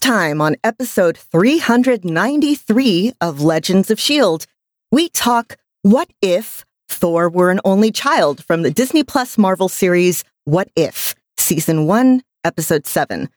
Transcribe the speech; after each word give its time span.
time 0.00 0.40
on 0.40 0.56
episode 0.64 1.16
393 1.16 3.12
of 3.20 3.42
Legends 3.42 3.90
of 3.90 3.98
S.H.I.E.L.D., 3.98 4.46
we 4.90 5.08
talk 5.10 5.56
What 5.82 6.10
If 6.20 6.64
Thor 6.88 7.28
Were 7.28 7.50
an 7.50 7.60
Only 7.64 7.92
Child 7.92 8.42
from 8.44 8.62
the 8.62 8.70
Disney 8.70 9.04
Plus 9.04 9.38
Marvel 9.38 9.68
series 9.68 10.24
What 10.44 10.68
If, 10.74 11.14
Season 11.38 11.86
1, 11.86 12.22
Episode 12.44 12.86
7. 12.86 13.28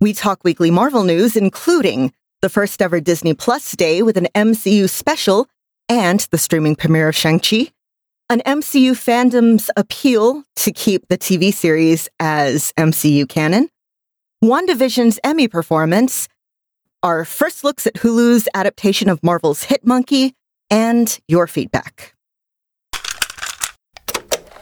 We 0.00 0.12
talk 0.12 0.44
weekly 0.44 0.70
Marvel 0.70 1.02
news, 1.02 1.34
including 1.34 2.12
the 2.42 2.50
first 2.50 2.82
ever 2.82 3.00
Disney 3.00 3.34
Plus 3.34 3.72
day 3.72 4.02
with 4.02 4.16
an 4.16 4.28
MCU 4.34 4.88
special 4.88 5.48
and 5.88 6.20
the 6.30 6.38
streaming 6.38 6.76
premiere 6.76 7.08
of 7.08 7.16
Shang-Chi, 7.16 7.72
an 8.28 8.40
MCU 8.46 8.92
fandom's 8.92 9.70
appeal 9.76 10.44
to 10.56 10.72
keep 10.72 11.08
the 11.08 11.18
TV 11.18 11.52
series 11.52 12.08
as 12.20 12.72
MCU 12.78 13.28
canon, 13.28 13.68
WandaVision's 14.42 15.20
Emmy 15.22 15.46
performance, 15.46 16.28
our 17.00 17.24
first 17.24 17.62
looks 17.62 17.86
at 17.86 17.94
Hulu's 17.94 18.48
adaptation 18.54 19.08
of 19.08 19.22
Marvel's 19.22 19.64
Hit 19.64 19.86
Monkey, 19.86 20.34
and 20.68 21.16
your 21.28 21.46
feedback. 21.46 22.16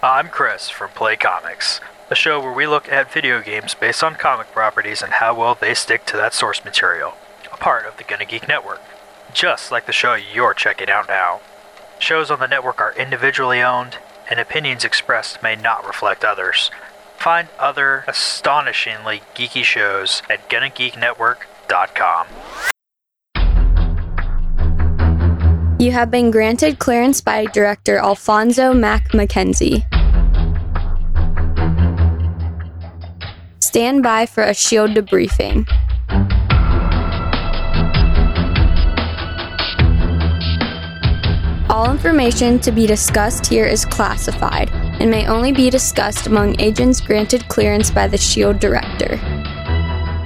I'm 0.03 0.29
Chris 0.29 0.69
from 0.69 0.91
Play 0.91 1.17
Comics, 1.17 1.81
a 2.11 2.15
show 2.15 2.43
where 2.43 2.53
we 2.53 2.67
look 2.67 2.93
at 2.93 3.11
video 3.11 3.41
games 3.41 3.73
based 3.73 4.05
on 4.05 4.17
comic 4.17 4.53
properties 4.53 5.01
and 5.01 5.15
how 5.15 5.35
well 5.35 5.55
they 5.59 5.73
stick 5.73 6.05
to 6.07 6.17
that 6.19 6.35
source 6.35 6.63
material, 6.63 7.15
a 7.51 7.57
part 7.57 7.87
of 7.87 7.97
the 7.97 8.05
Gonna 8.05 8.27
Geek 8.27 8.47
Network, 8.47 8.83
just 9.33 9.73
like 9.73 9.87
the 9.87 9.93
show 9.93 10.13
you're 10.13 10.53
checking 10.53 10.91
out 10.91 11.09
now. 11.09 11.41
Shows 11.99 12.31
on 12.31 12.39
the 12.39 12.47
network 12.47 12.83
are 12.83 12.95
individually 12.99 13.63
owned, 13.63 13.97
and 14.31 14.39
opinions 14.39 14.85
expressed 14.85 15.43
may 15.43 15.57
not 15.57 15.87
reflect 15.87 16.23
others. 16.23 16.71
Find 17.21 17.49
other 17.59 18.05
astonishingly 18.09 19.21
geeky 19.35 19.63
shows 19.63 20.23
at 20.31 20.49
GonnaGeekNetwork.com. 20.49 22.27
You 25.79 25.93
have 25.93 26.11
been 26.11 26.31
granted 26.31 26.79
clearance 26.79 27.21
by 27.21 27.45
director 27.45 27.99
Alphonso 27.99 28.73
Mack 28.73 29.13
Mackenzie. 29.13 29.85
Stand 33.59 34.03
by 34.03 34.25
for 34.25 34.43
a 34.43 34.55
shield 34.55 34.93
debriefing. 34.93 35.69
All 41.69 41.91
information 41.91 42.59
to 42.61 42.73
be 42.73 42.87
discussed 42.87 43.45
here 43.47 43.67
is 43.67 43.85
classified 43.85 44.90
and 45.01 45.11
may 45.11 45.27
only 45.27 45.51
be 45.51 45.71
discussed 45.71 46.27
among 46.27 46.61
agents 46.61 47.01
granted 47.01 47.49
clearance 47.49 47.91
by 47.91 48.07
the 48.07 48.17
SHIELD 48.17 48.61
director. 48.61 49.17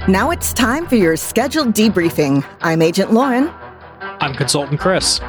Now 0.07 0.29
it's 0.29 0.53
time 0.53 0.85
for 0.85 0.95
your 0.95 1.15
scheduled 1.15 1.73
debriefing. 1.73 2.45
I'm 2.61 2.83
Agent 2.83 3.11
Lauren. 3.11 3.49
I'm 3.99 4.35
Consultant 4.35 4.79
Chris. 4.79 5.19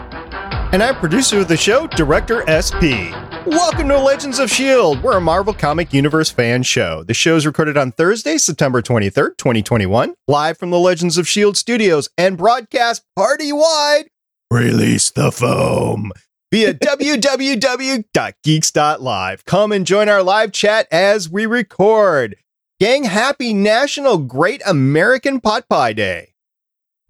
And 0.73 0.83
I'm 0.83 0.97
producer 0.97 1.39
of 1.39 1.49
the 1.49 1.57
show, 1.57 1.87
Director 1.87 2.45
SP. 2.45 3.15
Welcome 3.47 3.89
to 3.89 3.99
Legends 3.99 4.39
of 4.41 4.51
S.H.I.E.L.D. 4.51 5.01
We're 5.01 5.17
a 5.17 5.21
Marvel 5.21 5.55
Comic 5.55 5.95
Universe 5.95 6.31
fan 6.31 6.65
show. 6.65 7.05
The 7.05 7.15
show 7.15 7.37
is 7.37 7.47
recorded 7.47 7.77
on 7.77 7.93
Thursday, 7.93 8.37
September 8.37 8.83
23rd, 8.83 9.39
2021, 9.39 10.15
live 10.27 10.59
from 10.59 10.71
the 10.71 10.79
Legends 10.79 11.17
of 11.17 11.23
S.H.I.E.L.D. 11.23 11.57
studios 11.57 12.11
and 12.19 12.37
broadcast 12.37 13.05
party 13.15 13.53
wide 13.53 14.11
Release 14.51 15.11
the 15.11 15.33
foam 15.33 16.13
via 16.57 16.73
www.geeks.live. 16.73 19.45
Come 19.45 19.73
and 19.73 19.87
join 19.87 20.09
our 20.09 20.23
live 20.23 20.53
chat 20.53 20.87
as 20.91 21.29
we 21.29 21.45
record. 21.45 22.35
Gang, 22.81 23.05
happy 23.05 23.53
National 23.53 24.17
Great 24.17 24.63
American 24.65 25.39
Pot 25.39 25.69
Pie 25.69 25.93
Day. 25.93 26.33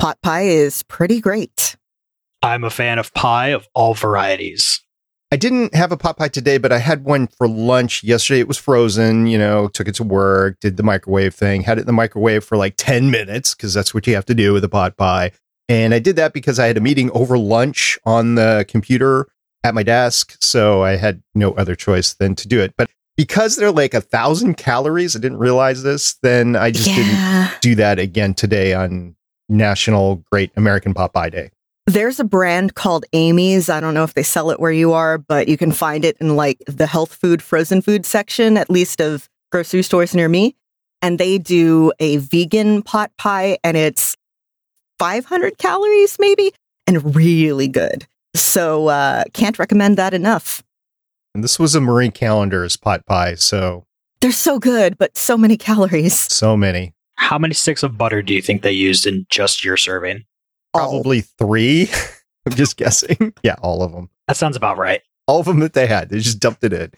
Pot 0.00 0.20
pie 0.20 0.48
is 0.48 0.82
pretty 0.82 1.20
great. 1.20 1.76
I'm 2.42 2.64
a 2.64 2.70
fan 2.70 2.98
of 2.98 3.14
pie 3.14 3.50
of 3.50 3.68
all 3.72 3.94
varieties. 3.94 4.80
I 5.30 5.36
didn't 5.36 5.76
have 5.76 5.92
a 5.92 5.96
pot 5.96 6.18
pie 6.18 6.26
today, 6.26 6.58
but 6.58 6.72
I 6.72 6.78
had 6.78 7.04
one 7.04 7.28
for 7.28 7.46
lunch 7.46 8.02
yesterday. 8.02 8.40
It 8.40 8.48
was 8.48 8.58
frozen, 8.58 9.28
you 9.28 9.38
know, 9.38 9.68
took 9.68 9.86
it 9.86 9.94
to 9.96 10.02
work, 10.02 10.58
did 10.60 10.76
the 10.76 10.82
microwave 10.82 11.36
thing, 11.36 11.62
had 11.62 11.78
it 11.78 11.82
in 11.82 11.86
the 11.86 11.92
microwave 11.92 12.42
for 12.42 12.56
like 12.56 12.74
10 12.78 13.12
minutes 13.12 13.54
because 13.54 13.74
that's 13.74 13.94
what 13.94 14.08
you 14.08 14.16
have 14.16 14.26
to 14.26 14.34
do 14.34 14.52
with 14.52 14.64
a 14.64 14.68
pot 14.68 14.96
pie. 14.96 15.30
And 15.68 15.94
I 15.94 16.00
did 16.00 16.16
that 16.16 16.32
because 16.32 16.58
I 16.58 16.66
had 16.66 16.76
a 16.76 16.80
meeting 16.80 17.12
over 17.12 17.38
lunch 17.38 17.96
on 18.04 18.34
the 18.34 18.64
computer 18.68 19.28
at 19.66 19.74
my 19.74 19.82
desk. 19.82 20.36
So 20.40 20.82
I 20.84 20.96
had 20.96 21.22
no 21.34 21.52
other 21.52 21.74
choice 21.74 22.14
than 22.14 22.34
to 22.36 22.48
do 22.48 22.60
it. 22.60 22.72
But 22.76 22.88
because 23.16 23.56
they're 23.56 23.72
like 23.72 23.94
a 23.94 24.00
thousand 24.00 24.54
calories, 24.56 25.16
I 25.16 25.18
didn't 25.18 25.38
realize 25.38 25.82
this, 25.82 26.14
then 26.22 26.54
I 26.56 26.70
just 26.70 26.88
Yeah. 26.88 26.96
didn't 26.96 27.60
do 27.60 27.74
that 27.76 27.98
again 27.98 28.34
today 28.34 28.72
on 28.74 29.16
National 29.48 30.24
Great 30.30 30.50
American 30.56 30.94
Pot 30.94 31.12
Pie 31.12 31.30
Day. 31.30 31.50
There's 31.86 32.18
a 32.18 32.24
brand 32.24 32.74
called 32.74 33.04
Amy's. 33.12 33.68
I 33.68 33.80
don't 33.80 33.94
know 33.94 34.02
if 34.04 34.14
they 34.14 34.22
sell 34.24 34.50
it 34.50 34.58
where 34.58 34.72
you 34.72 34.92
are, 34.92 35.18
but 35.18 35.46
you 35.48 35.56
can 35.56 35.70
find 35.72 36.04
it 36.04 36.16
in 36.20 36.34
like 36.36 36.58
the 36.66 36.86
health 36.86 37.14
food, 37.14 37.42
frozen 37.42 37.80
food 37.80 38.04
section, 38.04 38.56
at 38.56 38.68
least 38.70 39.00
of 39.00 39.28
grocery 39.52 39.82
stores 39.82 40.14
near 40.14 40.28
me. 40.28 40.56
And 41.02 41.18
they 41.18 41.38
do 41.38 41.92
a 42.00 42.16
vegan 42.16 42.82
pot 42.82 43.12
pie 43.18 43.58
and 43.62 43.76
it's 43.76 44.16
500 44.98 45.58
calories 45.58 46.16
maybe 46.18 46.52
and 46.86 47.14
really 47.14 47.68
good. 47.68 48.06
So, 48.36 48.88
uh, 48.88 49.24
can't 49.32 49.58
recommend 49.58 49.96
that 49.96 50.14
enough. 50.14 50.62
And 51.34 51.42
this 51.44 51.58
was 51.58 51.74
a 51.74 51.80
Marie 51.80 52.10
Callender's 52.10 52.76
pot 52.76 53.04
pie. 53.06 53.34
So, 53.34 53.84
They're 54.20 54.32
so 54.32 54.58
good, 54.58 54.96
but 54.98 55.16
so 55.16 55.36
many 55.36 55.56
calories. 55.56 56.14
so 56.32 56.56
many. 56.56 56.94
How 57.16 57.38
many 57.38 57.54
sticks 57.54 57.82
of 57.82 57.96
butter 57.96 58.22
do 58.22 58.34
you 58.34 58.42
think 58.42 58.62
they 58.62 58.72
used 58.72 59.06
in 59.06 59.26
just 59.30 59.64
your 59.64 59.76
serving? 59.76 60.24
All. 60.74 60.90
Probably 60.90 61.22
three. 61.22 61.88
I'm 62.46 62.54
just 62.54 62.76
guessing. 62.76 63.32
Yeah, 63.42 63.56
all 63.62 63.82
of 63.82 63.92
them. 63.92 64.08
That 64.28 64.36
sounds 64.36 64.56
about 64.56 64.76
right. 64.78 65.00
All 65.26 65.40
of 65.40 65.46
them 65.46 65.60
that 65.60 65.72
they 65.72 65.86
had. 65.86 66.10
They 66.10 66.18
just 66.20 66.38
dumped 66.40 66.62
it 66.62 66.72
in. 66.72 66.92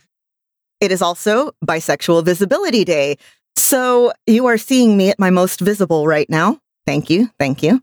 It 0.80 0.92
is 0.92 1.00
also 1.02 1.52
Bisexual 1.64 2.24
Visibility 2.24 2.84
Day. 2.84 3.16
So 3.56 4.12
you 4.26 4.46
are 4.46 4.58
seeing 4.58 4.96
me 4.96 5.10
at 5.10 5.18
my 5.18 5.30
most 5.30 5.60
visible 5.60 6.06
right 6.06 6.28
now. 6.28 6.60
Thank 6.86 7.10
you. 7.10 7.30
Thank 7.38 7.62
you. 7.62 7.82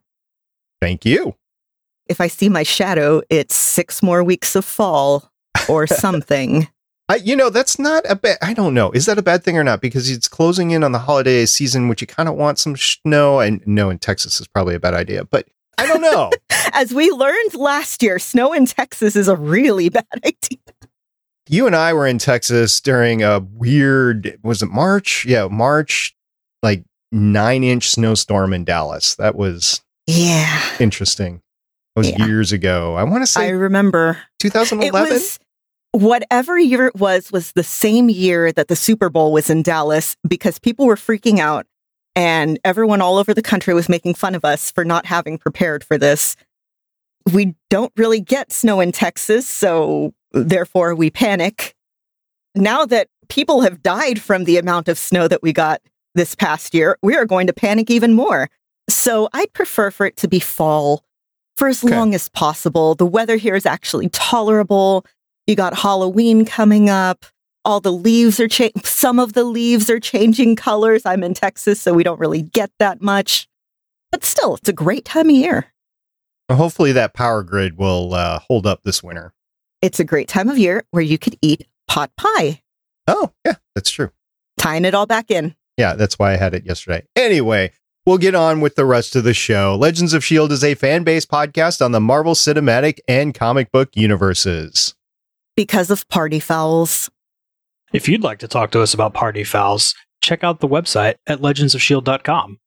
Thank 0.81 1.05
you. 1.05 1.35
If 2.07 2.21
I 2.21 2.27
see 2.27 2.49
my 2.49 2.63
shadow, 2.63 3.21
it's 3.29 3.55
six 3.55 4.01
more 4.03 4.23
weeks 4.23 4.55
of 4.55 4.65
fall 4.65 5.31
or 5.67 5.87
something. 5.87 6.67
I, 7.07 7.15
you 7.17 7.35
know, 7.35 7.49
that's 7.51 7.77
not 7.77 8.03
a 8.09 8.15
bad. 8.15 8.37
I 8.41 8.53
don't 8.53 8.73
know. 8.73 8.91
Is 8.91 9.05
that 9.05 9.17
a 9.19 9.21
bad 9.23 9.43
thing 9.43 9.57
or 9.57 9.63
not? 9.63 9.79
Because 9.81 10.09
it's 10.09 10.27
closing 10.27 10.71
in 10.71 10.83
on 10.83 10.91
the 10.91 10.99
holiday 10.99 11.45
season, 11.45 11.87
which 11.87 12.01
you 12.01 12.07
kind 12.07 12.27
of 12.27 12.35
want 12.35 12.57
some 12.57 12.75
snow. 12.75 13.39
I 13.39 13.59
know 13.65 13.89
in 13.91 13.99
Texas 13.99 14.39
is 14.41 14.47
probably 14.47 14.73
a 14.75 14.79
bad 14.79 14.95
idea, 14.95 15.23
but 15.25 15.47
I 15.77 15.85
don't 15.85 16.01
know. 16.01 16.31
As 16.73 16.93
we 16.93 17.11
learned 17.11 17.53
last 17.53 18.01
year, 18.01 18.17
snow 18.17 18.53
in 18.53 18.65
Texas 18.65 19.15
is 19.15 19.27
a 19.27 19.35
really 19.35 19.89
bad 19.89 20.05
idea. 20.25 20.57
you 21.47 21.67
and 21.67 21.75
I 21.75 21.93
were 21.93 22.07
in 22.07 22.17
Texas 22.17 22.81
during 22.81 23.21
a 23.21 23.39
weird. 23.39 24.39
Was 24.43 24.63
it 24.63 24.69
March? 24.69 25.25
Yeah, 25.27 25.47
March. 25.47 26.15
Like 26.63 26.83
nine 27.11 27.63
inch 27.63 27.89
snowstorm 27.91 28.51
in 28.51 28.63
Dallas. 28.65 29.13
That 29.15 29.35
was 29.35 29.83
Yeah. 30.07 30.59
interesting. 30.79 31.41
That 31.95 31.99
was 31.99 32.09
Yeah. 32.11 32.25
years 32.25 32.51
ago. 32.51 32.95
I 32.95 33.03
want 33.03 33.23
to 33.23 33.27
say 33.27 33.45
I 33.45 33.49
remember. 33.49 34.17
It 34.43 34.49
2011. 34.51 35.13
was 35.13 35.39
whatever 35.93 36.59
year 36.59 36.87
it 36.87 36.95
was, 36.95 37.31
was 37.31 37.53
the 37.53 37.63
same 37.63 38.09
year 38.09 38.51
that 38.51 38.67
the 38.67 38.75
Super 38.75 39.09
Bowl 39.09 39.31
was 39.31 39.49
in 39.49 39.63
Dallas 39.63 40.17
because 40.27 40.59
people 40.59 40.85
were 40.85 40.97
freaking 40.97 41.39
out 41.39 41.65
and 42.17 42.59
everyone 42.65 42.99
all 43.01 43.17
over 43.17 43.33
the 43.33 43.41
country 43.41 43.73
was 43.73 43.87
making 43.87 44.13
fun 44.13 44.35
of 44.35 44.43
us 44.43 44.71
for 44.71 44.83
not 44.83 45.05
having 45.05 45.37
prepared 45.37 45.83
for 45.85 45.97
this. 45.97 46.35
We 47.31 47.55
don't 47.69 47.93
really 47.95 48.19
get 48.19 48.51
snow 48.51 48.81
in 48.81 48.91
Texas, 48.91 49.47
so 49.47 50.13
therefore 50.33 50.95
we 50.95 51.09
panic. 51.09 51.73
Now 52.55 52.85
that 52.85 53.07
people 53.29 53.61
have 53.61 53.81
died 53.81 54.21
from 54.21 54.43
the 54.43 54.57
amount 54.57 54.89
of 54.89 54.97
snow 54.97 55.29
that 55.29 55.41
we 55.41 55.53
got 55.53 55.81
this 56.13 56.35
past 56.35 56.73
year, 56.73 56.97
we 57.01 57.15
are 57.15 57.25
going 57.25 57.47
to 57.47 57.53
panic 57.53 57.89
even 57.89 58.13
more. 58.13 58.49
So 58.89 59.29
I'd 59.33 59.53
prefer 59.53 59.91
for 59.91 60.05
it 60.05 60.17
to 60.17 60.27
be 60.27 60.39
fall 60.41 61.04
for 61.57 61.67
as 61.67 61.83
Okay. 61.83 61.95
long 61.95 62.13
as 62.15 62.29
possible. 62.29 62.95
The 62.95 63.05
weather 63.05 63.35
here 63.37 63.55
is 63.55 63.65
actually 63.65 64.09
tolerable. 64.09 65.05
You 65.47 65.55
got 65.55 65.77
Halloween 65.77 66.45
coming 66.45 66.89
up. 66.89 67.25
All 67.63 67.79
the 67.79 67.91
leaves 67.91 68.39
are 68.39 68.47
changing. 68.47 68.83
Some 68.83 69.19
of 69.19 69.33
the 69.33 69.43
leaves 69.43 69.89
are 69.89 69.99
changing 69.99 70.55
colors. 70.55 71.05
I'm 71.05 71.23
in 71.23 71.33
Texas, 71.33 71.81
so 71.81 71.93
we 71.93 72.03
don't 72.03 72.19
really 72.19 72.41
get 72.43 72.71
that 72.79 73.01
much. 73.01 73.47
But 74.11 74.23
still, 74.23 74.55
it's 74.55 74.69
a 74.69 74.73
great 74.73 75.03
time 75.05 75.29
of 75.29 75.35
year. 75.35 75.65
Hopefully, 76.51 76.91
that 76.91 77.13
power 77.15 77.41
grid 77.41 77.77
will 77.77 78.13
uh, 78.13 78.39
hold 78.39 78.67
up 78.67 78.83
this 78.83 79.01
winter. 79.01 79.33
It's 79.81 79.99
a 79.99 80.03
great 80.03 80.27
time 80.27 80.47
of 80.49 80.57
year 80.59 80.83
where 80.91 81.03
you 81.03 81.17
could 81.17 81.37
eat 81.41 81.67
pot 81.87 82.11
pie, 82.17 82.61
Oh, 83.07 83.31
yeah, 83.45 83.55
that's 83.75 83.89
true. 83.89 84.11
tying 84.57 84.85
it 84.85 84.93
all 84.95 85.05
back 85.05 85.29
in. 85.31 85.55
Yeah, 85.77 85.93
that's 85.95 86.17
why 86.19 86.33
I 86.33 86.37
had 86.37 86.53
it 86.53 86.65
yesterday. 86.65 87.03
Anyway, 87.15 87.71
we'll 88.05 88.17
get 88.17 88.35
on 88.35 88.61
with 88.61 88.75
the 88.75 88.85
rest 88.85 89.15
of 89.15 89.23
the 89.23 89.33
show. 89.33 89.75
Legends 89.75 90.13
of 90.13 90.19
S.H.I.E.L.D. 90.19 90.53
is 90.53 90.63
a 90.63 90.75
fan 90.75 91.03
based 91.03 91.29
podcast 91.29 91.83
on 91.83 91.91
the 91.91 91.99
Marvel 91.99 92.33
Cinematic 92.33 92.99
and 93.07 93.33
comic 93.33 93.71
book 93.71 93.89
universes. 93.95 94.95
Because 95.55 95.89
of 95.89 96.07
party 96.09 96.39
fouls. 96.39 97.09
If 97.93 98.09
you'd 98.09 98.23
like 98.23 98.39
to 98.39 98.47
talk 98.47 98.71
to 98.71 98.81
us 98.81 98.93
about 98.93 99.13
party 99.13 99.43
fouls, 99.43 99.95
check 100.21 100.43
out 100.43 100.59
the 100.59 100.67
website 100.67 101.15
at 101.27 101.39
legendsofshield.com. 101.39 102.59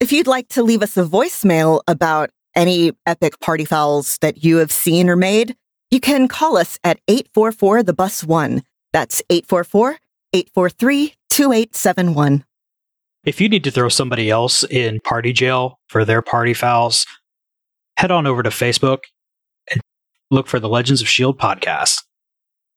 If 0.00 0.12
you'd 0.12 0.26
like 0.26 0.48
to 0.48 0.62
leave 0.62 0.82
us 0.82 0.96
a 0.96 1.04
voicemail 1.04 1.82
about 1.86 2.30
any 2.54 2.92
epic 3.06 3.38
party 3.40 3.64
fouls 3.64 4.18
that 4.18 4.44
you 4.44 4.56
have 4.58 4.72
seen 4.72 5.08
or 5.08 5.16
made, 5.16 5.56
you 5.90 6.00
can 6.00 6.26
call 6.26 6.56
us 6.56 6.78
at 6.82 7.00
844 7.06 7.82
the 7.82 7.92
bus 7.92 8.24
one. 8.24 8.62
That's 8.92 9.22
844 9.30 9.98
843 10.32 11.14
2871. 11.30 12.44
If 13.26 13.40
you 13.40 13.48
need 13.48 13.64
to 13.64 13.72
throw 13.72 13.88
somebody 13.88 14.30
else 14.30 14.62
in 14.62 15.00
party 15.00 15.32
jail 15.32 15.80
for 15.88 16.04
their 16.04 16.22
party 16.22 16.54
fouls, 16.54 17.04
head 17.96 18.12
on 18.12 18.24
over 18.24 18.40
to 18.44 18.50
Facebook 18.50 19.00
and 19.68 19.80
look 20.30 20.46
for 20.46 20.60
the 20.60 20.68
Legends 20.68 21.00
of 21.00 21.08
S.H.I.E.L.D. 21.08 21.38
podcast. 21.38 22.04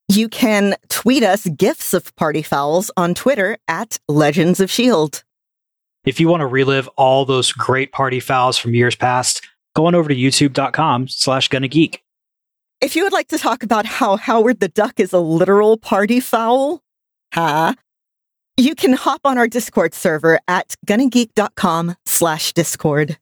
You 0.07 0.28
can 0.28 0.75
tweet 0.90 1.22
us 1.22 1.48
gifs 1.50 1.94
of 1.94 2.16
party 2.16 2.42
fouls 2.42 2.90
on 2.98 3.13
Twitter 3.13 3.60
at 3.68 4.00
Legends 4.07 4.60
of 4.60 4.72
S.H.I.E.L.D. 4.72 5.19
If 6.04 6.19
you 6.19 6.28
want 6.28 6.42
to 6.42 6.48
relive 6.48 6.88
all 6.98 7.25
those 7.25 7.52
great 7.52 7.92
party 7.92 8.19
fouls 8.19 8.57
from 8.57 8.74
years 8.74 8.95
past, 8.95 9.48
go 9.75 9.86
on 9.86 9.94
over 9.94 10.10
to 10.10 10.16
youtube.com 10.16 11.10
slash 11.10 11.48
gonna 11.50 11.68
geek. 11.68 12.02
If 12.81 12.95
you 12.95 13.04
would 13.04 13.13
like 13.13 13.28
to 13.28 13.38
talk 13.38 13.62
about 13.62 13.86
how 13.86 14.16
Howard 14.16 14.62
the 14.62 14.69
Duck 14.69 15.00
is 15.00 15.13
a 15.13 15.19
literal 15.19 15.78
party 15.78 16.19
foul, 16.19 16.81
huh? 17.34 17.75
You 18.60 18.76
can 18.76 18.92
hop 18.92 19.22
on 19.24 19.38
our 19.38 19.48
Discord 19.48 19.94
server 19.94 20.38
at 20.46 20.76
gonnageek.com 20.86 21.96
slash 22.06 22.52
discord. 22.52 23.18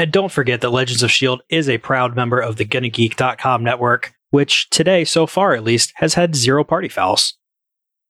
And 0.00 0.10
don't 0.10 0.32
forget 0.32 0.62
that 0.62 0.70
Legends 0.70 1.04
of 1.04 1.10
S.H.I.E.L.D. 1.10 1.44
is 1.48 1.68
a 1.68 1.78
proud 1.78 2.16
member 2.16 2.40
of 2.40 2.56
the 2.56 2.64
GonnaGeek.com 2.64 3.62
network, 3.62 4.14
which 4.30 4.68
today, 4.70 5.04
so 5.04 5.28
far 5.28 5.54
at 5.54 5.62
least, 5.62 5.92
has 5.96 6.14
had 6.14 6.34
zero 6.34 6.64
party 6.64 6.88
fouls. 6.88 7.34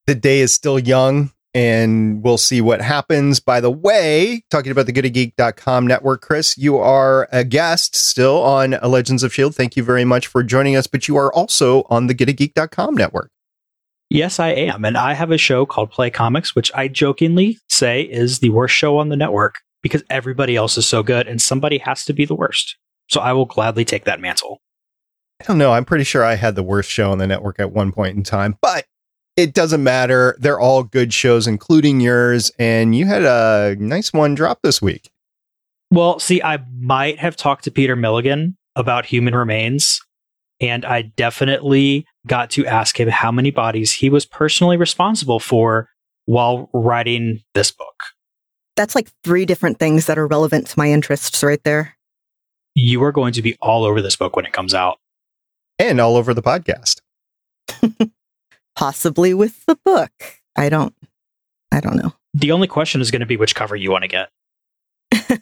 The 0.07 0.15
day 0.15 0.39
is 0.39 0.51
still 0.51 0.79
young 0.79 1.31
and 1.53 2.23
we'll 2.23 2.39
see 2.39 2.61
what 2.61 2.81
happens. 2.81 3.39
By 3.39 3.61
the 3.61 3.69
way, 3.69 4.43
talking 4.49 4.71
about 4.71 4.87
the 4.87 4.93
GonnaGeek.com 4.93 5.85
network, 5.85 6.21
Chris, 6.21 6.57
you 6.57 6.77
are 6.77 7.29
a 7.31 7.43
guest 7.43 7.95
still 7.95 8.41
on 8.41 8.71
Legends 8.81 9.21
of 9.21 9.29
S.H.I.E.L.D. 9.29 9.53
Thank 9.53 9.77
you 9.77 9.83
very 9.83 10.03
much 10.03 10.25
for 10.25 10.41
joining 10.41 10.75
us, 10.75 10.87
but 10.87 11.07
you 11.07 11.15
are 11.15 11.31
also 11.31 11.83
on 11.91 12.07
the 12.07 12.15
GonnaGeek.com 12.15 12.95
network. 12.95 13.29
Yes, 14.09 14.39
I 14.39 14.49
am. 14.49 14.85
And 14.85 14.97
I 14.97 15.13
have 15.13 15.31
a 15.31 15.37
show 15.37 15.65
called 15.65 15.91
Play 15.91 16.09
Comics, 16.09 16.55
which 16.55 16.71
I 16.73 16.87
jokingly 16.87 17.59
say 17.69 18.01
is 18.01 18.39
the 18.39 18.49
worst 18.49 18.73
show 18.73 18.97
on 18.97 19.09
the 19.09 19.15
network 19.15 19.59
because 19.83 20.03
everybody 20.09 20.55
else 20.55 20.77
is 20.77 20.87
so 20.87 21.03
good 21.03 21.27
and 21.27 21.41
somebody 21.41 21.77
has 21.79 22.05
to 22.05 22.13
be 22.13 22.25
the 22.25 22.35
worst. 22.35 22.75
So 23.09 23.21
I 23.21 23.33
will 23.33 23.45
gladly 23.45 23.85
take 23.85 24.05
that 24.05 24.19
mantle. 24.19 24.61
I 25.41 25.45
don't 25.45 25.57
know. 25.57 25.71
I'm 25.71 25.85
pretty 25.85 26.03
sure 26.03 26.23
I 26.23 26.35
had 26.35 26.55
the 26.55 26.63
worst 26.63 26.89
show 26.89 27.11
on 27.11 27.17
the 27.17 27.27
network 27.27 27.59
at 27.59 27.71
one 27.71 27.91
point 27.91 28.17
in 28.17 28.23
time, 28.23 28.57
but 28.61 28.85
it 29.37 29.53
doesn't 29.53 29.83
matter. 29.83 30.35
They're 30.39 30.59
all 30.59 30.83
good 30.83 31.13
shows, 31.13 31.47
including 31.47 32.01
yours. 32.01 32.51
And 32.59 32.95
you 32.95 33.05
had 33.05 33.23
a 33.23 33.75
nice 33.79 34.11
one 34.11 34.35
drop 34.35 34.59
this 34.63 34.81
week. 34.81 35.11
Well, 35.91 36.19
see, 36.19 36.41
I 36.43 36.59
might 36.79 37.19
have 37.19 37.35
talked 37.35 37.63
to 37.63 37.71
Peter 37.71 37.95
Milligan 37.95 38.57
about 38.75 39.05
Human 39.05 39.33
Remains, 39.33 40.01
and 40.61 40.85
I 40.85 41.03
definitely 41.03 42.05
got 42.27 42.49
to 42.51 42.65
ask 42.65 42.99
him 42.99 43.07
how 43.07 43.31
many 43.31 43.51
bodies 43.51 43.93
he 43.93 44.09
was 44.09 44.25
personally 44.25 44.77
responsible 44.77 45.39
for 45.39 45.89
while 46.25 46.69
writing 46.73 47.41
this 47.53 47.71
book. 47.71 47.95
That's 48.75 48.95
like 48.95 49.09
three 49.23 49.45
different 49.45 49.79
things 49.79 50.05
that 50.05 50.17
are 50.17 50.27
relevant 50.27 50.67
to 50.67 50.79
my 50.79 50.91
interests 50.91 51.43
right 51.43 51.63
there. 51.63 51.97
You 52.75 53.03
are 53.03 53.11
going 53.11 53.33
to 53.33 53.41
be 53.41 53.57
all 53.61 53.83
over 53.83 54.01
this 54.01 54.15
book 54.15 54.35
when 54.35 54.45
it 54.45 54.53
comes 54.53 54.73
out. 54.73 54.99
And 55.77 55.99
all 55.99 56.17
over 56.17 56.33
the 56.33 56.41
podcast. 56.41 56.99
Possibly 58.75 59.33
with 59.33 59.65
the 59.65 59.77
book. 59.85 60.11
I 60.55 60.69
don't 60.69 60.93
I 61.71 61.79
don't 61.79 61.95
know. 61.95 62.13
The 62.33 62.51
only 62.51 62.67
question 62.67 63.01
is 63.01 63.11
going 63.11 63.21
to 63.21 63.25
be 63.25 63.37
which 63.37 63.55
cover 63.55 63.75
you 63.75 63.91
want 63.91 64.03
to 64.03 64.07
get. 64.07 65.41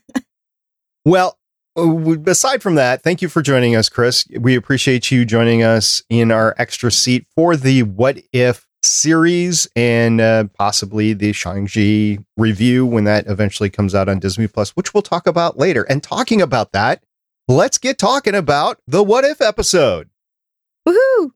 well, 1.05 1.37
aside 1.77 2.63
from 2.63 2.75
that, 2.75 3.03
thank 3.03 3.21
you 3.21 3.29
for 3.29 3.41
joining 3.41 3.75
us, 3.75 3.89
Chris. 3.89 4.27
We 4.39 4.56
appreciate 4.56 5.12
you 5.12 5.25
joining 5.25 5.63
us 5.63 6.03
in 6.09 6.31
our 6.31 6.56
extra 6.57 6.91
seat 6.91 7.27
for 7.35 7.56
the 7.56 7.83
What 7.83 8.19
If 8.33 8.68
series 8.83 9.68
and 9.75 10.19
uh, 10.21 10.45
possibly 10.57 11.13
the 11.13 11.33
Shang-Chi 11.33 12.19
review 12.35 12.85
when 12.85 13.03
that 13.03 13.27
eventually 13.27 13.69
comes 13.69 13.94
out 13.94 14.09
on 14.09 14.19
Disney 14.19 14.47
Plus, 14.47 14.71
which 14.71 14.94
we'll 14.94 15.03
talk 15.03 15.27
about 15.27 15.57
later. 15.57 15.83
And 15.83 16.01
talking 16.01 16.41
about 16.41 16.71
that, 16.71 17.03
let's 17.47 17.77
get 17.77 17.97
talking 17.97 18.35
about 18.35 18.79
the 18.88 19.03
What 19.03 19.24
If 19.24 19.41
episode. 19.41 20.09
Woohoo! 20.88 21.31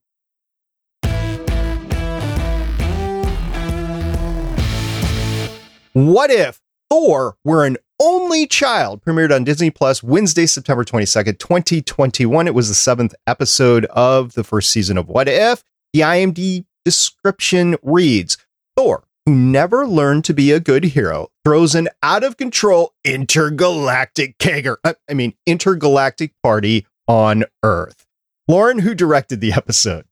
What 5.94 6.32
if 6.32 6.62
Thor 6.90 7.36
were 7.44 7.66
an 7.66 7.78
only 8.02 8.48
child 8.48 9.04
premiered 9.04 9.34
on 9.34 9.44
Disney 9.44 9.70
Plus 9.70 10.02
Wednesday, 10.02 10.48
September 10.48 10.84
22nd, 10.84 11.38
2021. 11.38 12.48
It 12.48 12.56
was 12.56 12.68
the 12.68 12.74
seventh 12.74 13.14
episode 13.28 13.86
of 13.86 14.34
the 14.34 14.44
first 14.44 14.72
season 14.72 14.98
of 14.98 15.08
What 15.08 15.28
If. 15.28 15.64
The 15.94 16.00
IMDb 16.02 16.66
description 16.84 17.78
reads 17.84 18.38
Thor, 18.76 19.04
who 19.26 19.36
never 19.36 19.86
learned 19.88 20.26
to 20.26 20.34
be 20.34 20.52
a 20.52 20.60
good 20.60 20.86
hero, 20.86 21.28
throws 21.46 21.76
an 21.76 21.90
out 22.02 22.24
of 22.24 22.38
control 22.38 22.94
intergalactic 23.06 24.38
kegger, 24.40 24.78
uh, 24.84 24.94
I 25.10 25.14
mean, 25.14 25.34
intergalactic 25.46 26.34
party 26.42 26.88
on 27.08 27.44
Earth. 27.64 28.08
Lauren, 28.48 28.80
who 28.80 28.96
directed 28.96 29.42
the 29.42 29.54
episode? 29.54 30.06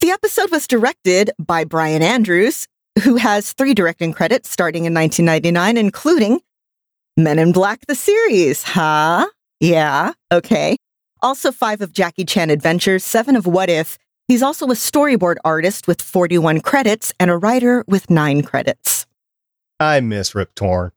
The 0.00 0.10
episode 0.10 0.50
was 0.50 0.66
directed 0.66 1.30
by 1.38 1.64
Brian 1.64 2.02
Andrews, 2.02 2.66
who 3.04 3.16
has 3.16 3.52
three 3.52 3.74
directing 3.74 4.12
credits 4.12 4.50
starting 4.50 4.84
in 4.84 4.94
1999, 4.94 5.76
including 5.76 6.40
Men 7.16 7.38
in 7.38 7.52
Black 7.52 7.80
the 7.86 7.94
series, 7.94 8.62
huh? 8.62 9.26
Yeah, 9.58 10.12
okay. 10.32 10.76
Also, 11.22 11.52
five 11.52 11.80
of 11.80 11.92
Jackie 11.92 12.24
Chan 12.24 12.50
Adventures, 12.50 13.04
seven 13.04 13.36
of 13.36 13.46
What 13.46 13.68
If. 13.68 13.98
He's 14.28 14.42
also 14.42 14.66
a 14.66 14.74
storyboard 14.74 15.36
artist 15.44 15.88
with 15.88 16.00
41 16.00 16.60
credits 16.60 17.12
and 17.18 17.30
a 17.30 17.36
writer 17.36 17.84
with 17.88 18.08
nine 18.10 18.42
credits. 18.42 19.06
I 19.80 20.00
miss 20.00 20.34
Rip 20.34 20.54
Torn. 20.54 20.92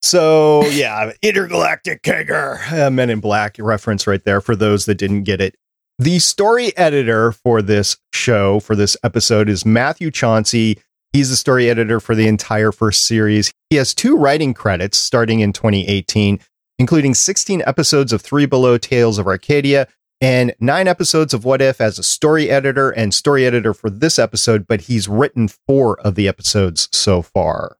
So, 0.00 0.64
yeah, 0.68 1.12
Intergalactic 1.22 2.02
Kegger, 2.02 2.72
uh, 2.72 2.90
Men 2.90 3.10
in 3.10 3.20
Black 3.20 3.56
reference 3.58 4.06
right 4.06 4.24
there 4.24 4.40
for 4.40 4.56
those 4.56 4.86
that 4.86 4.94
didn't 4.94 5.24
get 5.24 5.40
it. 5.40 5.56
The 5.98 6.20
story 6.20 6.76
editor 6.76 7.32
for 7.32 7.60
this 7.60 7.96
show, 8.14 8.60
for 8.60 8.76
this 8.76 8.96
episode, 9.02 9.48
is 9.48 9.66
Matthew 9.66 10.10
Chauncey. 10.12 10.78
He's 11.12 11.30
the 11.30 11.36
story 11.36 11.70
editor 11.70 12.00
for 12.00 12.14
the 12.14 12.28
entire 12.28 12.70
first 12.70 13.06
series. 13.06 13.50
He 13.70 13.76
has 13.76 13.94
two 13.94 14.16
writing 14.16 14.52
credits 14.52 14.98
starting 14.98 15.40
in 15.40 15.52
2018, 15.52 16.38
including 16.78 17.14
16 17.14 17.62
episodes 17.66 18.12
of 18.12 18.20
Three 18.20 18.44
Below 18.44 18.76
Tales 18.76 19.18
of 19.18 19.26
Arcadia 19.26 19.88
and 20.20 20.54
nine 20.60 20.86
episodes 20.86 21.32
of 21.32 21.44
What 21.44 21.62
If 21.62 21.80
as 21.80 21.98
a 21.98 22.02
story 22.02 22.50
editor 22.50 22.90
and 22.90 23.14
story 23.14 23.46
editor 23.46 23.72
for 23.72 23.88
this 23.88 24.18
episode, 24.18 24.66
but 24.66 24.82
he's 24.82 25.08
written 25.08 25.48
four 25.48 25.98
of 26.00 26.14
the 26.14 26.28
episodes 26.28 26.88
so 26.92 27.22
far. 27.22 27.76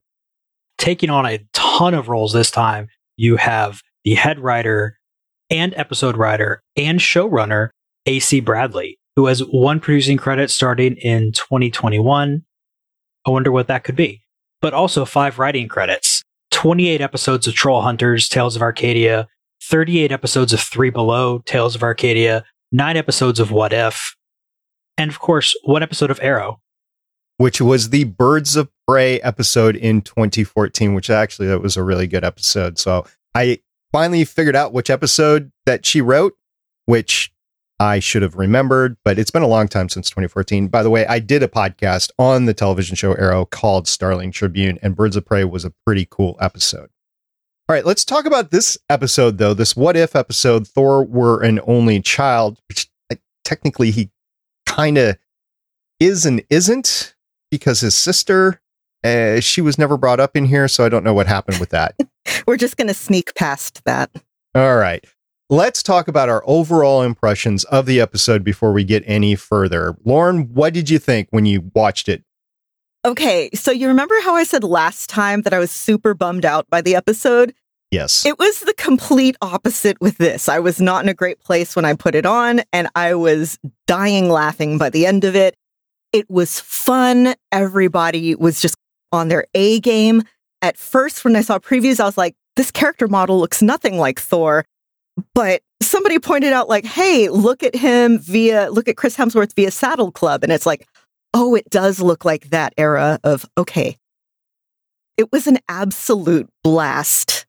Taking 0.77 1.09
on 1.09 1.25
a 1.25 1.45
ton 1.53 1.93
of 1.93 2.07
roles 2.07 2.33
this 2.33 2.49
time, 2.49 2.87
you 3.15 3.35
have 3.35 3.81
the 4.05 4.15
head 4.15 4.39
writer 4.39 4.97
and 5.51 5.73
episode 5.75 6.17
writer 6.17 6.61
and 6.75 6.99
showrunner, 6.99 7.69
AC 8.05 8.39
Bradley, 8.39 8.97
who 9.15 9.27
has 9.27 9.41
one 9.41 9.79
producing 9.79 10.17
credit 10.17 10.49
starting 10.49 10.95
in 10.95 11.31
2021 11.33 12.43
I 13.25 13.31
wonder 13.31 13.51
what 13.51 13.67
that 13.67 13.83
could 13.83 13.95
be. 13.95 14.21
But 14.61 14.73
also 14.73 15.05
five 15.05 15.39
writing 15.39 15.67
credits 15.67 16.23
28 16.51 17.01
episodes 17.01 17.47
of 17.47 17.53
Troll 17.53 17.81
Hunters, 17.81 18.27
Tales 18.27 18.55
of 18.55 18.61
Arcadia, 18.61 19.27
38 19.63 20.11
episodes 20.11 20.53
of 20.53 20.59
Three 20.59 20.89
Below, 20.89 21.39
Tales 21.45 21.75
of 21.75 21.83
Arcadia, 21.83 22.43
nine 22.71 22.97
episodes 22.97 23.39
of 23.39 23.51
What 23.51 23.73
If, 23.73 24.15
and 24.97 25.09
of 25.09 25.19
course, 25.19 25.55
one 25.63 25.83
episode 25.83 26.11
of 26.11 26.19
Arrow. 26.21 26.59
Which 27.37 27.61
was 27.61 27.89
the 27.89 28.03
Birds 28.03 28.57
of 28.57 28.69
Prey 28.87 29.21
episode 29.21 29.77
in 29.77 30.01
2014, 30.01 30.93
which 30.93 31.09
actually 31.09 31.47
that 31.47 31.61
was 31.61 31.77
a 31.77 31.83
really 31.83 32.07
good 32.07 32.25
episode. 32.25 32.77
So 32.77 33.05
I 33.33 33.59
finally 33.93 34.25
figured 34.25 34.57
out 34.57 34.73
which 34.73 34.89
episode 34.89 35.51
that 35.65 35.85
she 35.85 36.01
wrote, 36.01 36.33
which 36.85 37.31
I 37.79 37.99
should 37.99 38.21
have 38.23 38.35
remembered, 38.35 38.97
but 39.05 39.17
it's 39.17 39.31
been 39.31 39.41
a 39.41 39.47
long 39.47 39.69
time 39.69 39.87
since 39.87 40.09
2014. 40.09 40.67
By 40.67 40.83
the 40.83 40.89
way, 40.89 41.05
I 41.05 41.19
did 41.19 41.41
a 41.41 41.47
podcast 41.47 42.11
on 42.19 42.45
the 42.45 42.53
television 42.53 42.97
show 42.97 43.13
Arrow 43.13 43.45
called 43.45 43.87
Starling 43.87 44.31
Tribune, 44.31 44.77
and 44.81 44.95
Birds 44.95 45.15
of 45.15 45.25
Prey 45.25 45.45
was 45.45 45.63
a 45.63 45.73
pretty 45.85 46.05
cool 46.09 46.37
episode. 46.41 46.89
All 47.69 47.75
right, 47.75 47.85
let's 47.85 48.03
talk 48.03 48.25
about 48.25 48.51
this 48.51 48.77
episode, 48.89 49.37
though. 49.37 49.53
This 49.53 49.77
what 49.77 49.95
if 49.95 50.15
episode 50.15 50.67
Thor 50.67 51.05
were 51.05 51.41
an 51.41 51.61
only 51.65 52.01
child, 52.01 52.59
which 52.67 52.89
technically 53.45 53.91
he 53.91 54.09
kind 54.65 54.97
of 54.97 55.17
is 56.01 56.25
and 56.25 56.43
isn't 56.49 57.15
because 57.49 57.79
his 57.79 57.95
sister, 57.95 58.59
uh, 59.05 59.39
she 59.39 59.61
was 59.61 59.77
never 59.77 59.95
brought 59.95 60.19
up 60.19 60.35
in 60.35 60.45
here, 60.45 60.67
so 60.67 60.85
I 60.85 60.89
don't 60.89 61.05
know 61.05 61.13
what 61.13 61.27
happened 61.27 61.59
with 61.59 61.69
that. 61.69 61.95
We're 62.45 62.57
just 62.57 62.75
going 62.75 62.89
to 62.89 62.93
sneak 62.93 63.35
past 63.35 63.85
that. 63.85 64.11
All 64.53 64.75
right 64.75 65.05
let's 65.49 65.81
talk 65.81 66.07
about 66.07 66.29
our 66.29 66.43
overall 66.45 67.01
impressions 67.01 67.63
of 67.65 67.85
the 67.85 67.99
episode 67.99 68.43
before 68.43 68.71
we 68.71 68.83
get 68.83 69.03
any 69.05 69.35
further. 69.35 69.95
Lauren, 70.05 70.53
what 70.53 70.73
did 70.73 70.89
you 70.89 70.99
think 70.99 71.27
when 71.31 71.45
you 71.45 71.71
watched 71.73 72.07
it? 72.07 72.23
Okay, 73.05 73.49
so 73.53 73.71
you 73.71 73.87
remember 73.87 74.15
how 74.21 74.35
I 74.35 74.43
said 74.43 74.63
last 74.63 75.09
time 75.09 75.41
that 75.43 75.53
I 75.53 75.59
was 75.59 75.71
super 75.71 76.13
bummed 76.13 76.45
out 76.45 76.69
by 76.69 76.81
the 76.81 76.95
episode? 76.95 77.53
Yes. 77.91 78.25
It 78.25 78.37
was 78.37 78.59
the 78.59 78.73
complete 78.75 79.35
opposite 79.41 79.99
with 79.99 80.17
this. 80.17 80.47
I 80.47 80.59
was 80.59 80.79
not 80.79 81.03
in 81.03 81.09
a 81.09 81.13
great 81.13 81.39
place 81.39 81.75
when 81.75 81.85
I 81.85 81.93
put 81.95 82.13
it 82.13 82.25
on, 82.25 82.61
and 82.71 82.87
I 82.93 83.15
was 83.15 83.57
dying 83.87 84.29
laughing 84.29 84.77
by 84.77 84.89
the 84.91 85.05
end 85.07 85.23
of 85.23 85.35
it. 85.35 85.55
It 86.13 86.29
was 86.29 86.59
fun. 86.59 87.33
Everybody 87.51 88.35
was 88.35 88.61
just 88.61 88.75
on 89.11 89.29
their 89.29 89.45
A 89.55 89.79
game. 89.79 90.21
At 90.61 90.77
first, 90.77 91.23
when 91.23 91.35
I 91.35 91.41
saw 91.41 91.57
previews, 91.57 91.99
I 91.99 92.05
was 92.05 92.17
like, 92.17 92.35
this 92.55 92.69
character 92.69 93.07
model 93.07 93.39
looks 93.39 93.61
nothing 93.61 93.97
like 93.97 94.19
Thor. 94.19 94.65
But 95.33 95.61
somebody 95.81 96.19
pointed 96.19 96.53
out, 96.53 96.69
like, 96.69 96.85
hey, 96.85 97.29
look 97.29 97.63
at 97.63 97.75
him 97.75 98.19
via, 98.19 98.69
look 98.69 98.87
at 98.87 98.97
Chris 98.97 99.15
Hemsworth 99.15 99.55
via 99.55 99.71
Saddle 99.71 100.11
Club. 100.11 100.43
And 100.43 100.51
it's 100.51 100.65
like, 100.65 100.87
oh, 101.33 101.55
it 101.55 101.69
does 101.69 101.99
look 101.99 102.25
like 102.25 102.49
that 102.49 102.73
era 102.77 103.19
of, 103.23 103.45
okay. 103.57 103.97
It 105.17 105.31
was 105.31 105.47
an 105.47 105.59
absolute 105.67 106.49
blast. 106.63 107.45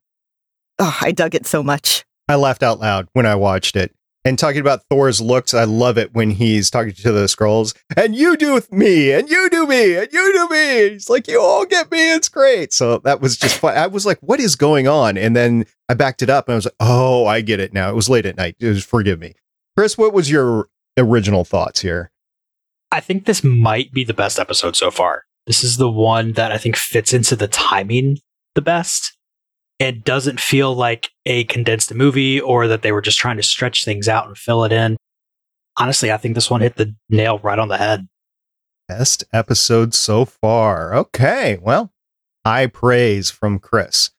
Oh, 0.78 0.96
I 1.00 1.12
dug 1.12 1.34
it 1.34 1.46
so 1.46 1.62
much. 1.62 2.04
I 2.28 2.36
laughed 2.36 2.62
out 2.62 2.80
loud 2.80 3.08
when 3.12 3.26
I 3.26 3.34
watched 3.34 3.76
it. 3.76 3.94
And 4.24 4.38
talking 4.38 4.60
about 4.60 4.82
Thor's 4.90 5.20
looks, 5.20 5.54
I 5.54 5.64
love 5.64 5.96
it 5.96 6.12
when 6.12 6.32
he's 6.32 6.68
talking 6.68 6.92
to 6.92 7.12
the 7.12 7.26
scrolls, 7.26 7.72
and 7.96 8.14
you 8.14 8.36
do 8.36 8.60
me, 8.70 9.12
and 9.12 9.30
you 9.30 9.48
do 9.48 9.66
me, 9.66 9.96
and 9.96 10.08
you 10.12 10.32
do 10.34 10.48
me. 10.54 10.90
He's 10.90 11.08
like, 11.08 11.26
you 11.26 11.40
all 11.40 11.64
get 11.64 11.90
me. 11.90 12.12
It's 12.12 12.28
great. 12.28 12.74
So 12.74 12.98
that 12.98 13.22
was 13.22 13.38
just 13.38 13.58
fun. 13.58 13.78
I 13.78 13.86
was 13.86 14.04
like, 14.04 14.18
what 14.20 14.38
is 14.38 14.56
going 14.56 14.86
on? 14.86 15.16
And 15.16 15.34
then 15.34 15.64
I 15.88 15.94
backed 15.94 16.22
it 16.22 16.28
up 16.28 16.48
and 16.48 16.52
I 16.52 16.56
was 16.56 16.66
like, 16.66 16.74
oh, 16.80 17.24
I 17.26 17.40
get 17.40 17.60
it 17.60 17.72
now. 17.72 17.88
It 17.88 17.96
was 17.96 18.10
late 18.10 18.26
at 18.26 18.36
night. 18.36 18.56
Was, 18.60 18.84
forgive 18.84 19.18
me. 19.18 19.34
Chris, 19.74 19.96
what 19.96 20.12
was 20.12 20.30
your 20.30 20.68
original 20.98 21.44
thoughts 21.44 21.80
here? 21.80 22.10
I 22.92 23.00
think 23.00 23.24
this 23.24 23.42
might 23.42 23.92
be 23.92 24.04
the 24.04 24.12
best 24.12 24.38
episode 24.38 24.76
so 24.76 24.90
far. 24.90 25.24
This 25.46 25.64
is 25.64 25.78
the 25.78 25.90
one 25.90 26.32
that 26.32 26.52
I 26.52 26.58
think 26.58 26.76
fits 26.76 27.14
into 27.14 27.36
the 27.36 27.48
timing 27.48 28.18
the 28.54 28.60
best 28.60 29.16
it 29.80 30.04
doesn't 30.04 30.38
feel 30.38 30.74
like 30.74 31.10
a 31.24 31.44
condensed 31.44 31.92
movie 31.94 32.38
or 32.38 32.68
that 32.68 32.82
they 32.82 32.92
were 32.92 33.00
just 33.00 33.18
trying 33.18 33.38
to 33.38 33.42
stretch 33.42 33.84
things 33.84 34.08
out 34.08 34.26
and 34.26 34.36
fill 34.36 34.62
it 34.64 34.72
in. 34.72 34.96
Honestly, 35.78 36.12
I 36.12 36.18
think 36.18 36.34
this 36.34 36.50
one 36.50 36.60
hit 36.60 36.76
the 36.76 36.94
nail 37.08 37.38
right 37.38 37.58
on 37.58 37.68
the 37.68 37.78
head. 37.78 38.06
Best 38.86 39.24
episode 39.32 39.94
so 39.94 40.26
far. 40.26 40.94
Okay, 40.94 41.58
well, 41.62 41.92
high 42.44 42.66
praise 42.66 43.30
from 43.30 43.58
Chris. 43.58 44.10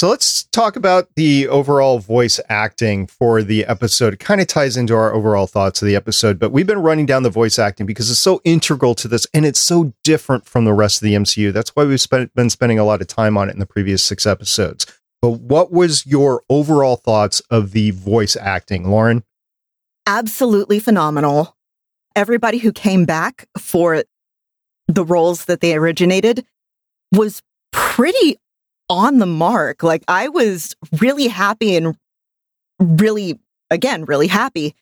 So 0.00 0.08
let's 0.08 0.44
talk 0.44 0.76
about 0.76 1.08
the 1.14 1.46
overall 1.46 1.98
voice 1.98 2.40
acting 2.48 3.06
for 3.06 3.42
the 3.42 3.66
episode. 3.66 4.14
It 4.14 4.18
kind 4.18 4.40
of 4.40 4.46
ties 4.46 4.78
into 4.78 4.94
our 4.94 5.12
overall 5.12 5.46
thoughts 5.46 5.82
of 5.82 5.86
the 5.86 5.94
episode, 5.94 6.38
but 6.38 6.52
we've 6.52 6.66
been 6.66 6.80
running 6.80 7.04
down 7.04 7.22
the 7.22 7.28
voice 7.28 7.58
acting 7.58 7.84
because 7.84 8.10
it's 8.10 8.18
so 8.18 8.40
integral 8.42 8.94
to 8.94 9.08
this 9.08 9.26
and 9.34 9.44
it's 9.44 9.60
so 9.60 9.92
different 10.02 10.46
from 10.46 10.64
the 10.64 10.72
rest 10.72 11.02
of 11.02 11.04
the 11.04 11.12
MCU. 11.12 11.52
That's 11.52 11.76
why 11.76 11.84
we've 11.84 12.00
spent, 12.00 12.34
been 12.34 12.48
spending 12.48 12.78
a 12.78 12.84
lot 12.84 13.02
of 13.02 13.08
time 13.08 13.36
on 13.36 13.50
it 13.50 13.52
in 13.52 13.58
the 13.58 13.66
previous 13.66 14.02
six 14.02 14.24
episodes. 14.24 14.86
But 15.20 15.32
what 15.32 15.70
was 15.70 16.06
your 16.06 16.44
overall 16.48 16.96
thoughts 16.96 17.40
of 17.50 17.72
the 17.72 17.90
voice 17.90 18.36
acting, 18.36 18.90
Lauren? 18.90 19.22
Absolutely 20.06 20.78
phenomenal. 20.78 21.58
Everybody 22.16 22.56
who 22.56 22.72
came 22.72 23.04
back 23.04 23.46
for 23.58 24.04
the 24.88 25.04
roles 25.04 25.44
that 25.44 25.60
they 25.60 25.74
originated 25.74 26.46
was 27.12 27.42
pretty 27.70 28.38
on 28.90 29.18
the 29.18 29.26
mark. 29.26 29.82
Like 29.82 30.04
I 30.08 30.28
was 30.28 30.74
really 30.98 31.28
happy 31.28 31.76
and 31.76 31.96
really, 32.78 33.38
again, 33.70 34.04
really 34.04 34.26
happy. 34.26 34.74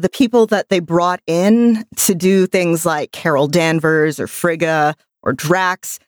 The 0.00 0.08
people 0.08 0.46
that 0.46 0.70
they 0.70 0.80
brought 0.80 1.20
in 1.28 1.84
to 1.98 2.14
do 2.16 2.46
things 2.46 2.84
like 2.84 3.12
Carol 3.12 3.46
Danvers 3.46 4.18
or 4.18 4.26
Frigga 4.26 4.96
or 5.22 5.32
Drax, 5.32 6.00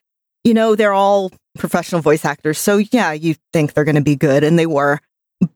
you 0.43 0.53
know, 0.53 0.75
they're 0.75 0.93
all 0.93 1.31
professional 1.57 2.01
voice 2.01 2.25
actors. 2.25 2.57
So 2.57 2.77
yeah, 2.77 3.13
you 3.13 3.35
think 3.53 3.73
they're 3.73 3.85
going 3.85 3.95
to 3.95 4.01
be 4.01 4.15
good 4.15 4.43
and 4.43 4.59
they 4.59 4.65
were. 4.65 4.99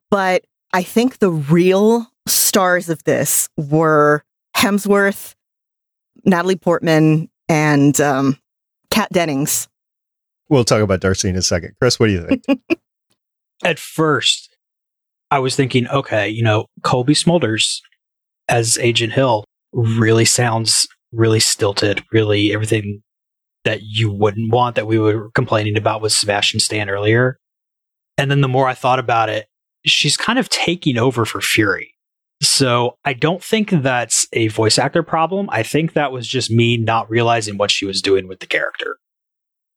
But 0.09 0.45
I 0.71 0.83
think 0.83 1.19
the 1.19 1.31
real 1.31 2.07
stars 2.27 2.89
of 2.89 3.03
this 3.03 3.49
were 3.57 4.23
Hemsworth, 4.55 5.33
Natalie 6.23 6.55
Portman, 6.55 7.29
and 7.49 7.99
um, 7.99 8.37
Kat 8.91 9.09
Dennings. 9.11 9.67
We'll 10.51 10.65
talk 10.65 10.81
about 10.81 10.99
Darcy 10.99 11.29
in 11.29 11.37
a 11.37 11.41
second. 11.41 11.75
Chris, 11.79 11.97
what 11.97 12.07
do 12.07 12.13
you 12.13 12.27
think? 12.27 12.43
At 13.63 13.79
first, 13.79 14.53
I 15.31 15.39
was 15.39 15.55
thinking, 15.55 15.87
okay, 15.87 16.27
you 16.27 16.43
know, 16.43 16.65
Colby 16.83 17.13
Smulders 17.13 17.79
as 18.49 18.77
Agent 18.77 19.13
Hill 19.13 19.45
really 19.71 20.25
sounds 20.25 20.89
really 21.13 21.39
stilted, 21.39 22.03
really 22.11 22.53
everything 22.53 23.01
that 23.63 23.83
you 23.83 24.11
wouldn't 24.11 24.51
want 24.51 24.75
that 24.75 24.87
we 24.87 24.99
were 24.99 25.31
complaining 25.31 25.77
about 25.77 26.01
with 26.01 26.11
Sebastian 26.11 26.59
Stan 26.59 26.89
earlier. 26.89 27.37
And 28.17 28.29
then 28.29 28.41
the 28.41 28.49
more 28.49 28.67
I 28.67 28.73
thought 28.73 28.99
about 28.99 29.29
it, 29.29 29.47
she's 29.85 30.17
kind 30.17 30.37
of 30.37 30.49
taking 30.49 30.97
over 30.97 31.23
for 31.23 31.39
Fury. 31.39 31.95
So 32.41 32.97
I 33.05 33.13
don't 33.13 33.41
think 33.41 33.69
that's 33.69 34.27
a 34.33 34.49
voice 34.49 34.77
actor 34.77 35.03
problem. 35.03 35.47
I 35.49 35.63
think 35.63 35.93
that 35.93 36.11
was 36.11 36.27
just 36.27 36.51
me 36.51 36.75
not 36.75 37.09
realizing 37.09 37.57
what 37.57 37.71
she 37.71 37.85
was 37.85 38.01
doing 38.01 38.27
with 38.27 38.41
the 38.41 38.47
character. 38.47 38.97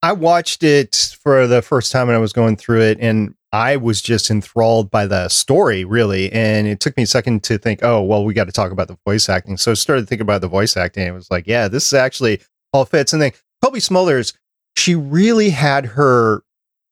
I 0.04 0.12
watched 0.12 0.62
it 0.62 1.16
for 1.22 1.46
the 1.46 1.62
first 1.62 1.90
time 1.90 2.08
when 2.08 2.16
I 2.16 2.18
was 2.18 2.34
going 2.34 2.56
through 2.56 2.82
it, 2.82 2.98
and 3.00 3.34
I 3.52 3.76
was 3.76 4.02
just 4.02 4.30
enthralled 4.30 4.90
by 4.90 5.06
the 5.06 5.30
story, 5.30 5.82
really. 5.82 6.30
And 6.30 6.66
it 6.66 6.80
took 6.80 6.94
me 6.98 7.04
a 7.04 7.06
second 7.06 7.42
to 7.44 7.56
think, 7.56 7.82
oh, 7.82 8.02
well, 8.02 8.22
we 8.22 8.34
got 8.34 8.44
to 8.44 8.52
talk 8.52 8.70
about 8.70 8.88
the 8.88 8.98
voice 9.06 9.30
acting. 9.30 9.56
So 9.56 9.70
I 9.70 9.74
started 9.74 10.06
thinking 10.06 10.26
about 10.26 10.42
the 10.42 10.48
voice 10.48 10.76
acting. 10.76 11.04
And 11.04 11.12
it 11.12 11.14
was 11.14 11.30
like, 11.30 11.46
yeah, 11.46 11.68
this 11.68 11.86
is 11.86 11.94
actually 11.94 12.42
all 12.74 12.84
fits. 12.84 13.14
And 13.14 13.22
then 13.22 13.32
Cobie 13.62 13.78
Smulders, 13.78 14.36
she 14.76 14.94
really 14.94 15.48
had 15.48 15.86
her 15.86 16.42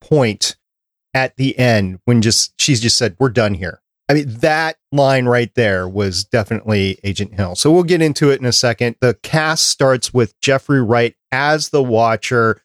point 0.00 0.56
at 1.12 1.36
the 1.36 1.58
end 1.58 2.00
when 2.06 2.22
just 2.22 2.54
she's 2.58 2.80
just 2.80 2.96
said, 2.96 3.14
we're 3.18 3.28
done 3.28 3.52
here. 3.52 3.82
I 4.08 4.14
mean, 4.14 4.38
that 4.38 4.78
line 4.90 5.26
right 5.26 5.54
there 5.54 5.86
was 5.86 6.24
definitely 6.24 6.98
Agent 7.04 7.34
Hill. 7.34 7.56
So 7.56 7.70
we'll 7.70 7.82
get 7.82 8.00
into 8.00 8.30
it 8.30 8.40
in 8.40 8.46
a 8.46 8.52
second. 8.52 8.96
The 9.02 9.18
cast 9.22 9.66
starts 9.66 10.14
with 10.14 10.40
Jeffrey 10.40 10.80
Wright 10.80 11.14
as 11.30 11.68
the 11.68 11.82
Watcher. 11.82 12.62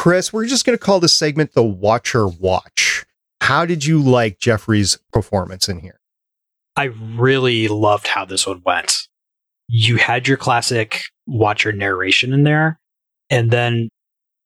Chris, 0.00 0.32
we're 0.32 0.46
just 0.46 0.64
going 0.64 0.78
to 0.78 0.82
call 0.82 0.98
this 0.98 1.12
segment 1.12 1.52
the 1.52 1.62
Watcher 1.62 2.26
Watch. 2.26 3.04
How 3.42 3.66
did 3.66 3.84
you 3.84 4.00
like 4.00 4.38
Jeffrey's 4.38 4.96
performance 5.12 5.68
in 5.68 5.80
here? 5.80 6.00
I 6.74 6.84
really 6.84 7.68
loved 7.68 8.06
how 8.06 8.24
this 8.24 8.46
one 8.46 8.62
went. 8.64 8.96
You 9.68 9.98
had 9.98 10.26
your 10.26 10.38
classic 10.38 11.02
Watcher 11.26 11.70
narration 11.70 12.32
in 12.32 12.44
there. 12.44 12.80
And 13.28 13.50
then 13.50 13.90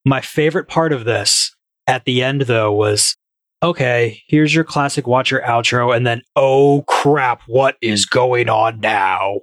my 0.03 0.19
favorite 0.19 0.67
part 0.67 0.91
of 0.91 1.05
this 1.05 1.55
at 1.87 2.03
the 2.03 2.21
end, 2.21 2.41
though, 2.41 2.73
was 2.73 3.15
okay, 3.63 4.21
here's 4.27 4.53
your 4.53 4.65
classic 4.65 5.07
Watcher 5.07 5.41
outro. 5.47 5.95
And 5.95 6.05
then, 6.05 6.21
oh 6.35 6.83
crap, 6.85 7.43
what 7.47 7.77
is 7.81 8.05
going 8.05 8.49
on 8.49 8.81
now? 8.81 9.39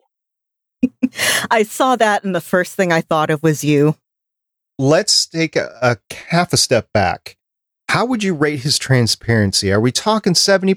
I 1.51 1.63
saw 1.63 1.97
that, 1.97 2.23
and 2.23 2.35
the 2.35 2.43
first 2.43 2.75
thing 2.75 2.93
I 2.93 3.01
thought 3.01 3.31
of 3.31 3.43
was 3.43 3.65
you 3.65 3.97
let's 4.83 5.27
take 5.27 5.57
a, 5.57 5.71
a 5.81 6.15
half 6.29 6.53
a 6.53 6.57
step 6.57 6.89
back. 6.93 7.37
How 7.89 8.05
would 8.05 8.25
you 8.25 8.35
rate 8.35 8.61
his 8.61 8.79
transparency? 8.79 9.71
Are 9.71 9.81
we 9.81 9.93
talking 9.93 10.33
70%, 10.35 10.75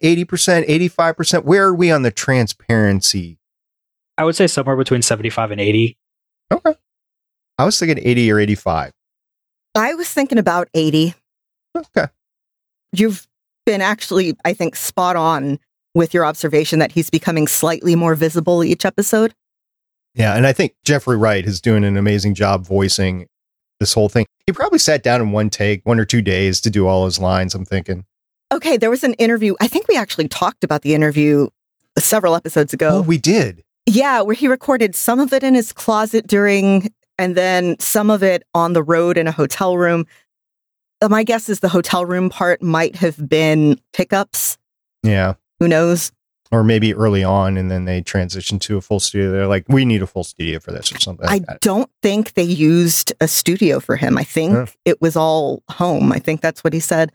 80%, 0.00 0.68
85%? 0.68 1.44
Where 1.44 1.66
are 1.66 1.74
we 1.74 1.90
on 1.90 2.02
the 2.02 2.10
transparency? 2.10 3.38
I 4.18 4.24
would 4.24 4.36
say 4.36 4.46
somewhere 4.46 4.76
between 4.76 5.02
75 5.02 5.52
and 5.52 5.60
80. 5.60 5.96
Okay. 6.52 6.74
I 7.58 7.64
was 7.64 7.78
thinking 7.78 7.98
80 8.02 8.32
or 8.32 8.40
85. 8.40 8.92
I 9.74 9.94
was 9.94 10.12
thinking 10.12 10.38
about 10.38 10.68
80. 10.74 11.14
Okay. 11.76 12.06
You've 12.92 13.26
been 13.64 13.80
actually, 13.80 14.36
I 14.44 14.52
think, 14.52 14.76
spot 14.76 15.16
on 15.16 15.58
with 15.94 16.14
your 16.14 16.24
observation 16.24 16.78
that 16.80 16.92
he's 16.92 17.10
becoming 17.10 17.46
slightly 17.46 17.94
more 17.94 18.14
visible 18.14 18.64
each 18.64 18.84
episode. 18.84 19.34
Yeah, 20.14 20.34
and 20.34 20.46
I 20.46 20.52
think 20.52 20.74
Jeffrey 20.84 21.16
Wright 21.16 21.44
is 21.44 21.60
doing 21.60 21.84
an 21.84 21.96
amazing 21.96 22.34
job 22.34 22.64
voicing 22.66 23.28
this 23.80 23.92
whole 23.92 24.08
thing. 24.08 24.26
He 24.46 24.52
probably 24.52 24.78
sat 24.78 25.02
down 25.02 25.20
in 25.20 25.32
one 25.32 25.50
take, 25.50 25.84
one 25.84 25.98
or 25.98 26.04
two 26.04 26.22
days 26.22 26.60
to 26.62 26.70
do 26.70 26.86
all 26.86 27.04
his 27.04 27.18
lines, 27.18 27.54
I'm 27.54 27.64
thinking. 27.64 28.04
Okay, 28.52 28.76
there 28.76 28.90
was 28.90 29.02
an 29.02 29.14
interview. 29.14 29.54
I 29.60 29.66
think 29.66 29.88
we 29.88 29.96
actually 29.96 30.28
talked 30.28 30.62
about 30.62 30.82
the 30.82 30.94
interview 30.94 31.48
several 31.98 32.34
episodes 32.34 32.72
ago. 32.72 32.98
Oh, 32.98 33.02
we 33.02 33.18
did. 33.18 33.62
Yeah, 33.86 34.20
where 34.22 34.34
he 34.34 34.48
recorded 34.48 34.94
some 34.94 35.20
of 35.20 35.32
it 35.32 35.42
in 35.42 35.54
his 35.54 35.72
closet 35.72 36.26
during, 36.26 36.92
and 37.18 37.36
then 37.36 37.76
some 37.80 38.10
of 38.10 38.22
it 38.22 38.44
on 38.54 38.72
the 38.72 38.82
road 38.82 39.18
in 39.18 39.26
a 39.26 39.32
hotel 39.32 39.76
room. 39.76 40.06
Uh, 41.00 41.08
my 41.08 41.24
guess 41.24 41.48
is 41.48 41.60
the 41.60 41.68
hotel 41.68 42.06
room 42.06 42.30
part 42.30 42.62
might 42.62 42.96
have 42.96 43.28
been 43.28 43.80
pickups. 43.92 44.58
Yeah. 45.02 45.34
Who 45.60 45.68
knows? 45.68 46.12
Or 46.52 46.62
maybe 46.62 46.94
early 46.94 47.24
on 47.24 47.56
and 47.56 47.70
then 47.70 47.84
they 47.84 48.02
transitioned 48.02 48.60
to 48.62 48.76
a 48.76 48.80
full 48.80 49.00
studio. 49.00 49.30
They're 49.30 49.46
like 49.46 49.66
we 49.68 49.84
need 49.84 50.02
a 50.02 50.06
full 50.06 50.24
studio 50.24 50.58
for 50.60 50.72
this 50.72 50.92
or 50.92 50.98
something 50.98 51.26
like 51.26 51.42
i 51.48 51.56
don't 51.60 51.90
think 52.02 52.34
they 52.34 52.42
used 52.42 53.12
a 53.20 53.28
studio 53.28 53.80
for 53.80 53.96
him. 53.96 54.18
I 54.18 54.24
think 54.24 54.54
yeah. 54.54 54.66
it 54.84 55.00
was 55.00 55.16
all 55.16 55.62
home. 55.70 56.12
I 56.12 56.18
think 56.18 56.40
that's 56.40 56.62
what 56.62 56.72
he 56.72 56.80
said. 56.80 57.12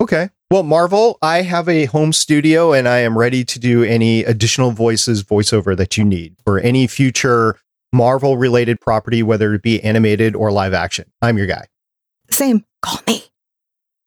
Okay. 0.00 0.30
Well 0.50 0.62
marvel 0.62 1.18
i 1.22 1.42
have 1.42 1.68
a 1.68 1.86
home 1.86 2.12
studio 2.12 2.72
and 2.72 2.86
i 2.86 2.98
am 2.98 3.16
ready 3.16 3.42
to 3.44 3.58
do 3.58 3.82
any 3.84 4.22
additional 4.24 4.70
voices 4.70 5.22
voiceover 5.22 5.74
that 5.76 5.96
you 5.96 6.04
need 6.04 6.36
for 6.44 6.58
any 6.58 6.86
future 6.86 7.56
marvel 7.92 8.36
related 8.36 8.80
property 8.80 9.22
whether 9.22 9.54
it 9.54 9.62
be 9.62 9.82
animated 9.82 10.34
or 10.34 10.50
live 10.50 10.72
action. 10.74 11.10
I'm 11.20 11.38
your 11.38 11.46
guy. 11.46 11.66
Same. 12.30 12.64
Call 12.80 13.00
me. 13.06 13.24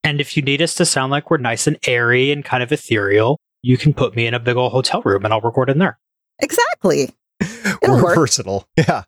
And 0.04 0.22
if 0.22 0.38
you 0.38 0.44
need 0.44 0.62
us 0.62 0.76
to 0.76 0.86
sound 0.86 1.12
like 1.12 1.32
we're 1.32 1.38
nice 1.38 1.66
and 1.66 1.78
airy 1.88 2.32
and 2.32 2.46
kind 2.46 2.62
of 2.62 2.72
ethereal, 2.72 3.40
you 3.66 3.78
can 3.78 3.94
put 3.94 4.16
me 4.16 4.28
in 4.28 4.34
a 4.36 4.40
big 4.40 4.56
old 4.58 4.72
hotel 4.72 5.02
room 5.04 5.26
and 5.26 5.34
I'll 5.34 5.42
record 5.42 5.70
in 5.72 5.80
there. 5.80 5.98
Exactly. 6.40 7.10
It'll 7.42 7.96
We're 7.98 8.04
work. 8.04 8.16
versatile. 8.16 8.68
Yeah. 8.78 9.04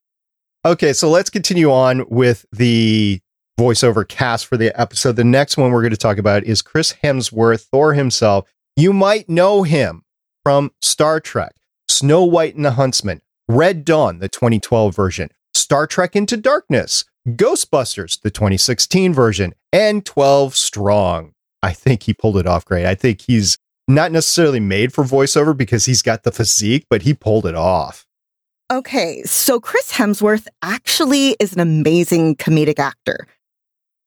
Okay, 0.65 0.91
so 0.91 1.09
let's 1.09 1.29
continue 1.29 1.71
on 1.71 2.05
with 2.09 2.45
the 2.51 3.21
voiceover 3.59 4.05
cast 4.07 4.47
for 4.47 4.57
the 4.57 4.77
episode. 4.79 5.15
The 5.15 5.23
next 5.23 5.55
one 5.57 5.71
we're 5.71 5.81
going 5.83 5.91
to 5.91 5.97
talk 5.97 6.17
about 6.17 6.43
is 6.43 6.61
Chris 6.61 6.95
Hemsworth, 7.03 7.65
Thor 7.71 7.93
himself. 7.93 8.49
You 8.75 8.91
might 8.91 9.29
know 9.29 9.63
him 9.63 10.03
from 10.43 10.71
Star 10.81 11.19
Trek, 11.19 11.53
Snow 11.87 12.23
White 12.23 12.55
and 12.55 12.65
the 12.65 12.71
Huntsman, 12.71 13.21
Red 13.47 13.85
Dawn, 13.85 14.19
the 14.19 14.27
2012 14.27 14.93
version, 14.95 15.29
Star 15.53 15.85
Trek 15.87 16.15
Into 16.15 16.35
Darkness, 16.35 17.05
Ghostbusters, 17.29 18.19
the 18.21 18.31
2016 18.31 19.13
version, 19.13 19.53
and 19.71 20.03
12 20.05 20.55
Strong. 20.55 21.33
I 21.63 21.73
think 21.73 22.03
he 22.03 22.13
pulled 22.13 22.37
it 22.37 22.47
off 22.47 22.65
great. 22.65 22.85
I 22.85 22.95
think 22.95 23.21
he's 23.21 23.57
not 23.87 24.11
necessarily 24.11 24.59
made 24.59 24.93
for 24.93 25.03
voiceover 25.03 25.55
because 25.55 25.85
he's 25.85 26.01
got 26.01 26.23
the 26.23 26.31
physique, 26.31 26.85
but 26.89 27.03
he 27.03 27.13
pulled 27.13 27.45
it 27.45 27.55
off. 27.55 28.05
Okay, 28.69 29.23
so 29.23 29.61
Chris 29.61 29.93
Hemsworth 29.93 30.47
actually 30.61 31.37
is 31.39 31.53
an 31.53 31.61
amazing 31.61 32.35
comedic 32.35 32.79
actor. 32.79 33.25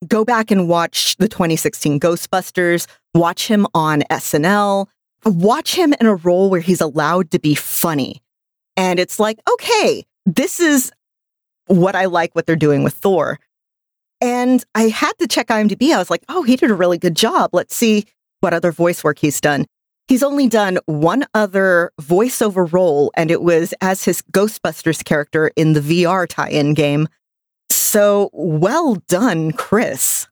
Go 0.06 0.25
back 0.25 0.50
and 0.50 0.68
watch 0.68 1.16
the 1.16 1.28
2016 1.28 1.99
Ghostbusters, 1.99 2.87
watch 3.14 3.49
him 3.49 3.66
on 3.72 4.02
SNL, 4.10 4.87
watch 5.25 5.75
him 5.75 5.94
in 5.99 6.06
a 6.06 6.14
role 6.14 6.50
where 6.50 6.60
he's 6.60 6.80
allowed 6.82 7.30
to 7.30 7.38
be 7.38 7.54
funny. 7.54 8.22
And 8.76 8.99
it's 8.99 9.18
like, 9.18 9.38
okay, 9.50 10.04
this 10.26 10.60
is 10.60 10.92
what 11.66 11.94
I 11.96 12.06
like 12.06 12.34
what 12.34 12.44
they're 12.46 12.56
doing 12.56 12.82
with 12.82 12.94
Thor. 12.94 13.38
And 14.20 14.62
I 14.75 14.88
had 14.88 15.12
to 15.20 15.26
check 15.26 15.46
IMDb. 15.46 15.94
I 15.94 15.99
was 15.99 16.10
like, 16.10 16.25
oh, 16.28 16.42
he 16.42 16.56
did 16.56 16.70
a 16.70 16.75
really 16.75 16.99
good 16.99 17.16
job. 17.16 17.50
Let's 17.54 17.75
see 17.75 18.06
what 18.40 18.52
other 18.54 18.73
voice 18.73 19.04
work 19.04 19.18
he's 19.18 19.40
done. 19.40 19.66
He's 20.09 20.23
only 20.25 20.49
done 20.49 20.78
one 20.87 21.25
other 21.35 21.92
voiceover 22.00 22.70
role, 22.73 23.12
and 23.16 23.30
it 23.30 23.42
was 23.42 23.73
as 23.80 24.04
his 24.04 24.23
Ghostbusters 24.32 25.04
character 25.04 25.52
in 25.54 25.75
the 25.75 25.80
VR 25.80 26.26
tie 26.26 26.49
in 26.50 26.75
game. 26.75 27.06
So 27.70 28.28
well 28.32 28.97
done, 29.09 29.52
Chris. 29.52 30.26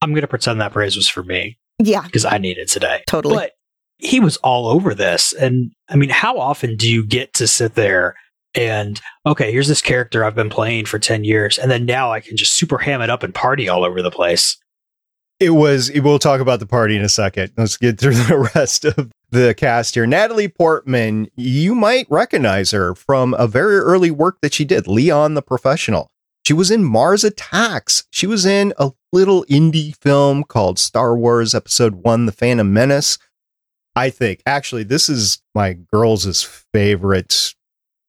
I'm 0.00 0.10
going 0.10 0.22
to 0.22 0.28
pretend 0.28 0.60
that 0.60 0.72
praise 0.72 0.94
was 0.96 1.08
for 1.08 1.22
me 1.22 1.58
Yeah, 1.78 2.02
because 2.02 2.24
I 2.24 2.38
need 2.38 2.58
it 2.58 2.68
today. 2.68 3.02
totally. 3.06 3.34
But 3.34 3.52
he 3.98 4.20
was 4.20 4.36
all 4.38 4.66
over 4.68 4.94
this. 4.94 5.32
And 5.32 5.72
I 5.88 5.96
mean, 5.96 6.10
how 6.10 6.38
often 6.38 6.76
do 6.76 6.90
you 6.90 7.04
get 7.06 7.32
to 7.34 7.46
sit 7.46 7.74
there 7.74 8.14
and, 8.54 9.00
okay, 9.26 9.50
here's 9.52 9.68
this 9.68 9.80
character 9.82 10.24
I've 10.24 10.34
been 10.34 10.50
playing 10.50 10.86
for 10.86 10.98
10 10.98 11.24
years, 11.24 11.58
and 11.58 11.70
then 11.70 11.86
now 11.86 12.12
I 12.12 12.20
can 12.20 12.36
just 12.36 12.54
super 12.54 12.78
ham 12.78 13.00
it 13.00 13.10
up 13.10 13.22
and 13.22 13.34
party 13.34 13.68
all 13.68 13.84
over 13.84 14.02
the 14.02 14.10
place? 14.10 14.56
It 15.42 15.50
was, 15.50 15.90
we'll 15.92 16.20
talk 16.20 16.40
about 16.40 16.60
the 16.60 16.66
party 16.66 16.94
in 16.94 17.02
a 17.02 17.08
second. 17.08 17.50
Let's 17.56 17.76
get 17.76 17.98
through 17.98 18.14
the 18.14 18.48
rest 18.54 18.84
of 18.84 19.10
the 19.30 19.54
cast 19.54 19.96
here. 19.96 20.06
Natalie 20.06 20.46
Portman, 20.46 21.26
you 21.34 21.74
might 21.74 22.06
recognize 22.08 22.70
her 22.70 22.94
from 22.94 23.34
a 23.34 23.48
very 23.48 23.78
early 23.78 24.12
work 24.12 24.38
that 24.40 24.54
she 24.54 24.64
did, 24.64 24.86
Leon 24.86 25.34
the 25.34 25.42
Professional. 25.42 26.06
She 26.46 26.52
was 26.52 26.70
in 26.70 26.84
Mars 26.84 27.24
Attacks. 27.24 28.04
She 28.10 28.28
was 28.28 28.46
in 28.46 28.72
a 28.78 28.92
little 29.12 29.44
indie 29.46 29.96
film 29.96 30.44
called 30.44 30.78
Star 30.78 31.16
Wars 31.16 31.56
Episode 31.56 31.96
1 31.96 32.26
The 32.26 32.32
Phantom 32.32 32.72
Menace. 32.72 33.18
I 33.96 34.10
think, 34.10 34.42
actually, 34.46 34.84
this 34.84 35.08
is 35.08 35.42
my 35.56 35.72
girls' 35.92 36.44
favorite 36.72 37.54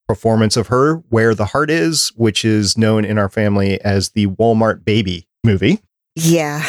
performance 0.08 0.56
of 0.56 0.68
her, 0.68 0.98
Where 1.10 1.34
the 1.34 1.46
Heart 1.46 1.72
Is, 1.72 2.10
which 2.16 2.46
is 2.46 2.78
known 2.78 3.06
in 3.06 3.18
our 3.18 3.30
family 3.30 3.82
as 3.82 4.10
the 4.10 4.28
Walmart 4.28 4.86
Baby 4.86 5.28
movie. 5.44 5.80
yeah. 6.14 6.64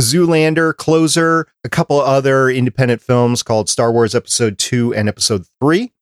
Zoolander, 0.00 0.76
Closer, 0.76 1.46
a 1.64 1.68
couple 1.68 2.00
other 2.00 2.50
independent 2.50 3.00
films 3.00 3.42
called 3.42 3.68
Star 3.68 3.90
Wars 3.90 4.14
Episode 4.14 4.58
2 4.58 4.94
and 4.94 5.08
Episode 5.08 5.44
3, 5.60 5.92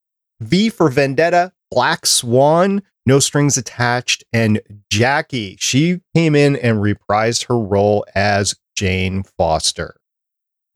V 0.40 0.68
for 0.68 0.88
Vendetta, 0.88 1.53
Black 1.71 2.07
Swan, 2.07 2.83
No 3.07 3.18
Strings 3.18 3.57
Attached, 3.57 4.25
and 4.33 4.61
Jackie. 4.90 5.57
She 5.61 6.01
came 6.14 6.35
in 6.35 6.57
and 6.57 6.79
reprised 6.79 7.47
her 7.47 7.59
role 7.59 8.05
as 8.14 8.55
Jane 8.77 9.23
Foster. 9.38 9.97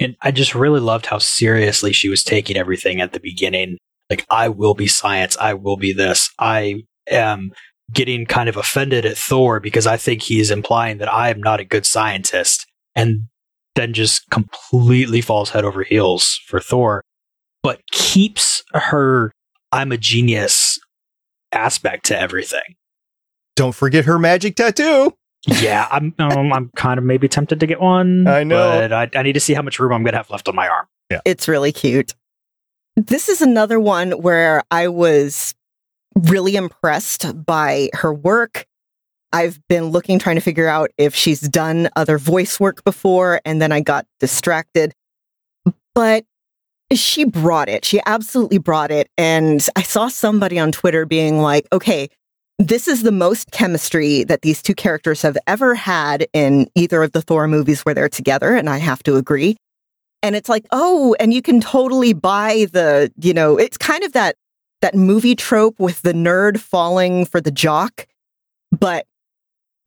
And 0.01 0.17
I 0.23 0.31
just 0.31 0.55
really 0.55 0.81
loved 0.81 1.07
how 1.07 1.19
seriously 1.19 1.93
she 1.93 2.09
was 2.09 2.23
taking 2.23 2.57
everything 2.57 3.01
at 3.01 3.13
the 3.13 3.21
beginning. 3.21 3.79
Like, 4.09 4.25
I 4.31 4.49
will 4.49 4.75
be 4.75 4.87
science. 4.87 5.37
I 5.39 5.55
will 5.55 5.77
be 5.77 5.93
this. 5.93 6.31
I 6.39 6.85
am 7.11 7.51
getting 7.93 8.27
kind 8.27 8.49
of 8.49 8.57
offended 8.57 9.05
at 9.05 9.19
Thor 9.19 9.59
because 9.59 9.89
I 9.89 9.97
think 9.97 10.23
he's 10.23 10.53
implying 10.53 10.99
that 10.99 11.13
I 11.13 11.31
am 11.31 11.41
not 11.43 11.59
a 11.59 11.65
good 11.65 11.85
scientist. 11.85 12.67
And 12.99 13.29
then 13.77 13.93
just 13.93 14.29
completely 14.31 15.21
falls 15.21 15.51
head 15.51 15.65
over 15.65 15.85
heels 15.85 16.41
for 16.47 16.59
Thor, 16.59 17.05
but 17.63 17.81
keeps 17.93 18.63
her 18.75 19.33
I'm 19.73 19.93
a 19.93 19.97
genius 19.97 20.79
aspect 21.53 22.07
to 22.07 22.19
everything. 22.19 22.77
Don't 23.57 23.75
forget 23.75 24.05
her 24.05 24.19
magic 24.19 24.57
tattoo. 24.57 25.13
Yeah, 25.47 25.87
I'm 25.91 26.15
um, 26.19 26.53
I'm 26.53 26.71
kind 26.75 26.99
of 26.99 27.05
maybe 27.05 27.29
tempted 27.29 27.61
to 27.61 27.67
get 27.67 27.81
one. 27.81 28.27
I 28.29 28.45
know. 28.45 28.81
but 28.81 28.93
I, 28.93 29.09
I 29.15 29.23
need 29.23 29.35
to 29.35 29.41
see 29.41 29.55
how 29.55 29.63
much 29.63 29.79
room 29.79 29.93
I'm 29.93 30.03
gonna 30.03 30.17
have 30.17 30.31
left 30.31 30.49
on 30.49 30.55
my 30.57 30.69
arm. 30.69 30.87
Yeah. 31.11 31.21
It's 31.25 31.49
really 31.49 31.73
cute. 31.73 32.15
This 32.97 33.29
is 33.29 33.41
another 33.41 33.79
one 33.79 34.11
where 34.11 34.63
I 34.71 34.89
was 34.89 35.55
really 36.17 36.57
impressed 36.57 37.45
by 37.47 37.91
her 37.95 38.13
work. 38.13 38.67
I've 39.33 39.61
been 39.69 39.87
looking, 39.87 40.19
trying 40.19 40.37
to 40.37 40.43
figure 40.43 40.69
out 40.69 40.91
if 40.97 41.15
she's 41.15 41.41
done 41.41 41.89
other 41.97 42.19
voice 42.19 42.59
work 42.59 42.83
before, 42.85 43.41
and 43.45 43.61
then 43.61 43.73
I 43.73 43.81
got 43.81 44.07
distracted. 44.21 44.95
But 45.95 46.25
she 46.93 47.25
brought 47.25 47.69
it. 47.69 47.85
She 47.85 48.01
absolutely 48.07 48.59
brought 48.59 48.91
it. 48.91 49.11
And 49.19 49.67
I 49.77 49.83
saw 49.83 50.09
somebody 50.09 50.59
on 50.59 50.73
Twitter 50.73 51.05
being 51.05 51.41
like, 51.41 51.67
okay, 51.73 52.09
this 52.59 52.89
is 52.89 53.03
the 53.03 53.13
most 53.13 53.51
chemistry 53.51 54.25
that 54.25 54.43
these 54.43 54.63
two 54.63 54.75
characters 54.75 55.23
have 55.23 55.37
ever 55.47 55.75
had 55.75 56.27
in 56.33 56.69
either 56.75 57.03
of 57.03 57.13
the 57.13 57.23
Thor 57.23 57.47
movies 57.47 57.83
where 57.83 57.95
they're 57.95 58.09
together. 58.09 58.55
And 58.55 58.69
I 58.69 58.79
have 58.79 59.03
to 59.05 59.17
agree. 59.17 59.57
And 60.23 60.35
it's 60.35 60.49
like, 60.49 60.67
oh, 60.73 61.15
and 61.21 61.33
you 61.33 61.43
can 61.43 61.61
totally 61.61 62.13
buy 62.13 62.67
the, 62.73 63.13
you 63.21 63.33
know, 63.33 63.57
it's 63.57 63.77
kind 63.77 64.03
of 64.03 64.13
that 64.15 64.35
that 64.81 64.95
movie 64.95 65.35
trope 65.35 65.79
with 65.79 66.03
the 66.03 66.13
nerd 66.13 66.59
falling 66.59 67.25
for 67.25 67.41
the 67.41 67.51
jock. 67.51 68.07
But 68.77 69.07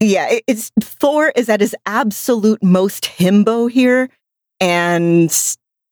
yeah, 0.02 0.40
it's 0.48 0.72
Thor 0.82 1.32
is 1.36 1.48
at 1.48 1.62
his 1.62 1.76
absolute 1.86 2.64
most 2.64 3.04
himbo 3.04 3.70
here. 3.70 4.10
And 4.60 5.32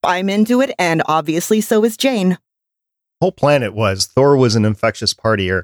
I'm 0.03 0.29
into 0.29 0.61
it. 0.61 0.71
And 0.79 1.03
obviously 1.05 1.61
so 1.61 1.83
is 1.85 1.95
Jane. 1.95 2.37
Whole 3.21 3.31
planet 3.31 3.73
was. 3.73 4.07
Thor 4.07 4.35
was 4.35 4.55
an 4.55 4.65
infectious 4.65 5.13
partier. 5.13 5.63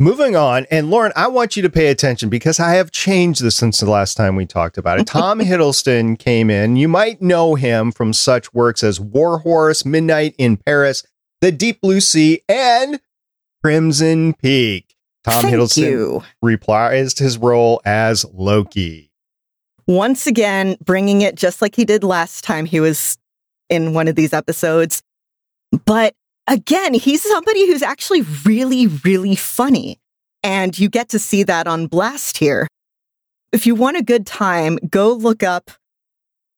Moving 0.00 0.34
on, 0.34 0.66
and 0.72 0.90
Lauren, 0.90 1.12
I 1.14 1.28
want 1.28 1.56
you 1.56 1.62
to 1.62 1.70
pay 1.70 1.86
attention 1.86 2.28
because 2.28 2.58
I 2.58 2.72
have 2.72 2.90
changed 2.90 3.40
this 3.40 3.54
since 3.54 3.78
the 3.78 3.88
last 3.88 4.16
time 4.16 4.34
we 4.34 4.44
talked 4.44 4.76
about 4.76 4.98
it. 4.98 5.06
Tom 5.06 5.38
Hiddleston 5.40 6.18
came 6.18 6.50
in. 6.50 6.74
You 6.74 6.88
might 6.88 7.22
know 7.22 7.54
him 7.54 7.92
from 7.92 8.12
such 8.12 8.52
works 8.52 8.82
as 8.82 8.98
Warhorse, 8.98 9.84
Midnight 9.84 10.34
in 10.36 10.56
Paris, 10.56 11.04
The 11.40 11.52
Deep 11.52 11.80
Blue 11.80 12.00
Sea, 12.00 12.42
and 12.48 12.98
Crimson 13.62 14.34
Peak. 14.34 14.93
Tom 15.24 15.42
Thank 15.42 15.54
Hiddleston 15.54 15.90
you. 15.90 16.22
reprised 16.44 17.18
his 17.18 17.38
role 17.38 17.80
as 17.84 18.24
Loki. 18.32 19.10
once 19.86 20.26
again 20.26 20.76
bringing 20.84 21.22
it 21.22 21.34
just 21.34 21.60
like 21.60 21.74
he 21.74 21.84
did 21.84 22.04
last 22.04 22.44
time 22.44 22.66
he 22.66 22.80
was 22.80 23.18
in 23.68 23.92
one 23.94 24.08
of 24.08 24.14
these 24.14 24.32
episodes. 24.32 25.02
But 25.84 26.14
again, 26.46 26.94
he's 26.94 27.22
somebody 27.22 27.66
who's 27.66 27.82
actually 27.82 28.22
really, 28.44 28.86
really 28.86 29.36
funny. 29.36 29.98
And 30.42 30.78
you 30.78 30.88
get 30.88 31.08
to 31.10 31.18
see 31.18 31.42
that 31.44 31.66
on 31.66 31.86
Blast 31.86 32.36
here. 32.36 32.68
If 33.52 33.66
you 33.66 33.74
want 33.74 33.96
a 33.96 34.02
good 34.02 34.26
time, 34.26 34.78
go 34.90 35.12
look 35.12 35.42
up 35.42 35.70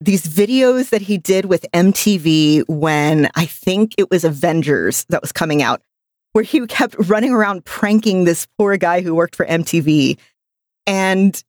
these 0.00 0.26
videos 0.26 0.90
that 0.90 1.02
he 1.02 1.18
did 1.18 1.46
with 1.46 1.64
MTV 1.72 2.64
when 2.68 3.30
I 3.34 3.46
think 3.46 3.94
it 3.96 4.10
was 4.10 4.24
Avengers 4.24 5.06
that 5.08 5.22
was 5.22 5.32
coming 5.32 5.62
out, 5.62 5.80
where 6.36 6.44
he 6.44 6.66
kept 6.66 6.94
running 7.08 7.32
around 7.32 7.64
pranking 7.64 8.24
this 8.24 8.46
poor 8.58 8.76
guy 8.76 9.00
who 9.00 9.14
worked 9.14 9.34
for 9.34 9.46
MTV. 9.46 10.18
And 10.86 11.42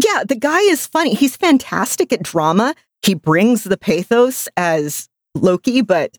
yeah, 0.00 0.22
the 0.22 0.36
guy 0.36 0.60
is 0.60 0.86
funny. 0.86 1.14
He's 1.14 1.34
fantastic 1.34 2.12
at 2.12 2.22
drama. 2.22 2.76
He 3.02 3.14
brings 3.14 3.64
the 3.64 3.76
pathos 3.76 4.46
as 4.56 5.08
Loki, 5.34 5.80
but 5.80 6.18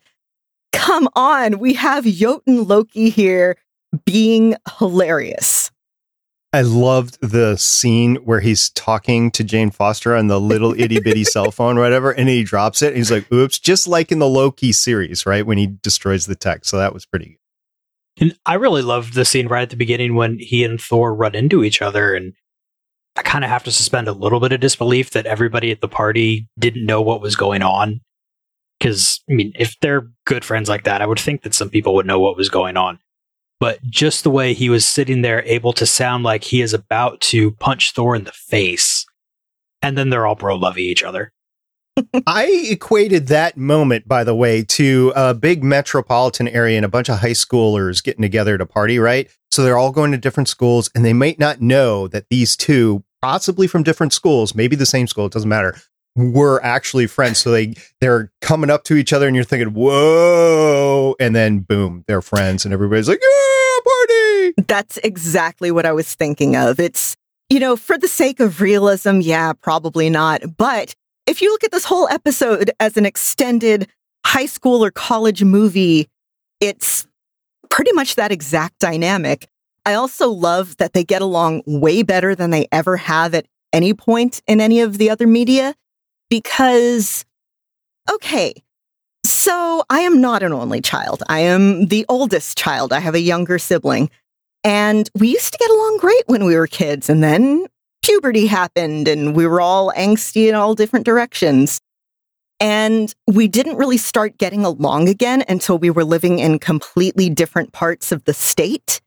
come 0.74 1.08
on, 1.16 1.60
we 1.60 1.76
have 1.76 2.04
Jotun 2.04 2.66
Loki 2.66 3.10
here 3.10 3.56
being 4.04 4.58
hilarious. 4.78 5.72
I 6.52 6.64
loved 6.64 7.20
the 7.22 7.56
scene 7.56 8.18
where 8.18 8.42
he's 8.42 8.70
talking 8.72 9.32
to 9.32 9.46
Jane 9.46 9.72
Foster 9.72 10.14
on 10.14 10.28
the 10.28 10.42
little 10.42 10.78
itty 10.78 11.00
bitty 11.00 11.24
cell 11.36 11.52
phone, 11.52 11.78
or 11.78 11.82
whatever, 11.82 12.12
and 12.12 12.28
he 12.28 12.44
drops 12.44 12.82
it. 12.82 12.88
And 12.88 12.98
he's 12.98 13.12
like, 13.12 13.32
oops, 13.32 13.60
just 13.60 13.88
like 13.88 14.12
in 14.12 14.20
the 14.20 14.28
Loki 14.28 14.74
series, 14.74 15.26
right? 15.26 15.46
When 15.46 15.58
he 15.58 15.68
destroys 15.68 16.26
the 16.26 16.36
tech. 16.36 16.66
So 16.66 16.78
that 16.80 16.94
was 16.94 17.06
pretty 17.06 17.26
good. 17.28 17.36
And 18.20 18.38
I 18.46 18.56
really 18.56 18.82
loved 18.82 19.14
the 19.14 19.26
scene 19.26 19.48
right 19.48 19.62
at 19.62 19.70
the 19.70 19.76
beginning 19.76 20.16
when 20.16 20.38
he 20.40 20.64
and 20.64 20.80
Thor 20.80 21.16
run 21.16 21.36
into 21.36 21.64
each 21.64 21.82
other 21.82 22.14
and 22.14 22.34
I 23.16 23.22
kind 23.22 23.44
of 23.44 23.50
have 23.50 23.64
to 23.66 23.72
suspend 23.72 24.08
a 24.08 24.14
little 24.14 24.40
bit 24.40 24.54
of 24.54 24.62
disbelief 24.62 25.12
that 25.12 25.26
everybody 25.26 25.72
at 25.72 25.82
the 25.82 25.88
party 25.90 26.48
didn't 26.58 26.86
know 26.86 27.02
what 27.02 27.22
was 27.22 27.36
going 27.36 27.62
on. 27.62 28.02
Because, 28.80 29.20
I 29.30 29.34
mean, 29.34 29.52
if 29.56 29.76
they're 29.82 30.08
good 30.26 30.46
friends 30.46 30.70
like 30.70 30.86
that, 30.86 31.02
I 31.02 31.06
would 31.06 31.20
think 31.20 31.42
that 31.42 31.54
some 31.54 31.70
people 31.70 31.96
would 31.96 32.06
know 32.06 32.20
what 32.20 32.38
was 32.38 32.48
going 32.48 32.78
on. 32.78 33.00
But 33.60 33.84
just 33.84 34.24
the 34.24 34.30
way 34.30 34.54
he 34.54 34.70
was 34.70 34.88
sitting 34.88 35.22
there, 35.22 35.44
able 35.44 35.74
to 35.74 35.86
sound 35.86 36.24
like 36.24 36.46
he 36.46 36.62
is 36.62 36.74
about 36.74 37.20
to 37.22 37.52
punch 37.52 37.92
Thor 37.92 38.16
in 38.16 38.24
the 38.24 38.32
face, 38.32 39.06
and 39.82 39.98
then 39.98 40.10
they're 40.10 40.26
all 40.26 40.36
bro 40.36 40.56
loving 40.56 40.86
each 40.86 41.04
other. 41.04 41.34
I 42.26 42.68
equated 42.70 43.28
that 43.28 43.58
moment, 43.58 44.08
by 44.08 44.24
the 44.24 44.36
way, 44.36 44.64
to 44.64 45.12
a 45.16 45.34
big 45.34 45.64
metropolitan 45.64 46.48
area 46.48 46.78
and 46.78 46.86
a 46.86 46.90
bunch 46.90 47.10
of 47.10 47.20
high 47.20 47.32
schoolers 47.32 48.04
getting 48.04 48.22
together 48.22 48.58
to 48.58 48.66
party, 48.66 49.00
right? 49.00 49.30
So 49.52 49.64
they're 49.64 49.78
all 49.78 49.92
going 49.92 50.12
to 50.12 50.18
different 50.18 50.50
schools 50.50 50.90
and 50.96 51.04
they 51.04 51.14
might 51.14 51.40
not 51.40 51.62
know 51.62 52.08
that 52.08 52.26
these 52.30 52.56
two, 52.56 53.04
possibly 53.22 53.68
from 53.68 53.84
different 53.84 54.14
schools, 54.14 54.56
maybe 54.56 54.76
the 54.76 54.86
same 54.86 55.08
school, 55.08 55.26
it 55.26 55.34
doesn't 55.34 55.50
matter, 55.50 55.76
were 56.16 56.64
actually 56.64 57.08
friends. 57.08 57.40
So 57.40 57.52
they 57.52 57.76
they're 58.02 58.32
coming 58.42 58.70
up 58.70 58.84
to 58.86 58.96
each 58.96 59.14
other 59.14 59.28
and 59.28 59.36
you're 59.36 59.46
thinking, 59.46 59.74
whoa, 59.74 61.16
and 61.20 61.36
then 61.36 61.60
boom, 61.60 62.04
they're 62.08 62.22
friends 62.22 62.66
and 62.66 62.74
everybody's 62.74 63.10
like, 63.10 63.22
yeah, 63.22 63.80
party. 63.84 64.54
That's 64.68 64.98
exactly 64.98 65.72
what 65.72 65.86
I 65.86 65.92
was 65.92 66.14
thinking 66.14 66.56
of. 66.56 66.80
It's, 66.80 67.16
you 67.50 67.60
know, 67.60 67.76
for 67.76 67.98
the 67.98 68.08
sake 68.08 68.40
of 68.40 68.62
realism, 68.62 69.20
yeah, 69.22 69.54
probably 69.54 70.10
not. 70.10 70.42
But 70.58 70.94
if 71.30 71.44
you 71.44 71.52
look 71.52 71.64
at 71.64 71.72
this 71.72 71.86
whole 71.86 72.08
episode 72.10 72.72
as 72.80 72.98
an 72.98 73.06
extended 73.06 73.88
high 74.26 74.48
school 74.48 74.84
or 74.84 74.90
college 74.90 75.44
movie, 75.44 76.10
it's 76.60 77.08
pretty 77.70 77.92
much 77.94 78.16
that 78.16 78.32
exact 78.32 78.80
dynamic. 78.80 79.48
I 79.86 79.94
also 79.94 80.30
love 80.30 80.76
that 80.78 80.94
they 80.94 81.04
get 81.04 81.22
along 81.22 81.62
way 81.68 82.02
better 82.02 82.34
than 82.34 82.50
they 82.50 82.68
ever 82.72 82.98
have 82.98 83.36
at 83.36 83.46
any 83.72 83.94
point 83.94 84.42
in 84.48 84.60
any 84.60 84.82
of 84.82 84.98
the 84.98 85.12
other 85.12 85.28
media 85.28 85.76
because, 86.32 87.26
okay, 88.12 88.56
so 89.24 89.84
I 89.88 90.00
am 90.00 90.20
not 90.20 90.42
an 90.42 90.52
only 90.52 90.82
child. 90.82 91.22
I 91.30 91.42
am 91.42 91.88
the 91.88 92.08
oldest 92.10 92.58
child. 92.58 92.92
I 92.92 93.00
have 93.00 93.14
a 93.14 93.22
younger 93.22 93.60
sibling. 93.60 94.10
And 94.64 95.08
we 95.14 95.30
used 95.30 95.54
to 95.54 95.60
get 95.60 95.70
along 95.70 95.98
great 96.00 96.24
when 96.26 96.44
we 96.44 96.56
were 96.56 96.68
kids. 96.68 97.08
And 97.08 97.24
then 97.24 97.68
puberty 98.02 98.48
happened 98.48 99.08
and 99.08 99.36
we 99.36 99.46
were 99.46 99.62
all 99.62 99.92
angsty 99.96 100.48
in 100.48 100.56
all 100.56 100.76
different 100.76 101.06
directions. 101.06 101.80
And 102.60 103.14
we 103.26 103.48
didn't 103.48 103.78
really 103.78 103.98
start 103.98 104.38
getting 104.38 104.66
along 104.66 105.08
again 105.08 105.44
until 105.48 105.78
we 105.78 105.90
were 105.90 106.04
living 106.04 106.40
in 106.40 106.60
completely 106.60 107.30
different 107.30 107.72
parts 107.72 108.12
of 108.12 108.26
the 108.26 108.34
state. 108.34 109.00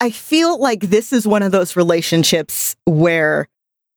I 0.00 0.10
feel 0.10 0.60
like 0.60 0.80
this 0.80 1.12
is 1.12 1.26
one 1.26 1.42
of 1.42 1.52
those 1.52 1.74
relationships 1.74 2.76
where 2.84 3.48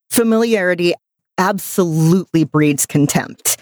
familiarity 0.09 0.93
absolutely 1.37 2.45
breeds 2.45 2.85
contempt, 2.85 3.57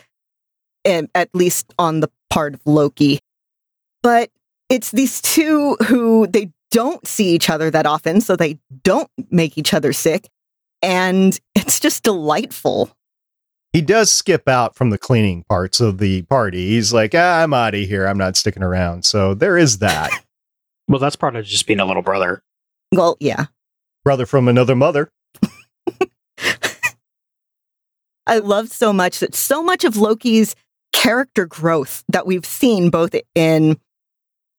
and 0.85 1.09
at 1.15 1.29
least 1.33 1.73
on 1.79 1.99
the 2.01 2.11
part 2.29 2.53
of 2.53 2.61
Loki. 2.65 3.19
But 4.03 4.29
it's 4.69 4.91
these 4.91 5.19
two 5.19 5.77
who 5.87 6.27
they 6.27 6.51
don't 6.69 7.05
see 7.07 7.29
each 7.29 7.49
other 7.49 7.71
that 7.71 7.87
often, 7.87 8.21
so 8.21 8.35
they 8.35 8.59
don't 8.83 9.09
make 9.31 9.57
each 9.57 9.73
other 9.73 9.93
sick. 9.93 10.29
And 10.87 11.37
it's 11.53 11.81
just 11.81 12.03
delightful. 12.03 12.89
He 13.73 13.81
does 13.81 14.09
skip 14.09 14.47
out 14.47 14.73
from 14.73 14.89
the 14.89 14.97
cleaning 14.97 15.43
parts 15.49 15.81
of 15.81 15.97
the 15.97 16.21
party. 16.23 16.69
He's 16.69 16.93
like, 16.93 17.13
ah, 17.13 17.43
I'm 17.43 17.53
out 17.53 17.75
of 17.75 17.81
here. 17.81 18.07
I'm 18.07 18.17
not 18.17 18.37
sticking 18.37 18.63
around. 18.63 19.03
So 19.03 19.33
there 19.33 19.57
is 19.57 19.79
that. 19.79 20.09
well, 20.87 20.99
that's 20.99 21.17
part 21.17 21.35
of 21.35 21.43
just 21.45 21.67
being 21.67 21.81
a 21.81 21.85
little 21.85 22.01
brother. 22.01 22.41
Well, 22.93 23.17
yeah. 23.19 23.47
Brother 24.05 24.25
from 24.25 24.47
another 24.47 24.77
mother. 24.77 25.11
I 28.25 28.39
love 28.39 28.69
so 28.69 28.93
much 28.93 29.19
that 29.19 29.35
so 29.35 29.61
much 29.61 29.83
of 29.83 29.97
Loki's 29.97 30.55
character 30.93 31.45
growth 31.45 32.05
that 32.07 32.25
we've 32.25 32.45
seen 32.45 32.89
both 32.89 33.13
in 33.35 33.77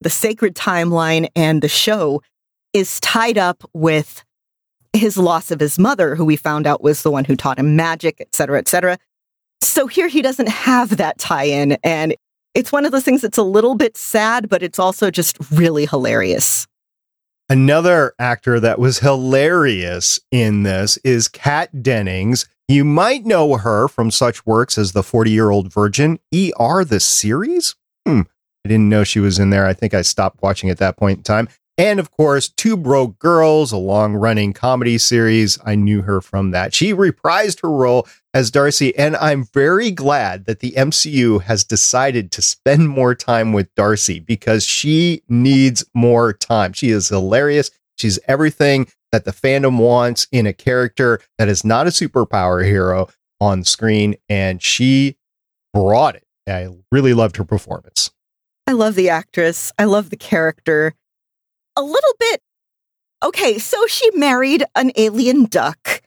the 0.03 0.11
sacred 0.11 0.55
timeline 0.55 1.29
and 1.35 1.63
the 1.63 1.69
show 1.69 2.21
is 2.75 3.01
tied 3.01 3.39
up 3.39 3.65
with 3.73 4.25
his 4.99 5.17
loss 5.17 5.51
of 5.51 5.61
his 5.61 5.79
mother, 5.79 6.15
who 6.15 6.25
we 6.25 6.37
found 6.37 6.67
out 6.67 6.83
was 6.83 7.03
the 7.03 7.11
one 7.11 7.25
who 7.25 7.37
taught 7.37 7.59
him 7.59 7.77
magic, 7.77 8.17
et 8.21 8.35
cetera, 8.35 8.59
et 8.59 8.69
cetera. 8.69 8.99
So 9.61 9.87
here 9.87 10.09
he 10.09 10.23
doesn't 10.23 10.49
have 10.49 10.97
that 10.99 11.19
tie 11.19 11.45
in. 11.45 11.79
And 11.83 12.15
it's 12.55 12.73
one 12.73 12.85
of 12.85 12.93
those 12.93 13.05
things 13.05 13.23
that's 13.23 13.39
a 13.39 13.43
little 13.43 13.75
bit 13.75 13.97
sad, 13.97 14.49
but 14.49 14.63
it's 14.63 14.79
also 14.79 15.11
just 15.11 15.39
really 15.51 15.87
hilarious. 15.87 16.67
Another 17.49 18.13
actor 18.19 18.61
that 18.61 18.79
was 18.79 18.99
hilarious 18.99 20.21
in 20.31 20.65
this 20.65 20.99
is 20.99 21.29
Kat 21.29 21.83
Dennings. 21.83 22.47
You 22.69 22.85
might 22.85 23.25
know 23.25 23.57
her 23.57 23.89
from 23.89 24.11
such 24.11 24.45
works 24.45 24.77
as 24.77 24.93
The 24.93 25.03
40 25.03 25.31
Year 25.31 25.51
Old 25.51 25.73
Virgin, 25.73 26.19
ER, 26.35 26.85
the 26.85 27.01
series. 27.01 27.75
Hmm. 28.07 28.23
I 28.65 28.69
didn't 28.69 28.91
know 28.91 29.03
she 29.03 29.21
was 29.21 29.39
in 29.39 29.49
there. 29.49 29.65
I 29.65 29.73
think 29.73 29.95
I 29.95 30.03
stopped 30.03 30.43
watching 30.43 30.69
at 30.69 30.77
that 30.79 30.99
point 30.99 31.19
in 31.19 31.23
time. 31.23 31.49
And 31.79 32.01
of 32.01 32.11
course, 32.11 32.49
Two 32.49 32.77
Broke 32.77 33.21
Girls, 33.21 33.71
a 33.71 33.77
long 33.77 34.17
running 34.17 34.53
comedy 34.53 34.99
series. 34.99 35.61
I 35.65 35.77
knew 35.77 36.03
her 36.03 36.21
from 36.21 36.51
that. 36.51 36.75
She 36.75 36.93
reprised 36.93 37.63
her 37.63 37.71
role 37.71 38.09
as 38.35 38.51
Darcy, 38.51 38.97
and 38.99 39.15
I'm 39.17 39.45
very 39.45 39.93
glad 39.93 40.47
that 40.47 40.59
the 40.59 40.73
MCU 40.73 41.43
has 41.43 41.63
decided 41.63 42.33
to 42.33 42.43
spend 42.43 42.89
more 42.89 43.15
time 43.15 43.53
with 43.53 43.73
Darcy 43.77 44.19
because 44.19 44.65
she 44.65 45.23
needs 45.29 45.85
more 45.95 46.33
time. 46.33 46.73
She 46.73 46.91
is 46.91 47.11
hilarious. 47.11 47.71
She's 47.97 48.19
everything 48.27 48.89
that 49.13 49.25
the 49.25 49.33
fandom 49.33 49.79
wants 49.79 50.27
in 50.33 50.49
a 50.49 50.53
character 50.53 51.21
that 51.39 51.49
is 51.49 51.65
not 51.65 51.87
a 51.87 51.91
superpower 51.91 52.65
hero 52.65 53.09
on 53.41 53.63
screen, 53.63 54.17
and 54.29 54.61
she 54.61 55.17
brought 55.73 56.17
it. 56.17 56.25
I 56.49 56.71
really 56.91 57.15
loved 57.15 57.37
her 57.37 57.45
performance. 57.45 58.11
I 58.67 58.73
love 58.73 58.97
the 58.97 59.11
actress. 59.11 59.73
I 59.79 59.85
love 59.85 60.11
the 60.11 60.17
character 60.17 60.95
a 61.79 61.83
little 61.83 62.15
bit. 62.19 62.43
Okay, 63.23 63.59
so 63.59 63.87
she 63.87 64.11
married 64.15 64.65
an 64.75 64.93
alien 64.97 65.45
duck. 65.45 66.03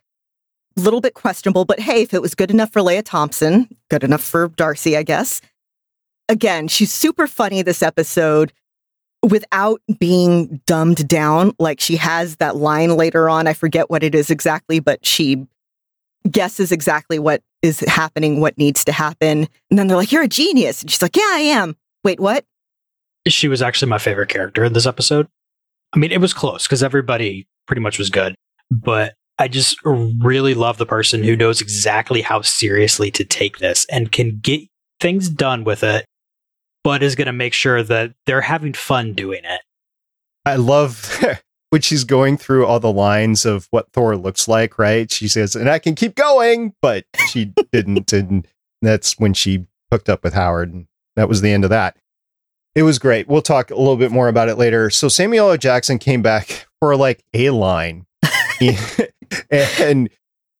Little 0.77 1.01
bit 1.01 1.13
questionable, 1.13 1.65
but 1.65 1.79
hey, 1.79 2.01
if 2.01 2.13
it 2.13 2.21
was 2.21 2.35
good 2.35 2.51
enough 2.51 2.71
for 2.71 2.81
Lea 2.81 3.01
Thompson, 3.01 3.67
good 3.89 4.03
enough 4.03 4.21
for 4.21 4.47
Darcy, 4.49 4.95
I 4.95 5.03
guess. 5.03 5.41
Again, 6.29 6.67
she's 6.67 6.91
super 6.91 7.27
funny 7.27 7.61
this 7.61 7.83
episode 7.83 8.53
without 9.21 9.81
being 9.99 10.61
dumbed 10.65 11.07
down. 11.07 11.53
Like 11.59 11.79
she 11.79 11.97
has 11.97 12.37
that 12.37 12.55
line 12.55 12.95
later 12.95 13.29
on. 13.29 13.47
I 13.47 13.53
forget 13.53 13.89
what 13.89 14.03
it 14.03 14.15
is 14.15 14.29
exactly, 14.29 14.79
but 14.79 15.05
she 15.05 15.45
guesses 16.29 16.71
exactly 16.71 17.19
what 17.19 17.41
is 17.61 17.81
happening, 17.81 18.39
what 18.39 18.57
needs 18.57 18.85
to 18.85 18.91
happen. 18.91 19.47
And 19.69 19.79
then 19.79 19.87
they're 19.87 19.97
like, 19.97 20.11
You're 20.11 20.23
a 20.23 20.27
genius. 20.27 20.81
And 20.81 20.89
she's 20.89 21.01
like, 21.01 21.17
Yeah, 21.17 21.29
I 21.31 21.39
am. 21.39 21.75
Wait, 22.03 22.19
what? 22.19 22.45
She 23.27 23.47
was 23.47 23.61
actually 23.61 23.89
my 23.89 23.99
favorite 23.99 24.29
character 24.29 24.63
in 24.63 24.73
this 24.73 24.85
episode. 24.85 25.27
I 25.93 25.99
mean, 25.99 26.11
it 26.11 26.21
was 26.21 26.33
close 26.33 26.67
because 26.67 26.83
everybody 26.83 27.47
pretty 27.67 27.81
much 27.81 27.97
was 27.97 28.09
good, 28.09 28.35
but 28.69 29.13
I 29.37 29.47
just 29.47 29.77
really 29.83 30.53
love 30.53 30.77
the 30.77 30.85
person 30.85 31.23
who 31.23 31.35
knows 31.35 31.61
exactly 31.61 32.21
how 32.21 32.41
seriously 32.41 33.11
to 33.11 33.25
take 33.25 33.57
this 33.57 33.85
and 33.89 34.11
can 34.11 34.39
get 34.41 34.61
things 34.99 35.29
done 35.29 35.63
with 35.63 35.83
it, 35.83 36.05
but 36.83 37.03
is 37.03 37.15
going 37.15 37.25
to 37.25 37.33
make 37.33 37.53
sure 37.53 37.83
that 37.83 38.13
they're 38.25 38.41
having 38.41 38.73
fun 38.73 39.13
doing 39.13 39.41
it. 39.43 39.61
I 40.45 40.55
love 40.55 41.23
when 41.71 41.81
she's 41.81 42.03
going 42.03 42.37
through 42.37 42.65
all 42.65 42.79
the 42.79 42.91
lines 42.91 43.45
of 43.45 43.67
what 43.71 43.91
Thor 43.91 44.15
looks 44.15 44.47
like, 44.47 44.77
right? 44.77 45.11
She 45.11 45.27
says, 45.27 45.55
and 45.55 45.69
I 45.69 45.79
can 45.79 45.95
keep 45.95 46.15
going, 46.15 46.73
but 46.81 47.05
she 47.29 47.53
didn't. 47.71 48.13
And 48.13 48.47
that's 48.81 49.19
when 49.19 49.33
she 49.33 49.65
hooked 49.91 50.09
up 50.09 50.23
with 50.23 50.33
Howard. 50.33 50.73
And 50.73 50.87
that 51.15 51.29
was 51.29 51.41
the 51.41 51.51
end 51.51 51.63
of 51.63 51.69
that. 51.71 51.97
It 52.73 52.83
was 52.83 52.99
great. 52.99 53.27
We'll 53.27 53.41
talk 53.41 53.69
a 53.69 53.75
little 53.75 53.97
bit 53.97 54.11
more 54.11 54.29
about 54.29 54.47
it 54.47 54.55
later. 54.55 54.89
So 54.89 55.09
Samuel 55.09 55.51
L. 55.51 55.57
Jackson 55.57 55.99
came 55.99 56.21
back 56.21 56.67
for 56.79 56.95
like 56.95 57.23
a 57.33 57.49
line. 57.49 58.05
and 59.51 60.09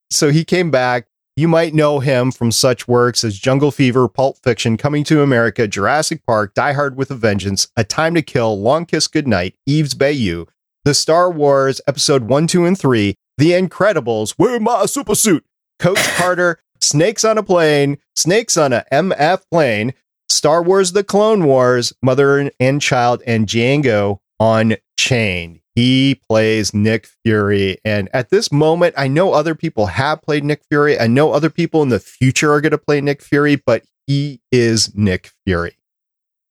so 0.10 0.30
he 0.30 0.44
came 0.44 0.72
back. 0.72 1.08
You 1.38 1.48
might 1.48 1.74
know 1.74 2.00
him 2.00 2.32
from 2.32 2.52
such 2.52 2.90
works 2.90 3.24
as 3.24 3.40
Jungle 3.40 3.72
Fever, 3.72 4.10
Pulp 4.10 4.38
Fiction, 4.44 4.76
Coming 4.76 5.06
to 5.06 5.22
America, 5.22 5.66
Jurassic 5.68 6.26
Park, 6.26 6.54
Die 6.54 6.74
Hard 6.74 6.98
with 6.98 7.10
a 7.10 7.16
Vengeance, 7.16 7.70
A 7.78 7.86
Time 7.86 8.14
to 8.16 8.22
Kill, 8.22 8.60
Long 8.60 8.86
Kiss 8.86 9.08
Goodnight, 9.08 9.56
Eve's 9.66 9.94
Bayou, 9.94 10.46
The 10.84 10.94
Star 10.94 11.32
Wars 11.32 11.80
Episode 11.88 12.24
1, 12.24 12.48
2, 12.48 12.66
and 12.66 12.78
3, 12.78 13.16
The 13.38 13.52
Incredibles, 13.52 14.36
Wear 14.38 14.60
My 14.60 14.86
Super 14.86 15.16
Suit, 15.16 15.46
Coach 15.80 16.06
Carter, 16.18 16.60
Snakes 16.82 17.24
on 17.24 17.38
a 17.38 17.44
Plane, 17.44 17.98
Snakes 18.14 18.58
on 18.58 18.74
a 18.74 18.84
MF 18.92 19.44
Plane, 19.50 19.94
Star 20.32 20.64
Wars 20.64 20.94
The 20.94 21.04
Clone 21.04 21.46
Wars, 21.46 21.94
Mother 22.02 22.52
and 22.60 22.82
Child, 22.82 23.22
and 23.28 23.48
Django 23.48 24.20
Unchained. 24.40 25.60
He 25.76 26.20
plays 26.28 26.74
Nick 26.74 27.08
Fury. 27.24 27.78
And 27.86 28.10
at 28.14 28.30
this 28.30 28.52
moment, 28.52 28.94
I 28.98 29.08
know 29.08 29.34
other 29.34 29.56
people 29.56 29.86
have 29.88 30.22
played 30.22 30.44
Nick 30.44 30.64
Fury. 30.70 31.00
I 31.00 31.08
know 31.08 31.32
other 31.32 31.50
people 31.50 31.82
in 31.82 31.90
the 31.90 32.00
future 32.00 32.52
are 32.52 32.62
going 32.62 32.72
to 32.72 32.78
play 32.78 33.00
Nick 33.02 33.22
Fury, 33.22 33.56
but 33.56 33.84
he 34.08 34.42
is 34.52 34.94
Nick 34.96 35.32
Fury. 35.46 35.78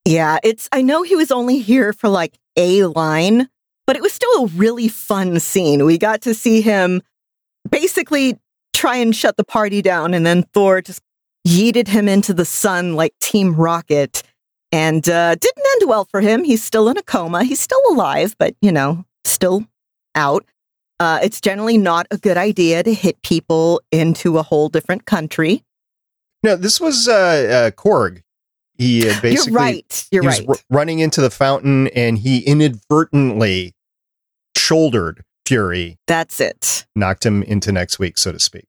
Yeah, 0.05 0.39
it's, 0.43 0.67
I 0.71 0.81
know 0.81 1.03
he 1.03 1.15
was 1.15 1.31
only 1.31 1.59
here 1.59 1.93
for 1.93 2.09
like 2.09 2.39
a 2.57 2.85
line, 2.85 3.47
but 3.85 3.95
it 3.95 4.01
was 4.01 4.13
still 4.13 4.45
a 4.45 4.47
really 4.47 4.87
fun 4.87 5.39
scene. 5.39 5.85
We 5.85 5.99
got 5.99 6.21
to 6.21 6.33
see 6.33 6.61
him 6.61 7.01
basically 7.69 8.39
try 8.73 8.95
and 8.95 9.15
shut 9.15 9.37
the 9.37 9.43
party 9.43 9.83
down. 9.83 10.15
And 10.15 10.25
then 10.25 10.43
Thor 10.53 10.81
just 10.81 11.01
yeeted 11.47 11.87
him 11.87 12.07
into 12.07 12.33
the 12.33 12.45
sun 12.45 12.95
like 12.95 13.13
Team 13.19 13.55
Rocket 13.55 14.23
and 14.71 15.07
uh, 15.09 15.35
didn't 15.35 15.65
end 15.73 15.89
well 15.89 16.05
for 16.05 16.21
him. 16.21 16.43
He's 16.43 16.63
still 16.63 16.87
in 16.89 16.97
a 16.97 17.03
coma. 17.03 17.43
He's 17.43 17.59
still 17.59 17.81
alive, 17.89 18.35
but, 18.37 18.55
you 18.61 18.71
know, 18.71 19.05
still 19.25 19.65
out. 20.15 20.45
Uh, 20.99 21.19
it's 21.23 21.41
generally 21.41 21.77
not 21.77 22.05
a 22.11 22.17
good 22.17 22.37
idea 22.37 22.83
to 22.83 22.93
hit 22.93 23.21
people 23.23 23.81
into 23.91 24.37
a 24.37 24.43
whole 24.43 24.69
different 24.69 25.05
country. 25.05 25.63
No, 26.43 26.55
this 26.55 26.79
was 26.79 27.07
uh, 27.07 27.13
uh, 27.67 27.71
Korg. 27.71 28.21
He 28.77 29.09
uh, 29.09 29.19
basically 29.21 29.51
You're 29.51 29.59
right. 29.59 30.07
You're 30.11 30.23
he 30.23 30.27
was 30.27 30.39
right. 30.39 30.49
r- 30.49 30.55
running 30.69 30.99
into 30.99 31.21
the 31.21 31.29
fountain, 31.29 31.87
and 31.89 32.17
he 32.19 32.39
inadvertently 32.39 33.73
shouldered 34.57 35.23
Fury, 35.45 35.97
That's 36.07 36.39
it. 36.39 36.85
knocked 36.95 37.25
him 37.25 37.43
into 37.43 37.71
next 37.71 37.99
week, 37.99 38.17
so 38.17 38.31
to 38.31 38.39
speak. 38.39 38.65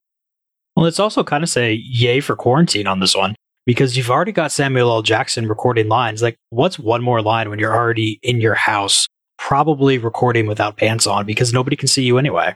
Well, 0.77 0.85
let's 0.85 1.01
also 1.01 1.23
kind 1.23 1.45
of 1.45 1.51
say 1.51 1.75
yay 1.75 2.21
for 2.21 2.37
quarantine 2.37 2.87
on 2.87 3.01
this 3.01 3.15
one 3.15 3.35
because 3.67 3.97
you've 3.97 4.11
already 4.11 4.33
got 4.33 4.53
Samuel 4.53 4.91
L. 4.91 5.03
Jackson 5.03 5.49
recording 5.49 5.89
lines. 5.89 6.23
Like, 6.23 6.37
what's 6.51 6.79
one 6.79 7.03
more 7.03 7.23
line 7.23 7.51
when 7.51 7.59
you're 7.59 7.75
already 7.75 8.19
in 8.23 8.41
your 8.41 8.55
house, 8.55 9.07
probably 9.39 9.99
recording 9.99 10.47
without 10.47 10.77
pants 10.77 11.07
on 11.07 11.27
because 11.27 11.53
nobody 11.53 11.77
can 11.77 11.89
see 11.89 12.03
you 12.03 12.19
anyway? 12.19 12.55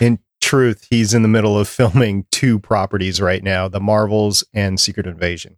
In 0.00 0.18
truth, 0.40 0.86
he's 0.90 1.14
in 1.14 1.22
the 1.22 1.28
middle 1.28 1.58
of 1.58 1.68
filming 1.68 2.26
two 2.30 2.58
properties 2.58 3.20
right 3.20 3.42
now 3.42 3.68
The 3.68 3.80
Marvels 3.80 4.44
and 4.52 4.78
Secret 4.78 5.06
Invasion. 5.06 5.56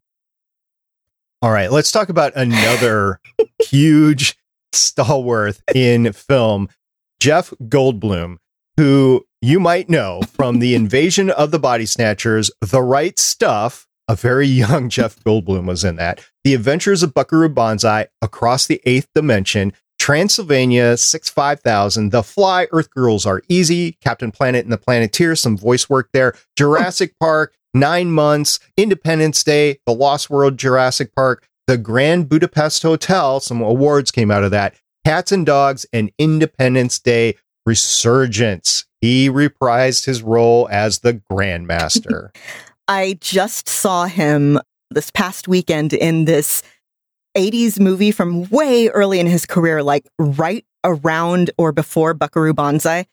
All 1.43 1.51
right, 1.51 1.73
let's 1.73 1.91
talk 1.91 2.11
about 2.11 2.33
another 2.37 3.19
huge 3.63 4.37
stalwart 4.73 5.59
in 5.75 6.13
film, 6.13 6.69
Jeff 7.19 7.51
Goldblum, 7.63 8.37
who 8.77 9.25
you 9.43 9.59
might 9.59 9.89
know 9.89 10.21
from 10.33 10.59
the 10.59 10.75
invasion 10.75 11.31
of 11.31 11.51
the 11.51 11.59
body 11.59 11.87
snatchers, 11.87 12.51
The 12.61 12.83
Right 12.83 13.19
Stuff. 13.19 13.87
A 14.07 14.15
very 14.15 14.47
young 14.47 14.89
Jeff 14.91 15.19
Goldblum 15.21 15.67
was 15.67 15.85
in 15.85 15.97
that. 15.97 16.27
The 16.45 16.55
Adventures 16.55 17.03
of 17.03 17.15
Buckaroo 17.15 17.49
Banzai, 17.49 18.09
Across 18.21 18.67
the 18.67 18.83
Eighth 18.85 19.09
Dimension, 19.15 19.73
Transylvania 19.99 20.97
65000, 20.97 22.11
The 22.11 22.23
Fly, 22.23 22.67
Earth 22.73 22.91
Girls 22.91 23.25
Are 23.25 23.43
Easy, 23.49 23.93
Captain 24.03 24.31
Planet 24.31 24.65
and 24.65 24.73
the 24.73 24.79
Planeteer, 24.79 25.37
some 25.37 25.57
voice 25.57 25.89
work 25.89 26.11
there, 26.13 26.35
Jurassic 26.57 27.15
Park, 27.19 27.55
Nine 27.73 28.11
Months, 28.11 28.61
Independence 28.77 29.45
Day, 29.45 29.79
The 29.87 29.95
Lost 29.95 30.29
World 30.29 30.59
Jurassic 30.59 31.15
Park, 31.15 31.49
The 31.67 31.79
Grand 31.79 32.29
Budapest 32.29 32.83
Hotel, 32.83 33.41
some 33.41 33.63
awards 33.63 34.11
came 34.11 34.31
out 34.31 34.45
of 34.45 34.51
that, 34.51 34.75
Cats 35.07 35.33
and 35.33 35.47
Dogs, 35.47 35.87
and 35.93 36.11
Independence 36.19 36.99
Day 36.99 37.37
Resurgence. 37.67 38.87
He 39.01 39.29
reprised 39.29 40.05
his 40.05 40.23
role 40.23 40.69
as 40.71 41.01
the 41.01 41.15
Grandmaster. 41.31 42.35
I 42.89 43.19
just 43.21 43.69
saw 43.69 44.07
him 44.07 44.59
this 44.91 45.11
past 45.11 45.47
weekend 45.47 45.93
in 45.93 46.25
this 46.25 46.63
80s 47.37 47.79
movie 47.79 48.11
from 48.11 48.49
way 48.51 48.89
early 48.89 49.21
in 49.21 49.27
his 49.27 49.47
career, 49.47 49.83
like 49.83 50.09
right 50.19 50.65
around 50.85 51.51
or 51.57 51.73
before 51.73 52.15
Buckaroo 52.15 52.53
Banzai. 52.53 53.07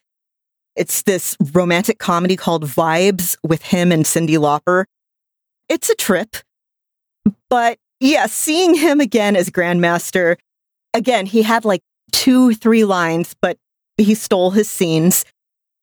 It's 0.74 1.02
this 1.02 1.36
romantic 1.52 1.98
comedy 1.98 2.36
called 2.36 2.64
Vibes 2.64 3.36
with 3.42 3.62
him 3.62 3.92
and 3.92 4.04
Cyndi 4.04 4.36
Lauper. 4.36 4.84
It's 5.68 5.90
a 5.90 5.94
trip. 5.94 6.36
But 7.50 7.78
yeah, 8.00 8.26
seeing 8.26 8.74
him 8.74 9.00
again 9.00 9.36
as 9.36 9.50
Grandmaster, 9.50 10.36
again, 10.94 11.26
he 11.26 11.42
had 11.42 11.64
like 11.64 11.82
two, 12.12 12.54
three 12.54 12.84
lines, 12.84 13.34
but 13.40 13.58
he 13.98 14.14
stole 14.14 14.50
his 14.50 14.70
scenes, 14.70 15.24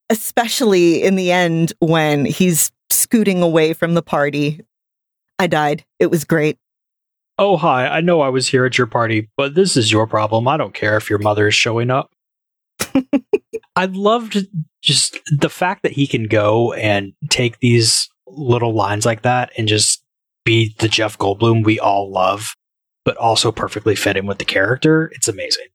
especially 0.09 1.03
in 1.03 1.15
the 1.15 1.31
end 1.31 1.73
when 1.79 2.25
he's 2.25 2.71
scooting 2.89 3.41
away 3.41 3.73
from 3.73 3.93
the 3.93 4.01
party. 4.01 4.61
I 5.37 5.47
died. 5.47 5.85
It 5.99 6.07
was 6.07 6.23
great. 6.23 6.57
Oh, 7.37 7.57
hi. 7.57 7.87
I 7.87 7.99
know 7.99 8.21
I 8.21 8.29
was 8.29 8.47
here 8.47 8.65
at 8.65 8.77
your 8.77 8.87
party, 8.87 9.29
but 9.35 9.55
this 9.55 9.75
is 9.75 9.91
your 9.91 10.07
problem. 10.07 10.47
I 10.47 10.55
don't 10.55 10.73
care 10.73 10.95
if 10.95 11.09
your 11.09 11.19
mother 11.19 11.47
is 11.47 11.55
showing 11.55 11.91
up. 11.91 12.13
I 13.75 13.85
loved 13.85 14.47
just 14.81 15.19
the 15.37 15.49
fact 15.49 15.83
that 15.83 15.91
he 15.91 16.07
can 16.07 16.27
go 16.27 16.71
and 16.73 17.13
take 17.29 17.59
these 17.59 18.09
little 18.27 18.73
lines 18.73 19.05
like 19.05 19.23
that 19.23 19.51
and 19.57 19.67
just 19.67 20.01
be 20.45 20.73
the 20.79 20.87
Jeff 20.87 21.17
Goldblum 21.17 21.65
we 21.65 21.79
all 21.79 22.09
love, 22.09 22.55
but 23.03 23.17
also 23.17 23.51
perfectly 23.51 23.95
fit 23.95 24.15
in 24.15 24.25
with 24.25 24.37
the 24.37 24.45
character. 24.45 25.11
It's 25.13 25.27
amazing. 25.27 25.65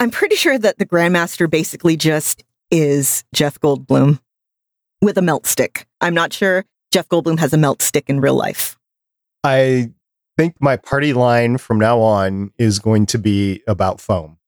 I'm 0.00 0.10
pretty 0.10 0.36
sure 0.36 0.58
that 0.58 0.78
the 0.78 0.86
Grandmaster 0.86 1.48
basically 1.48 1.96
just 1.96 2.44
is 2.70 3.24
Jeff 3.34 3.60
Goldblum 3.60 4.20
with 5.00 5.16
a 5.18 5.22
melt 5.22 5.46
stick. 5.46 5.86
I'm 6.00 6.14
not 6.14 6.32
sure 6.32 6.64
Jeff 6.92 7.08
Goldblum 7.08 7.38
has 7.38 7.52
a 7.52 7.58
melt 7.58 7.82
stick 7.82 8.08
in 8.08 8.20
real 8.20 8.34
life. 8.34 8.76
I 9.44 9.92
think 10.36 10.56
my 10.60 10.76
party 10.76 11.12
line 11.12 11.58
from 11.58 11.78
now 11.78 12.00
on 12.00 12.52
is 12.58 12.78
going 12.78 13.06
to 13.06 13.18
be 13.18 13.62
about 13.66 14.00
foam. 14.00 14.38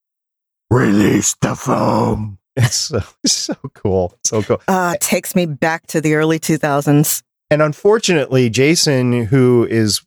Release 0.71 1.35
the 1.41 1.55
foam. 1.55 2.39
It's 2.59 2.75
so, 2.75 3.03
so 3.27 3.55
cool. 3.75 4.19
So 4.25 4.43
cool. 4.43 4.63
Uh, 4.67 4.97
takes 4.99 5.37
me 5.37 5.45
back 5.45 5.87
to 5.89 6.01
the 6.01 6.15
early 6.15 6.39
2000s. 6.39 7.23
And 7.51 7.61
unfortunately, 7.61 8.49
Jason, 8.49 9.27
who 9.27 9.67
is 9.69 10.01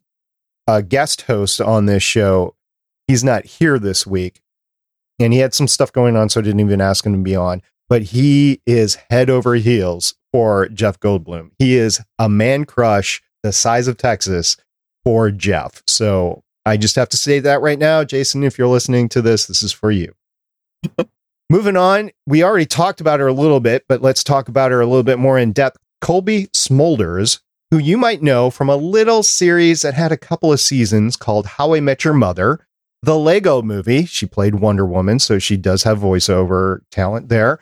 a 0.65 0.81
guest 0.81 1.21
host 1.23 1.61
on 1.61 1.85
this 1.85 2.01
show, 2.01 2.55
he's 3.07 3.23
not 3.23 3.45
here 3.45 3.77
this 3.77 4.07
week. 4.07 4.41
And 5.19 5.33
he 5.33 5.39
had 5.39 5.53
some 5.53 5.67
stuff 5.67 5.91
going 5.91 6.15
on, 6.15 6.29
so 6.29 6.39
I 6.39 6.43
didn't 6.43 6.61
even 6.61 6.81
ask 6.81 7.05
him 7.05 7.13
to 7.13 7.19
be 7.19 7.35
on. 7.35 7.61
But 7.87 8.03
he 8.03 8.61
is 8.65 8.97
head 9.09 9.29
over 9.29 9.55
heels 9.55 10.13
for 10.31 10.69
Jeff 10.69 10.99
Goldblum. 10.99 11.51
He 11.57 11.75
is 11.75 12.01
a 12.17 12.29
man 12.29 12.65
crush 12.65 13.21
the 13.43 13.51
size 13.51 13.87
of 13.87 13.97
Texas 13.97 14.57
for 15.03 15.31
Jeff. 15.31 15.81
So 15.87 16.43
I 16.65 16.77
just 16.77 16.95
have 16.95 17.09
to 17.09 17.17
say 17.17 17.39
that 17.39 17.61
right 17.61 17.79
now. 17.79 18.03
Jason, 18.03 18.43
if 18.43 18.57
you're 18.57 18.67
listening 18.67 19.09
to 19.09 19.21
this, 19.21 19.45
this 19.47 19.63
is 19.63 19.71
for 19.71 19.91
you. 19.91 20.13
Moving 21.49 21.77
on, 21.77 22.11
we 22.27 22.43
already 22.43 22.67
talked 22.67 23.01
about 23.01 23.19
her 23.19 23.27
a 23.27 23.33
little 23.33 23.59
bit, 23.59 23.85
but 23.89 24.03
let's 24.03 24.23
talk 24.23 24.49
about 24.49 24.71
her 24.71 24.81
a 24.81 24.85
little 24.85 25.03
bit 25.03 25.17
more 25.17 25.39
in 25.39 25.51
depth. 25.51 25.77
Colby 25.99 26.45
Smulders, 26.47 27.39
who 27.71 27.79
you 27.79 27.97
might 27.97 28.21
know 28.21 28.51
from 28.51 28.69
a 28.69 28.75
little 28.75 29.23
series 29.23 29.81
that 29.81 29.95
had 29.95 30.11
a 30.11 30.17
couple 30.17 30.53
of 30.53 30.59
seasons 30.59 31.15
called 31.15 31.47
How 31.47 31.73
I 31.73 31.79
Met 31.79 32.03
Your 32.03 32.13
Mother, 32.13 32.67
the 33.01 33.17
Lego 33.17 33.61
movie. 33.61 34.05
She 34.05 34.25
played 34.25 34.55
Wonder 34.55 34.85
Woman, 34.85 35.19
so 35.19 35.39
she 35.39 35.57
does 35.57 35.83
have 35.83 35.99
voiceover 35.99 36.79
talent 36.91 37.29
there. 37.29 37.59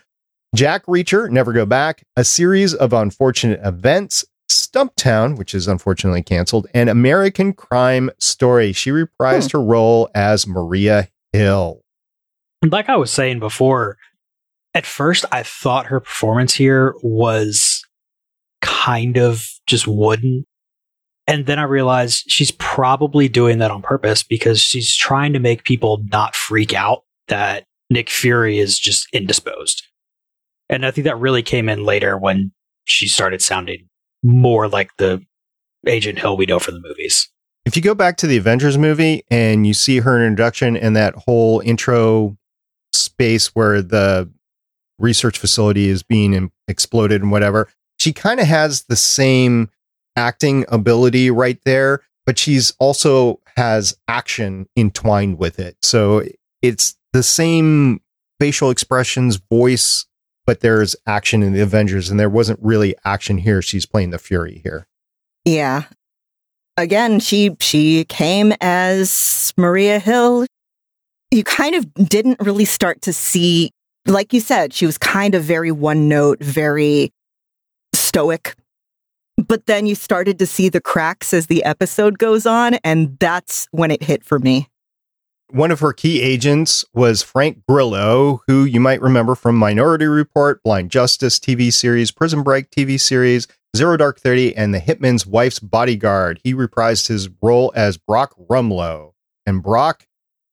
Jack 0.55 0.85
Reacher, 0.85 1.29
Never 1.29 1.53
Go 1.53 1.65
Back, 1.65 2.03
a 2.15 2.23
series 2.23 2.73
of 2.73 2.93
unfortunate 2.93 3.59
events, 3.63 4.25
Stumptown, 4.49 5.37
which 5.37 5.53
is 5.53 5.67
unfortunately 5.67 6.23
canceled, 6.23 6.67
and 6.73 6.89
American 6.89 7.53
Crime 7.53 8.09
Story. 8.17 8.71
She 8.71 8.91
reprised 8.91 9.51
hmm. 9.51 9.57
her 9.57 9.63
role 9.63 10.09
as 10.15 10.47
Maria 10.47 11.09
Hill. 11.33 11.81
like 12.63 12.89
I 12.89 12.95
was 12.95 13.11
saying 13.11 13.39
before, 13.39 13.97
at 14.73 14.85
first 14.85 15.25
I 15.31 15.43
thought 15.43 15.87
her 15.87 15.99
performance 15.99 16.53
here 16.53 16.95
was 17.03 17.83
kind 18.61 19.17
of 19.17 19.43
just 19.67 19.87
wooden. 19.87 20.45
And 21.27 21.45
then 21.45 21.59
I 21.59 21.63
realized 21.63 22.31
she's 22.31 22.51
probably 22.51 23.27
doing 23.27 23.57
that 23.59 23.69
on 23.69 23.81
purpose 23.81 24.23
because 24.23 24.61
she's 24.61 24.95
trying 24.95 25.33
to 25.33 25.39
make 25.39 25.65
people 25.65 26.01
not 26.09 26.35
freak 26.35 26.73
out 26.73 27.03
that 27.27 27.65
Nick 27.89 28.09
Fury 28.09 28.59
is 28.59 28.79
just 28.79 29.07
indisposed. 29.13 29.83
And 30.69 30.85
I 30.85 30.91
think 30.91 31.05
that 31.05 31.19
really 31.19 31.43
came 31.43 31.67
in 31.67 31.83
later 31.83 32.17
when 32.17 32.51
she 32.85 33.07
started 33.07 33.41
sounding 33.41 33.87
more 34.23 34.67
like 34.67 34.91
the 34.97 35.21
Agent 35.85 36.19
Hill 36.19 36.37
we 36.37 36.45
know 36.45 36.59
from 36.59 36.75
the 36.75 36.81
movies. 36.81 37.29
If 37.65 37.75
you 37.75 37.81
go 37.81 37.93
back 37.93 38.15
to 38.17 38.27
the 38.27 38.37
Avengers 38.37 38.77
movie 38.77 39.23
and 39.29 39.67
you 39.67 39.73
see 39.73 39.99
her 39.99 40.23
introduction 40.23 40.77
and 40.77 40.95
that 40.95 41.15
whole 41.15 41.59
intro 41.59 42.37
space 42.93 43.47
where 43.47 43.81
the 43.81 44.31
research 44.99 45.37
facility 45.37 45.89
is 45.89 46.03
being 46.03 46.49
exploded 46.69 47.21
and 47.21 47.31
whatever, 47.31 47.67
she 47.97 48.13
kind 48.13 48.39
of 48.39 48.47
has 48.47 48.83
the 48.83 48.95
same 48.95 49.69
acting 50.17 50.65
ability 50.67 51.31
right 51.31 51.59
there, 51.63 52.01
but 52.25 52.37
she's 52.37 52.73
also 52.79 53.39
has 53.55 53.97
action 54.07 54.67
entwined 54.75 55.37
with 55.37 55.59
it. 55.59 55.77
So 55.81 56.23
it's 56.61 56.95
the 57.13 57.23
same 57.23 58.01
facial 58.39 58.69
expressions, 58.69 59.37
voice, 59.37 60.05
but 60.45 60.59
there's 60.59 60.95
action 61.05 61.43
in 61.43 61.53
the 61.53 61.61
Avengers, 61.61 62.09
and 62.09 62.19
there 62.19 62.29
wasn't 62.29 62.59
really 62.61 62.95
action 63.05 63.37
here. 63.37 63.61
She's 63.61 63.85
playing 63.85 64.09
the 64.09 64.19
Fury 64.19 64.61
here. 64.63 64.87
Yeah. 65.45 65.83
Again, 66.75 67.19
she 67.19 67.55
she 67.59 68.05
came 68.05 68.53
as 68.61 69.53
Maria 69.57 69.99
Hill. 69.99 70.45
You 71.31 71.43
kind 71.43 71.75
of 71.75 71.93
didn't 71.95 72.39
really 72.39 72.65
start 72.65 73.01
to 73.03 73.13
see 73.13 73.71
like 74.07 74.33
you 74.33 74.39
said, 74.39 74.73
she 74.73 74.85
was 74.85 74.97
kind 74.97 75.35
of 75.35 75.43
very 75.43 75.71
one 75.71 76.07
note, 76.07 76.39
very 76.39 77.11
stoic. 77.93 78.55
But 79.37 79.65
then 79.67 79.85
you 79.85 79.95
started 79.95 80.39
to 80.39 80.45
see 80.45 80.69
the 80.69 80.81
cracks 80.81 81.33
as 81.33 81.47
the 81.47 81.63
episode 81.63 82.17
goes 82.17 82.45
on, 82.45 82.75
and 82.83 83.17
that's 83.19 83.67
when 83.71 83.91
it 83.91 84.03
hit 84.03 84.23
for 84.23 84.39
me. 84.39 84.67
One 85.49 85.71
of 85.71 85.79
her 85.79 85.93
key 85.93 86.21
agents 86.21 86.83
was 86.93 87.21
Frank 87.21 87.63
Grillo, 87.67 88.41
who 88.47 88.65
you 88.65 88.79
might 88.81 89.01
remember 89.01 89.35
from 89.35 89.55
Minority 89.55 90.05
Report, 90.05 90.61
Blind 90.63 90.91
Justice 90.91 91.39
TV 91.39 91.71
series, 91.71 92.11
Prison 92.11 92.43
Break 92.43 92.69
TV 92.69 92.99
series, 92.99 93.47
Zero 93.75 93.95
Dark 93.95 94.19
Thirty, 94.19 94.55
and 94.55 94.73
The 94.73 94.79
Hitman's 94.79 95.25
Wife's 95.25 95.59
Bodyguard. 95.59 96.41
He 96.43 96.53
reprised 96.53 97.07
his 97.07 97.29
role 97.41 97.71
as 97.75 97.97
Brock 97.97 98.35
Rumlow. 98.49 99.13
And 99.45 99.63
Brock 99.63 100.05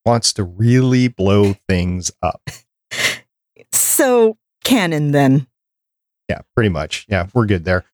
wants 0.05 0.33
to 0.35 0.45
really 0.45 1.09
blow 1.09 1.55
things 1.69 2.13
up. 2.23 2.43
So, 3.73 4.39
canon 4.65 5.13
then. 5.13 5.47
Yeah, 6.29 6.41
pretty 6.55 6.69
much. 6.69 7.07
Yeah, 7.09 7.29
we're 7.33 7.47
good 7.47 7.65
there. 7.65 7.85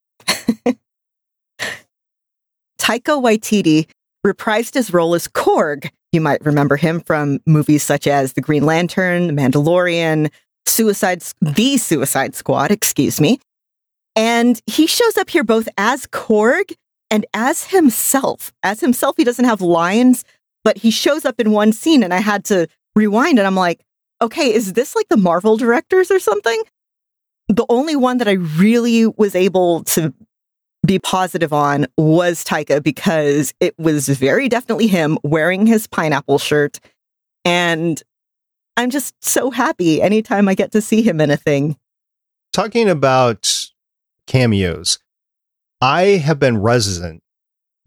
Taika 2.78 3.22
Waititi 3.22 3.88
reprised 4.26 4.74
his 4.74 4.92
role 4.92 5.14
as 5.14 5.28
Korg. 5.28 5.90
You 6.12 6.20
might 6.20 6.44
remember 6.44 6.76
him 6.76 7.00
from 7.00 7.40
movies 7.46 7.82
such 7.82 8.06
as 8.06 8.32
The 8.32 8.40
Green 8.40 8.66
Lantern, 8.66 9.28
The 9.28 9.32
Mandalorian, 9.32 10.30
Suicide, 10.66 11.22
The 11.40 11.76
Suicide 11.76 12.34
Squad, 12.34 12.70
excuse 12.70 13.20
me. 13.20 13.38
And 14.16 14.60
he 14.66 14.86
shows 14.86 15.16
up 15.16 15.30
here 15.30 15.44
both 15.44 15.68
as 15.78 16.06
Korg 16.06 16.74
and 17.10 17.26
as 17.32 17.64
himself. 17.66 18.52
As 18.62 18.80
himself, 18.80 19.16
he 19.16 19.24
doesn't 19.24 19.44
have 19.44 19.60
lines, 19.60 20.24
but 20.64 20.78
he 20.78 20.90
shows 20.90 21.24
up 21.24 21.40
in 21.40 21.52
one 21.52 21.72
scene 21.72 22.02
and 22.02 22.12
I 22.12 22.20
had 22.20 22.44
to 22.46 22.66
rewind 22.94 23.38
and 23.38 23.46
I'm 23.46 23.56
like, 23.56 23.80
okay, 24.20 24.52
is 24.52 24.72
this 24.74 24.94
like 24.94 25.08
the 25.08 25.16
Marvel 25.16 25.56
directors 25.56 26.10
or 26.10 26.18
something? 26.18 26.62
The 27.48 27.66
only 27.68 27.96
one 27.96 28.18
that 28.18 28.28
I 28.28 28.32
really 28.32 29.06
was 29.06 29.34
able 29.34 29.84
to 29.84 30.12
be 30.86 30.98
positive 30.98 31.52
on 31.52 31.86
was 31.96 32.44
Taika 32.44 32.82
because 32.82 33.52
it 33.60 33.78
was 33.78 34.08
very 34.08 34.48
definitely 34.48 34.86
him 34.86 35.18
wearing 35.22 35.66
his 35.66 35.86
pineapple 35.86 36.38
shirt. 36.38 36.80
And 37.44 38.02
I'm 38.76 38.90
just 38.90 39.14
so 39.22 39.50
happy 39.50 40.00
anytime 40.00 40.48
I 40.48 40.54
get 40.54 40.72
to 40.72 40.80
see 40.80 41.02
him 41.02 41.20
in 41.20 41.30
a 41.30 41.36
thing. 41.36 41.76
Talking 42.52 42.88
about 42.88 43.70
cameos, 44.26 44.98
I 45.80 46.02
have 46.02 46.38
been 46.38 46.58
resident 46.58 47.22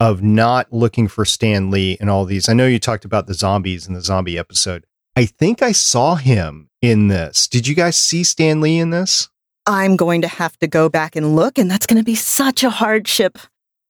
of 0.00 0.22
not 0.22 0.72
looking 0.72 1.08
for 1.08 1.24
Stan 1.24 1.70
Lee 1.70 1.96
in 2.00 2.08
all 2.08 2.24
these. 2.24 2.48
I 2.48 2.52
know 2.52 2.66
you 2.66 2.78
talked 2.78 3.04
about 3.04 3.26
the 3.26 3.34
zombies 3.34 3.86
in 3.86 3.94
the 3.94 4.00
zombie 4.00 4.38
episode. 4.38 4.84
I 5.16 5.26
think 5.26 5.62
I 5.62 5.72
saw 5.72 6.16
him 6.16 6.70
in 6.82 7.08
this. 7.08 7.46
Did 7.46 7.68
you 7.68 7.74
guys 7.74 7.96
see 7.96 8.24
Stan 8.24 8.60
Lee 8.60 8.78
in 8.78 8.90
this? 8.90 9.28
I'm 9.66 9.96
going 9.96 10.22
to 10.22 10.28
have 10.28 10.58
to 10.58 10.66
go 10.66 10.88
back 10.88 11.16
and 11.16 11.34
look, 11.34 11.58
and 11.58 11.70
that's 11.70 11.86
going 11.86 11.98
to 11.98 12.04
be 12.04 12.14
such 12.14 12.62
a 12.62 12.70
hardship. 12.70 13.38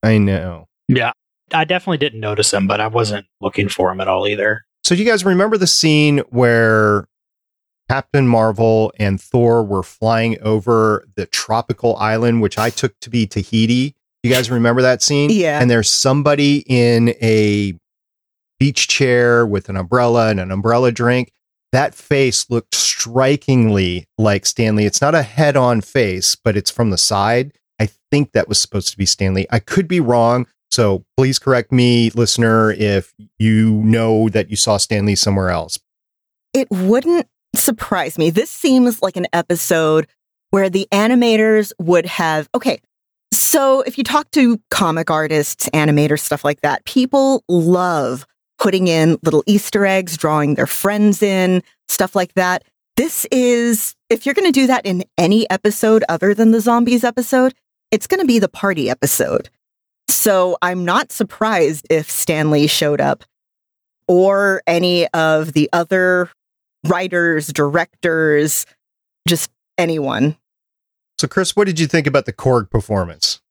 I 0.03 0.19
know. 0.19 0.69
Yeah. 0.89 1.13
I 1.53 1.65
definitely 1.65 1.99
didn't 1.99 2.21
notice 2.21 2.53
him, 2.53 2.67
but 2.67 2.81
I 2.81 2.87
wasn't 2.87 3.27
looking 3.41 3.69
for 3.69 3.91
him 3.91 4.01
at 4.01 4.09
all 4.09 4.27
either. 4.27 4.65
So, 4.83 4.95
do 4.95 5.03
you 5.03 5.09
guys 5.09 5.25
remember 5.25 5.57
the 5.57 5.67
scene 5.67 6.19
where 6.31 7.07
Captain 7.89 8.27
Marvel 8.27 8.93
and 8.99 9.21
Thor 9.21 9.63
were 9.63 9.83
flying 9.83 10.41
over 10.41 11.05
the 11.17 11.27
tropical 11.27 11.97
island, 11.97 12.43
which 12.43 12.59
I 12.59 12.71
took 12.71 12.99
to 13.01 13.11
be 13.11 13.27
Tahiti? 13.27 13.95
You 14.23 14.31
guys 14.31 14.51
remember 14.51 14.83
that 14.83 15.03
scene? 15.03 15.31
Yeah. 15.31 15.61
And 15.61 15.71
there's 15.71 15.91
somebody 15.91 16.65
in 16.67 17.11
a 17.21 17.75
beach 18.59 18.89
chair 18.89 19.47
with 19.47 19.69
an 19.69 19.77
umbrella 19.77 20.31
and 20.31 20.41
an 20.41 20.51
umbrella 20.51 20.93
drink. 20.93 21.33
That 21.75 21.93
face 21.93 22.49
looked 22.51 22.77
strikingly 22.77 24.07
like 24.17 24.47
Stan 24.47 24.77
Lee. 24.77 24.87
It's 24.87 25.01
not 25.01 25.17
a 25.17 25.25
head 25.25 25.57
on 25.57 25.81
face, 25.81 26.37
but 26.37 26.57
it's 26.57 26.71
from 26.71 26.91
the 26.91 26.97
side. 26.97 27.53
I 27.81 27.89
think 28.13 28.31
that 28.31 28.47
was 28.47 28.61
supposed 28.61 28.91
to 28.93 28.97
be 28.97 29.07
Stan 29.07 29.35
Lee. 29.35 29.49
I 29.51 29.59
could 29.59 29.89
be 29.89 29.99
wrong. 29.99 30.47
So 30.71 31.05
please 31.17 31.41
correct 31.41 31.73
me, 31.73 32.11
listener, 32.11 32.71
if 32.71 33.13
you 33.41 33.83
know 33.83 34.29
that 34.29 34.51
you 34.51 34.57
saw 34.57 34.77
Stan 34.77 35.05
Lee 35.05 35.17
somewhere 35.17 35.51
else. 35.51 35.81
It 36.53 36.69
wouldn't 36.71 37.27
surprise 37.57 38.19
me. 38.19 38.31
This 38.31 38.51
seems 38.51 39.03
like 39.03 39.17
an 39.17 39.27
episode 39.33 40.07
where 40.51 40.71
the 40.71 40.87
animators 40.93 41.73
would 41.81 42.07
have, 42.07 42.49
okay, 42.55 42.79
so 43.33 43.81
if 43.81 43.99
you 43.99 44.05
talk 44.05 44.31
to 44.31 44.61
comic 44.71 45.11
artists, 45.11 45.69
animators, 45.71 46.21
stuff 46.21 46.45
like 46.45 46.61
that, 46.61 46.85
people 46.85 47.43
love 47.49 48.29
putting 48.65 48.89
in 48.89 49.19
little 49.23 49.45
Easter 49.47 49.85
eggs, 49.85 50.17
drawing 50.17 50.55
their 50.55 50.67
friends 50.67 51.23
in, 51.23 51.63
stuff 51.87 52.17
like 52.17 52.33
that. 52.33 52.65
This 52.97 53.27
is, 53.31 53.95
if 54.09 54.25
you're 54.25 54.35
going 54.35 54.51
to 54.51 54.59
do 54.59 54.67
that 54.69 54.87
in 54.87 55.05
any 55.19 55.49
episode 55.51 56.03
other 56.09 56.33
than 56.33 56.51
the 56.51 56.63
zombies 56.63 57.05
episode, 57.05 57.53
it's 57.91 58.07
going 58.07 58.21
to 58.21 58.27
be 58.27 58.39
the 58.39 58.49
party 58.49 58.89
episode. 58.89 59.51
So 60.09 60.57
I'm 60.63 60.83
not 60.83 61.13
surprised 61.13 61.87
if 61.91 62.11
Stan 62.11 62.51
Lee 62.51 62.67
showed 62.67 63.03
up 63.03 63.25
or 64.09 64.63
any 64.67 65.09
of 65.09 65.53
the 65.53 65.69
other 65.75 66.31
writers, 66.87 67.49
directors, 67.49 68.65
just 69.29 69.51
anyone. 69.77 70.39
So, 71.19 71.29
Chris, 71.29 71.55
what 71.55 71.67
did 71.67 71.79
you 71.79 71.87
think 71.87 72.07
about 72.07 72.25
the 72.25 72.33
Korg 72.33 72.71
performance? 72.71 73.43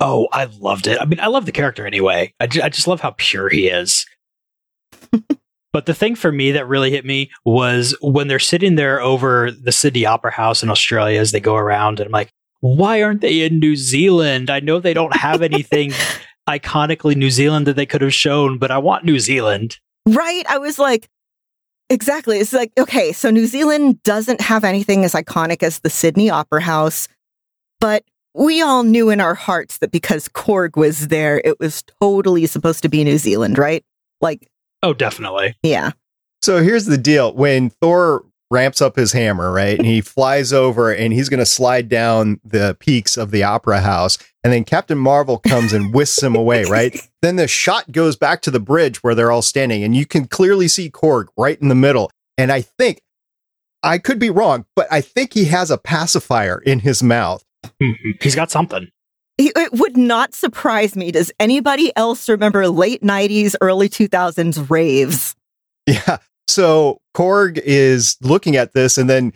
Oh, 0.00 0.28
I 0.32 0.44
loved 0.60 0.86
it. 0.86 1.00
I 1.00 1.06
mean, 1.06 1.18
I 1.18 1.28
love 1.28 1.46
the 1.46 1.52
character 1.52 1.86
anyway. 1.86 2.34
I, 2.38 2.46
ju- 2.46 2.62
I 2.62 2.68
just 2.68 2.86
love 2.86 3.00
how 3.00 3.14
pure 3.16 3.48
he 3.48 3.68
is. 3.68 4.06
But 5.72 5.86
the 5.86 5.94
thing 5.94 6.14
for 6.14 6.32
me 6.32 6.52
that 6.52 6.68
really 6.68 6.90
hit 6.90 7.04
me 7.04 7.30
was 7.44 7.96
when 8.00 8.28
they're 8.28 8.38
sitting 8.38 8.74
there 8.74 9.00
over 9.00 9.50
the 9.50 9.72
Sydney 9.72 10.06
Opera 10.06 10.32
House 10.32 10.62
in 10.62 10.70
Australia 10.70 11.20
as 11.20 11.32
they 11.32 11.40
go 11.40 11.56
around, 11.56 12.00
and 12.00 12.06
I'm 12.06 12.12
like, 12.12 12.32
why 12.60 13.02
aren't 13.02 13.20
they 13.20 13.42
in 13.42 13.58
New 13.58 13.76
Zealand? 13.76 14.50
I 14.50 14.60
know 14.60 14.80
they 14.80 14.94
don't 14.94 15.16
have 15.16 15.42
anything 15.42 15.92
iconically 16.48 17.16
New 17.16 17.30
Zealand 17.30 17.66
that 17.66 17.76
they 17.76 17.86
could 17.86 18.02
have 18.02 18.14
shown, 18.14 18.58
but 18.58 18.70
I 18.70 18.78
want 18.78 19.04
New 19.04 19.18
Zealand. 19.18 19.78
Right? 20.06 20.44
I 20.48 20.58
was 20.58 20.78
like, 20.78 21.08
exactly. 21.90 22.38
It's 22.38 22.52
like, 22.52 22.72
okay, 22.78 23.12
so 23.12 23.30
New 23.30 23.46
Zealand 23.46 24.02
doesn't 24.02 24.40
have 24.40 24.64
anything 24.64 25.04
as 25.04 25.12
iconic 25.12 25.62
as 25.62 25.80
the 25.80 25.90
Sydney 25.90 26.30
Opera 26.30 26.62
House, 26.62 27.08
but 27.80 28.04
we 28.34 28.62
all 28.62 28.82
knew 28.82 29.10
in 29.10 29.20
our 29.20 29.34
hearts 29.34 29.78
that 29.78 29.90
because 29.90 30.28
Korg 30.28 30.76
was 30.76 31.08
there, 31.08 31.40
it 31.44 31.58
was 31.58 31.82
totally 32.00 32.46
supposed 32.46 32.82
to 32.82 32.88
be 32.88 33.04
New 33.04 33.18
Zealand, 33.18 33.58
right? 33.58 33.84
Like, 34.20 34.48
Oh, 34.82 34.94
definitely. 34.94 35.56
yeah. 35.62 35.92
So 36.42 36.62
here's 36.62 36.86
the 36.86 36.98
deal. 36.98 37.32
When 37.34 37.70
Thor 37.70 38.24
ramps 38.50 38.80
up 38.80 38.96
his 38.96 39.12
hammer, 39.12 39.50
right, 39.52 39.76
and 39.76 39.86
he 39.86 40.00
flies 40.02 40.52
over 40.52 40.92
and 40.92 41.12
he's 41.12 41.28
going 41.28 41.40
to 41.40 41.46
slide 41.46 41.88
down 41.88 42.40
the 42.44 42.76
peaks 42.80 43.16
of 43.16 43.30
the 43.32 43.42
opera 43.42 43.80
house, 43.80 44.18
and 44.44 44.52
then 44.52 44.64
Captain 44.64 44.96
Marvel 44.96 45.38
comes 45.38 45.72
and 45.72 45.92
whisks 45.92 46.22
him 46.22 46.34
away, 46.36 46.64
right? 46.64 46.96
Then 47.20 47.34
the 47.34 47.48
shot 47.48 47.90
goes 47.90 48.14
back 48.14 48.42
to 48.42 48.50
the 48.52 48.60
bridge 48.60 49.02
where 49.02 49.12
they're 49.16 49.32
all 49.32 49.42
standing, 49.42 49.82
and 49.82 49.96
you 49.96 50.06
can 50.06 50.28
clearly 50.28 50.68
see 50.68 50.88
Korg 50.88 51.26
right 51.36 51.60
in 51.60 51.66
the 51.68 51.74
middle. 51.74 52.12
And 52.38 52.52
I 52.52 52.60
think, 52.60 53.00
I 53.82 53.98
could 53.98 54.20
be 54.20 54.30
wrong, 54.30 54.64
but 54.76 54.86
I 54.88 55.00
think 55.00 55.34
he 55.34 55.46
has 55.46 55.72
a 55.72 55.78
pacifier 55.78 56.58
in 56.64 56.78
his 56.78 57.02
mouth. 57.02 57.44
Mhm. 57.82 58.22
He's 58.22 58.36
got 58.36 58.52
something. 58.52 58.86
It 59.38 59.72
would 59.72 59.96
not 59.96 60.34
surprise 60.34 60.96
me. 60.96 61.12
Does 61.12 61.30
anybody 61.38 61.92
else 61.94 62.28
remember 62.28 62.66
late 62.68 63.02
90s, 63.02 63.54
early 63.60 63.88
2000s 63.88 64.68
raves? 64.68 65.36
Yeah. 65.86 66.18
So 66.48 67.00
Korg 67.14 67.58
is 67.58 68.16
looking 68.20 68.56
at 68.56 68.72
this, 68.72 68.98
and 68.98 69.08
then 69.08 69.32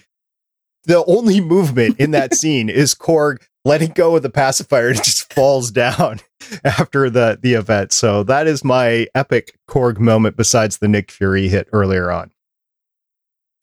the 0.85 1.05
only 1.05 1.41
movement 1.41 2.01
in 2.01 2.11
that 2.11 2.35
scene 2.35 2.69
is 2.69 2.95
Korg 2.95 3.43
letting 3.65 3.93
go 3.93 4.17
of 4.17 4.23
the 4.23 4.31
pacifier 4.31 4.89
and 4.89 4.97
just 4.97 5.33
falls 5.33 5.71
down 5.71 6.19
after 6.65 7.09
the 7.09 7.39
the 7.41 7.55
event. 7.55 7.93
So 7.93 8.25
that 8.25 8.49
is 8.49 8.65
my 8.65 9.07
epic 9.15 9.57
Korg 9.69 9.99
moment 9.99 10.37
besides 10.37 10.79
the 10.79 10.89
Nick 10.89 11.13
Fury 11.13 11.49
hit 11.49 11.69
earlier 11.73 12.11
on. 12.11 12.32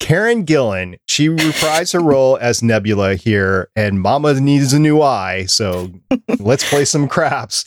Karen 0.00 0.44
Gillan, 0.44 0.96
she 1.06 1.28
reprised 1.28 1.92
her 1.92 2.00
role 2.00 2.36
as 2.40 2.62
Nebula 2.62 3.14
here, 3.14 3.68
and 3.76 4.00
Mama 4.00 4.40
needs 4.40 4.72
a 4.72 4.80
new 4.80 5.00
eye. 5.00 5.44
So 5.44 5.92
let's 6.40 6.68
play 6.68 6.84
some 6.84 7.06
craps. 7.06 7.64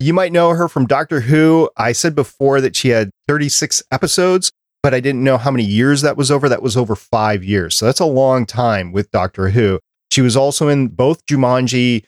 You 0.00 0.14
might 0.14 0.32
know 0.32 0.50
her 0.50 0.68
from 0.68 0.86
Doctor 0.86 1.20
Who. 1.20 1.68
I 1.76 1.92
said 1.92 2.14
before 2.14 2.60
that 2.60 2.74
she 2.74 2.88
had 2.88 3.10
36 3.28 3.82
episodes, 3.90 4.52
but 4.82 4.94
I 4.94 5.00
didn't 5.00 5.22
know 5.22 5.36
how 5.36 5.50
many 5.50 5.64
years 5.64 6.02
that 6.02 6.16
was 6.16 6.30
over. 6.30 6.48
That 6.48 6.62
was 6.62 6.76
over 6.76 6.96
five 6.96 7.44
years. 7.44 7.76
So 7.76 7.86
that's 7.86 8.00
a 8.00 8.06
long 8.06 8.46
time 8.46 8.92
with 8.92 9.10
Doctor 9.10 9.50
Who. 9.50 9.78
She 10.10 10.22
was 10.22 10.36
also 10.36 10.68
in 10.68 10.88
both 10.88 11.24
Jumanji 11.26 12.04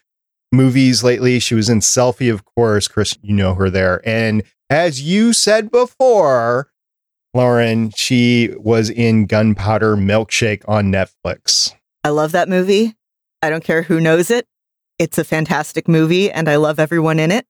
movies 0.52 1.04
lately. 1.04 1.38
She 1.40 1.54
was 1.54 1.68
in 1.68 1.80
Selfie, 1.80 2.32
of 2.32 2.44
course. 2.44 2.88
Chris, 2.88 3.16
you 3.22 3.34
know 3.34 3.54
her 3.54 3.70
there. 3.70 4.00
And 4.08 4.42
as 4.70 5.02
you 5.02 5.32
said 5.32 5.70
before, 5.70 6.68
Lauren, 7.34 7.90
she 7.90 8.54
was 8.58 8.88
in 8.90 9.26
Gunpowder 9.26 9.96
Milkshake 9.96 10.62
on 10.68 10.92
Netflix. 10.92 11.74
I 12.04 12.10
love 12.10 12.32
that 12.32 12.48
movie. 12.48 12.94
I 13.42 13.50
don't 13.50 13.64
care 13.64 13.82
who 13.82 14.00
knows 14.00 14.30
it. 14.30 14.46
It's 14.98 15.18
a 15.18 15.24
fantastic 15.24 15.88
movie 15.88 16.30
and 16.30 16.48
I 16.48 16.56
love 16.56 16.78
everyone 16.78 17.18
in 17.18 17.32
it. 17.32 17.44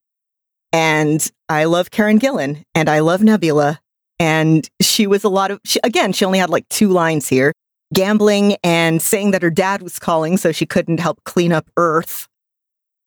And 0.73 1.31
I 1.49 1.65
love 1.65 1.91
Karen 1.91 2.19
Gillan 2.19 2.65
and 2.75 2.89
I 2.89 3.01
love 3.01 3.23
Nebula. 3.23 3.81
And 4.19 4.69
she 4.81 5.07
was 5.07 5.23
a 5.23 5.29
lot 5.29 5.51
of, 5.51 5.61
she, 5.65 5.79
again, 5.85 6.13
she 6.13 6.25
only 6.25 6.39
had 6.39 6.51
like 6.51 6.69
two 6.69 6.89
lines 6.89 7.29
here 7.29 7.53
gambling 7.93 8.57
and 8.65 9.01
saying 9.03 9.31
that 9.33 9.43
her 9.43 9.51
dad 9.51 9.83
was 9.83 9.99
calling 9.99 10.37
so 10.37 10.51
she 10.51 10.67
couldn't 10.67 10.99
help 10.99 11.23
clean 11.25 11.53
up 11.53 11.71
Earth. 11.77 12.27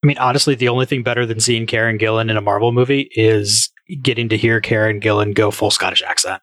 I 0.04 0.08
mean, 0.08 0.18
honestly, 0.20 0.54
the 0.54 0.70
only 0.70 0.86
thing 0.86 1.02
better 1.02 1.26
than 1.26 1.40
seeing 1.40 1.66
Karen 1.66 1.98
Gillan 1.98 2.30
in 2.30 2.38
a 2.38 2.42
Marvel 2.42 2.72
movie 2.72 3.10
is 3.16 3.72
getting 4.02 4.30
to 4.30 4.38
hear 4.38 4.62
Karen 4.62 5.02
Gillan 5.02 5.34
go 5.34 5.50
full 5.50 5.72
Scottish 5.72 6.04
accent. 6.04 6.42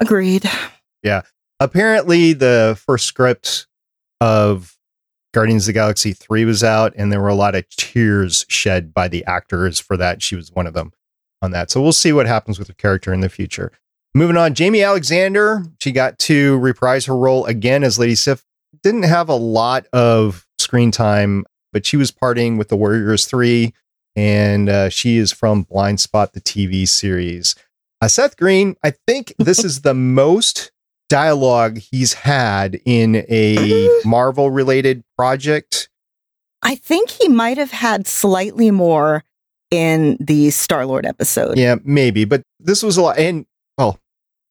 Agreed. 0.00 0.48
Yeah. 1.02 1.22
Apparently 1.60 2.32
the 2.32 2.80
first 2.86 3.06
script 3.06 3.66
of 4.20 4.76
Guardians 5.32 5.64
of 5.64 5.66
the 5.68 5.72
Galaxy 5.72 6.12
3 6.12 6.44
was 6.44 6.62
out 6.62 6.92
and 6.96 7.10
there 7.10 7.20
were 7.20 7.28
a 7.28 7.34
lot 7.34 7.54
of 7.54 7.68
tears 7.70 8.44
shed 8.48 8.92
by 8.92 9.08
the 9.08 9.24
actors 9.24 9.80
for 9.80 9.96
that. 9.96 10.22
She 10.22 10.36
was 10.36 10.52
one 10.52 10.66
of 10.66 10.74
them 10.74 10.92
on 11.40 11.50
that. 11.52 11.70
So 11.70 11.80
we'll 11.80 11.92
see 11.92 12.12
what 12.12 12.26
happens 12.26 12.58
with 12.58 12.68
the 12.68 12.74
character 12.74 13.12
in 13.12 13.20
the 13.20 13.28
future. 13.28 13.72
Moving 14.14 14.36
on, 14.36 14.54
Jaimie 14.54 14.86
Alexander, 14.86 15.64
she 15.80 15.90
got 15.90 16.18
to 16.20 16.58
reprise 16.58 17.06
her 17.06 17.16
role 17.16 17.46
again 17.46 17.82
as 17.82 17.98
Lady 17.98 18.14
Sif. 18.14 18.44
Didn't 18.82 19.04
have 19.04 19.28
a 19.28 19.34
lot 19.34 19.86
of 19.92 20.46
screen 20.58 20.90
time, 20.90 21.44
but 21.72 21.86
she 21.86 21.96
was 21.96 22.12
partying 22.12 22.58
with 22.58 22.68
the 22.68 22.76
Warriors 22.76 23.26
3 23.26 23.72
and 24.14 24.68
uh, 24.68 24.88
she 24.90 25.16
is 25.16 25.32
from 25.32 25.64
Blindspot, 25.64 26.32
the 26.32 26.40
TV 26.40 26.86
series. 26.86 27.54
Uh, 28.02 28.08
Seth 28.08 28.36
Green, 28.36 28.74
I 28.82 28.94
think 29.06 29.32
this 29.38 29.62
is 29.62 29.82
the 29.82 29.94
most 29.94 30.72
dialogue 31.08 31.78
he's 31.78 32.14
had 32.14 32.80
in 32.84 33.24
a 33.28 33.88
Marvel 34.04 34.50
related 34.50 35.04
project. 35.16 35.88
I 36.64 36.74
think 36.74 37.10
he 37.10 37.28
might 37.28 37.58
have 37.58 37.70
had 37.70 38.08
slightly 38.08 38.72
more 38.72 39.22
in 39.70 40.16
the 40.18 40.50
Star 40.50 40.84
Lord 40.84 41.06
episode. 41.06 41.56
Yeah, 41.56 41.76
maybe, 41.84 42.24
but 42.24 42.42
this 42.58 42.82
was 42.82 42.96
a 42.96 43.02
lot. 43.02 43.18
And 43.18 43.46
well, 43.78 44.00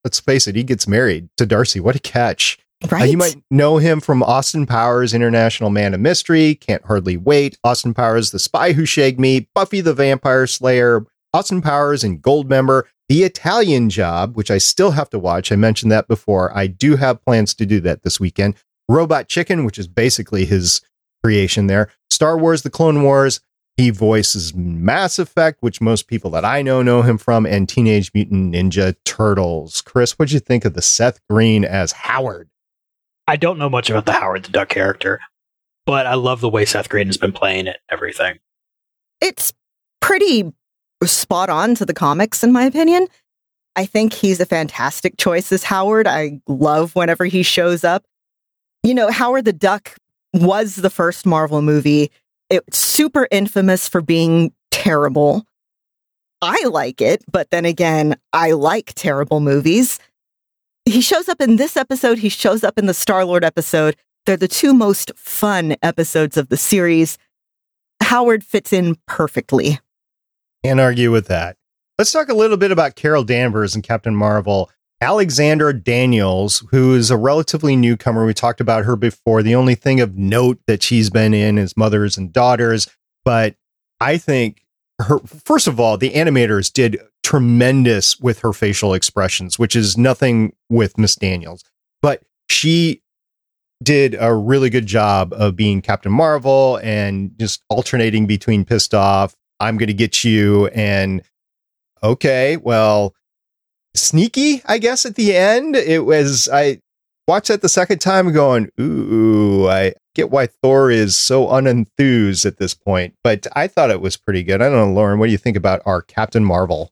let's 0.06 0.22
face 0.22 0.47
it, 0.47 0.56
he 0.56 0.64
gets 0.64 0.88
married 0.88 1.28
to 1.36 1.45
Darcy. 1.45 1.82
What 1.82 1.97
a 1.97 1.99
catch! 1.99 2.58
Uh, 2.82 2.88
Right? 2.89 3.12
you 3.12 3.18
might 3.18 3.36
know 3.52 3.80
him 3.80 3.99
from 3.99 4.24
Austin 4.24 4.66
Powers, 4.66 5.14
International 5.14 5.70
Man 5.70 5.93
of 5.93 5.99
Mystery, 5.99 6.56
Can't 6.56 6.86
Hardly 6.86 7.18
Wait, 7.18 7.58
Austin 7.66 7.93
Powers, 7.93 8.32
The 8.32 8.39
Spy 8.39 8.72
Who 8.72 8.86
Shagged 8.86 9.20
Me, 9.20 9.49
Buffy 9.54 9.82
the 9.82 9.93
Vampire 9.93 10.47
Slayer, 10.47 11.06
Austin 11.34 11.62
Powers 11.62 12.04
and 12.04 12.22
Goldmember, 12.22 12.84
The 13.12 13.24
Italian 13.24 13.89
Job, 13.89 14.38
which 14.38 14.49
I 14.49 14.57
still 14.57 14.91
have 14.91 15.09
to 15.09 15.20
watch. 15.20 15.51
I 15.51 15.57
mentioned 15.57 15.91
that 15.91 16.07
before. 16.07 16.55
I 16.57 16.68
do 16.68 16.95
have 16.95 17.22
plans 17.26 17.53
to 17.55 17.66
do 17.66 17.82
that 17.82 18.03
this 18.03 18.22
weekend. 18.22 18.55
Robot 18.88 19.28
Chicken, 19.28 19.66
which 19.66 19.78
is 19.78 19.86
basically 19.86 20.45
his 20.45 20.80
creation 21.22 21.68
there. 21.68 21.89
Star 22.09 22.38
Wars, 22.38 22.62
The 22.62 22.70
Clone 22.70 23.03
Wars. 23.03 23.41
He 23.76 23.89
voices 23.89 24.55
Mass 24.55 25.20
Effect, 25.20 25.57
which 25.59 25.82
most 25.82 26.07
people 26.07 26.32
that 26.32 26.45
I 26.45 26.62
know 26.62 26.82
know 26.82 27.01
him 27.01 27.18
from, 27.18 27.45
and 27.45 27.68
Teenage 27.68 28.12
Mutant 28.14 28.55
Ninja 28.55 28.95
Turtles. 29.03 29.82
Chris, 29.82 30.14
what'd 30.14 30.32
you 30.32 30.39
think 30.39 30.64
of 30.64 30.74
the 30.74 30.82
Seth 30.82 31.20
Green 31.30 31.66
as 31.66 31.91
Howard? 31.91 32.49
I 33.28 33.36
don't 33.36 33.59
know 33.59 33.70
much 33.70 33.89
about 33.89 34.05
the 34.05 34.14
Howard 34.14 34.45
the 34.45 34.53
Duck 34.53 34.70
character, 34.70 35.20
but 35.86 36.07
I 36.07 36.14
love 36.14 36.39
the 36.39 36.47
way 36.47 36.64
Seth 36.64 36.88
Green 36.88 37.07
has 37.07 37.18
been 37.18 37.34
playing 37.34 37.68
it. 37.68 37.82
Everything. 37.89 38.39
it's 39.20 39.51
pretty 39.99 40.53
spot 41.08 41.49
on 41.49 41.76
to 41.76 41.86
the 41.86 41.93
comics, 41.93 42.43
in 42.43 42.52
my 42.52 42.64
opinion. 42.64 43.08
I 43.76 43.86
think 43.86 44.14
he's 44.14 44.39
a 44.39 44.45
fantastic 44.45 45.18
choice 45.18 45.52
as 45.52 45.64
Howard. 45.64 46.08
I 46.08 46.41
love 46.47 46.95
whenever 46.95 47.26
he 47.26 47.43
shows 47.43 47.84
up. 47.84 48.04
You 48.84 48.93
know, 48.93 49.10
Howard 49.12 49.45
the 49.45 49.54
Duck 49.54 49.95
was 50.34 50.76
the 50.76 50.89
first 50.89 51.26
Marvel 51.26 51.62
movie. 51.62 52.12
It's 52.49 52.78
super 52.78 53.28
infamous 53.32 53.88
for 53.88 54.02
being 54.02 54.54
terrible. 54.72 55.45
I 56.41 56.66
like 56.66 57.02
it, 57.02 57.24
but 57.32 57.49
then 57.52 57.66
again, 57.66 58.16
I 58.34 58.52
like 58.52 58.93
terrible 58.95 59.39
movies. 59.39 59.99
He 60.86 61.02
shows 61.02 61.30
up 61.30 61.39
in 61.39 61.58
this 61.58 61.78
episode, 61.78 62.18
he 62.18 62.30
shows 62.30 62.64
up 62.64 62.78
in 62.78 62.88
the 62.88 62.93
Star 62.93 63.24
Lord 63.24 63.43
episode. 63.43 63.95
They're 64.26 64.38
the 64.38 64.47
two 64.47 64.74
most 64.74 65.12
fun 65.16 65.76
episodes 65.84 66.38
of 66.38 66.49
the 66.49 66.58
series. 66.58 67.18
Howard 68.02 68.43
fits 68.43 68.74
in 68.74 68.95
perfectly. 69.06 69.80
Can't 70.64 70.80
argue 70.80 71.12
with 71.12 71.28
that. 71.28 71.57
Let's 71.97 72.12
talk 72.12 72.30
a 72.30 72.36
little 72.36 72.57
bit 72.57 72.72
about 72.72 72.95
Carol 72.95 73.24
Danvers 73.24 73.76
and 73.76 73.84
Captain 73.84 74.16
Marvel. 74.16 74.70
Alexandra 75.01 75.74
Daniels, 75.74 76.64
who 76.70 76.93
is 76.93 77.09
a 77.09 77.18
relatively 77.18 77.76
newcomer. 77.76 78.26
We 78.26 78.36
talked 78.36 78.62
about 78.62 78.86
her 78.86 78.95
before. 78.95 79.41
The 79.41 79.55
only 79.55 79.74
thing 79.74 79.99
of 79.99 80.16
note 80.16 80.59
that 80.68 80.84
she's 80.84 81.09
been 81.09 81.34
in 81.34 81.57
is 81.57 81.76
Mothers 81.76 82.18
and 82.18 82.32
Daughters. 82.32 82.88
But 83.26 83.55
I 83.99 84.18
think 84.18 84.64
her, 84.99 85.20
first 85.20 85.68
of 85.68 85.80
all, 85.80 85.97
the 85.97 86.12
animators 86.12 86.72
did 86.72 86.99
tremendous 87.24 88.20
with 88.20 88.39
her 88.39 88.53
facial 88.53 88.93
expressions, 88.93 89.57
which 89.57 89.76
is 89.76 89.97
nothing 89.97 90.53
with 90.70 90.97
Miss 90.99 91.16
Daniels. 91.16 91.64
But 92.03 92.22
she 92.49 93.01
did 93.82 94.16
a 94.20 94.34
really 94.34 94.70
good 94.70 94.86
job 94.86 95.34
of 95.34 95.55
being 95.55 95.82
Captain 95.82 96.12
Marvel 96.12 96.80
and 96.84 97.32
just 97.39 97.64
alternating 97.70 98.28
between 98.28 98.66
pissed 98.66 98.93
off, 98.93 99.36
I'm 99.62 99.78
going 99.78 99.88
to 99.88 99.93
get 99.93 100.24
you, 100.24 100.68
and 100.68 101.22
okay, 102.03 102.57
well, 102.57 103.14
sneaky, 103.95 104.62
I 104.66 104.78
guess, 104.78 105.05
at 105.05 105.16
the 105.16 105.36
end. 105.36 105.76
It 105.76 106.05
was, 106.05 106.49
I 106.51 106.80
watched 107.28 107.49
that 107.49 107.62
the 107.62 107.70
second 107.70 107.99
time 107.99 108.34
going, 108.34 108.70
ooh, 108.80 109.68
I 109.68 109.93
get 110.16 110.32
why 110.32 110.47
Thor 110.47 110.91
is 110.91 111.18
so 111.18 111.45
unenthused 111.47 112.45
at 112.45 112.57
this 112.57 112.74
point, 112.74 113.14
but 113.24 113.47
I 113.53 113.68
thought 113.68 113.91
it 113.91 114.01
was 114.01 114.18
pretty 114.18 114.43
good. 114.43 114.62
I 114.62 114.70
don't 114.70 114.89
know, 114.89 114.93
Lauren, 114.93 115.20
what 115.20 115.28
do 115.28 115.32
you 115.32 115.38
think 115.38 115.55
about 115.55 115.82
our 115.86 116.01
Captain 116.01 116.43
Marvel? 116.43 116.91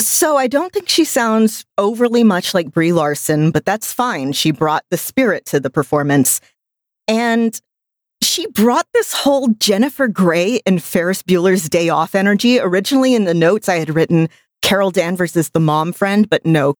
So 0.00 0.36
I 0.36 0.46
don't 0.46 0.72
think 0.72 0.88
she 0.88 1.04
sounds 1.04 1.64
overly 1.76 2.24
much 2.24 2.54
like 2.54 2.70
Brie 2.70 2.92
Larson, 2.92 3.50
but 3.50 3.64
that's 3.64 3.92
fine. 3.92 4.32
She 4.32 4.50
brought 4.50 4.84
the 4.90 4.98
spirit 4.98 5.46
to 5.46 5.60
the 5.60 5.70
performance. 5.70 6.40
And 7.08 7.60
she 8.22 8.46
brought 8.48 8.86
this 8.94 9.12
whole 9.12 9.48
Jennifer 9.58 10.08
Grey 10.08 10.60
and 10.66 10.82
Ferris 10.82 11.22
Bueller's 11.22 11.68
Day 11.68 11.88
Off 11.88 12.14
energy. 12.14 12.58
Originally 12.58 13.14
in 13.14 13.24
the 13.24 13.34
notes, 13.34 13.68
I 13.68 13.76
had 13.76 13.94
written 13.94 14.28
Carol 14.62 14.90
Danvers 14.90 15.36
is 15.36 15.50
the 15.50 15.60
mom 15.60 15.92
friend, 15.92 16.28
but 16.28 16.44
no, 16.44 16.74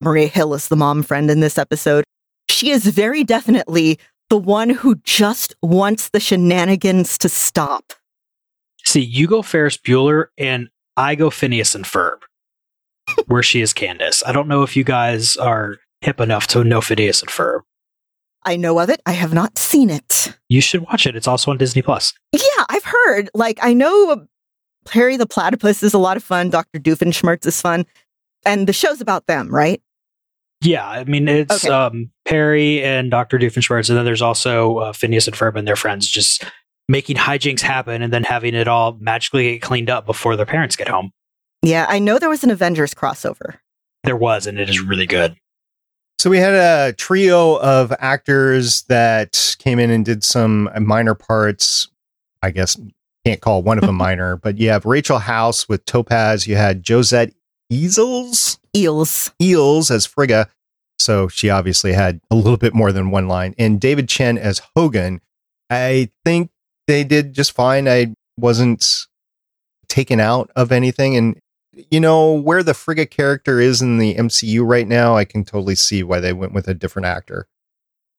Maria 0.00 0.26
Hill 0.28 0.54
is 0.54 0.68
the 0.68 0.76
mom 0.76 1.02
friend 1.02 1.30
in 1.30 1.40
this 1.40 1.58
episode. 1.58 2.04
She 2.48 2.70
is 2.70 2.86
very 2.86 3.24
definitely 3.24 3.98
the 4.30 4.36
one 4.38 4.70
who 4.70 4.96
just 5.04 5.54
wants 5.62 6.10
the 6.10 6.20
shenanigans 6.20 7.18
to 7.18 7.28
stop. 7.28 7.92
See, 8.84 9.00
you 9.00 9.26
go 9.26 9.42
Ferris 9.42 9.78
Bueller, 9.78 10.26
and 10.36 10.68
I 10.96 11.14
go 11.14 11.30
Phineas 11.30 11.74
and 11.74 11.84
Ferb, 11.84 12.18
where 13.26 13.42
she 13.42 13.60
is 13.60 13.72
Candace. 13.72 14.22
I 14.26 14.32
don't 14.32 14.48
know 14.48 14.62
if 14.62 14.76
you 14.76 14.84
guys 14.84 15.36
are 15.36 15.76
hip 16.02 16.20
enough 16.20 16.46
to 16.48 16.64
know 16.64 16.80
Phineas 16.80 17.22
and 17.22 17.30
Ferb. 17.30 17.60
I 18.44 18.56
know 18.56 18.78
of 18.78 18.90
it. 18.90 19.00
I 19.06 19.12
have 19.12 19.32
not 19.32 19.56
seen 19.58 19.90
it. 19.90 20.36
You 20.48 20.60
should 20.60 20.82
watch 20.82 21.06
it. 21.06 21.16
It's 21.16 21.26
also 21.28 21.50
on 21.50 21.58
Disney 21.58 21.82
Plus. 21.82 22.12
Yeah, 22.32 22.64
I've 22.68 22.84
heard. 22.84 23.30
Like, 23.34 23.58
I 23.62 23.72
know 23.72 24.26
Harry 24.90 25.16
the 25.16 25.26
Platypus 25.26 25.82
is 25.82 25.94
a 25.94 25.98
lot 25.98 26.16
of 26.16 26.22
fun. 26.24 26.50
Dr. 26.50 26.78
Doofenshmirtz 26.78 27.46
is 27.46 27.60
fun. 27.60 27.86
And 28.46 28.66
the 28.66 28.72
show's 28.72 29.00
about 29.00 29.26
them, 29.26 29.48
right? 29.54 29.80
Yeah, 30.60 30.86
I 30.88 31.04
mean 31.04 31.28
it's 31.28 31.64
Okay. 31.64 31.72
um, 31.74 32.10
Perry 32.26 32.82
and 32.82 33.10
Doctor 33.10 33.38
Doofenshmirtz, 33.38 33.88
and 33.90 33.98
then 33.98 34.04
there's 34.06 34.22
also 34.22 34.78
uh, 34.78 34.92
Phineas 34.92 35.26
and 35.26 35.36
Ferb 35.36 35.56
and 35.56 35.66
their 35.68 35.76
friends 35.76 36.08
just 36.08 36.44
making 36.88 37.16
hijinks 37.16 37.60
happen, 37.60 38.00
and 38.02 38.12
then 38.12 38.24
having 38.24 38.54
it 38.54 38.66
all 38.68 38.96
magically 39.00 39.52
get 39.52 39.62
cleaned 39.62 39.90
up 39.90 40.06
before 40.06 40.36
their 40.36 40.46
parents 40.46 40.76
get 40.76 40.88
home. 40.88 41.10
Yeah, 41.62 41.86
I 41.88 41.98
know 41.98 42.18
there 42.18 42.28
was 42.30 42.44
an 42.44 42.50
Avengers 42.50 42.94
crossover. 42.94 43.56
There 44.04 44.16
was, 44.16 44.46
and 44.46 44.58
it 44.58 44.68
is 44.70 44.80
really 44.80 45.06
good. 45.06 45.34
So 46.24 46.30
we 46.30 46.38
had 46.38 46.54
a 46.54 46.94
trio 46.94 47.56
of 47.56 47.92
actors 47.98 48.84
that 48.84 49.56
came 49.58 49.78
in 49.78 49.90
and 49.90 50.06
did 50.06 50.24
some 50.24 50.70
minor 50.80 51.14
parts. 51.14 51.88
I 52.42 52.50
guess 52.50 52.80
can't 53.26 53.42
call 53.42 53.62
one 53.62 53.76
of 53.76 53.84
them 53.84 53.96
minor, 53.96 54.38
but 54.38 54.56
you 54.56 54.70
have 54.70 54.86
Rachel 54.86 55.18
House 55.18 55.68
with 55.68 55.84
Topaz. 55.84 56.46
You 56.46 56.56
had 56.56 56.82
Josette 56.82 57.34
Easels 57.70 58.58
Eels. 58.74 59.32
Eales 59.38 59.90
as 59.90 60.06
Frigga. 60.06 60.48
So 60.98 61.28
she 61.28 61.50
obviously 61.50 61.92
had 61.92 62.22
a 62.30 62.36
little 62.36 62.56
bit 62.56 62.72
more 62.72 62.90
than 62.90 63.10
one 63.10 63.28
line. 63.28 63.54
And 63.58 63.78
David 63.78 64.08
Chen 64.08 64.38
as 64.38 64.62
Hogun. 64.74 65.20
I 65.68 66.08
think 66.24 66.48
they 66.86 67.04
did 67.04 67.34
just 67.34 67.52
fine. 67.52 67.86
I 67.86 68.14
wasn't 68.38 69.08
taken 69.88 70.20
out 70.20 70.50
of 70.56 70.72
anything. 70.72 71.18
And 71.18 71.38
you 71.90 72.00
know, 72.00 72.32
where 72.32 72.62
the 72.62 72.74
Frigga 72.74 73.06
character 73.06 73.60
is 73.60 73.82
in 73.82 73.98
the 73.98 74.14
MCU 74.14 74.66
right 74.66 74.86
now, 74.86 75.16
I 75.16 75.24
can 75.24 75.44
totally 75.44 75.74
see 75.74 76.02
why 76.02 76.20
they 76.20 76.32
went 76.32 76.52
with 76.52 76.68
a 76.68 76.74
different 76.74 77.06
actor. 77.06 77.48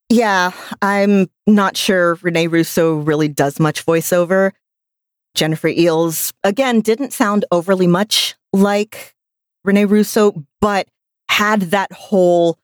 Yeah, 0.08 0.52
I'm 0.82 1.28
not 1.46 1.76
sure 1.76 2.14
Rene 2.22 2.46
Russo 2.46 2.96
really 2.96 3.28
does 3.28 3.58
much 3.58 3.84
voiceover. 3.84 4.52
Jennifer 5.34 5.68
Eales, 5.68 6.32
again, 6.44 6.80
didn't 6.80 7.12
sound 7.12 7.44
overly 7.50 7.86
much 7.86 8.34
like 8.52 9.14
Rene 9.64 9.84
Russo, 9.84 10.44
but 10.60 10.88
had 11.28 11.62
that 11.62 11.92
whole 11.92 12.58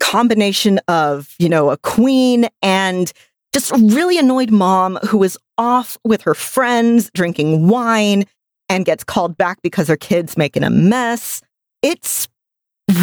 combination 0.00 0.80
of, 0.88 1.34
you 1.38 1.48
know, 1.48 1.70
a 1.70 1.76
queen 1.78 2.48
and 2.60 3.12
just 3.52 3.72
a 3.72 3.78
really 3.78 4.18
annoyed 4.18 4.50
mom 4.50 4.96
who 5.08 5.18
was 5.18 5.38
off 5.56 5.96
with 6.04 6.22
her 6.22 6.34
friends 6.34 7.10
drinking 7.14 7.68
wine 7.68 8.24
and 8.70 8.84
gets 8.86 9.04
called 9.04 9.36
back 9.36 9.60
because 9.62 9.88
her 9.88 9.96
kid's 9.96 10.38
making 10.38 10.62
a 10.62 10.70
mess. 10.70 11.42
It's 11.82 12.28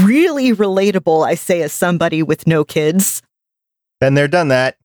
really 0.01 0.53
relatable, 0.53 1.27
I 1.27 1.35
say, 1.35 1.61
as 1.61 1.73
somebody 1.73 2.23
with 2.23 2.47
no 2.47 2.63
kids. 2.63 3.21
Been 3.99 4.13
there, 4.13 4.29
done 4.29 4.47
that. 4.47 4.77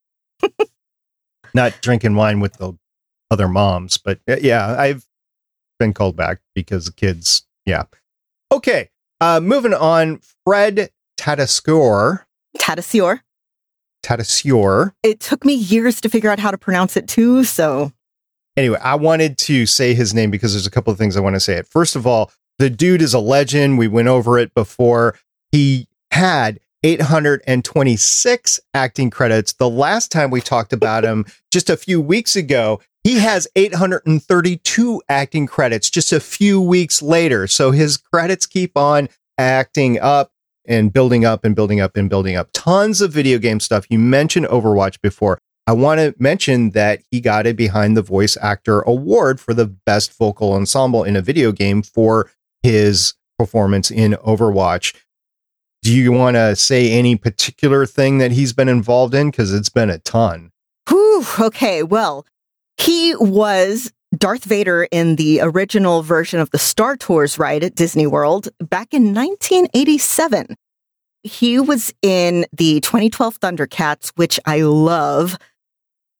Not 1.54 1.80
drinking 1.82 2.16
wine 2.16 2.40
with 2.40 2.54
the 2.54 2.76
other 3.30 3.46
moms, 3.46 3.96
but 3.96 4.18
uh, 4.28 4.36
yeah, 4.40 4.74
I've 4.78 5.06
been 5.78 5.94
called 5.94 6.16
back 6.16 6.40
because 6.54 6.86
the 6.86 6.92
kids. 6.92 7.46
Yeah. 7.64 7.84
Okay. 8.50 8.90
Uh, 9.20 9.40
moving 9.40 9.74
on. 9.74 10.20
Fred 10.44 10.90
Tadascore. 11.16 12.24
Tadasior. 12.58 13.20
Tadasior. 14.02 14.92
It 15.02 15.20
took 15.20 15.44
me 15.44 15.54
years 15.54 16.00
to 16.00 16.08
figure 16.08 16.30
out 16.30 16.40
how 16.40 16.50
to 16.50 16.58
pronounce 16.58 16.96
it 16.96 17.06
too, 17.06 17.44
so 17.44 17.92
Anyway, 18.56 18.78
I 18.82 18.94
wanted 18.96 19.38
to 19.38 19.66
say 19.66 19.94
his 19.94 20.12
name 20.12 20.30
because 20.30 20.52
there's 20.52 20.66
a 20.66 20.70
couple 20.70 20.92
of 20.92 20.98
things 20.98 21.16
I 21.16 21.20
want 21.20 21.36
to 21.36 21.40
say. 21.40 21.54
It 21.54 21.66
first 21.66 21.96
of 21.96 22.06
all, 22.06 22.30
the 22.58 22.70
dude 22.70 23.02
is 23.02 23.14
a 23.14 23.18
legend. 23.18 23.78
We 23.78 23.88
went 23.88 24.08
over 24.08 24.38
it 24.38 24.54
before. 24.54 25.18
He 25.50 25.88
had 26.10 26.60
826 26.82 28.60
acting 28.74 29.10
credits. 29.10 29.54
The 29.54 29.70
last 29.70 30.10
time 30.12 30.30
we 30.30 30.40
talked 30.40 30.72
about 30.72 31.04
him, 31.04 31.24
just 31.50 31.70
a 31.70 31.76
few 31.76 32.00
weeks 32.00 32.36
ago, 32.36 32.80
he 33.04 33.18
has 33.18 33.48
832 33.56 35.02
acting 35.08 35.46
credits 35.46 35.90
just 35.90 36.12
a 36.12 36.20
few 36.20 36.60
weeks 36.60 37.02
later. 37.02 37.46
So 37.46 37.70
his 37.70 37.96
credits 37.96 38.46
keep 38.46 38.76
on 38.76 39.08
acting 39.38 39.98
up 39.98 40.32
and 40.66 40.92
building 40.92 41.24
up 41.24 41.44
and 41.44 41.56
building 41.56 41.80
up 41.80 41.96
and 41.96 42.08
building 42.08 42.36
up. 42.36 42.50
Tons 42.52 43.00
of 43.00 43.12
video 43.12 43.38
game 43.38 43.60
stuff. 43.60 43.86
You 43.90 43.98
mentioned 43.98 44.46
Overwatch 44.46 45.00
before. 45.00 45.40
I 45.66 45.72
want 45.72 46.00
to 46.00 46.14
mention 46.18 46.70
that 46.70 47.02
he 47.10 47.20
got 47.20 47.46
a 47.46 47.52
Behind 47.52 47.96
the 47.96 48.02
Voice 48.02 48.36
Actor 48.40 48.80
Award 48.80 49.40
for 49.40 49.54
the 49.54 49.66
best 49.66 50.16
vocal 50.16 50.54
ensemble 50.54 51.04
in 51.04 51.14
a 51.14 51.22
video 51.22 51.52
game 51.52 51.82
for 51.82 52.30
his 52.62 53.14
performance 53.38 53.90
in 53.90 54.12
Overwatch. 54.14 54.94
Do 55.82 55.92
you 55.92 56.12
want 56.12 56.36
to 56.36 56.56
say 56.56 56.92
any 56.92 57.16
particular 57.16 57.86
thing 57.86 58.18
that 58.18 58.32
he's 58.32 58.52
been 58.52 58.68
involved 58.68 59.14
in? 59.14 59.30
Because 59.30 59.52
it's 59.52 59.68
been 59.68 59.90
a 59.90 59.98
ton. 59.98 60.50
Whew, 60.88 61.24
okay, 61.40 61.82
well, 61.82 62.26
he 62.76 63.14
was 63.16 63.92
Darth 64.16 64.44
Vader 64.44 64.88
in 64.90 65.16
the 65.16 65.40
original 65.42 66.02
version 66.02 66.40
of 66.40 66.50
the 66.50 66.58
Star 66.58 66.96
Tours 66.96 67.38
ride 67.38 67.64
at 67.64 67.74
Disney 67.74 68.06
World 68.06 68.48
back 68.58 68.92
in 68.92 69.14
1987. 69.14 70.56
He 71.22 71.60
was 71.60 71.94
in 72.02 72.46
the 72.52 72.80
2012 72.80 73.40
Thundercats, 73.40 74.12
which 74.16 74.40
I 74.44 74.62
love. 74.62 75.38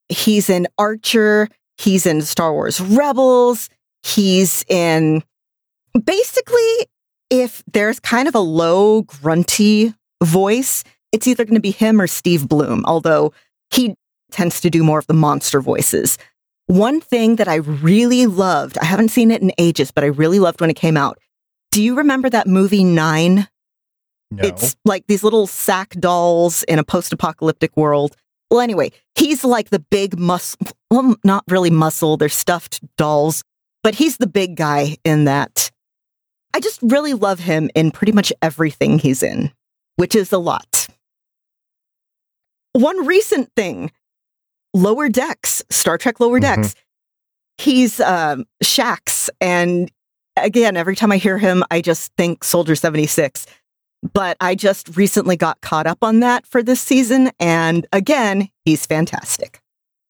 He's 0.09 0.51
in 0.51 0.67
Archer. 0.79 1.49
He's 1.79 2.07
in 2.07 2.23
Star 2.23 2.53
Wars 2.53 2.81
Rebels. 2.81 3.69
He's 4.03 4.65
in 4.69 5.23
basically, 6.05 6.89
if 7.31 7.63
there's 7.73 8.01
kind 8.01 8.29
of 8.29 8.35
a 8.35 8.41
low, 8.41 9.03
grunty 9.03 9.95
voice, 10.23 10.85
it's 11.13 11.27
either 11.27 11.45
going 11.45 11.55
to 11.55 11.61
be 11.61 11.71
him 11.71 12.01
or 12.01 12.07
Steve 12.07 12.49
Blum, 12.49 12.85
although 12.87 13.33
he 13.71 13.95
tends 14.31 14.61
to 14.63 14.71
do 14.71 14.83
more 14.83 14.99
of 14.99 15.07
the 15.07 15.15
monster 15.15 15.61
voices. 15.61 16.19
One 16.67 17.01
thing 17.01 17.37
that 17.37 17.49
I 17.49 17.57
really 17.57 18.27
loved, 18.27 18.79
I 18.79 18.85
haven't 18.85 19.11
seen 19.11 19.31
it 19.31 19.43
in 19.43 19.53
ages, 19.59 19.91
but 19.91 20.05
I 20.05 20.09
really 20.09 20.39
loved 20.39 20.61
when 20.61 20.71
it 20.71 20.77
came 20.77 20.97
out. 20.97 21.19
Do 21.71 21.83
you 21.83 21.97
remember 21.97 22.31
that 22.31 22.47
movie 22.47 22.85
Nine? 22.85 23.49
No. 24.31 24.49
It's 24.49 24.77
like 24.85 25.07
these 25.09 25.23
little 25.23 25.47
sack 25.47 25.91
dolls 25.99 26.63
in 26.63 26.79
a 26.79 26.85
post 26.85 27.13
apocalyptic 27.13 27.77
world. 27.77 28.17
Well, 28.53 28.61
anyway, 28.61 28.93
he's 29.15 29.45
like 29.45 29.71
the 29.71 29.79
big 29.79 30.19
muscle, 30.19 30.59
well, 30.91 31.17
not 31.25 31.43
really 31.49 31.71
muscle, 31.71 32.19
they're 32.19 32.29
stuffed 32.29 32.81
dolls, 32.99 33.43
but 33.83 33.95
he's 33.95 34.19
the 34.19 34.27
big 34.27 34.57
guy 34.57 34.99
in 35.05 35.25
that. 35.25 35.71
I 36.53 36.61
just 36.61 36.79
really 36.83 37.15
love 37.15 37.41
him 37.41 37.71
in 37.75 37.91
pretty 37.91 38.13
much 38.13 38.31
everything 38.43 38.99
he's 38.99 39.23
in, 39.23 39.51
which 39.97 40.15
is 40.15 40.33
a 40.33 40.39
lot. 40.39 40.87
One 42.75 43.07
recent 43.07 43.51
thing 43.57 43.91
Lower 44.75 45.09
Decks, 45.09 45.63
Star 45.71 45.97
Trek 45.97 46.21
Lower 46.21 46.39
Mhm. 46.39 46.43
Decks. 46.43 46.75
He's 47.57 48.01
um, 48.01 48.45
Shax. 48.63 49.31
And 49.41 49.91
again, 50.37 50.77
every 50.77 50.95
time 50.97 51.11
I 51.11 51.17
hear 51.17 51.39
him, 51.39 51.65
I 51.71 51.81
just 51.81 52.13
think 52.19 52.45
Soldier 52.45 52.75
76 52.77 53.47
but 54.03 54.37
I 54.41 54.55
just 54.55 54.97
recently 54.97 55.37
got 55.37 55.61
caught 55.61 55.87
up 55.87 55.99
on 56.03 56.21
that 56.21 56.47
for 56.47 56.63
this 56.63 56.81
season. 56.81 57.31
And 57.39 57.87
again, 57.93 58.49
he's 58.65 58.87
fantastic. 58.87 59.61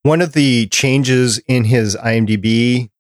One 0.02 0.20
of 0.20 0.32
the 0.32 0.66
changes 0.68 1.38
in 1.46 1.64
his 1.64 1.96
IMDb 1.96 2.90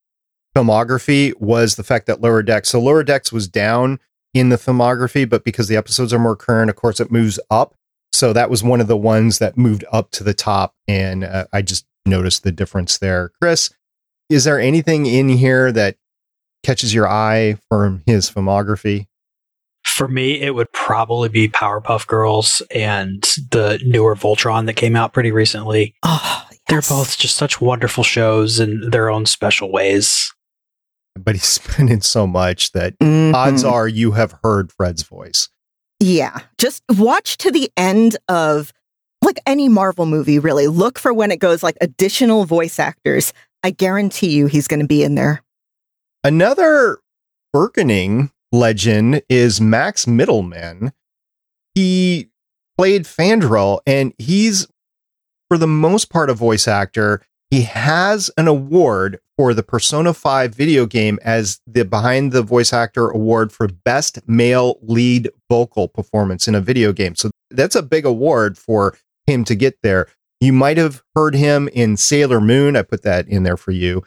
filmography 0.54 1.38
was 1.40 1.76
the 1.76 1.82
fact 1.82 2.06
that 2.06 2.20
Lower 2.20 2.42
Decks, 2.42 2.70
so 2.70 2.80
Lower 2.80 3.02
Decks 3.02 3.32
was 3.32 3.48
down 3.48 3.98
in 4.34 4.50
the 4.50 4.56
filmography, 4.56 5.28
but 5.28 5.44
because 5.44 5.68
the 5.68 5.76
episodes 5.76 6.12
are 6.12 6.18
more 6.18 6.36
current, 6.36 6.70
of 6.70 6.76
course, 6.76 7.00
it 7.00 7.10
moves 7.10 7.40
up. 7.50 7.74
So 8.12 8.32
that 8.32 8.50
was 8.50 8.62
one 8.62 8.80
of 8.80 8.86
the 8.86 8.96
ones 8.96 9.38
that 9.38 9.56
moved 9.56 9.84
up 9.90 10.10
to 10.12 10.24
the 10.24 10.34
top. 10.34 10.74
And 10.86 11.24
uh, 11.24 11.46
I 11.52 11.62
just 11.62 11.86
noticed 12.06 12.44
the 12.44 12.52
difference 12.52 12.98
there. 12.98 13.32
Chris, 13.40 13.70
is 14.28 14.44
there 14.44 14.60
anything 14.60 15.06
in 15.06 15.28
here 15.28 15.72
that 15.72 15.96
catches 16.62 16.94
your 16.94 17.08
eye 17.08 17.56
from 17.68 18.02
his 18.06 18.30
filmography? 18.30 19.06
For 19.96 20.08
me, 20.08 20.40
it 20.40 20.54
would 20.54 20.72
probably 20.72 21.28
be 21.28 21.48
Powerpuff 21.48 22.06
Girls 22.06 22.62
and 22.74 23.22
the 23.50 23.78
newer 23.84 24.14
Voltron 24.16 24.66
that 24.66 24.74
came 24.74 24.96
out 24.96 25.12
pretty 25.12 25.30
recently. 25.30 25.94
Oh, 26.02 26.46
They're 26.68 26.80
both 26.82 27.18
just 27.18 27.36
such 27.36 27.60
wonderful 27.60 28.02
shows 28.04 28.58
in 28.60 28.90
their 28.90 29.10
own 29.10 29.26
special 29.26 29.70
ways. 29.70 30.32
But 31.18 31.34
he's 31.34 31.44
spending 31.60 32.00
so 32.00 32.26
much 32.26 32.72
that 32.72 32.98
Mhm. 33.00 33.34
odds 33.34 33.64
are 33.64 33.86
you 33.86 34.12
have 34.12 34.34
heard 34.42 34.72
Fred's 34.72 35.02
voice. 35.02 35.48
Yeah. 36.00 36.38
Just 36.58 36.82
watch 36.96 37.36
to 37.38 37.50
the 37.50 37.70
end 37.76 38.16
of 38.28 38.72
like 39.22 39.40
any 39.46 39.68
Marvel 39.68 40.06
movie, 40.06 40.38
really. 40.38 40.66
Look 40.66 40.98
for 40.98 41.12
when 41.12 41.30
it 41.30 41.38
goes 41.38 41.62
like 41.62 41.76
additional 41.80 42.44
voice 42.44 42.78
actors. 42.78 43.32
I 43.62 43.70
guarantee 43.70 44.30
you 44.30 44.46
he's 44.46 44.66
going 44.66 44.80
to 44.80 44.86
be 44.86 45.04
in 45.04 45.14
there. 45.14 45.42
Another 46.24 46.98
Birkening 47.54 48.30
legend 48.52 49.22
is 49.28 49.60
Max 49.60 50.04
Mittelman. 50.04 50.92
He 51.74 52.30
played 52.76 53.04
Fandral, 53.04 53.80
and 53.86 54.12
he's, 54.18 54.68
for 55.48 55.58
the 55.58 55.66
most 55.66 56.10
part, 56.10 56.30
a 56.30 56.34
voice 56.34 56.68
actor. 56.68 57.22
He 57.50 57.62
has 57.62 58.30
an 58.36 58.48
award 58.48 59.18
for 59.36 59.52
the 59.54 59.62
Persona 59.62 60.14
5 60.14 60.54
video 60.54 60.86
game 60.86 61.18
as 61.22 61.60
the 61.66 61.84
Behind 61.84 62.32
the 62.32 62.42
Voice 62.42 62.72
Actor 62.72 63.10
Award 63.10 63.52
for 63.52 63.68
Best 63.68 64.26
Male 64.28 64.78
Lead 64.82 65.30
Vocal 65.50 65.88
Performance 65.88 66.48
in 66.48 66.54
a 66.54 66.60
Video 66.60 66.92
Game. 66.92 67.14
So 67.14 67.30
that's 67.50 67.74
a 67.74 67.82
big 67.82 68.06
award 68.06 68.56
for 68.56 68.96
him 69.26 69.44
to 69.44 69.54
get 69.54 69.78
there. 69.82 70.08
You 70.40 70.52
might 70.52 70.76
have 70.76 71.02
heard 71.14 71.34
him 71.34 71.68
in 71.68 71.96
Sailor 71.96 72.40
Moon. 72.40 72.74
I 72.74 72.82
put 72.82 73.02
that 73.02 73.28
in 73.28 73.42
there 73.42 73.56
for 73.56 73.70
you. 73.70 74.02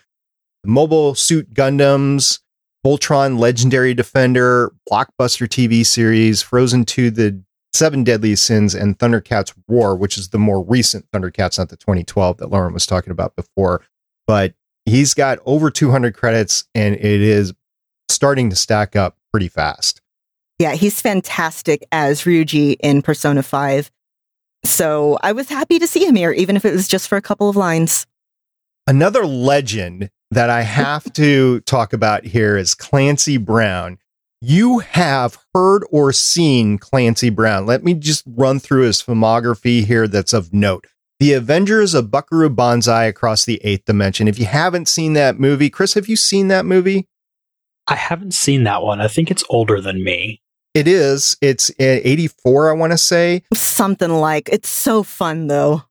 Mobile 0.65 1.15
Suit 1.15 1.53
Gundams, 1.53 2.39
Voltron 2.85 3.39
Legendary 3.39 3.95
Defender, 3.95 4.71
Blockbuster 4.87 5.47
TV 5.47 5.83
series, 5.83 6.43
Frozen 6.43 6.85
2 6.85 7.09
The 7.09 7.43
Seven 7.73 8.03
Deadly 8.03 8.35
Sins, 8.35 8.75
and 8.75 8.99
Thundercats 8.99 9.55
War, 9.67 9.95
which 9.95 10.19
is 10.19 10.29
the 10.29 10.37
more 10.37 10.63
recent 10.63 11.09
Thundercats, 11.11 11.57
not 11.57 11.69
the 11.69 11.77
2012 11.77 12.37
that 12.37 12.51
Lauren 12.51 12.75
was 12.75 12.85
talking 12.85 13.09
about 13.09 13.35
before. 13.35 13.81
But 14.27 14.53
he's 14.85 15.15
got 15.15 15.39
over 15.47 15.71
200 15.71 16.13
credits 16.13 16.65
and 16.75 16.93
it 16.93 17.03
is 17.03 17.53
starting 18.07 18.51
to 18.51 18.55
stack 18.55 18.95
up 18.95 19.17
pretty 19.33 19.47
fast. 19.47 19.99
Yeah, 20.59 20.75
he's 20.75 21.01
fantastic 21.01 21.83
as 21.91 22.21
Ryuji 22.21 22.75
in 22.81 23.01
Persona 23.01 23.41
5. 23.41 23.89
So 24.63 25.17
I 25.23 25.31
was 25.31 25.49
happy 25.49 25.79
to 25.79 25.87
see 25.87 26.05
him 26.05 26.15
here, 26.15 26.31
even 26.31 26.55
if 26.55 26.65
it 26.65 26.71
was 26.71 26.87
just 26.87 27.07
for 27.07 27.17
a 27.17 27.21
couple 27.21 27.49
of 27.49 27.55
lines. 27.55 28.05
Another 28.85 29.25
legend 29.25 30.11
that 30.31 30.49
I 30.49 30.61
have 30.61 31.11
to 31.13 31.61
talk 31.61 31.93
about 31.93 32.25
here 32.25 32.57
is 32.57 32.73
Clancy 32.73 33.37
Brown. 33.37 33.97
You 34.41 34.79
have 34.79 35.37
heard 35.53 35.83
or 35.89 36.11
seen 36.13 36.77
Clancy 36.77 37.29
Brown. 37.29 37.65
Let 37.65 37.83
me 37.83 37.93
just 37.93 38.23
run 38.27 38.59
through 38.59 38.83
his 38.83 39.01
filmography 39.01 39.85
here 39.85 40.07
that's 40.07 40.33
of 40.33 40.53
note. 40.53 40.85
The 41.19 41.33
Avengers 41.33 41.93
of 41.93 42.11
Buckaroo 42.11 42.49
Banzai 42.49 43.05
Across 43.05 43.45
the 43.45 43.61
Eighth 43.63 43.85
Dimension. 43.85 44.27
If 44.27 44.37
you 44.37 44.45
haven't 44.45 44.87
seen 44.87 45.13
that 45.13 45.39
movie, 45.39 45.69
Chris, 45.69 45.93
have 45.93 46.07
you 46.09 46.15
seen 46.15 46.49
that 46.49 46.65
movie? 46.65 47.07
I 47.87 47.95
haven't 47.95 48.33
seen 48.33 48.63
that 48.63 48.81
one. 48.81 48.99
I 48.99 49.07
think 49.07 49.31
it's 49.31 49.43
older 49.49 49.79
than 49.79 50.03
me. 50.03 50.41
It 50.73 50.89
is. 50.89 51.37
It's 51.41 51.69
uh, 51.71 52.03
84, 52.03 52.69
I 52.69 52.73
want 52.73 52.91
to 52.91 52.97
say. 52.97 53.43
Something 53.53 54.11
like 54.11 54.49
it's 54.49 54.67
so 54.67 55.03
fun 55.03 55.47
though. 55.47 55.83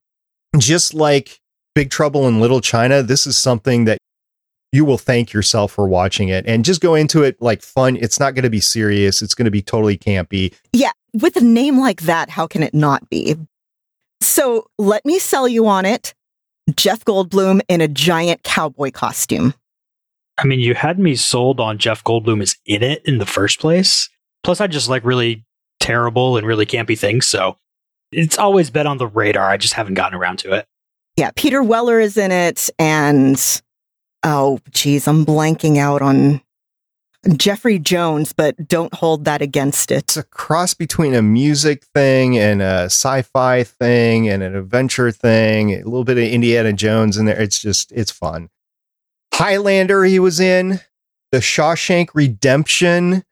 Just 0.59 0.93
like 0.93 1.41
Big 1.75 1.91
Trouble 1.91 2.29
in 2.29 2.41
Little 2.41 2.61
China, 2.61 3.03
this 3.03 3.27
is 3.27 3.39
something 3.39 3.87
that 3.87 3.99
you 4.75 4.85
will 4.85 4.99
thank 4.99 5.33
yourself 5.33 5.71
for 5.71 5.87
watching 5.87 6.31
it 6.31 6.45
and 6.49 6.65
just 6.65 6.81
go 6.81 6.97
into 6.97 7.23
it 7.23 7.41
like 7.41 7.63
fun. 7.63 7.97
It's 7.97 8.19
not 8.19 8.35
going 8.35 8.43
to 8.43 8.51
be 8.51 8.59
serious. 8.59 9.23
It's 9.23 9.33
going 9.33 9.45
to 9.45 9.51
be 9.53 9.63
totally 9.63 9.97
campy. 9.97 10.53
Yeah, 10.73 10.91
with 11.13 11.37
a 11.37 11.41
name 11.41 11.79
like 11.79 12.03
that, 12.03 12.29
how 12.29 12.49
can 12.49 12.65
it 12.65 12.75
not 12.75 13.09
be? 13.09 13.37
So 14.21 14.67
let 14.77 15.07
me 15.07 15.21
sell 15.21 15.47
you 15.47 15.69
on 15.69 15.85
it. 15.85 16.13
Jeff 16.75 17.05
Goldblum 17.05 17.61
in 17.69 17.83
a 17.83 17.87
giant 17.87 18.43
cowboy 18.43 18.91
costume. 18.91 19.55
I 20.39 20.45
mean, 20.45 20.59
you 20.59 20.75
had 20.75 20.99
me 20.99 21.15
sold 21.15 21.61
on 21.61 21.79
Jeff 21.79 22.03
Goldblum 22.03 22.43
is 22.43 22.57
in 22.67 22.83
it 22.83 23.01
in 23.05 23.19
the 23.19 23.27
first 23.27 23.61
place. 23.61 24.11
Plus, 24.43 24.61
I 24.61 24.67
just 24.67 24.89
like 24.89 25.05
really 25.05 25.45
terrible 25.79 26.37
and 26.37 26.45
really 26.45 26.67
campy 26.67 26.99
things. 26.99 27.29
So 27.29 27.59
it's 28.11 28.39
always 28.39 28.71
been 28.71 28.89
on 28.89 28.99
the 28.99 29.07
radar. 29.07 29.49
I 29.49 29.57
just 29.57 29.75
haven't 29.75 29.95
gotten 29.95 30.19
around 30.19 30.41
to 30.41 30.53
it. 30.53 30.67
Yeah, 31.17 31.31
Peter 31.37 31.63
Weller 31.63 32.01
is 32.01 32.17
in 32.17 32.33
it, 32.33 32.71
and 32.77 33.39
oh, 34.25 34.59
geez, 34.71 35.07
I'm 35.07 35.25
blanking 35.25 35.79
out 35.79 36.03
on. 36.03 36.41
Jeffrey 37.37 37.79
Jones, 37.79 38.35
but 38.35 38.69
don't 38.69 38.93
hold 38.93 39.25
that 39.25 39.41
against 39.41 39.91
it. 39.91 39.97
It's 39.97 40.17
a 40.19 40.25
cross 40.25 40.75
between 40.75 41.15
a 41.15 41.23
music 41.23 41.85
thing 41.95 42.37
and 42.37 42.61
a 42.61 42.85
sci-fi 42.85 43.65
thing 43.65 44.29
and 44.29 44.43
an 44.43 44.55
adventure 44.55 45.11
thing, 45.11 45.73
a 45.73 45.77
little 45.85 46.05
bit 46.05 46.19
of 46.19 46.25
Indiana 46.25 46.75
Jones 46.75 47.17
in 47.17 47.25
there. 47.25 47.41
It's 47.41 47.59
just 47.59 47.93
it's 47.93 48.11
fun. 48.11 48.51
Highlander 49.33 50.05
he 50.05 50.19
was 50.19 50.39
in, 50.39 50.81
The 51.33 51.39
Shawshank 51.39 52.09
Redemption, 52.13 53.25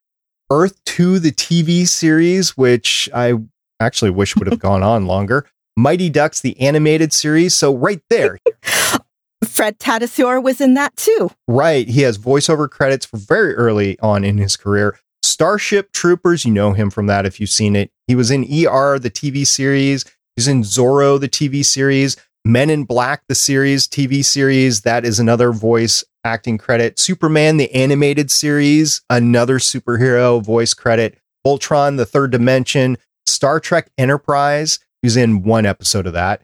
Earth 0.51 0.82
2 0.86 1.18
the 1.18 1.32
TV 1.32 1.86
series 1.86 2.57
which 2.57 3.11
I 3.14 3.34
actually 3.78 4.11
wish 4.11 4.36
would 4.36 4.47
have 4.47 4.59
gone 4.59 4.82
on 4.82 5.07
longer. 5.07 5.47
Mighty 5.76 6.09
Ducks 6.09 6.40
the 6.40 6.59
animated 6.61 7.12
series. 7.12 7.55
So 7.55 7.74
right 7.74 8.03
there. 8.09 8.38
Fred 9.47 9.78
Tatasciore 9.78 10.43
was 10.43 10.61
in 10.61 10.74
that 10.74 10.97
too. 10.97 11.30
Right. 11.49 11.88
He 11.88 12.03
has 12.03 12.18
voiceover 12.18 12.70
credits 12.70 13.07
for 13.07 13.16
very 13.16 13.55
early 13.55 13.99
on 14.01 14.24
in 14.24 14.38
his 14.38 14.57
career. 14.57 14.99
Starship 15.22 15.93
Troopers, 15.93 16.45
you 16.45 16.53
know 16.53 16.72
him 16.72 16.90
from 16.90 17.07
that 17.07 17.26
if 17.26 17.40
you've 17.40 17.51
seen 17.51 17.76
it. 17.76 17.90
He 18.07 18.14
was 18.14 18.30
in 18.30 18.43
ER, 18.43 18.99
the 18.99 19.11
TV 19.11 19.47
series. 19.47 20.05
He's 20.36 20.49
in 20.49 20.62
Zorro, 20.62 21.20
the 21.20 21.28
TV 21.28 21.64
series. 21.64 22.16
Men 22.45 22.70
in 22.70 22.84
Black, 22.84 23.22
the 23.28 23.34
series, 23.34 23.86
TV 23.86 24.24
series. 24.24 24.80
That 24.80 25.05
is 25.05 25.20
another 25.20 25.53
voice 25.53 26.05
acting 26.24 26.59
credit. 26.59 26.99
Superman, 26.99 27.57
the 27.57 27.72
animated 27.72 28.30
series, 28.30 29.03
another 29.09 29.59
superhero 29.59 30.43
voice 30.43 30.74
credit. 30.74 31.18
Voltron, 31.47 31.97
the 31.97 32.07
third 32.07 32.32
dimension. 32.32 32.99
Star 33.26 33.61
Trek 33.61 33.90
Enterprise, 33.97 34.80
he's 35.03 35.16
in 35.16 35.43
one 35.43 35.66
episode 35.66 36.07
of 36.07 36.12
that. 36.12 36.43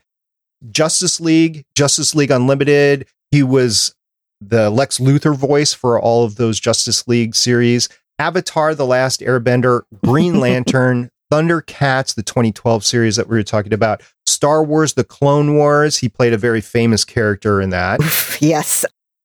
Justice 0.70 1.20
League, 1.20 1.64
Justice 1.74 2.14
League 2.14 2.30
Unlimited. 2.30 3.06
He 3.30 3.42
was 3.42 3.94
the 4.40 4.70
Lex 4.70 4.98
Luthor 4.98 5.36
voice 5.36 5.74
for 5.74 6.00
all 6.00 6.24
of 6.24 6.36
those 6.36 6.60
Justice 6.60 7.06
League 7.08 7.34
series. 7.34 7.88
Avatar, 8.18 8.74
The 8.74 8.86
Last 8.86 9.20
Airbender, 9.20 9.82
Green 10.04 10.40
Lantern, 10.40 11.10
Thundercats, 11.32 12.14
the 12.14 12.22
2012 12.22 12.84
series 12.84 13.16
that 13.16 13.28
we 13.28 13.36
were 13.36 13.42
talking 13.42 13.72
about, 13.72 14.02
Star 14.26 14.62
Wars, 14.62 14.94
The 14.94 15.04
Clone 15.04 15.54
Wars. 15.54 15.98
He 15.98 16.08
played 16.08 16.32
a 16.32 16.38
very 16.38 16.60
famous 16.60 17.04
character 17.04 17.60
in 17.60 17.70
that. 17.70 18.00
yes. 18.40 18.84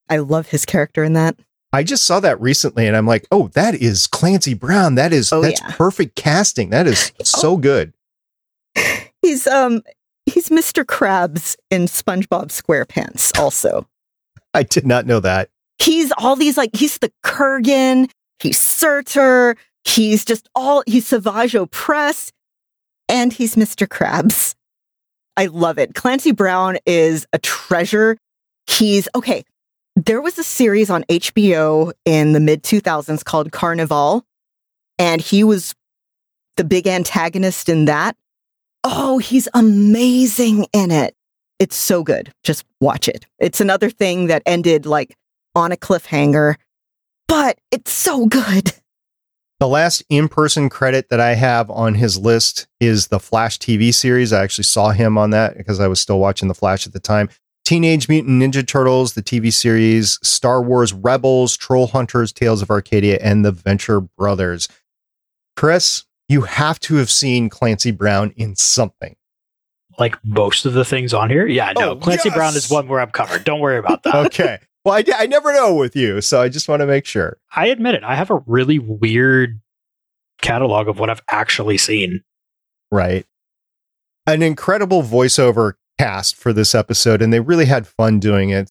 I 0.10 0.18
love 0.18 0.50
his 0.50 0.66
character 0.66 1.04
in 1.04 1.14
that. 1.14 1.38
I 1.72 1.82
just 1.84 2.04
saw 2.04 2.20
that 2.20 2.40
recently 2.40 2.86
and 2.86 2.96
I'm 2.96 3.08
like, 3.08 3.26
oh, 3.32 3.48
that 3.50 3.74
is 3.74 4.06
Clancy 4.06 4.54
Brown. 4.54 4.96
That 4.96 5.12
is, 5.12 5.34
oh, 5.34 5.42
that's 5.42 5.60
yeah. 5.60 5.72
perfect 5.72 6.16
casting. 6.16 6.70
That 6.70 6.86
is 6.86 7.12
so 7.24 7.58
good. 7.58 7.94
He's, 9.24 9.48
um, 9.48 9.82
he's 10.26 10.50
Mr. 10.50 10.84
Krabs 10.84 11.56
in 11.70 11.84
SpongeBob 11.84 12.48
SquarePants 12.48 13.38
also. 13.40 13.88
I 14.54 14.64
did 14.64 14.86
not 14.86 15.06
know 15.06 15.20
that. 15.20 15.50
He's 15.80 16.12
all 16.18 16.36
these 16.36 16.58
like 16.58 16.76
he's 16.76 17.00
the 17.00 17.12
Kurgan, 17.26 18.10
he's 18.40 18.60
Surtur, 18.60 19.56
he's 19.84 20.24
just 20.24 20.48
all 20.56 20.84
he's 20.86 21.08
Savage 21.08 21.54
Opress, 21.54 22.32
and 23.10 23.34
he's 23.34 23.56
Mr. 23.56 23.88
Krabs. 23.88 24.56
I 25.36 25.48
love 25.48 25.80
it. 25.80 25.96
Clancy 25.96 26.32
Brown 26.32 26.78
is 26.86 27.26
a 27.34 27.40
treasure. 27.40 28.18
He's 28.68 29.10
okay. 29.16 29.44
There 29.96 30.22
was 30.22 30.38
a 30.38 30.44
series 30.44 30.90
on 30.90 31.04
HBO 31.04 31.92
in 32.06 32.34
the 32.34 32.40
mid 32.40 32.64
2000s 32.64 33.24
called 33.24 33.52
Carnivàle, 33.52 34.22
and 34.98 35.22
he 35.22 35.44
was 35.44 35.74
the 36.56 36.64
big 36.64 36.88
antagonist 36.88 37.70
in 37.70 37.86
that. 37.86 38.16
Oh, 38.84 39.18
he's 39.18 39.48
amazing 39.54 40.68
in 40.74 40.92
it. 40.92 41.16
It's 41.60 41.76
so 41.76 42.04
good. 42.04 42.34
Just 42.44 42.66
watch 42.82 43.08
it. 43.08 43.26
It's 43.40 43.62
another 43.62 43.90
thing 43.90 44.28
that 44.28 44.44
ended 44.46 44.86
like 44.86 45.16
on 45.56 45.72
a 45.72 45.78
cliffhanger, 45.78 46.56
but 47.28 47.60
it's 47.72 47.92
so 47.92 48.26
good. 48.26 48.74
The 49.60 49.68
last 49.70 50.04
in 50.10 50.28
person 50.28 50.68
credit 50.68 51.08
that 51.10 51.22
I 51.22 51.36
have 51.36 51.70
on 51.70 51.94
his 51.94 52.18
list 52.18 52.68
is 52.82 53.08
the 53.08 53.20
Flash 53.20 53.60
TV 53.60 53.94
series. 53.94 54.34
I 54.34 54.44
actually 54.44 54.66
saw 54.66 54.90
him 54.90 55.18
on 55.18 55.30
that 55.30 55.56
because 55.56 55.80
I 55.80 55.88
was 55.88 56.02
still 56.02 56.20
watching 56.20 56.50
The 56.50 56.54
Flash 56.54 56.86
at 56.86 56.92
the 56.92 57.00
time. 57.00 57.30
Teenage 57.64 58.10
Mutant 58.10 58.42
Ninja 58.42 58.68
Turtles, 58.68 59.14
the 59.14 59.24
TV 59.24 59.54
series, 59.54 60.20
Star 60.22 60.62
Wars 60.62 60.92
Rebels, 60.92 61.58
Trollhunters, 61.58 62.34
Tales 62.34 62.62
of 62.62 62.70
Arcadia, 62.70 63.20
and 63.22 63.46
the 63.46 63.54
Venture 63.54 64.02
Brothers. 64.02 64.68
Chris, 65.56 66.04
you 66.30 66.42
have 66.42 66.80
to 66.82 66.96
have 66.96 67.10
seen 67.10 67.50
Clancy 67.50 67.92
Brown 67.92 68.34
in 68.36 68.56
something. 68.56 69.16
Like 70.00 70.16
most 70.24 70.66
of 70.66 70.74
the 70.74 70.86
things 70.86 71.14
on 71.14 71.30
here? 71.30 71.46
Yeah, 71.46 71.74
no. 71.78 71.92
Oh, 71.92 71.96
Clancy 71.96 72.30
yes! 72.30 72.36
Brown 72.36 72.56
is 72.56 72.70
one 72.70 72.88
where 72.88 73.00
I'm 73.00 73.12
covered. 73.12 73.44
Don't 73.44 73.60
worry 73.60 73.78
about 73.78 74.04
that. 74.04 74.16
okay. 74.28 74.60
Well, 74.86 74.96
I, 74.96 75.06
I 75.16 75.28
never 75.28 75.54
know 75.54 75.74
with 75.76 75.96
you, 75.96 76.20
so 76.20 76.42
I 76.42 76.50
just 76.50 76.68
want 76.68 76.82
to 76.82 76.86
make 76.86 77.06
sure. 77.06 77.38
I 77.56 77.68
admit 77.68 77.96
it. 77.96 78.04
I 78.04 78.16
have 78.16 78.30
a 78.30 78.44
really 78.46 78.80
weird 78.80 79.62
catalog 80.42 80.90
of 80.90 81.00
what 81.00 81.10
I've 81.10 81.24
actually 81.30 81.78
seen. 81.78 82.22
Right. 82.92 83.26
An 84.28 84.42
incredible 84.42 85.02
voiceover 85.02 85.76
cast 85.98 86.36
for 86.36 86.52
this 86.52 86.76
episode, 86.76 87.22
and 87.22 87.32
they 87.32 87.40
really 87.40 87.64
had 87.64 87.88
fun 87.88 88.20
doing 88.20 88.50
it. 88.50 88.70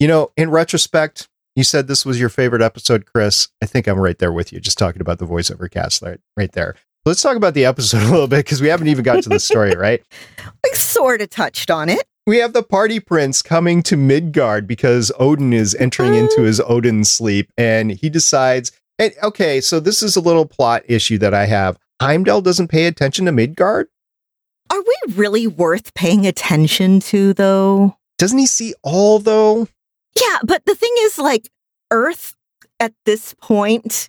You 0.00 0.08
know, 0.08 0.32
in 0.36 0.50
retrospect, 0.50 1.28
you 1.56 1.64
said 1.64 1.88
this 1.88 2.06
was 2.06 2.20
your 2.20 2.28
favorite 2.28 2.62
episode, 2.62 3.06
Chris. 3.06 3.48
I 3.62 3.66
think 3.66 3.86
I'm 3.86 3.98
right 3.98 4.18
there 4.18 4.32
with 4.32 4.52
you, 4.52 4.60
just 4.60 4.78
talking 4.78 5.00
about 5.00 5.18
the 5.18 5.26
voiceover 5.26 5.70
cast 5.70 6.02
right, 6.02 6.20
right 6.36 6.52
there. 6.52 6.76
Let's 7.04 7.22
talk 7.22 7.36
about 7.36 7.54
the 7.54 7.64
episode 7.64 8.02
a 8.02 8.10
little 8.10 8.28
bit 8.28 8.44
because 8.44 8.60
we 8.60 8.68
haven't 8.68 8.88
even 8.88 9.04
got 9.04 9.22
to 9.24 9.28
the 9.28 9.40
story, 9.40 9.74
right? 9.76 10.02
We 10.64 10.70
sort 10.74 11.20
of 11.20 11.30
touched 11.30 11.70
on 11.70 11.88
it. 11.88 12.04
We 12.26 12.38
have 12.38 12.52
the 12.52 12.62
party 12.62 13.00
prince 13.00 13.42
coming 13.42 13.82
to 13.84 13.96
Midgard 13.96 14.66
because 14.66 15.10
Odin 15.18 15.52
is 15.52 15.74
entering 15.76 16.14
into 16.14 16.36
mm. 16.40 16.46
his 16.46 16.60
Odin 16.60 17.04
sleep 17.04 17.50
and 17.56 17.90
he 17.90 18.08
decides, 18.08 18.72
and 18.98 19.12
okay, 19.22 19.60
so 19.60 19.80
this 19.80 20.02
is 20.02 20.16
a 20.16 20.20
little 20.20 20.46
plot 20.46 20.82
issue 20.86 21.18
that 21.18 21.34
I 21.34 21.46
have. 21.46 21.78
Heimdall 22.00 22.42
doesn't 22.42 22.68
pay 22.68 22.86
attention 22.86 23.26
to 23.26 23.32
Midgard? 23.32 23.88
Are 24.70 24.80
we 24.80 25.14
really 25.14 25.46
worth 25.46 25.92
paying 25.94 26.26
attention 26.26 27.00
to, 27.00 27.34
though? 27.34 27.96
Doesn't 28.18 28.38
he 28.38 28.46
see 28.46 28.74
all, 28.82 29.18
though? 29.18 29.66
Yeah, 30.18 30.38
but 30.44 30.64
the 30.64 30.74
thing 30.74 30.92
is, 30.98 31.18
like, 31.18 31.50
Earth 31.90 32.34
at 32.78 32.94
this 33.04 33.34
point 33.34 34.08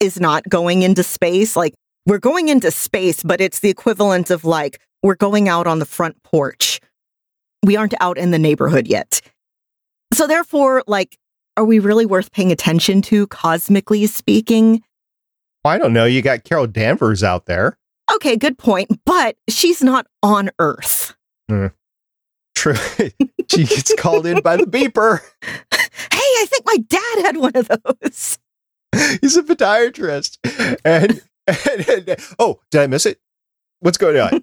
is 0.00 0.18
not 0.18 0.48
going 0.48 0.82
into 0.82 1.02
space. 1.02 1.56
Like, 1.56 1.74
we're 2.06 2.18
going 2.18 2.48
into 2.48 2.70
space, 2.70 3.22
but 3.22 3.40
it's 3.40 3.60
the 3.60 3.68
equivalent 3.68 4.30
of 4.30 4.44
like, 4.44 4.80
we're 5.02 5.14
going 5.14 5.48
out 5.48 5.66
on 5.66 5.78
the 5.78 5.86
front 5.86 6.22
porch. 6.22 6.80
We 7.64 7.76
aren't 7.76 7.94
out 8.00 8.16
in 8.16 8.30
the 8.30 8.38
neighborhood 8.38 8.86
yet. 8.86 9.20
So, 10.12 10.26
therefore, 10.26 10.82
like, 10.86 11.18
are 11.56 11.64
we 11.64 11.78
really 11.78 12.06
worth 12.06 12.32
paying 12.32 12.50
attention 12.50 13.02
to, 13.02 13.26
cosmically 13.26 14.06
speaking? 14.06 14.82
I 15.64 15.76
don't 15.76 15.92
know. 15.92 16.06
You 16.06 16.22
got 16.22 16.44
Carol 16.44 16.66
Danvers 16.66 17.22
out 17.22 17.46
there. 17.46 17.76
Okay, 18.14 18.36
good 18.36 18.56
point. 18.56 19.00
But 19.04 19.36
she's 19.48 19.82
not 19.82 20.06
on 20.22 20.50
Earth. 20.58 21.14
Mm. 21.50 21.72
True. 22.60 22.74
she 23.48 23.64
gets 23.64 23.94
called 23.94 24.26
in 24.26 24.42
by 24.42 24.58
the 24.58 24.66
beeper. 24.66 25.20
Hey, 26.12 26.18
I 26.18 26.46
think 26.48 26.64
my 26.64 26.76
dad 26.88 27.24
had 27.26 27.36
one 27.36 27.52
of 27.54 27.68
those. 27.68 28.38
He's 29.20 29.36
a 29.36 29.42
podiatrist. 29.42 30.38
And, 30.84 31.20
and, 31.46 32.08
and, 32.08 32.34
oh, 32.38 32.60
did 32.70 32.80
I 32.80 32.86
miss 32.86 33.04
it? 33.04 33.18
What's 33.80 33.98
going 33.98 34.16
on? 34.16 34.42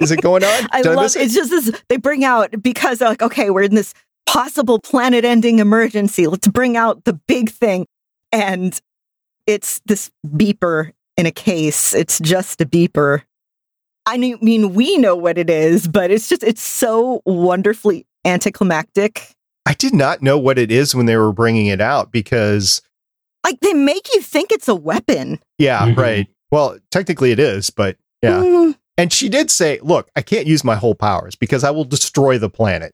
Is 0.00 0.10
it 0.10 0.20
going 0.20 0.44
on? 0.44 0.68
I 0.70 0.82
love 0.82 0.98
I 0.98 1.04
it? 1.04 1.16
it's 1.16 1.34
just 1.34 1.50
this 1.50 1.82
they 1.88 1.96
bring 1.96 2.24
out 2.24 2.62
because 2.62 2.98
they're 2.98 3.08
like, 3.08 3.22
okay, 3.22 3.48
we're 3.48 3.62
in 3.62 3.74
this 3.74 3.94
possible 4.26 4.78
planet 4.78 5.24
ending 5.24 5.60
emergency. 5.60 6.26
Let's 6.26 6.48
bring 6.48 6.76
out 6.76 7.04
the 7.04 7.14
big 7.14 7.50
thing. 7.50 7.86
And 8.32 8.78
it's 9.46 9.80
this 9.86 10.10
beeper 10.26 10.92
in 11.16 11.24
a 11.26 11.32
case. 11.32 11.94
It's 11.94 12.18
just 12.18 12.60
a 12.60 12.66
beeper. 12.66 13.22
I 14.04 14.18
mean, 14.18 14.74
we 14.74 14.96
know 14.98 15.14
what 15.14 15.38
it 15.38 15.48
is, 15.48 15.86
but 15.86 16.10
it's 16.10 16.28
just, 16.28 16.42
it's 16.42 16.62
so 16.62 17.22
wonderfully 17.24 18.06
anticlimactic. 18.24 19.32
I 19.64 19.74
did 19.74 19.94
not 19.94 20.22
know 20.22 20.38
what 20.38 20.58
it 20.58 20.72
is 20.72 20.94
when 20.94 21.06
they 21.06 21.16
were 21.16 21.32
bringing 21.32 21.66
it 21.66 21.80
out 21.80 22.10
because. 22.10 22.82
Like, 23.44 23.60
they 23.60 23.74
make 23.74 24.12
you 24.14 24.20
think 24.20 24.50
it's 24.50 24.68
a 24.68 24.74
weapon. 24.74 25.38
Yeah, 25.58 25.86
mm-hmm. 25.86 26.00
right. 26.00 26.28
Well, 26.50 26.78
technically 26.90 27.30
it 27.30 27.38
is, 27.38 27.70
but 27.70 27.96
yeah. 28.22 28.40
Mm. 28.40 28.76
And 28.98 29.12
she 29.12 29.28
did 29.28 29.50
say, 29.50 29.78
look, 29.82 30.10
I 30.14 30.22
can't 30.22 30.46
use 30.46 30.64
my 30.64 30.76
whole 30.76 30.94
powers 30.94 31.34
because 31.34 31.64
I 31.64 31.70
will 31.70 31.84
destroy 31.84 32.38
the 32.38 32.50
planet. 32.50 32.92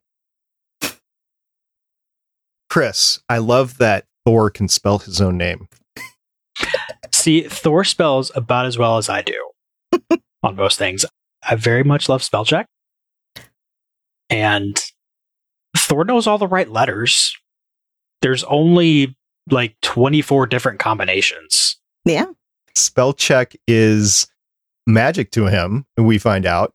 Chris, 2.70 3.20
I 3.28 3.38
love 3.38 3.78
that 3.78 4.04
Thor 4.24 4.50
can 4.50 4.68
spell 4.68 4.98
his 4.98 5.20
own 5.20 5.38
name. 5.38 5.68
See, 7.12 7.42
Thor 7.42 7.82
spells 7.82 8.30
about 8.34 8.66
as 8.66 8.78
well 8.78 8.98
as 8.98 9.08
I 9.08 9.22
do 9.22 9.47
on 10.42 10.56
most 10.56 10.78
things. 10.78 11.04
I 11.48 11.54
very 11.54 11.84
much 11.84 12.08
love 12.08 12.22
spell 12.22 12.44
check. 12.44 12.66
And 14.30 14.78
Thor 15.76 16.04
knows 16.04 16.26
all 16.26 16.38
the 16.38 16.46
right 16.46 16.70
letters. 16.70 17.36
There's 18.20 18.44
only 18.44 19.16
like 19.50 19.76
24 19.82 20.46
different 20.46 20.78
combinations. 20.78 21.76
Yeah. 22.04 22.26
Spell 22.74 23.12
check 23.12 23.56
is 23.66 24.26
magic 24.86 25.30
to 25.32 25.46
him, 25.46 25.86
we 25.96 26.18
find 26.18 26.46
out. 26.46 26.74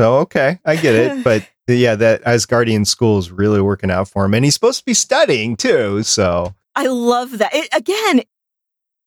So, 0.00 0.16
okay, 0.18 0.58
I 0.64 0.76
get 0.76 0.94
it. 0.94 1.24
but 1.24 1.46
yeah, 1.68 1.94
that 1.94 2.22
Asgardian 2.22 2.86
school 2.86 3.18
is 3.18 3.30
really 3.30 3.60
working 3.60 3.90
out 3.90 4.08
for 4.08 4.24
him. 4.24 4.34
And 4.34 4.44
he's 4.44 4.54
supposed 4.54 4.80
to 4.80 4.84
be 4.84 4.94
studying 4.94 5.56
too. 5.56 6.02
So, 6.02 6.54
I 6.74 6.86
love 6.86 7.38
that. 7.38 7.54
It, 7.54 7.68
again, 7.74 8.22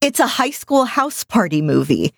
it's 0.00 0.20
a 0.20 0.26
high 0.26 0.50
school 0.50 0.84
house 0.84 1.24
party 1.24 1.62
movie. 1.62 2.14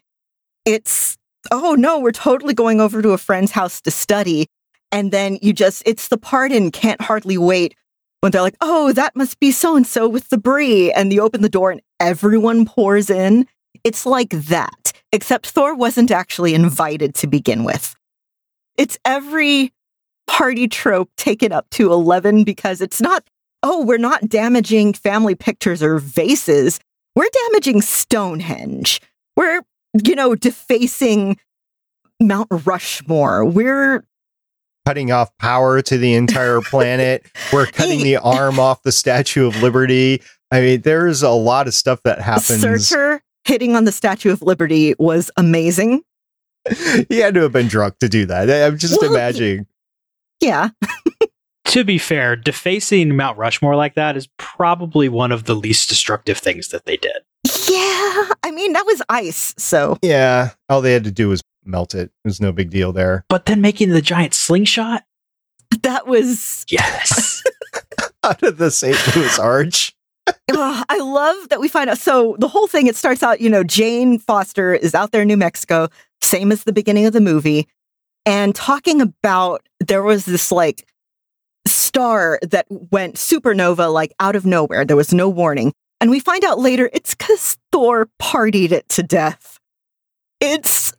It's, 0.68 1.16
oh 1.50 1.76
no, 1.76 1.98
we're 1.98 2.12
totally 2.12 2.52
going 2.52 2.78
over 2.78 3.00
to 3.00 3.12
a 3.12 3.18
friend's 3.18 3.52
house 3.52 3.80
to 3.80 3.90
study. 3.90 4.48
And 4.92 5.10
then 5.10 5.38
you 5.40 5.54
just, 5.54 5.82
it's 5.86 6.08
the 6.08 6.18
part 6.18 6.52
in 6.52 6.70
Can't 6.70 7.00
Hardly 7.00 7.38
Wait 7.38 7.74
when 8.20 8.32
they're 8.32 8.42
like, 8.42 8.58
oh, 8.60 8.92
that 8.92 9.16
must 9.16 9.40
be 9.40 9.50
so 9.50 9.76
and 9.76 9.86
so 9.86 10.06
with 10.06 10.28
the 10.28 10.36
brie. 10.36 10.92
And 10.92 11.10
you 11.10 11.22
open 11.22 11.40
the 11.40 11.48
door 11.48 11.70
and 11.70 11.80
everyone 12.00 12.66
pours 12.66 13.08
in. 13.08 13.46
It's 13.82 14.04
like 14.04 14.28
that, 14.28 14.92
except 15.10 15.46
Thor 15.46 15.74
wasn't 15.74 16.10
actually 16.10 16.52
invited 16.52 17.14
to 17.14 17.26
begin 17.26 17.64
with. 17.64 17.96
It's 18.76 18.98
every 19.06 19.72
party 20.26 20.68
trope 20.68 21.08
taken 21.16 21.50
up 21.50 21.70
to 21.70 21.90
11 21.94 22.44
because 22.44 22.82
it's 22.82 23.00
not, 23.00 23.24
oh, 23.62 23.86
we're 23.86 23.96
not 23.96 24.28
damaging 24.28 24.92
family 24.92 25.34
pictures 25.34 25.82
or 25.82 25.98
vases. 25.98 26.78
We're 27.16 27.30
damaging 27.48 27.80
Stonehenge. 27.80 29.00
We're, 29.34 29.62
you 30.05 30.14
know, 30.14 30.34
defacing 30.34 31.39
Mount 32.20 32.49
Rushmore. 32.51 33.45
We're 33.45 34.05
cutting 34.86 35.12
off 35.12 35.36
power 35.39 35.82
to 35.82 35.99
the 35.99 36.14
entire 36.14 36.61
planet. 36.61 37.26
We're 37.53 37.66
cutting 37.66 38.03
the 38.03 38.16
arm 38.16 38.59
off 38.59 38.82
the 38.82 38.93
Statue 38.93 39.47
of 39.47 39.62
Liberty. 39.62 40.22
I 40.51 40.61
mean, 40.61 40.80
there's 40.80 41.22
a 41.22 41.30
lot 41.30 41.68
of 41.68 41.74
stuff 41.74 42.03
that 42.05 42.20
happens. 42.20 42.61
Surtur 42.61 43.22
hitting 43.45 43.76
on 43.76 43.84
the 43.84 43.93
Statue 43.93 44.32
of 44.32 44.43
Liberty 44.43 44.95
was 44.99 45.30
amazing. 45.36 46.03
he 47.09 47.18
had 47.18 47.34
to 47.34 47.43
have 47.43 47.53
been 47.53 47.68
drunk 47.68 47.99
to 47.99 48.09
do 48.09 48.26
that. 48.26 48.51
I'm 48.51 48.78
just 48.78 49.01
well, 49.01 49.12
imagining. 49.12 49.66
Yeah. 50.41 50.70
to 51.66 51.84
be 51.84 51.99
fair, 51.99 52.36
defacing 52.36 53.16
Mount 53.16 53.39
Rushmore 53.39 53.76
like 53.76 53.95
that 53.95 54.16
is 54.16 54.28
probably 54.39 55.09
one 55.09 55.32
of 55.32 55.45
the 55.45 55.55
least 55.55 55.89
destructive 55.89 56.39
things 56.39 56.68
that 56.68 56.84
they 56.86 56.97
did. 56.97 57.18
Yeah. 57.68 58.28
I 58.42 58.50
mean, 58.52 58.72
that 58.72 58.86
was 58.86 59.02
ice. 59.08 59.54
So. 59.58 59.98
Yeah. 60.02 60.50
All 60.68 60.80
they 60.80 60.92
had 60.92 61.04
to 61.04 61.10
do 61.10 61.28
was 61.28 61.42
melt 61.64 61.94
it. 61.94 62.10
It 62.24 62.28
was 62.28 62.40
no 62.40 62.52
big 62.52 62.70
deal 62.70 62.92
there. 62.92 63.24
But 63.28 63.46
then 63.46 63.60
making 63.60 63.90
the 63.90 64.02
giant 64.02 64.34
slingshot? 64.34 65.04
That 65.82 66.06
was. 66.06 66.64
Yes. 66.68 67.42
Out 68.24 68.42
of 68.42 68.58
the 68.58 68.70
St. 68.70 68.96
Louis 69.14 69.38
Arch. 69.38 69.94
oh, 70.52 70.84
I 70.88 70.98
love 70.98 71.48
that 71.50 71.60
we 71.60 71.68
find 71.68 71.88
out. 71.88 71.98
So 71.98 72.36
the 72.38 72.48
whole 72.48 72.66
thing, 72.66 72.86
it 72.86 72.96
starts 72.96 73.22
out, 73.22 73.40
you 73.40 73.48
know, 73.48 73.64
Jane 73.64 74.18
Foster 74.18 74.74
is 74.74 74.94
out 74.94 75.12
there 75.12 75.22
in 75.22 75.28
New 75.28 75.38
Mexico, 75.38 75.88
same 76.20 76.52
as 76.52 76.64
the 76.64 76.72
beginning 76.72 77.06
of 77.06 77.14
the 77.14 77.20
movie, 77.20 77.66
and 78.26 78.54
talking 78.54 79.00
about 79.00 79.66
there 79.80 80.02
was 80.02 80.26
this 80.26 80.52
like 80.52 80.86
star 81.66 82.38
that 82.42 82.66
went 82.68 83.14
supernova 83.16 83.90
like 83.90 84.12
out 84.20 84.36
of 84.36 84.44
nowhere. 84.44 84.84
There 84.84 84.96
was 84.96 85.14
no 85.14 85.28
warning. 85.30 85.72
And 86.01 86.11
we 86.11 86.20
find 86.20 86.44
out 86.44 86.59
later 86.59 86.90
it's 86.92 87.14
because 87.14 87.59
Thor 87.72 88.09
partied 88.20 88.72
it 88.72 88.88
to 88.90 89.03
death. 89.03 89.59
It's 90.40 90.92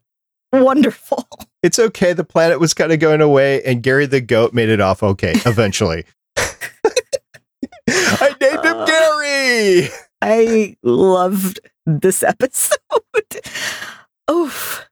wonderful. 0.51 1.27
It's 1.61 1.77
okay. 1.77 2.13
The 2.13 2.23
planet 2.23 2.61
was 2.61 2.73
kind 2.73 2.93
of 2.93 2.99
going 3.01 3.19
away, 3.19 3.61
and 3.63 3.83
Gary 3.83 4.05
the 4.05 4.21
goat 4.21 4.53
made 4.53 4.69
it 4.69 4.79
off 4.79 5.03
okay 5.03 5.33
eventually. 5.45 6.05
I 6.37 8.33
named 8.39 8.63
him 8.63 8.77
uh, 8.77 8.85
Gary. 8.85 9.89
I 10.21 10.77
loved 10.83 11.59
this 11.85 12.23
episode. 12.23 12.77
Oof. 14.31 14.87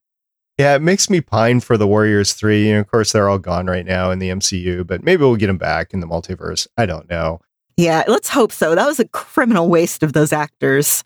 Yeah, 0.57 0.75
it 0.75 0.81
makes 0.81 1.09
me 1.09 1.21
pine 1.21 1.61
for 1.61 1.77
the 1.77 1.87
Warriors 1.87 2.33
3. 2.33 2.71
And 2.71 2.79
of 2.79 2.87
course, 2.91 3.13
they're 3.13 3.29
all 3.29 3.39
gone 3.39 3.67
right 3.67 3.85
now 3.85 4.11
in 4.11 4.19
the 4.19 4.29
MCU, 4.29 4.85
but 4.85 5.03
maybe 5.03 5.21
we'll 5.21 5.37
get 5.37 5.47
them 5.47 5.57
back 5.57 5.93
in 5.93 6.01
the 6.01 6.07
multiverse. 6.07 6.67
I 6.75 6.85
don't 6.85 7.09
know. 7.09 7.39
Yeah, 7.77 8.03
let's 8.07 8.29
hope 8.29 8.51
so. 8.51 8.73
That 8.73 8.87
was 8.87 8.99
a 8.99 9.07
criminal 9.07 9.69
waste 9.69 10.01
of 10.01 10.13
those 10.13 10.33
actors. 10.33 11.03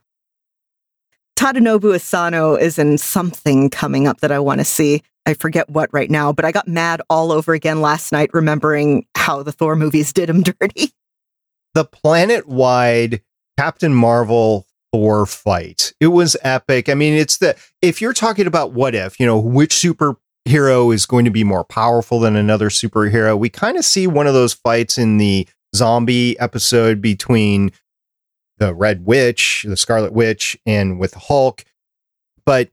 Tadanobu 1.38 1.95
Asano 1.95 2.55
is 2.55 2.80
in 2.80 2.97
something 2.97 3.69
coming 3.69 4.07
up 4.07 4.22
that 4.22 4.32
I 4.32 4.39
want 4.39 4.59
to 4.59 4.65
see. 4.65 5.03
I 5.26 5.34
forget 5.34 5.69
what 5.69 5.89
right 5.91 6.09
now, 6.09 6.32
but 6.32 6.45
I 6.45 6.51
got 6.51 6.67
mad 6.67 7.01
all 7.09 7.32
over 7.32 7.53
again 7.53 7.82
last 7.82 8.11
night 8.11 8.30
remembering 8.34 9.05
how 9.15 9.43
the 9.43 9.51
Thor 9.51 9.76
movies 9.76 10.13
did 10.13 10.30
him 10.30 10.41
dirty. 10.59 10.93
The 11.74 11.86
planet 11.86 12.47
wide 12.47 13.22
Captain 13.57 13.93
Marvel 13.93 14.65
Thor 14.93 15.26
fight. 15.26 15.93
It 15.99 16.07
was 16.07 16.38
epic. 16.41 16.89
I 16.89 16.93
mean, 16.93 17.13
it's 17.13 17.38
the, 17.38 17.57
if 17.82 18.01
you're 18.01 18.13
talking 18.13 18.47
about 18.47 18.74
what 18.74 18.95
if, 18.95 19.19
you 19.19 19.26
know, 19.26 19.39
which 19.39 19.76
superhero 19.76 20.93
is 20.93 21.05
going 21.05 21.26
to 21.26 21.32
be 21.32 21.43
more 21.43 21.63
powerful 21.63 22.19
than 22.19 22.36
another 22.36 22.69
superhero, 22.69 23.38
we 23.38 23.49
kind 23.49 23.78
of 23.78 23.86
see 23.86 24.07
one 24.07 24.28
of 24.28 24.34
those 24.34 24.53
fights 24.53 24.97
in 24.97 25.17
the 25.17 25.47
zombie 25.76 26.39
episode 26.39 27.01
between 27.01 27.72
the 28.57 28.74
Red 28.74 29.05
Witch, 29.05 29.65
the 29.67 29.78
Scarlet 29.78 30.13
Witch, 30.13 30.57
and 30.65 30.99
with 30.99 31.13
Hulk. 31.13 31.63
But 32.45 32.69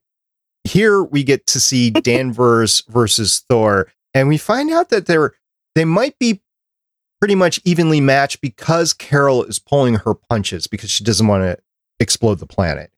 here 0.64 1.03
we 1.03 1.22
get 1.22 1.46
to 1.49 1.61
see 1.61 1.90
Danvers 1.90 2.82
versus 2.88 3.44
Thor, 3.49 3.90
and 4.14 4.28
we 4.28 4.36
find 4.36 4.70
out 4.70 4.90
that 4.90 5.07
they're 5.07 5.32
they 5.74 5.84
might 5.84 6.18
be 6.18 6.42
pretty 7.20 7.34
much 7.34 7.61
evenly 7.64 8.01
matched 8.01 8.40
because 8.40 8.92
Carol 8.92 9.44
is 9.44 9.59
pulling 9.59 9.96
her 9.96 10.14
punches 10.14 10.66
because 10.66 10.90
she 10.90 11.05
doesn't 11.05 11.26
want 11.26 11.42
to 11.42 11.59
explode 11.99 12.38
the 12.38 12.46
planet. 12.46 12.90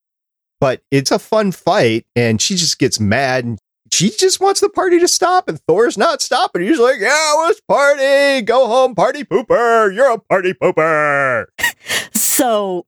But 0.60 0.82
it's 0.90 1.10
a 1.10 1.18
fun 1.18 1.52
fight, 1.52 2.06
and 2.14 2.40
she 2.40 2.54
just 2.56 2.78
gets 2.78 3.00
mad 3.00 3.44
and 3.44 3.58
she 3.92 4.10
just 4.10 4.40
wants 4.40 4.60
the 4.60 4.68
party 4.68 4.98
to 5.00 5.08
stop, 5.08 5.48
and 5.48 5.60
Thor's 5.66 5.98
not 5.98 6.22
stopping. 6.22 6.62
He's 6.62 6.78
like, 6.78 7.00
Yeah, 7.00 7.34
let's 7.38 7.60
party. 7.62 8.42
Go 8.42 8.66
home, 8.66 8.94
party 8.94 9.24
pooper. 9.24 9.94
You're 9.94 10.12
a 10.12 10.18
party 10.18 10.54
pooper. 10.54 11.46
So, 12.12 12.86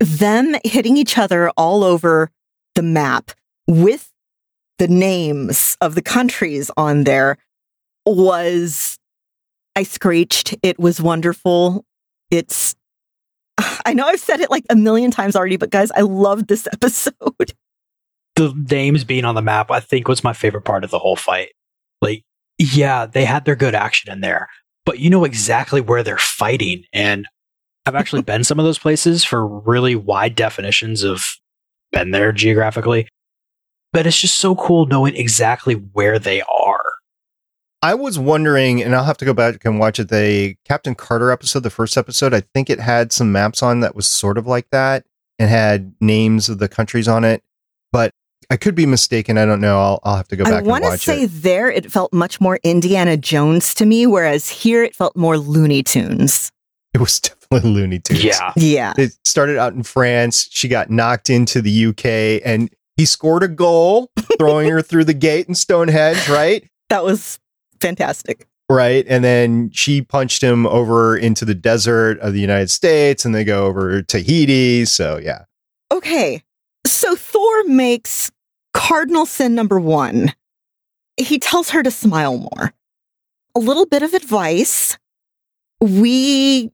them 0.00 0.56
hitting 0.64 0.96
each 0.96 1.16
other 1.16 1.50
all 1.50 1.84
over 1.84 2.30
the 2.74 2.82
map 2.82 3.30
with 3.68 4.10
the 4.78 4.88
names 4.88 5.76
of 5.80 5.94
the 5.94 6.02
countries 6.02 6.72
on 6.76 7.04
there 7.04 7.38
was, 8.04 8.98
I 9.76 9.84
screeched. 9.84 10.56
It 10.62 10.80
was 10.80 11.00
wonderful. 11.00 11.84
It's, 12.32 12.74
I 13.86 13.92
know 13.94 14.06
I've 14.06 14.18
said 14.18 14.40
it 14.40 14.50
like 14.50 14.64
a 14.70 14.76
million 14.76 15.12
times 15.12 15.36
already, 15.36 15.56
but 15.56 15.70
guys, 15.70 15.92
I 15.92 16.00
loved 16.00 16.48
this 16.48 16.66
episode. 16.72 17.52
The 18.36 18.52
names 18.70 19.04
being 19.04 19.24
on 19.24 19.34
the 19.34 19.42
map, 19.42 19.70
I 19.70 19.80
think, 19.80 20.08
was 20.08 20.24
my 20.24 20.32
favorite 20.32 20.64
part 20.64 20.84
of 20.84 20.90
the 20.90 20.98
whole 20.98 21.16
fight. 21.16 21.50
Like, 22.00 22.24
yeah, 22.58 23.06
they 23.06 23.24
had 23.24 23.44
their 23.44 23.56
good 23.56 23.74
action 23.74 24.12
in 24.12 24.20
there, 24.20 24.48
but 24.84 24.98
you 24.98 25.10
know 25.10 25.24
exactly 25.24 25.80
where 25.80 26.02
they're 26.02 26.18
fighting. 26.18 26.84
And 26.92 27.26
I've 27.86 27.94
actually 27.94 28.22
been 28.22 28.44
some 28.44 28.58
of 28.58 28.64
those 28.64 28.78
places 28.78 29.24
for 29.24 29.46
really 29.46 29.94
wide 29.94 30.34
definitions 30.34 31.02
of 31.02 31.24
been 31.92 32.10
there 32.10 32.32
geographically. 32.32 33.08
But 33.92 34.06
it's 34.06 34.20
just 34.20 34.36
so 34.36 34.56
cool 34.56 34.86
knowing 34.86 35.14
exactly 35.14 35.74
where 35.74 36.18
they 36.18 36.42
are. 36.42 36.80
I 37.80 37.94
was 37.94 38.18
wondering, 38.18 38.82
and 38.82 38.94
I'll 38.96 39.04
have 39.04 39.18
to 39.18 39.24
go 39.24 39.34
back 39.34 39.64
and 39.64 39.78
watch 39.78 40.00
it. 40.00 40.08
The 40.08 40.56
Captain 40.64 40.94
Carter 40.94 41.30
episode, 41.30 41.62
the 41.62 41.70
first 41.70 41.96
episode, 41.96 42.32
I 42.32 42.40
think 42.40 42.70
it 42.70 42.80
had 42.80 43.12
some 43.12 43.30
maps 43.30 43.62
on 43.62 43.80
that 43.80 43.94
was 43.94 44.06
sort 44.08 44.38
of 44.38 44.46
like 44.46 44.70
that 44.70 45.04
and 45.38 45.50
had 45.50 45.94
names 46.00 46.48
of 46.48 46.58
the 46.58 46.68
countries 46.68 47.06
on 47.06 47.24
it. 47.24 47.42
But 47.92 48.10
I 48.50 48.56
could 48.56 48.74
be 48.74 48.86
mistaken. 48.86 49.38
I 49.38 49.46
don't 49.46 49.60
know. 49.60 49.80
I'll, 49.80 50.00
I'll 50.04 50.16
have 50.16 50.28
to 50.28 50.36
go 50.36 50.44
back 50.44 50.52
I 50.52 50.60
want 50.62 50.84
to 50.84 50.98
say 50.98 51.22
it. 51.22 51.28
there 51.28 51.70
it 51.70 51.90
felt 51.90 52.12
much 52.12 52.40
more 52.40 52.58
Indiana 52.62 53.16
Jones 53.16 53.74
to 53.74 53.86
me, 53.86 54.06
whereas 54.06 54.48
here 54.48 54.82
it 54.82 54.94
felt 54.94 55.16
more 55.16 55.38
Looney 55.38 55.82
Tunes. 55.82 56.50
It 56.92 57.00
was 57.00 57.20
definitely 57.50 57.70
Looney 57.70 57.98
Tunes. 57.98 58.24
Yeah. 58.24 58.52
Yeah. 58.56 58.94
It 58.96 59.16
started 59.24 59.58
out 59.58 59.74
in 59.74 59.82
France. 59.82 60.48
She 60.50 60.68
got 60.68 60.90
knocked 60.90 61.30
into 61.30 61.60
the 61.60 61.86
UK 61.86 62.42
and 62.44 62.70
he 62.96 63.04
scored 63.04 63.42
a 63.42 63.48
goal, 63.48 64.10
throwing 64.38 64.70
her 64.70 64.80
through 64.82 65.04
the 65.04 65.14
gate 65.14 65.48
in 65.48 65.54
Stonehenge, 65.54 66.28
right? 66.28 66.68
That 66.90 67.04
was 67.04 67.40
fantastic. 67.80 68.46
Right. 68.70 69.04
And 69.08 69.22
then 69.22 69.70
she 69.72 70.00
punched 70.00 70.42
him 70.42 70.66
over 70.66 71.16
into 71.16 71.44
the 71.44 71.54
desert 71.54 72.18
of 72.20 72.32
the 72.32 72.40
United 72.40 72.70
States 72.70 73.24
and 73.24 73.34
they 73.34 73.44
go 73.44 73.66
over 73.66 74.00
Tahiti. 74.02 74.84
So, 74.84 75.18
yeah. 75.18 75.44
Okay. 75.92 76.42
So 76.86 77.14
Thor 77.14 77.64
makes 77.64 78.30
cardinal 78.74 79.24
sin 79.24 79.54
number 79.54 79.80
one. 79.80 80.34
He 81.16 81.38
tells 81.38 81.70
her 81.70 81.82
to 81.82 81.90
smile 81.90 82.36
more. 82.36 82.74
A 83.54 83.60
little 83.60 83.86
bit 83.86 84.02
of 84.02 84.12
advice. 84.12 84.98
We 85.80 86.70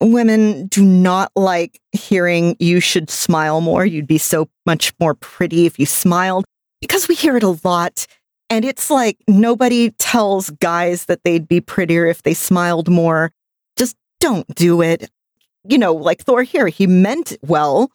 women 0.00 0.66
do 0.66 0.84
not 0.84 1.32
like 1.34 1.80
hearing 1.92 2.56
you 2.58 2.80
should 2.80 3.08
smile 3.08 3.60
more. 3.60 3.86
You'd 3.86 4.06
be 4.06 4.18
so 4.18 4.48
much 4.66 4.92
more 5.00 5.14
pretty 5.14 5.64
if 5.64 5.78
you 5.78 5.86
smiled 5.86 6.44
because 6.80 7.08
we 7.08 7.14
hear 7.14 7.36
it 7.36 7.42
a 7.42 7.56
lot. 7.64 8.06
And 8.50 8.64
it's 8.64 8.90
like 8.90 9.16
nobody 9.26 9.90
tells 9.92 10.50
guys 10.50 11.06
that 11.06 11.24
they'd 11.24 11.48
be 11.48 11.60
prettier 11.60 12.06
if 12.06 12.22
they 12.22 12.34
smiled 12.34 12.88
more. 12.88 13.32
Just 13.76 13.96
don't 14.20 14.46
do 14.54 14.82
it. 14.82 15.10
You 15.68 15.78
know, 15.78 15.94
like 15.94 16.22
Thor 16.22 16.42
here, 16.42 16.68
he 16.68 16.86
meant 16.86 17.36
well, 17.42 17.90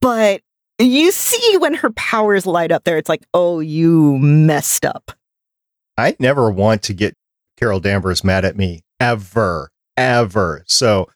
but 0.00 0.40
you 0.78 1.10
see 1.10 1.56
when 1.58 1.74
her 1.74 1.90
powers 1.92 2.46
light 2.46 2.72
up 2.72 2.84
there, 2.84 2.98
it's 2.98 3.08
like, 3.08 3.24
oh, 3.32 3.60
you 3.60 4.18
messed 4.18 4.84
up. 4.84 5.12
I 5.96 6.16
never 6.18 6.50
want 6.50 6.82
to 6.84 6.94
get 6.94 7.14
Carol 7.56 7.80
Danvers 7.80 8.22
mad 8.22 8.44
at 8.44 8.56
me 8.56 8.82
ever, 9.00 9.70
ever. 9.96 10.62
So 10.66 11.08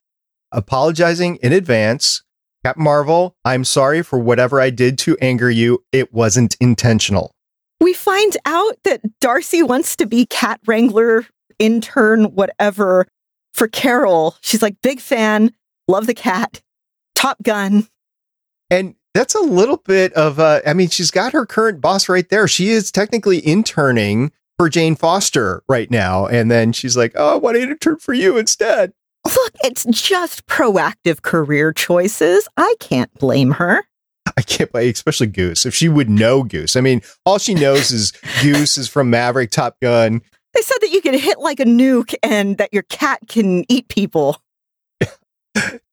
apologizing 0.51 1.37
in 1.37 1.53
advance. 1.53 2.23
Captain 2.63 2.83
Marvel, 2.83 3.35
I'm 3.43 3.63
sorry 3.63 4.03
for 4.03 4.19
whatever 4.19 4.61
I 4.61 4.69
did 4.69 4.99
to 4.99 5.17
anger 5.19 5.49
you. 5.49 5.83
It 5.91 6.13
wasn't 6.13 6.55
intentional. 6.59 7.31
We 7.79 7.93
find 7.93 8.37
out 8.45 8.77
that 8.83 9.01
Darcy 9.19 9.63
wants 9.63 9.95
to 9.95 10.05
be 10.05 10.27
cat 10.27 10.59
wrangler, 10.67 11.25
intern, 11.57 12.35
whatever 12.35 13.07
for 13.53 13.67
Carol. 13.67 14.35
She's 14.41 14.61
like, 14.61 14.75
big 14.83 14.99
fan, 14.99 15.51
love 15.87 16.05
the 16.05 16.13
cat, 16.13 16.61
Top 17.15 17.41
Gun. 17.41 17.87
And 18.69 18.93
that's 19.13 19.35
a 19.35 19.41
little 19.41 19.77
bit 19.77 20.13
of, 20.13 20.39
uh, 20.39 20.61
I 20.65 20.73
mean, 20.73 20.89
she's 20.89 21.11
got 21.11 21.33
her 21.33 21.45
current 21.45 21.81
boss 21.81 22.07
right 22.07 22.27
there. 22.29 22.47
She 22.47 22.69
is 22.69 22.91
technically 22.91 23.45
interning 23.45 24.31
for 24.57 24.69
Jane 24.69 24.95
Foster 24.95 25.63
right 25.67 25.89
now. 25.89 26.27
And 26.27 26.49
then 26.49 26.71
she's 26.71 26.95
like, 26.95 27.13
oh, 27.15 27.33
I 27.33 27.35
want 27.35 27.57
to 27.57 27.63
intern 27.63 27.97
for 27.97 28.13
you 28.13 28.37
instead. 28.37 28.93
Look, 29.25 29.53
it's 29.63 29.85
just 29.85 30.45
proactive 30.47 31.21
career 31.21 31.73
choices. 31.73 32.47
I 32.57 32.75
can't 32.79 33.13
blame 33.15 33.51
her. 33.51 33.83
I 34.37 34.41
can't 34.41 34.71
blame, 34.71 34.89
especially 34.89 35.27
Goose. 35.27 35.65
If 35.65 35.75
she 35.75 35.89
would 35.89 36.09
know 36.09 36.43
Goose, 36.43 36.75
I 36.75 36.81
mean, 36.81 37.01
all 37.25 37.37
she 37.37 37.53
knows 37.53 37.91
is 37.91 38.13
Goose 38.41 38.77
is 38.77 38.87
from 38.87 39.09
Maverick, 39.09 39.51
Top 39.51 39.79
Gun. 39.81 40.21
They 40.53 40.61
said 40.61 40.77
that 40.81 40.91
you 40.91 41.01
can 41.01 41.13
hit 41.17 41.39
like 41.39 41.59
a 41.59 41.65
nuke 41.65 42.13
and 42.23 42.57
that 42.57 42.73
your 42.73 42.83
cat 42.83 43.19
can 43.27 43.65
eat 43.69 43.87
people. 43.87 44.41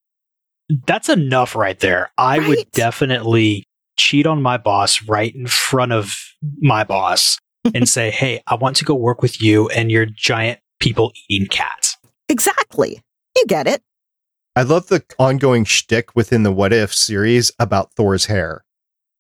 That's 0.87 1.09
enough 1.09 1.55
right 1.55 1.79
there. 1.79 2.11
I 2.19 2.39
Right? 2.39 2.49
would 2.49 2.71
definitely 2.73 3.65
cheat 3.97 4.27
on 4.27 4.43
my 4.43 4.57
boss 4.59 5.03
right 5.03 5.35
in 5.35 5.47
front 5.47 5.93
of 5.93 6.15
my 6.61 6.85
boss 6.85 7.39
and 7.75 7.89
say, 7.89 8.11
Hey, 8.11 8.43
I 8.47 8.55
want 8.55 8.77
to 8.77 8.85
go 8.85 8.95
work 8.95 9.23
with 9.23 9.41
you 9.43 9.69
and 9.71 9.91
your 9.91 10.07
giant 10.07 10.61
people 10.81 11.13
eating 11.29 11.49
cats. 11.49 11.97
Exactly. 12.29 13.01
You 13.37 13.45
get 13.47 13.67
it. 13.67 13.83
I 14.57 14.63
love 14.63 14.89
the 14.89 15.05
ongoing 15.19 15.65
shtick 15.65 16.15
within 16.17 16.43
the 16.43 16.53
What 16.53 16.73
If 16.73 16.93
series 16.95 17.53
about 17.59 17.93
Thor's 17.95 18.27
hair. 18.27 18.65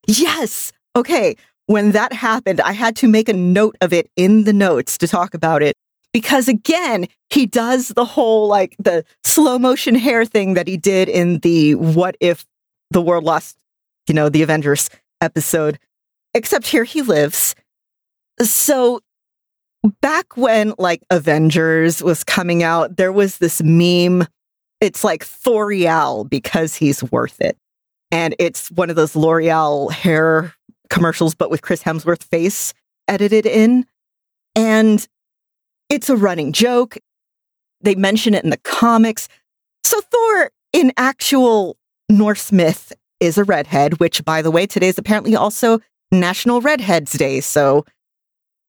Yes. 0.06 0.72
Okay. 0.96 1.36
When 1.66 1.92
that 1.92 2.12
happened, 2.12 2.60
I 2.60 2.72
had 2.72 2.96
to 2.96 3.08
make 3.08 3.28
a 3.28 3.32
note 3.34 3.76
of 3.80 3.92
it 3.92 4.10
in 4.16 4.44
the 4.44 4.52
notes 4.52 4.98
to 4.98 5.06
talk 5.08 5.34
about 5.34 5.62
it 5.62 5.76
because 6.12 6.48
again, 6.48 7.06
he 7.30 7.46
does 7.46 7.88
the 7.88 8.04
whole 8.04 8.48
like 8.48 8.76
the 8.78 9.04
slow 9.24 9.58
motion 9.58 9.94
hair 9.94 10.24
thing 10.24 10.54
that 10.54 10.68
he 10.68 10.76
did 10.76 11.08
in 11.08 11.38
the 11.40 11.74
what 11.74 12.16
if 12.20 12.46
the 12.90 13.02
world 13.02 13.24
lost, 13.24 13.56
you 14.06 14.14
know, 14.14 14.28
the 14.28 14.42
Avengers 14.42 14.88
episode. 15.20 15.78
Except 16.34 16.66
here 16.66 16.84
he 16.84 17.02
lives. 17.02 17.54
So 18.40 19.00
back 20.00 20.36
when 20.36 20.74
like 20.78 21.02
Avengers 21.10 22.02
was 22.02 22.24
coming 22.24 22.62
out, 22.62 22.96
there 22.96 23.12
was 23.12 23.38
this 23.38 23.62
meme. 23.62 24.26
It's 24.80 25.04
like 25.04 25.24
Thorial 25.24 26.24
because 26.24 26.74
he's 26.74 27.02
worth 27.04 27.40
it. 27.40 27.56
And 28.10 28.34
it's 28.38 28.70
one 28.70 28.90
of 28.90 28.96
those 28.96 29.14
L'Oreal 29.14 29.92
hair 29.92 30.54
commercials, 30.88 31.34
but 31.34 31.50
with 31.50 31.62
Chris 31.62 31.82
Hemsworth 31.82 32.24
face 32.24 32.72
edited 33.06 33.44
in. 33.44 33.86
And 34.54 35.06
it's 35.88 36.10
a 36.10 36.16
running 36.16 36.52
joke. 36.52 36.98
They 37.80 37.94
mention 37.94 38.34
it 38.34 38.44
in 38.44 38.50
the 38.50 38.58
comics. 38.58 39.28
So 39.82 40.00
Thor, 40.00 40.50
in 40.72 40.92
actual 40.96 41.76
Norse 42.08 42.52
myth, 42.52 42.92
is 43.20 43.38
a 43.38 43.44
redhead, 43.44 44.00
which, 44.00 44.24
by 44.24 44.42
the 44.42 44.50
way, 44.50 44.66
today 44.66 44.88
is 44.88 44.98
apparently 44.98 45.34
also 45.34 45.80
National 46.10 46.60
Redheads 46.60 47.12
Day. 47.12 47.40
So 47.40 47.84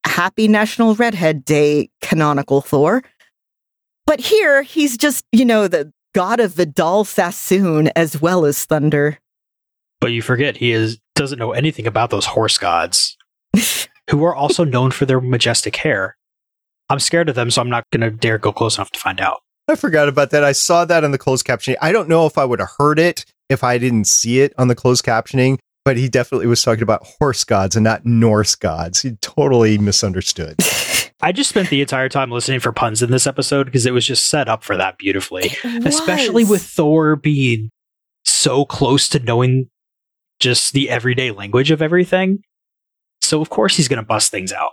happy 0.05 0.47
National 0.47 0.95
Redhead 0.95 1.45
Day, 1.45 1.89
canonical 2.01 2.61
Thor. 2.61 3.03
But 4.05 4.19
here, 4.19 4.63
he's 4.63 4.97
just, 4.97 5.25
you 5.31 5.45
know, 5.45 5.67
the 5.67 5.93
god 6.15 6.39
of 6.39 6.53
Vidal 6.53 7.03
Sassoon 7.03 7.89
as 7.95 8.19
well 8.19 8.45
as 8.45 8.65
thunder. 8.65 9.19
But 10.01 10.11
you 10.11 10.21
forget 10.21 10.57
he 10.57 10.71
is 10.71 10.99
doesn't 11.15 11.37
know 11.37 11.51
anything 11.51 11.85
about 11.85 12.09
those 12.09 12.25
horse 12.25 12.57
gods, 12.57 13.17
who 14.09 14.23
are 14.23 14.33
also 14.33 14.63
known 14.63 14.91
for 14.91 15.05
their 15.05 15.19
majestic 15.19 15.75
hair. 15.75 16.17
I'm 16.89 16.99
scared 16.99 17.29
of 17.29 17.35
them, 17.35 17.51
so 17.51 17.61
I'm 17.61 17.69
not 17.69 17.85
gonna 17.91 18.11
dare 18.11 18.37
go 18.37 18.51
close 18.51 18.77
enough 18.77 18.91
to 18.91 18.99
find 18.99 19.19
out. 19.21 19.41
I 19.67 19.75
forgot 19.75 20.09
about 20.09 20.31
that. 20.31 20.43
I 20.43 20.51
saw 20.51 20.85
that 20.85 21.03
on 21.03 21.11
the 21.11 21.17
closed 21.17 21.45
captioning. 21.45 21.75
I 21.81 21.91
don't 21.91 22.09
know 22.09 22.25
if 22.25 22.37
I 22.37 22.45
would 22.45 22.59
have 22.59 22.71
heard 22.77 22.97
it 22.97 23.25
if 23.49 23.63
I 23.63 23.77
didn't 23.77 24.05
see 24.05 24.41
it 24.41 24.53
on 24.57 24.67
the 24.67 24.75
closed 24.75 25.05
captioning, 25.05 25.59
but 25.85 25.97
he 25.97 26.09
definitely 26.09 26.47
was 26.47 26.61
talking 26.61 26.83
about 26.83 27.05
horse 27.19 27.43
gods 27.43 27.75
and 27.75 27.83
not 27.83 28.05
Norse 28.05 28.55
gods. 28.55 29.01
He 29.01 29.11
totally 29.21 29.77
misunderstood. 29.77 30.55
I 31.21 31.31
just 31.31 31.49
spent 31.49 31.69
the 31.69 31.81
entire 31.81 32.09
time 32.09 32.31
listening 32.31 32.61
for 32.61 32.71
puns 32.71 33.03
in 33.03 33.11
this 33.11 33.27
episode 33.27 33.65
because 33.65 33.85
it 33.85 33.93
was 33.93 34.05
just 34.05 34.27
set 34.27 34.47
up 34.47 34.63
for 34.63 34.77
that 34.77 34.97
beautifully. 34.97 35.51
Especially 35.85 36.45
with 36.45 36.63
Thor 36.63 37.17
being 37.17 37.71
so 38.23 38.65
close 38.65 39.09
to 39.09 39.19
knowing 39.19 39.69
just 40.39 40.73
the 40.73 40.89
everyday 40.89 41.31
language 41.31 41.71
of 41.71 41.81
everything. 41.81 42.39
So 43.21 43.41
of 43.41 43.49
course 43.49 43.75
he's 43.75 43.89
going 43.89 44.01
to 44.01 44.05
bust 44.05 44.31
things 44.31 44.53
out. 44.53 44.71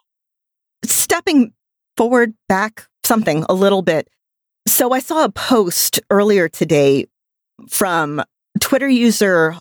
stepping 0.84 1.52
forward, 1.96 2.34
back, 2.48 2.86
something 3.04 3.44
a 3.48 3.54
little 3.54 3.82
bit. 3.82 4.08
So 4.66 4.92
I 4.92 4.98
saw 4.98 5.24
a 5.24 5.30
post 5.30 6.00
earlier 6.10 6.48
today 6.48 7.06
from 7.68 8.22
Twitter 8.60 8.88
user 8.88 9.56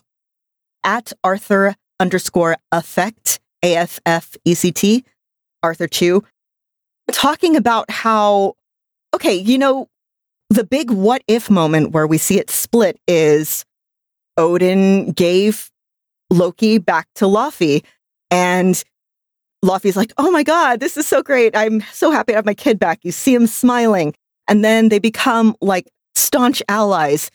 at 0.84 1.12
Arthur 1.22 1.74
underscore 2.00 2.56
affect, 2.72 3.40
A 3.62 3.76
F 3.76 4.00
F 4.04 4.36
E 4.44 4.54
C 4.54 4.72
T, 4.72 5.04
Arthur 5.62 5.86
Chu, 5.86 6.22
talking 7.12 7.56
about 7.56 7.90
how, 7.90 8.54
okay, 9.14 9.34
you 9.34 9.58
know, 9.58 9.88
the 10.50 10.64
big 10.64 10.90
what 10.90 11.22
if 11.26 11.50
moment 11.50 11.90
where 11.90 12.06
we 12.06 12.18
see 12.18 12.38
it 12.38 12.50
split 12.50 12.98
is 13.08 13.64
Odin 14.36 15.12
gave 15.12 15.70
Loki 16.30 16.78
back 16.78 17.08
to 17.16 17.24
Laufey 17.24 17.84
and 18.30 18.82
Laufey's 19.64 19.96
like, 19.96 20.12
oh 20.18 20.30
my 20.30 20.42
God, 20.42 20.80
this 20.80 20.96
is 20.96 21.06
so 21.06 21.22
great. 21.22 21.56
I'm 21.56 21.80
so 21.92 22.10
happy 22.10 22.32
to 22.32 22.36
have 22.36 22.46
my 22.46 22.54
kid 22.54 22.78
back. 22.78 23.00
You 23.02 23.12
see 23.12 23.34
him 23.34 23.46
smiling. 23.46 24.14
And 24.48 24.64
then 24.64 24.88
they 24.90 24.98
become 24.98 25.56
like 25.60 25.90
staunch 26.14 26.62
allies, 26.68 27.30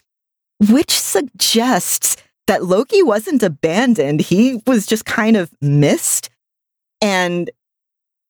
which 0.69 0.91
suggests 0.91 2.15
that 2.47 2.63
Loki 2.63 3.03
wasn't 3.03 3.43
abandoned. 3.43 4.21
He 4.21 4.61
was 4.65 4.85
just 4.85 5.05
kind 5.05 5.35
of 5.35 5.51
missed. 5.61 6.29
And 7.01 7.49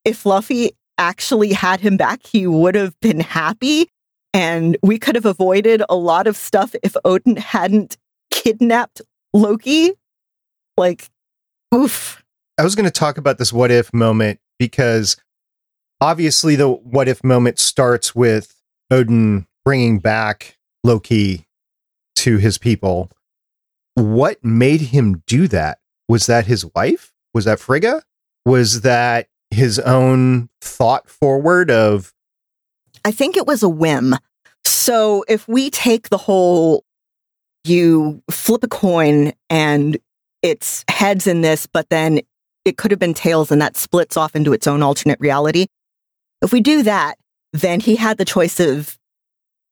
if 0.06 0.24
Laufey 0.24 0.72
actually 0.98 1.54
had 1.54 1.80
him 1.80 1.98
back, 1.98 2.26
he 2.26 2.48
would 2.48 2.76
have 2.76 3.00
been 3.02 3.20
happy. 3.20 3.90
And 4.34 4.78
we 4.82 4.98
could 4.98 5.16
have 5.16 5.26
avoided 5.26 5.84
a 5.90 5.96
lot 5.96 6.26
of 6.26 6.38
stuff 6.38 6.74
if 6.84 6.96
Odin 7.04 7.36
hadn't 7.36 7.98
kidnapped 8.32 9.02
Loki. 9.34 9.94
Like, 10.78 11.10
oof. 11.76 12.21
I 12.62 12.64
was 12.64 12.76
going 12.76 12.86
to 12.86 12.92
talk 12.92 13.18
about 13.18 13.40
this 13.40 13.52
what 13.52 13.72
if 13.72 13.92
moment 13.92 14.40
because 14.60 15.18
obviously 16.00 16.56
the 16.56 16.70
what 16.70 17.08
if 17.08 17.24
moment 17.24 17.58
starts 17.58 18.14
with 18.14 18.56
Odin 18.92 19.48
bringing 19.66 19.98
back 19.98 20.60
Loki 20.84 21.48
to 22.18 22.38
his 22.38 22.60
people. 22.60 23.10
What 23.96 24.46
made 24.46 24.82
him 24.82 25.24
do 25.26 25.48
that? 25.48 25.80
Was 26.08 26.28
that 26.28 26.46
his 26.46 26.64
wife? 26.76 27.12
Was 27.34 27.46
that 27.46 27.60
Frigga? 27.60 28.04
Was 28.46 28.82
that 28.82 29.28
his 29.50 29.80
own 29.80 30.48
thought 30.62 31.10
forward 31.10 31.72
of 31.72 32.14
I 33.04 33.10
think 33.10 33.38
it 33.38 33.48
was 33.48 33.64
a 33.64 33.70
whim. 33.70 34.14
So 34.66 35.26
if 35.28 35.48
we 35.48 35.72
take 35.72 36.10
the 36.10 36.20
whole, 36.20 36.86
you 37.64 38.22
flip 38.30 38.64
a 38.64 38.68
coin 38.68 39.34
and 39.50 39.98
it's 40.44 40.86
heads 40.90 41.26
in 41.26 41.42
this, 41.42 41.66
but 41.66 41.90
then 41.90 42.22
it 42.66 42.78
could 42.78 42.92
have 42.92 43.00
been 43.00 43.14
tails 43.14 43.52
and 43.52 43.62
that 43.62 43.78
splits 43.78 44.18
off 44.18 44.36
into 44.36 44.54
its 44.54 44.68
own 44.68 44.84
alternate 44.84 45.20
reality. 45.20 45.68
If 46.42 46.52
we 46.52 46.62
do 46.62 46.84
that, 46.84 47.18
then 47.54 47.80
he 47.80 47.96
had 47.96 48.18
the 48.18 48.26
choice 48.26 48.60
of 48.60 48.98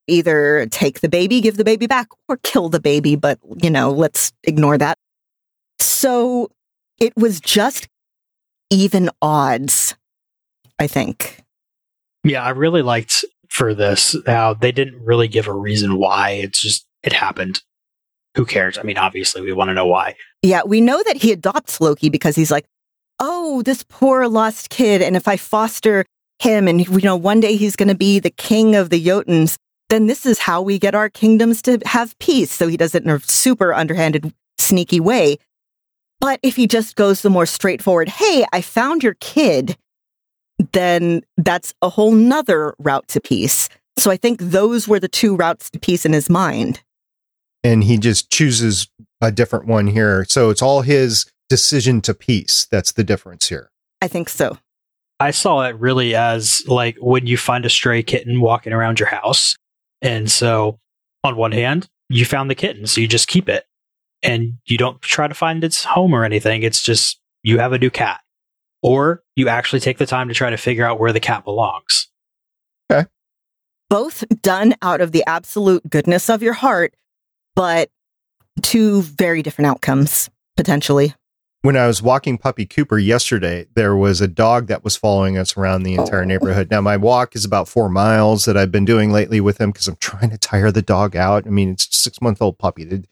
either 0.07 0.67
take 0.71 1.01
the 1.01 1.09
baby, 1.09 1.41
give 1.41 1.57
the 1.57 1.63
baby 1.63 1.87
back, 1.87 2.07
or 2.27 2.37
kill 2.37 2.69
the 2.69 2.79
baby. 2.79 3.15
But, 3.15 3.39
you 3.61 3.69
know, 3.69 3.91
let's 3.91 4.33
ignore 4.43 4.77
that. 4.77 4.97
So 5.77 6.49
it 6.99 7.13
was 7.15 7.39
just 7.39 7.87
even 8.69 9.09
odds, 9.21 9.95
I 10.79 10.87
think. 10.87 11.43
Yeah, 12.23 12.43
I 12.43 12.49
really 12.49 12.81
liked 12.81 13.23
for 13.49 13.73
this 13.73 14.15
how 14.25 14.53
they 14.53 14.71
didn't 14.71 15.03
really 15.03 15.27
give 15.27 15.47
a 15.47 15.53
reason 15.53 15.97
why. 15.97 16.31
It's 16.31 16.61
just 16.61 16.87
it 17.03 17.13
happened. 17.13 17.61
Who 18.35 18.45
cares? 18.45 18.77
I 18.77 18.83
mean, 18.83 18.97
obviously 18.97 19.41
we 19.41 19.53
want 19.53 19.69
to 19.69 19.73
know 19.73 19.87
why. 19.87 20.15
Yeah, 20.41 20.61
we 20.65 20.81
know 20.81 21.01
that 21.03 21.17
he 21.17 21.31
adopts 21.31 21.81
Loki 21.81 22.09
because 22.09 22.35
he's 22.35 22.51
like, 22.51 22.65
oh, 23.19 23.61
this 23.63 23.83
poor 23.83 24.27
lost 24.27 24.69
kid. 24.69 25.01
And 25.01 25.15
if 25.15 25.27
I 25.27 25.37
foster 25.37 26.05
him 26.39 26.67
and, 26.67 26.85
you 26.85 27.01
know, 27.01 27.15
one 27.15 27.39
day 27.39 27.55
he's 27.55 27.75
going 27.75 27.89
to 27.89 27.95
be 27.95 28.19
the 28.19 28.29
king 28.29 28.75
of 28.75 28.89
the 28.89 29.03
Jotuns, 29.03 29.57
then 29.89 30.07
this 30.07 30.25
is 30.25 30.39
how 30.39 30.61
we 30.61 30.79
get 30.79 30.95
our 30.95 31.09
kingdoms 31.09 31.61
to 31.63 31.79
have 31.85 32.17
peace. 32.19 32.51
So 32.51 32.67
he 32.67 32.77
does 32.77 32.95
it 32.95 33.03
in 33.03 33.09
a 33.09 33.19
super 33.19 33.73
underhanded, 33.73 34.33
sneaky 34.57 34.99
way. 34.99 35.37
But 36.19 36.39
if 36.43 36.55
he 36.55 36.67
just 36.67 36.95
goes 36.95 37.21
the 37.21 37.29
more 37.29 37.45
straightforward, 37.45 38.09
hey, 38.09 38.45
I 38.53 38.61
found 38.61 39.03
your 39.03 39.15
kid, 39.15 39.77
then 40.73 41.21
that's 41.37 41.73
a 41.81 41.89
whole 41.89 42.11
nother 42.11 42.75
route 42.79 43.07
to 43.09 43.21
peace. 43.21 43.69
So 43.97 44.11
I 44.11 44.17
think 44.17 44.39
those 44.39 44.87
were 44.87 44.99
the 44.99 45.07
two 45.07 45.35
routes 45.35 45.69
to 45.71 45.79
peace 45.79 46.05
in 46.05 46.13
his 46.13 46.29
mind. 46.29 46.81
and 47.63 47.83
he 47.83 47.97
just 47.97 48.29
chooses 48.31 48.87
a 49.21 49.31
different 49.31 49.65
one 49.65 49.87
here. 49.87 50.25
So 50.29 50.49
it's 50.49 50.61
all 50.61 50.81
his 50.81 51.25
decision 51.49 52.01
to 52.01 52.13
peace 52.13 52.67
that's 52.71 52.93
the 52.93 53.03
difference 53.03 53.49
here. 53.49 53.71
I 54.01 54.07
think 54.07 54.29
so. 54.29 54.57
I 55.19 55.31
saw 55.31 55.63
it 55.63 55.75
really 55.75 56.15
as 56.15 56.63
like 56.67 56.97
when 57.01 57.27
you 57.27 57.35
find 57.35 57.65
a 57.65 57.69
stray 57.69 58.01
kitten 58.03 58.39
walking 58.39 58.71
around 58.71 58.99
your 58.99 59.09
house. 59.09 59.55
And 60.01 60.31
so 60.31 60.79
on 61.23 61.35
one 61.35 61.51
hand, 61.51 61.89
you 62.07 62.23
found 62.25 62.49
the 62.49 62.55
kitten, 62.55 62.87
so 62.87 63.01
you 63.01 63.07
just 63.07 63.27
keep 63.27 63.49
it 63.49 63.65
and 64.23 64.53
you 64.65 64.77
don't 64.77 65.01
try 65.01 65.27
to 65.27 65.33
find 65.33 65.63
its 65.63 65.83
home 65.83 66.13
or 66.13 66.23
anything. 66.23 66.63
It's 66.63 66.81
just 66.81 67.19
you 67.43 67.59
have 67.59 67.73
a 67.73 67.79
new 67.79 67.89
cat. 67.89 68.21
Or 68.81 69.23
you 69.35 69.49
actually 69.49 69.81
take 69.81 69.97
the 69.97 70.05
time 70.05 70.29
to 70.29 70.33
try 70.33 70.49
to 70.49 70.57
figure 70.57 70.85
out 70.85 70.99
where 70.99 71.11
the 71.11 71.19
cat 71.19 71.43
belongs. 71.43 72.07
Okay. 72.89 73.09
Both 73.89 74.23
done 74.41 74.73
out 74.81 75.01
of 75.01 75.11
the 75.11 75.23
absolute 75.27 75.89
goodness 75.89 76.29
of 76.29 76.41
your 76.41 76.53
heart, 76.53 76.93
but 77.55 77.89
two 78.61 79.01
very 79.01 79.41
different 79.41 79.67
outcomes 79.67 80.29
potentially. 80.55 81.13
When 81.61 81.75
I 81.75 81.87
was 81.87 82.01
walking 82.01 82.37
Puppy 82.37 82.65
Cooper 82.65 82.97
yesterday, 82.97 83.67
there 83.75 83.93
was 83.93 84.21
a 84.21 84.29
dog 84.29 84.67
that 84.67 84.81
was 84.85 84.95
following 84.95 85.37
us 85.37 85.57
around 85.57 85.83
the 85.83 85.93
entire 85.93 86.21
Oh. 86.21 86.25
neighborhood. 86.25 86.71
Now, 86.71 86.79
my 86.79 86.95
walk 86.95 87.35
is 87.35 87.43
about 87.43 87.67
four 87.67 87.89
miles 87.89 88.45
that 88.45 88.55
I've 88.55 88.71
been 88.71 88.85
doing 88.85 89.11
lately 89.11 89.41
with 89.41 89.57
him 89.59 89.71
because 89.71 89.87
I'm 89.89 89.97
trying 89.99 90.29
to 90.29 90.37
tire 90.37 90.71
the 90.71 90.81
dog 90.81 91.17
out. 91.17 91.45
I 91.45 91.49
mean, 91.49 91.71
it's 91.71 91.85
a 91.85 91.91
six 91.91 92.21
month 92.21 92.41
old 92.41 92.57
puppy. 92.59 92.85
The, 92.85 93.03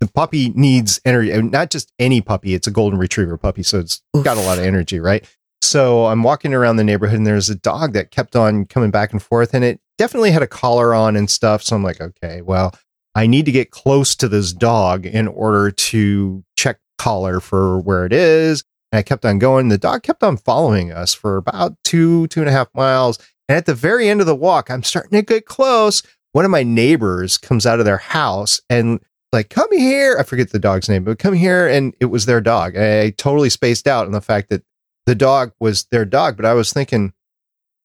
the 0.00 0.08
puppy 0.08 0.50
needs 0.54 1.00
energy, 1.06 1.40
not 1.40 1.70
just 1.70 1.92
any 1.98 2.20
puppy, 2.20 2.52
it's 2.52 2.66
a 2.66 2.70
golden 2.70 2.98
retriever 2.98 3.38
puppy. 3.38 3.62
So 3.62 3.78
it's 3.78 4.02
got 4.22 4.36
a 4.36 4.42
lot 4.42 4.58
of 4.58 4.64
energy, 4.64 5.00
right? 5.00 5.24
So 5.62 6.04
I'm 6.04 6.22
walking 6.22 6.52
around 6.52 6.76
the 6.76 6.84
neighborhood 6.84 7.16
and 7.16 7.26
there's 7.26 7.48
a 7.48 7.54
dog 7.54 7.94
that 7.94 8.10
kept 8.10 8.36
on 8.36 8.66
coming 8.66 8.90
back 8.90 9.12
and 9.12 9.22
forth 9.22 9.54
and 9.54 9.64
it 9.64 9.80
definitely 9.96 10.30
had 10.32 10.42
a 10.42 10.46
collar 10.46 10.92
on 10.92 11.16
and 11.16 11.30
stuff. 11.30 11.62
So 11.62 11.74
I'm 11.74 11.82
like, 11.82 12.02
okay, 12.02 12.42
well, 12.42 12.74
I 13.14 13.26
need 13.26 13.46
to 13.46 13.52
get 13.52 13.70
close 13.70 14.14
to 14.16 14.28
this 14.28 14.52
dog 14.52 15.06
in 15.06 15.26
order 15.26 15.70
to 15.70 16.44
check 16.58 16.80
collar 16.98 17.40
for 17.40 17.78
where 17.78 18.06
it 18.06 18.12
is. 18.12 18.64
And 18.92 18.98
I 18.98 19.02
kept 19.02 19.24
on 19.24 19.38
going. 19.38 19.68
The 19.68 19.78
dog 19.78 20.02
kept 20.02 20.22
on 20.22 20.36
following 20.36 20.92
us 20.92 21.14
for 21.14 21.36
about 21.36 21.76
two, 21.84 22.26
two 22.28 22.40
and 22.40 22.48
a 22.48 22.52
half 22.52 22.68
miles. 22.74 23.18
And 23.48 23.56
at 23.56 23.66
the 23.66 23.74
very 23.74 24.08
end 24.08 24.20
of 24.20 24.26
the 24.26 24.36
walk, 24.36 24.70
I'm 24.70 24.82
starting 24.82 25.18
to 25.18 25.22
get 25.22 25.46
close. 25.46 26.02
One 26.32 26.44
of 26.44 26.50
my 26.50 26.62
neighbors 26.62 27.38
comes 27.38 27.66
out 27.66 27.78
of 27.78 27.84
their 27.84 27.98
house 27.98 28.60
and 28.70 29.00
like, 29.32 29.50
come 29.50 29.68
here. 29.76 30.16
I 30.18 30.22
forget 30.22 30.50
the 30.50 30.58
dog's 30.58 30.88
name, 30.88 31.04
but 31.04 31.18
come 31.18 31.34
here. 31.34 31.66
And 31.66 31.94
it 32.00 32.06
was 32.06 32.26
their 32.26 32.40
dog. 32.40 32.76
I 32.76 33.10
totally 33.10 33.50
spaced 33.50 33.86
out 33.86 34.06
on 34.06 34.12
the 34.12 34.20
fact 34.20 34.48
that 34.50 34.62
the 35.06 35.14
dog 35.14 35.52
was 35.60 35.84
their 35.90 36.04
dog. 36.04 36.36
But 36.36 36.46
I 36.46 36.54
was 36.54 36.72
thinking, 36.72 37.12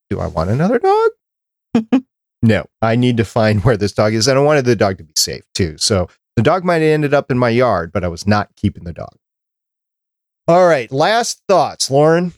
do 0.09 0.19
I 0.19 0.27
want 0.27 0.49
another 0.49 0.79
dog? 0.79 2.03
no, 2.41 2.65
I 2.81 2.95
need 2.95 3.17
to 3.17 3.25
find 3.25 3.63
where 3.63 3.77
this 3.77 3.93
dog 3.93 4.13
is. 4.13 4.27
And 4.27 4.37
I 4.37 4.41
wanted 4.41 4.65
the 4.65 4.75
dog 4.75 4.97
to 4.99 5.03
be 5.03 5.13
safe 5.15 5.43
too. 5.53 5.77
So 5.77 6.07
the 6.39 6.43
dog 6.43 6.63
might 6.63 6.75
have 6.75 6.83
ended 6.83 7.13
up 7.13 7.29
in 7.31 7.37
my 7.37 7.49
yard, 7.49 7.91
but 7.91 8.05
I 8.05 8.07
was 8.07 8.25
not 8.25 8.55
keeping 8.55 8.85
the 8.85 8.93
dog. 8.93 9.13
All 10.47 10.65
right. 10.65 10.89
Last 10.89 11.43
thoughts, 11.49 11.91
Lauren. 11.91 12.31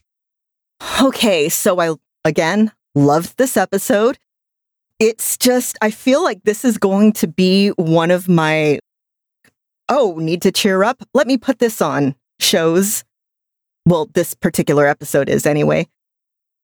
Okay, 1.00 1.50
so 1.50 1.80
I 1.80 1.94
again 2.26 2.72
loved 2.96 3.38
this 3.38 3.56
episode. 3.56 4.18
It's 4.98 5.38
just 5.38 5.78
I 5.84 5.92
feel 5.92 6.24
like 6.24 6.42
this 6.46 6.66
is 6.66 6.80
going 6.80 7.14
to 7.14 7.28
be 7.28 7.70
one 7.76 8.10
of 8.10 8.28
my 8.28 8.80
oh, 9.88 10.16
need 10.18 10.42
to 10.42 10.52
cheer 10.52 10.84
up. 10.84 11.04
Let 11.14 11.28
me 11.28 11.38
put 11.38 11.60
this 11.60 11.80
on 11.80 12.16
shows. 12.40 13.04
Well, 13.86 14.10
this 14.16 14.34
particular 14.34 14.88
episode 14.88 15.30
is 15.30 15.46
anyway. 15.46 15.86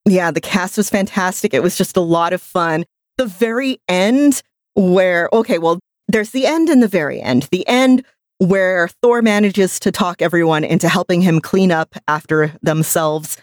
Yeah, 0.06 0.32
the 0.32 0.42
cast 0.42 0.76
was 0.76 0.90
fantastic. 0.90 1.54
It 1.54 1.62
was 1.62 1.78
just 1.78 1.98
a 1.98 2.02
lot 2.02 2.34
of 2.34 2.42
fun. 2.42 2.84
The 3.20 3.28
very 3.28 3.78
end 3.88 4.42
where 4.74 5.30
okay, 5.32 5.60
well, 5.60 5.80
there's 6.08 6.32
the 6.32 6.46
end 6.46 6.70
and 6.70 6.82
the 6.82 6.88
very 6.88 7.22
end. 7.22 7.44
The 7.52 7.68
end 7.68 8.04
where 8.40 8.88
Thor 9.02 9.22
manages 9.22 9.80
to 9.80 9.92
talk 9.92 10.22
everyone 10.22 10.64
into 10.64 10.88
helping 10.88 11.22
him 11.22 11.42
clean 11.42 11.72
up 11.72 11.96
after 12.08 12.54
themselves 12.62 13.38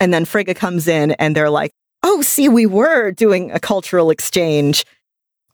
and 0.00 0.12
then 0.14 0.24
Frigga 0.24 0.54
comes 0.54 0.88
in 0.88 1.12
and 1.12 1.34
they're 1.34 1.50
like, 1.50 1.72
oh, 2.02 2.22
see, 2.22 2.48
we 2.48 2.66
were 2.66 3.10
doing 3.10 3.50
a 3.50 3.60
cultural 3.60 4.10
exchange. 4.10 4.84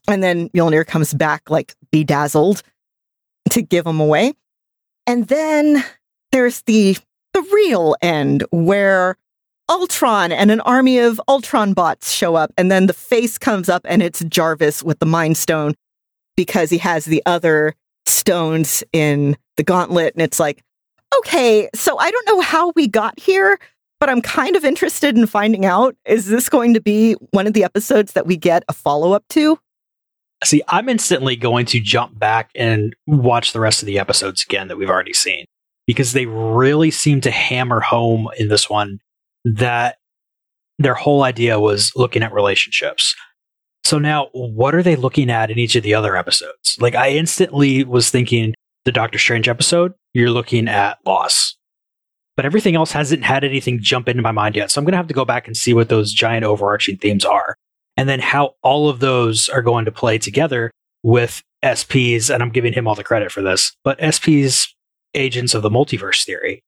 And 0.07 0.23
then 0.23 0.51
Mjolnir 0.51 0.87
comes 0.87 1.15
back 1.15 1.49
like 1.49 1.75
bedazzled 1.91 2.63
to 3.51 3.63
give 3.63 3.85
them 3.85 4.01
away. 4.01 4.35
And 5.07 5.27
then 5.29 5.85
there's 6.33 6.63
the 6.63 6.97
the 7.33 7.43
real 7.53 7.97
end 8.01 8.45
where 8.53 9.17
Ultron 9.69 10.31
and 10.31 10.51
an 10.53 10.61
army 10.61 10.99
of 10.99 11.21
Ultron 11.27 11.73
bots 11.73 12.13
show 12.13 12.37
up, 12.37 12.53
and 12.57 12.71
then 12.71 12.87
the 12.87 12.93
face 12.93 13.39
comes 13.39 13.69
up 13.69 13.83
and 13.87 14.03
it's 14.03 14.23
Jarvis 14.25 14.85
with 14.85 15.01
the 15.01 15.07
Mind 15.07 15.37
Stone 15.37 15.75
because 16.37 16.71
he 16.71 16.79
has 16.79 17.05
the 17.05 17.23
other 17.27 17.75
stones 18.07 18.85
in 18.93 19.37
the 19.57 19.63
gauntlet. 19.63 20.15
And 20.15 20.23
it's 20.23 20.41
like, 20.41 20.63
okay, 21.19 21.69
so 21.75 21.99
I 21.99 22.11
don't 22.11 22.29
know 22.29 22.41
how 22.41 22.73
we 22.75 22.89
got 22.89 23.19
here, 23.19 23.59
but 24.01 24.09
I'm 24.09 24.21
kind 24.21 24.57
of 24.57 24.65
interested 24.65 25.17
in 25.17 25.27
finding 25.27 25.65
out. 25.65 25.97
Is 26.05 26.27
this 26.27 26.49
going 26.49 26.75
to 26.75 26.81
be 26.81 27.15
one 27.31 27.47
of 27.47 27.53
the 27.53 27.65
episodes 27.65 28.13
that 28.13 28.27
we 28.27 28.37
get 28.37 28.65
a 28.69 28.73
follow 28.73 29.13
up 29.13 29.25
to? 29.31 29.59
See, 30.43 30.63
I'm 30.69 30.89
instantly 30.89 31.37
going 31.37 31.67
to 31.67 31.81
jump 31.81 32.19
back 32.19 32.51
and 32.55 32.95
watch 33.07 33.53
the 33.53 33.61
rest 33.61 33.83
of 33.83 33.87
the 33.87 33.99
episodes 33.99 34.43
again 34.43 34.69
that 34.69 34.77
we've 34.77 34.91
already 34.91 35.15
seen 35.15 35.47
because 35.87 36.13
they 36.13 36.27
really 36.27 36.91
seem 36.91 37.21
to 37.23 37.31
hammer 37.31 37.81
home 37.81 38.29
in 38.39 38.49
this 38.49 38.69
one 38.69 38.99
that 39.45 39.99
their 40.79 40.95
whole 40.95 41.23
idea 41.23 41.61
was 41.61 41.93
looking 41.95 42.23
at 42.23 42.33
relationships. 42.33 43.15
So 43.85 43.99
now, 43.99 44.29
what 44.33 44.75
are 44.75 44.83
they 44.83 44.97
looking 44.97 45.31
at 45.31 45.51
in 45.51 45.59
each 45.59 45.77
of 45.77 45.83
the 45.83 45.95
other 45.95 46.17
episodes? 46.17 46.79
Like, 46.81 46.95
I 46.95 47.11
instantly 47.11 47.85
was 47.85 48.11
thinking 48.11 48.55
the 48.85 48.93
Doctor 48.93 49.19
Strange 49.19 49.49
episode, 49.49 49.93
you're 50.13 50.31
looking 50.31 50.69
at 50.69 50.99
loss. 51.05 51.57
But 52.37 52.47
everything 52.47 52.75
else 52.75 52.93
hasn't 52.93 53.25
had 53.25 53.45
anything 53.45 53.79
jump 53.81 54.09
into 54.09 54.23
my 54.23 54.33
mind 54.33 54.57
yet. 54.57 54.71
So 54.71 54.81
I'm 54.81 54.85
going 54.85 54.93
to 54.93 54.99
have 54.99 55.09
to 55.09 55.15
go 55.15 55.25
back 55.25 55.47
and 55.47 55.57
see 55.57 55.75
what 55.75 55.89
those 55.89 56.13
giant 56.13 56.45
overarching 56.45 56.97
themes 56.97 57.25
are. 57.25 57.57
And 57.97 58.09
then 58.09 58.21
how 58.21 58.55
all 58.63 58.89
of 58.89 59.01
those 59.01 59.49
are 59.49 59.63
going 59.63 59.85
to 59.85 59.93
play 59.93 60.19
together 60.19 60.71
with 61.03 61.43
SP's, 61.75 62.31
and 62.31 62.43
I'm 62.43 62.51
giving 62.51 62.73
him 62.73 62.89
all 62.89 62.95
the 62.95 63.05
credit 63.05 63.31
for 63.31 63.43
this, 63.43 63.77
but 63.85 63.99
SP's 64.15 64.75
agents 65.15 65.55
of 65.55 65.63
the 65.63 65.71
multiverse 65.71 66.25
theory. 66.25 66.63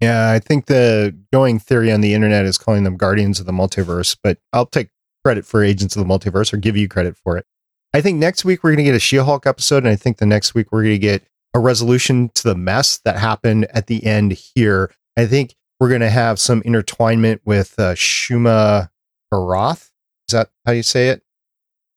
Yeah, 0.00 0.30
I 0.30 0.40
think 0.40 0.66
the 0.66 1.16
going 1.32 1.58
theory 1.58 1.92
on 1.92 2.00
the 2.00 2.12
internet 2.12 2.44
is 2.44 2.58
calling 2.58 2.82
them 2.82 2.96
guardians 2.96 3.40
of 3.40 3.46
the 3.46 3.52
multiverse, 3.52 4.16
but 4.22 4.38
I'll 4.52 4.66
take 4.66 4.88
credit 5.24 5.44
for 5.46 5.62
agents 5.62 5.96
of 5.96 6.06
the 6.06 6.12
multiverse 6.12 6.52
or 6.52 6.56
give 6.56 6.76
you 6.76 6.88
credit 6.88 7.16
for 7.16 7.36
it. 7.36 7.46
I 7.94 8.00
think 8.00 8.18
next 8.18 8.44
week 8.44 8.62
we're 8.64 8.70
going 8.70 8.78
to 8.78 8.84
get 8.84 8.94
a 8.94 9.00
She 9.00 9.16
Hulk 9.16 9.46
episode, 9.46 9.78
and 9.84 9.88
I 9.88 9.96
think 9.96 10.16
the 10.18 10.26
next 10.26 10.54
week 10.54 10.72
we're 10.72 10.82
going 10.82 10.94
to 10.94 10.98
get 10.98 11.24
a 11.54 11.60
resolution 11.60 12.30
to 12.34 12.44
the 12.44 12.54
mess 12.54 12.98
that 13.04 13.18
happened 13.18 13.66
at 13.74 13.86
the 13.86 14.04
end 14.06 14.32
here. 14.32 14.90
I 15.16 15.26
think 15.26 15.54
we're 15.78 15.90
going 15.90 16.00
to 16.00 16.10
have 16.10 16.38
some 16.38 16.62
intertwinement 16.62 17.40
with 17.44 17.74
uh, 17.78 17.92
Shuma 17.94 18.88
Barath. 19.32 19.90
Is 20.28 20.32
that 20.32 20.50
how 20.64 20.72
you 20.72 20.82
say 20.82 21.08
it? 21.08 21.22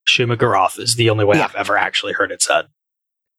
Shuma 0.08 0.36
Gorath 0.36 0.78
is 0.80 0.96
the 0.96 1.10
only 1.10 1.24
way 1.26 1.38
Yeah. 1.38 1.46
I've 1.46 1.56
ever 1.56 1.78
actually 1.78 2.14
heard 2.14 2.32
it 2.32 2.42
said. 2.42 2.68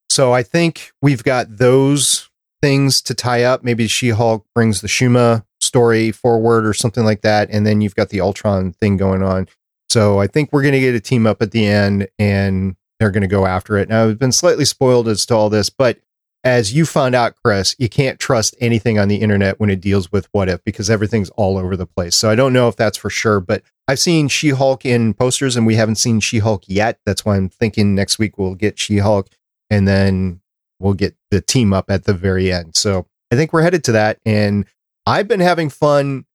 So 0.08 0.32
I 0.32 0.42
think 0.42 0.92
we've 1.02 1.22
got 1.22 1.58
those 1.58 2.30
things 2.62 3.02
to 3.02 3.14
tie 3.14 3.42
up. 3.42 3.62
Maybe 3.62 3.86
She 3.86 4.10
Hulk 4.10 4.46
brings 4.54 4.80
the 4.80 4.88
Shuma 4.88 5.44
story 5.60 6.10
forward 6.10 6.66
or 6.66 6.72
something 6.72 7.04
like 7.04 7.20
that. 7.22 7.50
And 7.50 7.66
then 7.66 7.80
you've 7.80 7.94
got 7.94 8.08
the 8.08 8.20
Ultron 8.20 8.72
thing 8.72 8.96
going 8.96 9.22
on. 9.22 9.48
So 9.88 10.20
I 10.20 10.26
think 10.26 10.52
we're 10.52 10.62
going 10.62 10.74
to 10.74 10.80
get 10.80 10.94
a 10.94 11.00
team 11.00 11.26
up 11.26 11.42
at 11.42 11.52
the 11.52 11.66
end 11.66 12.08
and 12.18 12.76
they're 12.98 13.10
going 13.10 13.22
to 13.22 13.28
go 13.28 13.46
after 13.46 13.76
it. 13.76 13.88
Now, 13.88 14.04
I've 14.04 14.18
been 14.18 14.32
slightly 14.32 14.64
spoiled 14.64 15.08
as 15.08 15.26
to 15.26 15.34
all 15.34 15.50
this, 15.50 15.70
but 15.70 15.98
as 16.44 16.72
you 16.72 16.86
found 16.86 17.14
out, 17.16 17.34
Chris, 17.44 17.74
you 17.78 17.88
can't 17.88 18.20
trust 18.20 18.56
anything 18.60 18.98
on 18.98 19.08
the 19.08 19.16
internet 19.16 19.58
when 19.58 19.68
it 19.68 19.80
deals 19.80 20.12
with 20.12 20.28
what 20.30 20.48
if 20.48 20.62
because 20.64 20.88
everything's 20.88 21.30
all 21.30 21.58
over 21.58 21.76
the 21.76 21.86
place. 21.86 22.14
So 22.14 22.30
I 22.30 22.36
don't 22.36 22.52
know 22.52 22.68
if 22.68 22.76
that's 22.76 22.96
for 22.96 23.10
sure, 23.10 23.40
but 23.40 23.62
I've 23.88 23.98
seen 23.98 24.28
She 24.28 24.50
Hulk 24.50 24.86
in 24.86 25.12
posters 25.12 25.56
and 25.56 25.66
we 25.66 25.74
haven't 25.74 25.96
seen 25.96 26.20
She 26.20 26.38
Hulk 26.38 26.62
yet. 26.68 27.00
That's 27.04 27.24
why 27.24 27.36
I'm 27.36 27.48
thinking 27.48 27.94
next 27.94 28.18
week 28.18 28.38
we'll 28.38 28.54
get 28.54 28.78
She 28.78 28.98
Hulk 28.98 29.28
and 29.70 29.88
then 29.88 30.40
we'll 30.78 30.94
get 30.94 31.16
the 31.30 31.40
team 31.40 31.72
up 31.72 31.90
at 31.90 32.04
the 32.04 32.14
very 32.14 32.52
end. 32.52 32.76
So 32.76 33.06
I 33.32 33.36
think 33.36 33.52
we're 33.52 33.62
headed 33.62 33.82
to 33.84 33.92
that. 33.92 34.20
And 34.24 34.66
I've 35.04 35.28
been 35.28 35.40
having 35.40 35.68
fun 35.68 36.26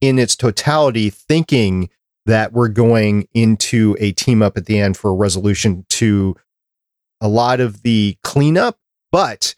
in 0.00 0.18
its 0.18 0.34
totality, 0.34 1.10
thinking 1.10 1.90
that 2.30 2.52
we're 2.52 2.68
going 2.68 3.26
into 3.34 3.96
a 3.98 4.12
team 4.12 4.40
up 4.40 4.56
at 4.56 4.66
the 4.66 4.78
end 4.78 4.96
for 4.96 5.10
a 5.10 5.14
resolution 5.14 5.84
to 5.88 6.36
a 7.20 7.26
lot 7.26 7.58
of 7.58 7.82
the 7.82 8.16
cleanup. 8.22 8.78
But 9.10 9.56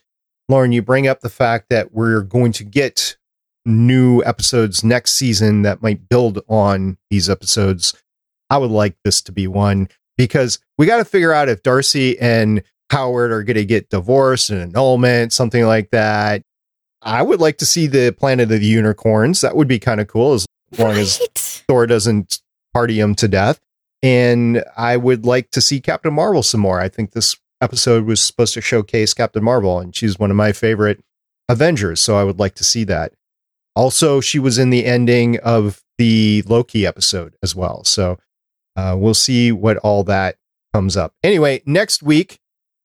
Lauren, 0.48 0.72
you 0.72 0.80
bring 0.80 1.06
up 1.06 1.20
the 1.20 1.28
fact 1.28 1.66
that 1.68 1.92
we're 1.92 2.22
going 2.22 2.52
to 2.52 2.64
get 2.64 3.18
new 3.66 4.24
episodes 4.24 4.82
next 4.82 5.12
season 5.12 5.62
that 5.62 5.82
might 5.82 6.08
build 6.08 6.40
on 6.48 6.96
these 7.10 7.28
episodes. 7.28 7.94
I 8.48 8.56
would 8.56 8.70
like 8.70 8.96
this 9.04 9.20
to 9.22 9.32
be 9.32 9.46
one 9.46 9.88
because 10.16 10.58
we 10.78 10.86
got 10.86 10.96
to 10.96 11.04
figure 11.04 11.32
out 11.32 11.50
if 11.50 11.62
Darcy 11.62 12.18
and 12.18 12.62
Howard 12.90 13.32
are 13.32 13.42
going 13.42 13.56
to 13.56 13.66
get 13.66 13.90
divorced 13.90 14.48
and 14.48 14.62
annulment, 14.62 15.34
something 15.34 15.64
like 15.66 15.90
that. 15.90 16.42
I 17.02 17.20
would 17.20 17.40
like 17.40 17.58
to 17.58 17.66
see 17.66 17.86
the 17.86 18.12
Planet 18.12 18.50
of 18.50 18.60
the 18.60 18.66
Unicorns. 18.66 19.42
That 19.42 19.56
would 19.56 19.68
be 19.68 19.78
kind 19.78 20.00
of 20.00 20.08
cool 20.08 20.32
as 20.32 20.46
long 20.78 20.92
as 20.92 21.20
Right. 21.20 21.28
Thor 21.68 21.86
doesn't 21.86 22.40
party 22.72 23.00
him 23.00 23.14
to 23.16 23.28
death. 23.28 23.60
And 24.02 24.64
I 24.76 24.96
would 24.96 25.24
like 25.24 25.50
to 25.52 25.60
see 25.60 25.80
Captain 25.80 26.12
Marvel 26.12 26.42
some 26.42 26.60
more. 26.60 26.80
I 26.80 26.88
think 26.88 27.12
this 27.12 27.36
episode 27.60 28.04
was 28.04 28.20
supposed 28.20 28.54
to 28.54 28.60
showcase 28.60 29.14
Captain 29.14 29.44
Marvel, 29.44 29.78
and 29.78 29.94
she's 29.94 30.18
one 30.18 30.30
of 30.30 30.36
my 30.36 30.52
favorite 30.52 31.02
Avengers. 31.48 32.02
So 32.02 32.16
I 32.16 32.24
would 32.24 32.38
like 32.38 32.56
to 32.56 32.64
see 32.64 32.84
that. 32.84 33.12
Also, 33.76 34.20
she 34.20 34.38
was 34.38 34.58
in 34.58 34.70
the 34.70 34.84
ending 34.84 35.38
of 35.38 35.82
the 35.98 36.42
Loki 36.46 36.84
episode 36.84 37.36
as 37.42 37.54
well. 37.54 37.84
So 37.84 38.18
uh, 38.76 38.96
we'll 38.98 39.14
see 39.14 39.52
what 39.52 39.76
all 39.78 40.02
that 40.04 40.36
comes 40.74 40.96
up. 40.96 41.14
Anyway, 41.22 41.62
next 41.64 42.02
week, 42.02 42.40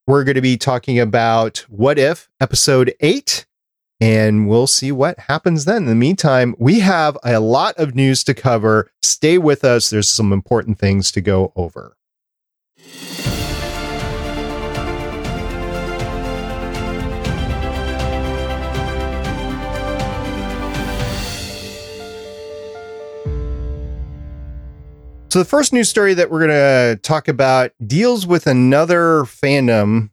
we're 0.06 0.24
going 0.24 0.36
to 0.36 0.40
be 0.40 0.56
talking 0.56 0.98
about 0.98 1.58
What 1.68 1.98
If, 1.98 2.30
episode 2.40 2.94
eight, 3.00 3.46
and 4.00 4.48
we'll 4.48 4.66
see 4.66 4.92
what 4.92 5.18
happens 5.20 5.64
then. 5.64 5.84
In 5.84 5.86
the 5.86 5.94
meantime, 5.94 6.54
we 6.58 6.80
have 6.80 7.18
a 7.24 7.40
lot 7.40 7.76
of 7.76 7.94
news 7.94 8.22
to 8.24 8.34
cover. 8.34 8.90
Stay 9.02 9.38
with 9.38 9.64
us, 9.64 9.90
there's 9.90 10.08
some 10.08 10.32
important 10.32 10.78
things 10.78 11.10
to 11.12 11.20
go 11.20 11.52
over. 11.56 11.96
So 25.30 25.40
the 25.40 25.44
first 25.44 25.74
news 25.74 25.90
story 25.90 26.14
that 26.14 26.30
we're 26.30 26.46
going 26.46 26.50
to 26.50 26.98
talk 27.02 27.28
about 27.28 27.72
deals 27.86 28.26
with 28.26 28.46
another 28.46 29.24
fandom 29.24 30.08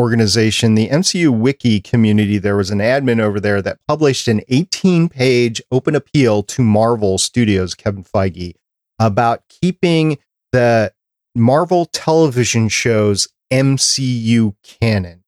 organization, 0.00 0.74
the 0.74 0.88
MCU 0.88 1.28
Wiki 1.28 1.80
community. 1.80 2.38
There 2.38 2.56
was 2.56 2.70
an 2.70 2.78
admin 2.78 3.20
over 3.20 3.38
there 3.38 3.62
that 3.62 3.78
published 3.86 4.26
an 4.26 4.40
18 4.48 5.08
page 5.08 5.62
open 5.70 5.94
appeal 5.94 6.42
to 6.44 6.62
Marvel 6.62 7.18
Studios, 7.18 7.74
Kevin 7.74 8.02
Feige, 8.02 8.54
about 8.98 9.42
keeping 9.48 10.18
the 10.52 10.92
Marvel 11.36 11.86
television 11.86 12.68
shows 12.68 13.28
MCU 13.52 14.54
canon. 14.62 15.22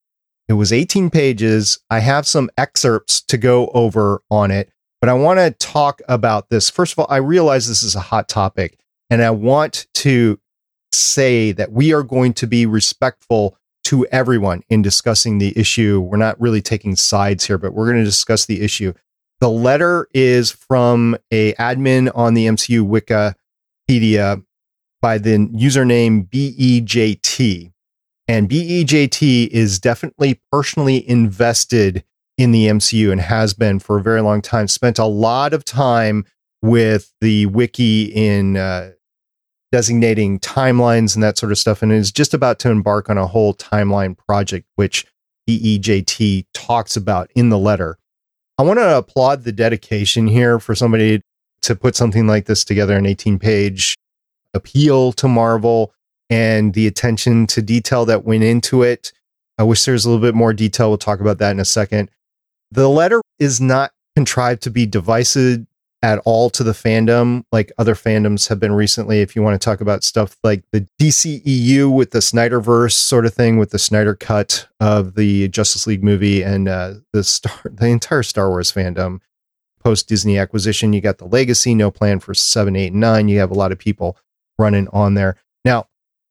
It 0.49 0.55
was 0.55 0.73
18 0.73 1.11
pages. 1.11 1.79
I 1.91 2.01
have 2.01 2.27
some 2.27 2.51
excerpts 2.59 3.21
to 3.23 3.39
go 3.39 3.69
over 3.69 4.23
on 4.31 4.51
it, 4.51 4.71
but 5.01 5.09
I 5.09 5.15
want 5.15 5.39
to 5.39 5.51
talk 5.53 6.03
about 6.09 6.49
this. 6.51 6.69
First 6.71 6.95
of 6.95 6.99
all, 6.99 7.07
I 7.09 7.19
realize 7.19 7.69
this 7.69 7.83
is 7.83 7.95
a 7.95 8.01
hot 8.01 8.29
topic 8.29 8.79
and 9.11 9.23
I 9.23 9.31
want 9.31 9.87
to 9.95 10.41
say 10.93 11.53
that 11.53 11.73
we 11.73 11.93
are 11.93 12.03
going 12.03 12.33
to 12.35 12.47
be 12.47 12.67
respectful 12.67 13.57
to 13.85 14.07
everyone 14.07 14.63
in 14.69 14.83
discussing 14.83 15.39
the 15.39 15.57
issue. 15.59 16.01
We're 16.01 16.17
not 16.17 16.41
really 16.41 16.63
taking 16.63 16.97
sides 16.97 17.47
here, 17.47 17.59
but 17.59 17.75
we're 17.75 17.87
going 17.87 17.99
to 17.99 18.05
discuss 18.05 18.47
the 18.47 18.63
issue. 18.63 18.93
The 19.41 19.51
letter 19.51 20.09
is 20.15 20.51
from 20.51 21.17
a 21.31 21.53
admin 21.55 22.11
on 22.15 22.35
the 22.35 22.47
MCU 22.47 22.87
Wikipedia 23.89 24.45
by 25.01 25.19
the 25.19 25.49
username 25.49 26.29
BEJT. 26.29 27.73
And 28.29 28.49
BEJT 28.49 29.49
is 29.49 29.81
definitely 29.81 30.41
personally 30.51 31.09
invested 31.09 32.05
in 32.39 32.53
the 32.53 32.69
MCU 32.69 33.11
and 33.11 33.21
has 33.21 33.53
been 33.53 33.79
for 33.79 33.99
a 33.99 34.03
very 34.03 34.23
long 34.23 34.41
time. 34.41 34.69
Spent 34.69 34.99
a 34.99 35.05
lot 35.05 35.53
of 35.53 35.65
time 35.65 36.25
with 36.63 37.13
the 37.21 37.47
wiki 37.47 38.05
in 38.05 38.57
uh, 38.57 38.93
designating 39.73 40.39
timelines 40.39 41.15
and 41.15 41.23
that 41.25 41.39
sort 41.39 41.51
of 41.51 41.59
stuff, 41.59 41.83
and 41.83 41.91
is 41.91 42.13
just 42.13 42.35
about 42.35 42.59
to 42.61 42.71
embark 42.71 43.11
on 43.11 43.19
a 43.19 43.27
whole 43.27 43.55
timeline 43.55 44.17
project, 44.17 44.69
which 44.77 45.07
BEJT 45.49 46.47
talks 46.55 46.97
about 46.97 47.31
in 47.35 47.49
the 47.49 47.59
letter. 47.59 47.99
I 48.59 48.63
want 48.63 48.79
to 48.79 48.99
applaud 48.99 49.43
the 49.43 49.51
dedication 49.51 50.29
here 50.29 50.61
for 50.61 50.75
somebody 50.75 51.23
to 51.63 51.75
put 51.75 51.97
something 51.97 52.27
like 52.27 52.45
this 52.45 52.65
together, 52.65 52.97
an 52.97 53.07
18 53.07 53.39
page 53.39 53.97
appeal 54.55 55.13
to 55.13 55.27
Marvel 55.27 55.95
and 56.29 56.75
the 56.75 56.87
attention 56.87 57.47
to 57.47 57.63
detail 57.63 58.05
that 58.05 58.25
went 58.25 58.45
into 58.45 58.83
it. 58.83 59.13
I 59.59 59.63
wish 59.63 59.85
there's 59.85 60.05
a 60.05 60.11
little 60.11 60.23
bit 60.23 60.35
more 60.35 60.53
detail. 60.53 60.89
We'll 60.89 60.99
talk 60.99 61.21
about 61.21 61.39
that 61.39 61.51
in 61.51 61.61
a 61.61 61.65
second. 61.65 62.11
The 62.71 62.89
letter 62.89 63.21
is 63.39 63.61
not 63.61 63.93
contrived 64.17 64.63
to 64.63 64.71
be 64.71 64.87
divisive 64.87 65.67
at 66.03 66.19
all 66.25 66.51
to 66.51 66.65
the 66.65 66.73
fandom, 66.73 67.45
like 67.53 67.71
other 67.79 67.95
fandoms 67.95 68.49
have 68.49 68.59
been 68.59 68.73
recently. 68.73 69.21
If 69.21 69.37
you 69.37 69.43
want 69.43 69.61
to 69.61 69.65
talk 69.65 69.81
about 69.81 70.03
stuff 70.03 70.37
like 70.43 70.65
the 70.73 70.87
DCEU 71.01 71.95
with 71.95 72.11
the 72.11 72.19
Snyderverse 72.19 72.93
sort 72.93 73.25
of 73.25 73.35
thing, 73.35 73.57
with 73.57 73.71
the 73.71 73.79
Snyder 73.79 74.17
cut 74.17 74.69
of 74.81 75.15
the 75.15 75.49
Justice 75.49 75.87
League 75.87 76.03
movie 76.03 76.43
and 76.43 76.69
uh, 76.69 76.95
the 77.13 77.23
star, 77.23 77.53
the 77.65 77.87
entire 77.87 78.25
Star 78.25 78.49
Wars 78.49 78.73
fandom 78.73 79.21
post 79.83 80.09
Disney 80.09 80.39
acquisition, 80.39 80.93
you 80.93 81.01
got 81.01 81.19
the 81.19 81.27
Legacy, 81.27 81.75
no 81.75 81.91
plan 81.91 82.19
for 82.21 82.35
seven, 82.35 82.75
eight, 82.75 82.93
nine. 82.93 83.29
You 83.29 83.39
have 83.39 83.51
a 83.51 83.55
lot 83.55 83.73
of 83.73 83.79
people 83.79 84.17
running 84.59 84.89
on 84.89 85.15
there 85.15 85.37
now. 85.65 85.87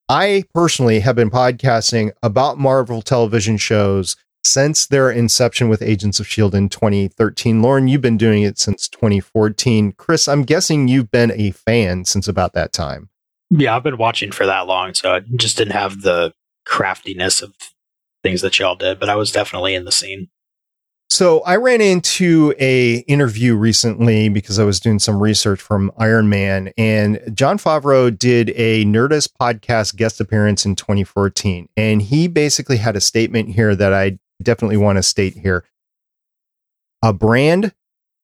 I 0.10 0.44
personally 0.54 1.00
have 1.00 1.16
been 1.16 1.30
podcasting 1.30 2.12
about 2.22 2.58
Marvel 2.58 3.02
television 3.02 3.56
shows 3.56 4.18
since 4.44 4.86
their 4.88 5.12
inception 5.12 5.70
with 5.70 5.82
Agents 5.82 6.20
of 6.20 6.26
S.H.I.E.L.D. 6.26 6.58
in 6.58 6.70
2013. 6.70 7.62
Lauren, 7.62 7.88
you've 7.88 8.02
been 8.02 8.18
doing 8.18 8.44
it 8.44 8.58
since 8.58 8.88
2014. 8.88 9.94
Chris, 9.94 10.28
I'm 10.28 10.44
guessing 10.44 10.88
you've 10.88 11.12
been 11.12 11.32
a 11.32 11.52
fan 11.52 12.06
since 12.06 12.28
about 12.28 12.54
that 12.54 12.74
time. 12.74 13.10
Yeah, 13.50 13.76
I've 13.76 13.84
been 13.84 13.98
watching 13.98 14.32
for 14.32 14.46
that 14.46 14.68
long, 14.68 14.94
so 14.94 15.14
I 15.14 15.20
just 15.36 15.58
didn't 15.58 15.74
have 15.74 16.02
the 16.02 16.34
craftiness 16.66 17.42
of 17.42 17.54
things 18.24 18.42
that 18.42 18.58
y'all 18.60 18.76
did, 18.76 19.00
but 19.00 19.10
I 19.10 19.16
was 19.16 19.32
definitely 19.32 19.76
in 19.76 19.86
the 19.86 19.92
scene. 19.92 20.30
So 21.10 21.42
I 21.42 21.58
ran 21.58 21.82
into 21.82 22.54
a 22.58 23.00
interview 23.00 23.56
recently 23.56 24.30
because 24.30 24.60
I 24.60 24.64
was 24.64 24.80
doing 24.80 24.98
some 24.98 25.22
research 25.22 25.60
from 25.60 25.92
Iron 25.98 26.30
Man, 26.30 26.72
and 26.78 27.20
Jon 27.34 27.58
Favreau 27.58 28.18
did 28.18 28.52
a 28.56 28.86
Nerdist 28.86 29.32
podcast 29.40 29.98
guest 29.98 30.22
appearance 30.22 30.66
in 30.66 30.78
2014, 30.78 31.68
and 31.76 32.02
he 32.02 32.30
basically 32.30 32.78
had 32.78 32.96
a 32.96 33.02
statement 33.02 33.50
here 33.50 33.76
that 33.76 33.94
I 33.94 34.20
definitely 34.44 34.78
want 34.78 34.98
to 34.98 35.04
state 35.04 35.36
here. 35.38 35.64
A 37.04 37.14
brand 37.14 37.74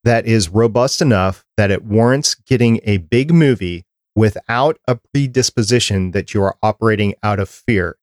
that 0.04 0.26
is 0.26 0.50
robust 0.50 1.02
enough 1.02 1.46
that 1.58 1.72
it 1.72 1.84
warrants 1.84 2.36
getting 2.36 2.80
a 2.84 2.98
big 2.98 3.34
movie 3.34 3.86
without 4.16 4.80
a 4.88 4.96
predisposition 5.14 6.12
that 6.12 6.34
you 6.34 6.42
are 6.42 6.58
operating 6.64 7.14
out 7.24 7.40
of 7.40 7.50
fear. 7.50 7.98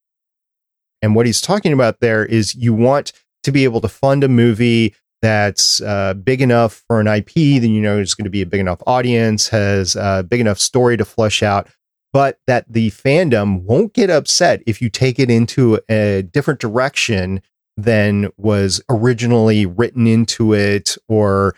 And 1.02 1.14
what 1.14 1.26
he's 1.26 1.40
talking 1.40 1.72
about 1.72 2.00
there 2.00 2.24
is 2.24 2.54
you 2.54 2.72
want 2.72 3.12
to 3.42 3.52
be 3.52 3.64
able 3.64 3.80
to 3.80 3.88
fund 3.88 4.24
a 4.24 4.28
movie 4.28 4.94
that's 5.22 5.80
uh, 5.80 6.14
big 6.14 6.42
enough 6.42 6.84
for 6.86 7.00
an 7.00 7.06
IP, 7.06 7.32
then 7.34 7.70
you 7.70 7.80
know 7.80 7.98
it's 7.98 8.14
going 8.14 8.24
to 8.24 8.30
be 8.30 8.42
a 8.42 8.46
big 8.46 8.60
enough 8.60 8.82
audience, 8.86 9.48
has 9.48 9.96
a 9.96 10.22
big 10.22 10.40
enough 10.40 10.58
story 10.58 10.96
to 10.96 11.04
flesh 11.04 11.42
out, 11.42 11.68
but 12.12 12.38
that 12.46 12.64
the 12.70 12.90
fandom 12.90 13.62
won't 13.62 13.92
get 13.92 14.10
upset 14.10 14.62
if 14.66 14.82
you 14.82 14.90
take 14.90 15.18
it 15.18 15.30
into 15.30 15.80
a 15.88 16.22
different 16.22 16.60
direction 16.60 17.42
than 17.76 18.28
was 18.36 18.80
originally 18.88 19.66
written 19.66 20.06
into 20.06 20.52
it 20.52 20.96
or 21.08 21.54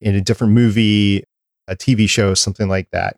in 0.00 0.14
a 0.14 0.20
different 0.20 0.52
movie, 0.52 1.24
a 1.66 1.76
TV 1.76 2.08
show, 2.08 2.34
something 2.34 2.68
like 2.68 2.90
that. 2.90 3.16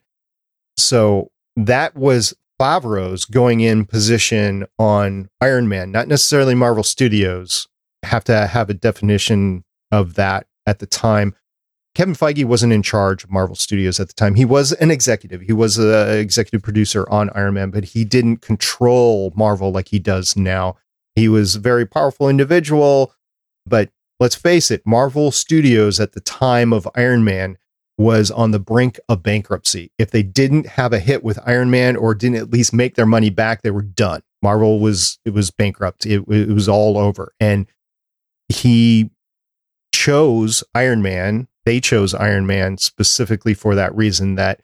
So 0.76 1.30
that 1.56 1.96
was 1.96 2.34
Favreau's 2.60 3.24
going 3.24 3.60
in 3.60 3.86
position 3.86 4.66
on 4.78 5.30
Iron 5.40 5.68
Man, 5.68 5.90
not 5.90 6.08
necessarily 6.08 6.54
Marvel 6.54 6.82
Studios. 6.82 7.68
Have 8.02 8.24
to 8.24 8.46
have 8.46 8.68
a 8.70 8.74
definition 8.74 9.64
of 9.90 10.14
that 10.14 10.46
at 10.66 10.78
the 10.78 10.86
time. 10.86 11.34
Kevin 11.94 12.14
Feige 12.14 12.44
wasn't 12.44 12.72
in 12.72 12.82
charge 12.82 13.24
of 13.24 13.30
Marvel 13.30 13.56
Studios 13.56 13.98
at 13.98 14.08
the 14.08 14.14
time. 14.14 14.34
He 14.36 14.44
was 14.44 14.72
an 14.72 14.90
executive. 14.90 15.40
He 15.40 15.52
was 15.52 15.76
an 15.76 16.18
executive 16.18 16.62
producer 16.62 17.08
on 17.10 17.30
Iron 17.34 17.54
Man, 17.54 17.70
but 17.70 17.84
he 17.84 18.04
didn't 18.04 18.38
control 18.38 19.32
Marvel 19.34 19.72
like 19.72 19.88
he 19.88 19.98
does 19.98 20.36
now. 20.36 20.76
He 21.14 21.28
was 21.28 21.56
a 21.56 21.60
very 21.60 21.86
powerful 21.86 22.28
individual, 22.28 23.14
but 23.66 23.90
let's 24.18 24.34
face 24.34 24.70
it, 24.70 24.86
Marvel 24.86 25.30
Studios 25.30 26.00
at 26.00 26.12
the 26.12 26.20
time 26.20 26.72
of 26.72 26.88
Iron 26.94 27.24
Man 27.24 27.58
was 27.98 28.30
on 28.30 28.50
the 28.50 28.58
brink 28.58 28.98
of 29.08 29.22
bankruptcy. 29.22 29.92
If 29.98 30.10
they 30.10 30.22
didn't 30.22 30.66
have 30.66 30.92
a 30.92 30.98
hit 30.98 31.22
with 31.22 31.38
Iron 31.44 31.70
Man 31.70 31.96
or 31.96 32.14
didn't 32.14 32.38
at 32.38 32.50
least 32.50 32.72
make 32.72 32.94
their 32.94 33.06
money 33.06 33.28
back, 33.28 33.62
they 33.62 33.70
were 33.70 33.82
done. 33.82 34.22
Marvel 34.42 34.80
was 34.80 35.18
it 35.24 35.34
was 35.34 35.50
bankrupt. 35.50 36.06
It, 36.06 36.24
it 36.28 36.48
was 36.48 36.68
all 36.68 36.96
over. 36.96 37.34
And 37.38 37.66
he 38.48 39.10
chose 39.94 40.64
Iron 40.74 41.02
Man. 41.02 41.48
They 41.66 41.78
chose 41.80 42.14
Iron 42.14 42.46
Man 42.46 42.78
specifically 42.78 43.52
for 43.52 43.74
that 43.74 43.94
reason 43.94 44.36
that 44.36 44.62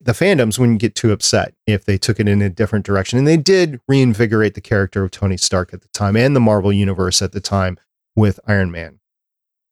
the 0.00 0.12
fandoms 0.12 0.58
wouldn't 0.58 0.80
get 0.80 0.94
too 0.94 1.12
upset 1.12 1.54
if 1.66 1.84
they 1.84 1.98
took 1.98 2.20
it 2.20 2.28
in 2.28 2.40
a 2.40 2.48
different 2.48 2.86
direction. 2.86 3.18
And 3.18 3.26
they 3.26 3.36
did 3.36 3.80
reinvigorate 3.88 4.54
the 4.54 4.60
character 4.60 5.02
of 5.02 5.10
Tony 5.10 5.36
Stark 5.36 5.74
at 5.74 5.82
the 5.82 5.88
time 5.88 6.16
and 6.16 6.36
the 6.36 6.40
Marvel 6.40 6.72
Universe 6.72 7.20
at 7.20 7.32
the 7.32 7.40
time 7.40 7.78
with 8.14 8.38
Iron 8.46 8.70
Man. 8.70 9.00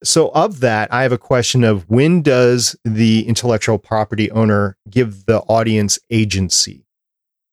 So, 0.05 0.29
of 0.35 0.61
that, 0.61 0.93
I 0.93 1.03
have 1.03 1.13
a 1.13 1.19
question 1.19 1.65
of 1.65 1.89
when 1.89 2.23
does 2.23 2.77
the 2.85 3.27
intellectual 3.27 3.79
property 3.79 4.31
owner 4.31 4.77
give 4.91 5.25
the 5.25 5.39
audience 5.41 5.99
agency? 6.11 6.87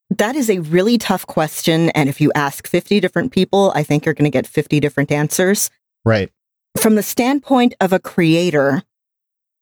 That 0.09 0.35
is 0.35 0.49
a 0.49 0.59
really 0.59 0.97
tough 0.97 1.25
question. 1.25 1.89
And 1.91 2.09
if 2.09 2.19
you 2.19 2.31
ask 2.35 2.67
50 2.67 2.99
different 2.99 3.31
people, 3.31 3.71
I 3.75 3.83
think 3.83 4.05
you're 4.05 4.13
going 4.13 4.29
to 4.29 4.35
get 4.35 4.45
50 4.45 4.79
different 4.79 5.11
answers. 5.11 5.69
Right. 6.05 6.31
From 6.77 6.95
the 6.95 7.03
standpoint 7.03 7.75
of 7.79 7.93
a 7.93 7.99
creator, 7.99 8.83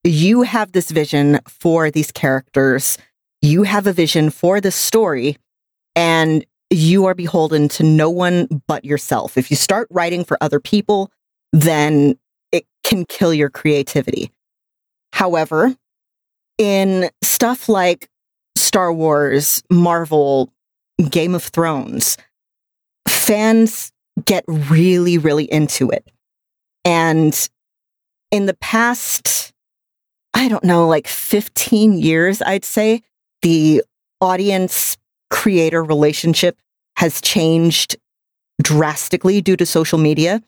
you 0.03 0.41
have 0.41 0.71
this 0.71 0.91
vision 0.91 1.39
for 1.47 1.91
these 1.91 2.11
characters, 2.11 2.97
you 3.41 3.63
have 3.63 3.87
a 3.87 3.93
vision 3.93 4.29
for 4.29 4.61
the 4.61 4.71
story, 4.71 5.37
and 5.95 6.45
you 6.69 7.05
are 7.05 7.13
beholden 7.13 7.67
to 7.67 7.83
no 7.83 8.09
one 8.09 8.47
but 8.67 8.85
yourself. 8.85 9.37
If 9.37 9.51
you 9.51 9.57
start 9.57 9.87
writing 9.91 10.23
for 10.23 10.37
other 10.41 10.59
people, 10.59 11.11
then 11.51 12.17
it 12.51 12.65
can 12.83 13.05
kill 13.05 13.33
your 13.33 13.49
creativity. 13.49 14.31
However, 15.13 15.75
in 16.57 17.09
stuff 17.21 17.67
like 17.67 18.09
Star 18.55 18.93
Wars, 18.93 19.63
Marvel, 19.69 20.51
Game 21.09 21.35
of 21.35 21.43
Thrones, 21.43 22.17
fans 23.07 23.91
get 24.25 24.43
really, 24.47 25.17
really 25.17 25.51
into 25.51 25.89
it. 25.89 26.07
And 26.85 27.49
in 28.31 28.45
the 28.45 28.53
past, 28.55 29.51
I 30.33 30.47
don't 30.47 30.63
know, 30.63 30.87
like 30.87 31.07
15 31.07 31.97
years, 31.97 32.41
I'd 32.41 32.65
say, 32.65 33.01
the 33.41 33.83
audience 34.19 34.97
creator 35.29 35.83
relationship 35.83 36.57
has 36.97 37.21
changed 37.21 37.97
drastically 38.61 39.41
due 39.41 39.57
to 39.57 39.65
social 39.65 39.97
media. 39.97 40.41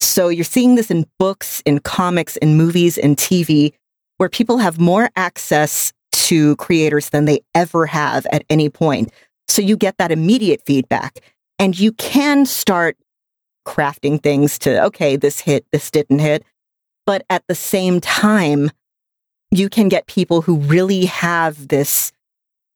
So 0.00 0.28
you're 0.28 0.44
seeing 0.44 0.74
this 0.74 0.90
in 0.90 1.06
books, 1.18 1.62
in 1.66 1.80
comics, 1.80 2.36
in 2.36 2.56
movies, 2.56 2.98
in 2.98 3.16
TV, 3.16 3.72
where 4.16 4.28
people 4.28 4.58
have 4.58 4.78
more 4.78 5.10
access 5.16 5.92
to 6.12 6.56
creators 6.56 7.10
than 7.10 7.26
they 7.26 7.40
ever 7.54 7.86
have 7.86 8.26
at 8.32 8.44
any 8.48 8.68
point. 8.68 9.12
So 9.48 9.62
you 9.62 9.76
get 9.76 9.98
that 9.98 10.10
immediate 10.10 10.62
feedback 10.64 11.20
and 11.58 11.78
you 11.78 11.92
can 11.92 12.46
start 12.46 12.96
crafting 13.66 14.22
things 14.22 14.58
to, 14.60 14.84
okay, 14.84 15.16
this 15.16 15.40
hit, 15.40 15.66
this 15.72 15.90
didn't 15.90 16.20
hit. 16.20 16.44
But 17.04 17.24
at 17.30 17.44
the 17.48 17.54
same 17.54 18.00
time, 18.00 18.70
you 19.50 19.68
can 19.68 19.88
get 19.88 20.06
people 20.06 20.42
who 20.42 20.56
really 20.56 21.06
have 21.06 21.68
this 21.68 22.12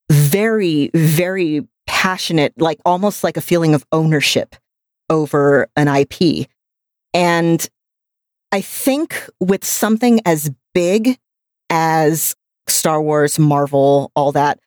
very, 0.09 0.89
very 0.93 1.67
passionate, 1.87 2.53
like 2.57 2.79
almost 2.85 3.23
like 3.23 3.37
a 3.37 3.41
feeling 3.41 3.73
of 3.73 3.85
ownership 3.91 4.55
over 5.09 5.67
an 5.75 5.87
IP. 5.87 6.47
And 7.13 7.67
I 8.51 8.61
think 8.61 9.29
with 9.39 9.63
something 9.63 10.21
as 10.25 10.51
big 10.73 11.17
as 11.69 12.35
Star 12.67 13.01
Wars, 13.01 13.39
Marvel, 13.39 14.11
all 14.15 14.31
that, 14.33 14.59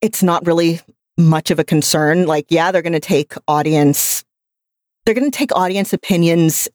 it's 0.00 0.22
not 0.22 0.46
really 0.46 0.80
much 1.18 1.50
of 1.50 1.58
a 1.58 1.64
concern. 1.64 2.26
Like, 2.26 2.46
yeah, 2.48 2.70
they're 2.70 2.82
going 2.82 2.92
to 2.92 3.00
take 3.00 3.34
audience, 3.48 4.24
they're 5.04 5.14
going 5.14 5.30
to 5.30 5.36
take 5.36 5.54
audience 5.54 5.92
opinions 5.92 6.68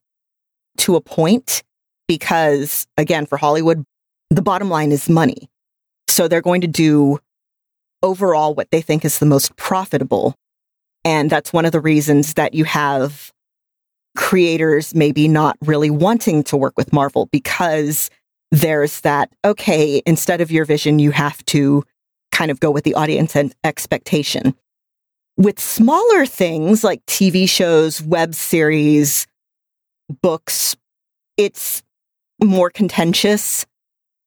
to 0.78 0.96
a 0.96 1.02
point 1.02 1.64
because, 2.08 2.88
again, 2.98 3.26
for 3.26 3.38
Hollywood, 3.38 3.84
the 4.30 4.42
bottom 4.42 4.70
line 4.70 4.92
is 4.92 5.10
money. 5.10 5.50
So 6.08 6.28
they're 6.28 6.42
going 6.42 6.62
to 6.62 6.68
do 6.68 7.20
overall 8.04 8.54
what 8.54 8.72
they 8.72 8.82
think 8.82 9.06
is 9.06 9.20
the 9.20 9.26
most 9.26 9.56
profitable. 9.56 10.36
And 11.04 11.30
that's 11.30 11.54
one 11.54 11.66
of 11.66 11.72
the 11.72 11.80
reasons 11.80 12.34
that 12.36 12.54
you 12.54 12.64
have 12.66 13.32
creators 14.16 14.96
maybe 14.96 15.28
not 15.28 15.58
really 15.62 15.90
wanting 15.90 16.44
to 16.44 16.58
work 16.58 16.74
with 16.76 16.92
Marvel 16.92 17.28
because 17.32 18.10
there's 18.52 19.02
that, 19.02 19.32
okay, 19.46 20.02
instead 20.06 20.42
of 20.42 20.52
your 20.52 20.66
vision, 20.66 21.00
you 21.00 21.12
have 21.12 21.44
to 21.46 21.84
kind 22.32 22.50
of 22.50 22.60
go 22.60 22.72
with 22.72 22.84
the 22.84 22.94
audience 22.94 23.36
and 23.36 23.54
expectation. 23.64 24.56
With 25.38 25.60
smaller 25.60 26.26
things 26.26 26.84
like 26.84 27.06
TV 27.06 27.48
shows, 27.48 28.02
web 28.02 28.34
series, 28.34 29.28
books, 30.22 30.76
it's 31.38 31.84
more 32.42 32.70
contentious 32.70 33.66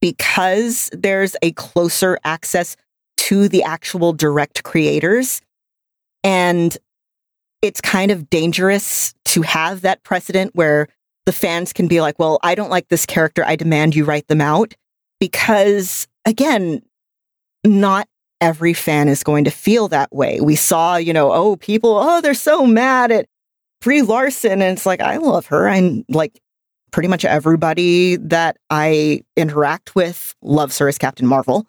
because 0.01 0.91
there's 0.93 1.37
a 1.43 1.53
closer 1.53 2.19
access 2.25 2.77
to 3.17 3.49
the 3.49 3.63
actual 3.63 4.13
direct 4.13 4.65
creators. 4.65 5.43
And 6.25 6.77
it's 7.63 7.81
kind 7.81 8.11
of 8.11 8.31
dangerous 8.31 9.15
to 9.27 9.43
have 9.43 9.83
that 9.83 10.03
precedent 10.03 10.55
where 10.55 10.89
the 11.27 11.33
fans 11.33 11.73
can 11.73 11.87
be 11.87 12.01
like, 12.01 12.19
well, 12.19 12.39
I 12.43 12.55
don't 12.55 12.71
like 12.71 12.89
this 12.89 13.07
character. 13.07 13.45
I 13.45 13.57
demand 13.57 13.95
you 13.95 14.05
write 14.05 14.29
them 14.29 14.41
out. 14.41 14.75
Because 15.19 16.09
again, 16.25 16.83
not 17.65 18.09
every 18.41 18.73
fan 18.73 19.09
is 19.09 19.23
going 19.23 19.45
to 19.45 19.51
feel 19.51 19.89
that 19.89 20.11
way. 20.15 20.41
We 20.41 20.57
saw, 20.57 20.97
you 20.97 21.13
know, 21.13 21.33
oh, 21.33 21.57
people, 21.57 21.97
oh, 21.97 22.23
they're 22.23 22.33
so 22.33 22.67
mad 22.67 23.13
at 23.13 23.27
Brie 23.83 24.01
Larson. 24.01 24.63
And 24.63 24.77
it's 24.77 24.87
like, 24.87 25.01
I 25.03 25.19
love 25.19 25.47
her. 25.47 25.69
I'm 25.69 26.05
like, 26.09 26.41
pretty 26.91 27.09
much 27.09 27.25
everybody 27.25 28.17
that 28.17 28.57
I 28.71 29.23
interact 29.37 29.95
with 29.95 30.35
loves 30.43 30.79
her 30.79 30.89
as 30.89 30.99
Captain 30.99 31.27
Marvel. 31.27 31.67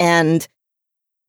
And 0.00 0.46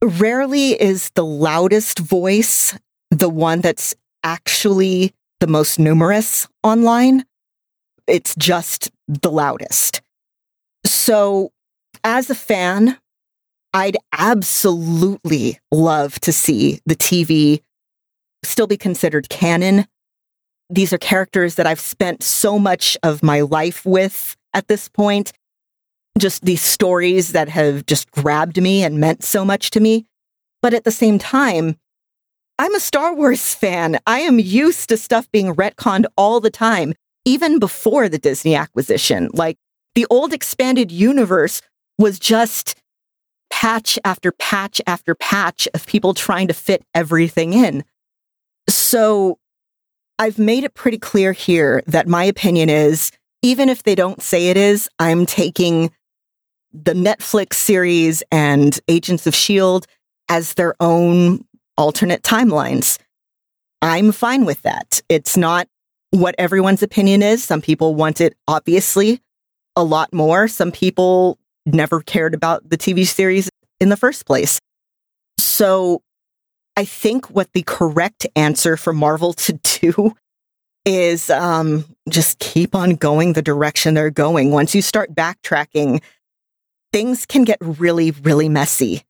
rarely 0.04 0.80
is 0.82 1.10
the 1.16 1.26
loudest 1.26 2.00
voice 2.00 2.78
the 3.12 3.30
one 3.30 3.62
that's 3.62 3.96
actually 4.24 5.14
the 5.40 5.48
most 5.48 5.80
numerous 5.80 6.48
online. 6.64 7.26
It's 8.08 8.36
just 8.36 8.92
the 9.08 9.32
loudest. 9.32 10.02
So, 10.86 11.52
as 12.04 12.30
a 12.30 12.36
fan, 12.36 12.98
I'd 13.74 13.98
absolutely 14.18 15.60
love 15.72 16.20
to 16.22 16.32
see 16.32 16.80
the 16.86 16.96
TV 16.96 17.62
still 18.44 18.68
be 18.68 18.78
considered 18.78 19.30
canon. 19.30 19.86
These 20.70 20.94
are 20.94 20.98
characters 20.98 21.56
that 21.56 21.66
I've 21.66 21.80
spent 21.80 22.22
so 22.24 22.60
much 22.60 22.98
of 23.02 23.24
my 23.24 23.42
life 23.42 23.86
with 23.86 24.36
at 24.54 24.68
this 24.68 24.88
point 24.88 25.34
just 26.18 26.44
these 26.44 26.62
stories 26.62 27.32
that 27.32 27.50
have 27.50 27.86
just 27.86 28.12
grabbed 28.12 28.62
me 28.62 28.84
and 28.84 29.00
meant 29.00 29.24
so 29.24 29.46
much 29.46 29.72
to 29.72 29.80
me. 29.80 30.06
But 30.62 30.74
at 30.74 30.84
the 30.84 30.92
same 30.92 31.18
time, 31.18 31.78
I'm 32.60 32.76
a 32.76 32.80
Star 32.80 33.16
Wars 33.16 33.54
fan. 33.54 34.00
I 34.06 34.20
am 34.20 34.38
used 34.38 34.90
to 34.90 34.98
stuff 34.98 35.32
being 35.32 35.56
retconned 35.56 36.06
all 36.18 36.42
the 36.42 36.50
time, 36.50 36.94
even 37.24 37.58
before 37.58 38.10
the 38.10 38.18
Disney 38.18 38.54
acquisition. 38.54 39.30
Like 39.34 39.58
the 39.96 40.06
old 40.10 40.34
expanded 40.34 40.92
universe 40.92 41.62
was 41.98 42.20
just 42.20 42.76
patch 43.50 43.98
after 44.04 44.32
patch 44.34 44.82
after 44.86 45.16
patch 45.16 45.68
of 45.74 45.86
people 45.86 46.14
trying 46.14 46.48
to 46.50 46.54
fit 46.54 46.84
everything 46.94 47.54
in. 47.54 47.84
So 48.68 49.39
I've 50.20 50.38
made 50.38 50.66
it 50.66 50.74
pretty 50.74 50.98
clear 50.98 51.32
here 51.32 51.82
that 51.88 52.08
my 52.08 52.26
opinion 52.26 52.70
is 52.70 53.12
even 53.42 53.70
if 53.70 53.84
they 53.84 53.96
don't 53.96 54.22
say 54.22 54.50
it 54.50 54.58
is, 54.58 54.90
I'm 55.00 55.26
taking 55.26 55.92
the 56.74 56.94
Netflix 56.94 57.54
series 57.54 58.22
and 58.32 58.78
Agents 58.90 59.26
of 59.26 59.34
S.H.I.E.L.D. 59.34 59.88
as 60.28 60.56
their 60.56 60.76
own 60.82 61.46
alternate 61.78 62.22
timelines. 62.22 63.00
I'm 63.82 64.12
fine 64.12 64.44
with 64.44 64.62
that. 64.64 65.02
It's 65.08 65.38
not 65.38 65.70
what 66.12 66.36
everyone's 66.38 66.84
opinion 66.84 67.24
is. 67.24 67.42
Some 67.44 67.62
people 67.62 67.96
want 67.96 68.20
it, 68.20 68.36
obviously, 68.46 69.22
a 69.78 69.84
lot 69.84 70.14
more. 70.14 70.50
Some 70.50 70.74
people 70.74 71.40
never 71.66 72.02
cared 72.02 72.34
about 72.34 72.70
the 72.70 72.78
TV 72.78 73.08
series 73.08 73.50
in 73.80 73.88
the 73.88 73.98
first 73.98 74.26
place. 74.26 74.60
So 75.38 76.02
I 76.78 76.86
think 76.86 77.30
what 77.30 77.52
the 77.54 77.64
correct 77.64 78.26
answer 78.36 78.78
for 78.78 78.94
Marvel 78.94 79.34
to 79.34 79.54
do 79.54 80.16
is 80.86 81.30
um, 81.30 81.86
just 82.10 82.40
keep 82.40 82.74
on 82.74 82.96
going 82.96 83.34
the 83.34 83.42
direction 83.42 83.94
they're 83.94 84.10
going. 84.10 84.52
Once 84.52 84.74
you 84.74 84.82
start 84.82 85.14
backtracking, 85.14 86.02
things 86.94 87.26
can 87.26 87.44
get 87.44 87.58
really, 87.62 88.12
really 88.12 88.50
messy. 88.50 89.04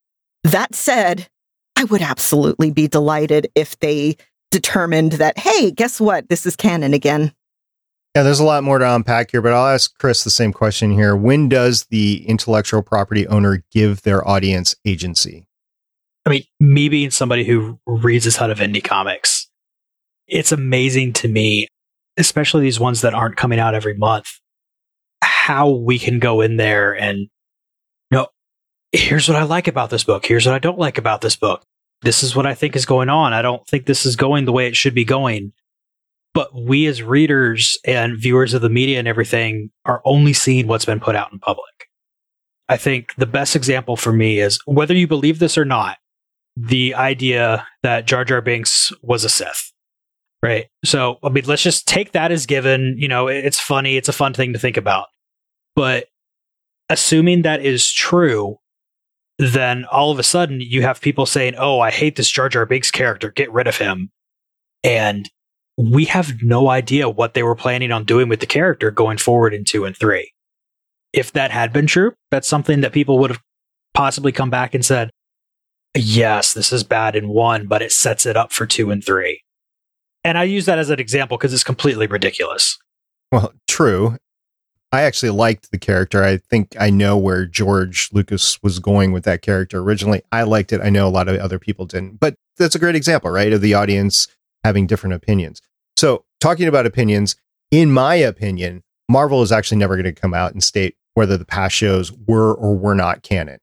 That 0.44 0.73
said, 0.73 1.27
I 1.76 1.84
would 1.86 2.02
absolutely 2.02 2.72
be 2.72 2.88
delighted 2.88 3.49
if 3.56 3.77
they 3.80 4.18
determined 4.52 5.14
that, 5.14 5.38
hey, 5.38 5.72
guess 5.72 6.02
what? 6.02 6.27
This 6.27 6.45
is 6.45 6.56
canon 6.56 6.94
again. 6.94 7.34
Yeah, 8.15 8.23
there's 8.23 8.40
a 8.40 8.45
lot 8.45 8.64
more 8.64 8.80
to 8.80 8.95
unpack 8.95 9.31
here, 9.31 9.41
but 9.41 9.53
I'll 9.53 9.68
ask 9.68 9.95
Chris 9.99 10.23
the 10.23 10.31
same 10.31 10.52
question 10.52 10.91
here. 10.91 11.15
When 11.15 11.48
does 11.48 11.86
the 11.86 12.26
intellectual 12.27 12.81
property 12.81 13.27
owner 13.27 13.64
give 13.72 14.02
their 14.02 14.27
audience 14.27 14.76
agency? 14.84 15.45
I 16.30 16.31
mean, 16.34 16.43
me 16.60 16.89
being 16.89 17.10
somebody 17.10 17.43
who 17.43 17.80
reads 17.88 18.27
a 18.27 18.31
ton 18.31 18.51
of 18.51 18.60
indie 18.60 18.84
comics, 18.84 19.49
it's 20.27 20.51
amazing 20.51 21.14
to 21.14 21.27
me, 21.27 21.68
especially 22.18 22.61
these 22.61 22.80
ones 22.80 23.01
that 23.01 23.15
aren't 23.15 23.35
coming 23.35 23.57
out 23.57 23.73
every 23.73 23.95
month, 23.95 24.27
how 25.23 25.69
we 25.72 25.97
can 25.97 26.19
go 26.19 26.41
in 26.41 26.57
there 26.57 26.93
and 26.93 27.18
you 27.18 27.30
know 28.11 28.27
here's 28.91 29.27
what 29.27 29.38
I 29.38 29.43
like 29.43 29.68
about 29.68 29.89
this 29.89 30.03
book. 30.03 30.23
Here's 30.23 30.45
what 30.45 30.53
I 30.53 30.60
don't 30.60 30.77
like 30.77 30.99
about 30.99 31.22
this 31.22 31.35
book. 31.35 31.64
This 32.03 32.22
is 32.22 32.35
what 32.35 32.45
I 32.45 32.53
think 32.53 32.76
is 32.76 32.85
going 32.85 33.10
on. 33.10 33.34
I 33.34 33.41
don't 33.41 33.65
think 33.68 33.88
this 33.88 34.06
is 34.06 34.15
going 34.15 34.45
the 34.45 34.51
way 34.51 34.68
it 34.68 34.76
should 34.76 34.93
be 34.93 35.06
going. 35.06 35.51
But 36.35 36.53
we 36.53 36.85
as 36.85 37.01
readers 37.01 37.80
and 37.85 38.22
viewers 38.22 38.53
of 38.53 38.61
the 38.61 38.69
media 38.69 38.99
and 38.99 39.07
everything 39.07 39.72
are 39.84 39.99
only 40.06 40.34
seeing 40.34 40.68
what's 40.68 40.85
been 40.85 40.99
put 40.99 41.15
out 41.15 41.34
in 41.34 41.39
public. 41.39 41.65
I 42.69 42.77
think 42.77 43.15
the 43.15 43.26
best 43.26 43.56
example 43.56 43.95
for 43.95 44.14
me 44.14 44.39
is 44.39 44.60
whether 44.68 44.93
you 44.93 45.07
believe 45.07 45.39
this 45.39 45.57
or 45.57 45.65
not, 45.65 45.97
the 46.60 46.94
idea 46.95 47.65
that 47.84 48.06
Jar 48.06 48.26
Jar 48.26 48.41
Binks 48.41 48.91
was 49.02 49.23
a 49.23 49.30
Sith. 49.30 49.72
Right. 50.41 50.68
So, 50.86 51.19
I 51.22 51.30
mean, 51.30 51.44
let's 51.48 51.64
just 51.64 51.88
take 51.88 52.14
that 52.14 52.31
as 52.31 52.45
given. 52.45 52.95
You 52.98 53.07
know, 53.07 53.27
it's 53.27 53.60
funny. 53.60 53.98
It's 53.98 54.07
a 54.07 54.14
fun 54.14 54.34
thing 54.34 54.53
to 54.53 54.60
think 54.60 54.77
about. 54.77 55.07
But 55.76 56.07
assuming 56.90 57.41
that 57.41 57.64
is 57.64 57.91
true, 57.91 58.57
then 59.38 59.86
all 59.86 60.11
of 60.11 60.19
a 60.19 60.23
sudden 60.23 60.61
you 60.61 60.81
have 60.81 61.02
people 61.02 61.26
saying, 61.26 61.56
"Oh, 61.57 61.80
I 61.80 61.91
hate 61.91 62.15
this 62.15 62.30
Jar 62.30 62.48
Jar 62.48 62.65
Binks 62.65 62.90
character. 62.90 63.31
Get 63.31 63.52
rid 63.52 63.68
of 63.68 63.77
him." 63.77 64.11
And 64.84 65.30
we 65.77 66.06
have 66.06 66.41
no 66.41 66.69
idea 66.69 67.10
what 67.10 67.34
they 67.34 67.44
were 67.44 67.56
planning 67.56 67.91
on 67.91 68.06
doing 68.06 68.30
with 68.30 68.40
the 68.40 68.45
character 68.45 68.91
going 68.91 69.18
forward 69.18 69.53
in 69.53 69.65
2 69.65 69.86
and 69.86 69.95
3. 69.95 70.31
If 71.14 71.31
that 71.34 71.52
had 71.52 71.73
been 71.73 71.88
true, 71.88 72.14
that's 72.31 72.48
something 72.48 72.81
that 72.81 72.94
people 72.94 73.18
would 73.19 73.31
have 73.31 73.41
possibly 73.94 74.31
come 74.31 74.49
back 74.49 74.73
and 74.73 74.86
said, 74.86 75.10
"Yes, 75.95 76.53
this 76.53 76.71
is 76.71 76.83
bad 76.83 77.15
in 77.15 77.29
1, 77.29 77.67
but 77.67 77.81
it 77.81 77.91
sets 77.91 78.25
it 78.25 78.37
up 78.37 78.51
for 78.51 78.65
2 78.65 78.91
and 78.91 79.03
3." 79.03 79.41
And 80.23 80.37
I 80.37 80.43
use 80.43 80.65
that 80.65 80.79
as 80.79 80.89
an 80.89 80.99
example 80.99 81.37
because 81.37 81.53
it's 81.53 81.63
completely 81.63 82.07
ridiculous. 82.07 82.77
Well, 83.31 83.53
true. 83.67 84.17
I 84.91 85.01
actually 85.01 85.29
liked 85.29 85.71
the 85.71 85.77
character. 85.77 86.23
I 86.23 86.37
think 86.37 86.75
I 86.79 86.89
know 86.89 87.15
where 87.15 87.45
George 87.45 88.09
Lucas 88.11 88.61
was 88.63 88.79
going 88.79 89.11
with 89.11 89.23
that 89.25 89.43
character 89.43 89.79
originally. 89.79 90.23
I 90.31 90.43
liked 90.43 90.73
it. 90.73 90.81
I 90.81 90.89
know 90.89 91.07
a 91.07 91.09
lot 91.09 91.27
of 91.27 91.39
other 91.39 91.59
people 91.59 91.85
didn't, 91.85 92.19
but 92.19 92.35
that's 92.57 92.75
a 92.75 92.79
great 92.79 92.95
example, 92.95 93.29
right? 93.29 93.53
Of 93.53 93.61
the 93.61 93.75
audience 93.75 94.27
having 94.63 94.87
different 94.87 95.13
opinions. 95.13 95.61
So, 95.95 96.25
talking 96.39 96.67
about 96.67 96.87
opinions, 96.87 97.35
in 97.71 97.91
my 97.91 98.15
opinion, 98.15 98.83
Marvel 99.07 99.43
is 99.43 99.51
actually 99.51 99.77
never 99.77 99.95
going 99.95 100.13
to 100.13 100.21
come 100.21 100.33
out 100.33 100.53
and 100.53 100.63
state 100.63 100.95
whether 101.13 101.37
the 101.37 101.45
past 101.45 101.75
shows 101.75 102.11
were 102.11 102.53
or 102.53 102.75
were 102.75 102.95
not 102.95 103.21
canon. 103.21 103.59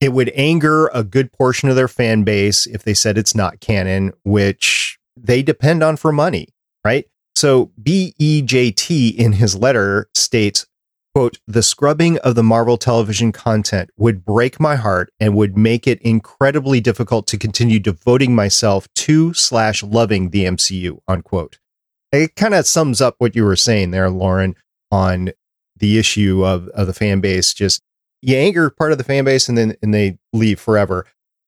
It 0.00 0.12
would 0.12 0.30
anger 0.34 0.88
a 0.88 1.02
good 1.02 1.32
portion 1.32 1.68
of 1.68 1.76
their 1.76 1.88
fan 1.88 2.22
base 2.22 2.66
if 2.66 2.84
they 2.84 2.94
said 2.94 3.18
it's 3.18 3.34
not 3.34 3.60
canon, 3.60 4.12
which 4.24 4.98
they 5.16 5.42
depend 5.42 5.82
on 5.82 5.96
for 5.96 6.12
money, 6.12 6.48
right? 6.84 7.06
So 7.34 7.72
BEJT 7.82 9.16
in 9.16 9.32
his 9.32 9.56
letter 9.56 10.08
states, 10.14 10.66
quote, 11.14 11.38
the 11.46 11.62
scrubbing 11.62 12.18
of 12.18 12.36
the 12.36 12.42
Marvel 12.42 12.76
television 12.76 13.32
content 13.32 13.90
would 13.96 14.24
break 14.24 14.60
my 14.60 14.76
heart 14.76 15.12
and 15.18 15.34
would 15.34 15.56
make 15.56 15.86
it 15.86 16.00
incredibly 16.02 16.80
difficult 16.80 17.26
to 17.28 17.38
continue 17.38 17.80
devoting 17.80 18.34
myself 18.34 18.86
to 18.94 19.34
slash 19.34 19.82
loving 19.82 20.30
the 20.30 20.44
MCU, 20.44 20.98
unquote. 21.08 21.58
It 22.12 22.36
kind 22.36 22.54
of 22.54 22.66
sums 22.66 23.00
up 23.00 23.16
what 23.18 23.36
you 23.36 23.44
were 23.44 23.56
saying 23.56 23.90
there, 23.90 24.10
Lauren, 24.10 24.54
on 24.90 25.30
the 25.76 25.98
issue 25.98 26.44
of, 26.44 26.68
of 26.68 26.86
the 26.86 26.94
fan 26.94 27.20
base. 27.20 27.52
Just 27.52 27.82
you 28.22 28.36
anger 28.36 28.70
part 28.70 28.92
of 28.92 28.98
the 28.98 29.04
fan 29.04 29.24
base 29.24 29.48
and 29.48 29.56
then 29.56 29.76
and 29.82 29.94
they 29.94 30.18
leave 30.32 30.60
forever. 30.60 31.06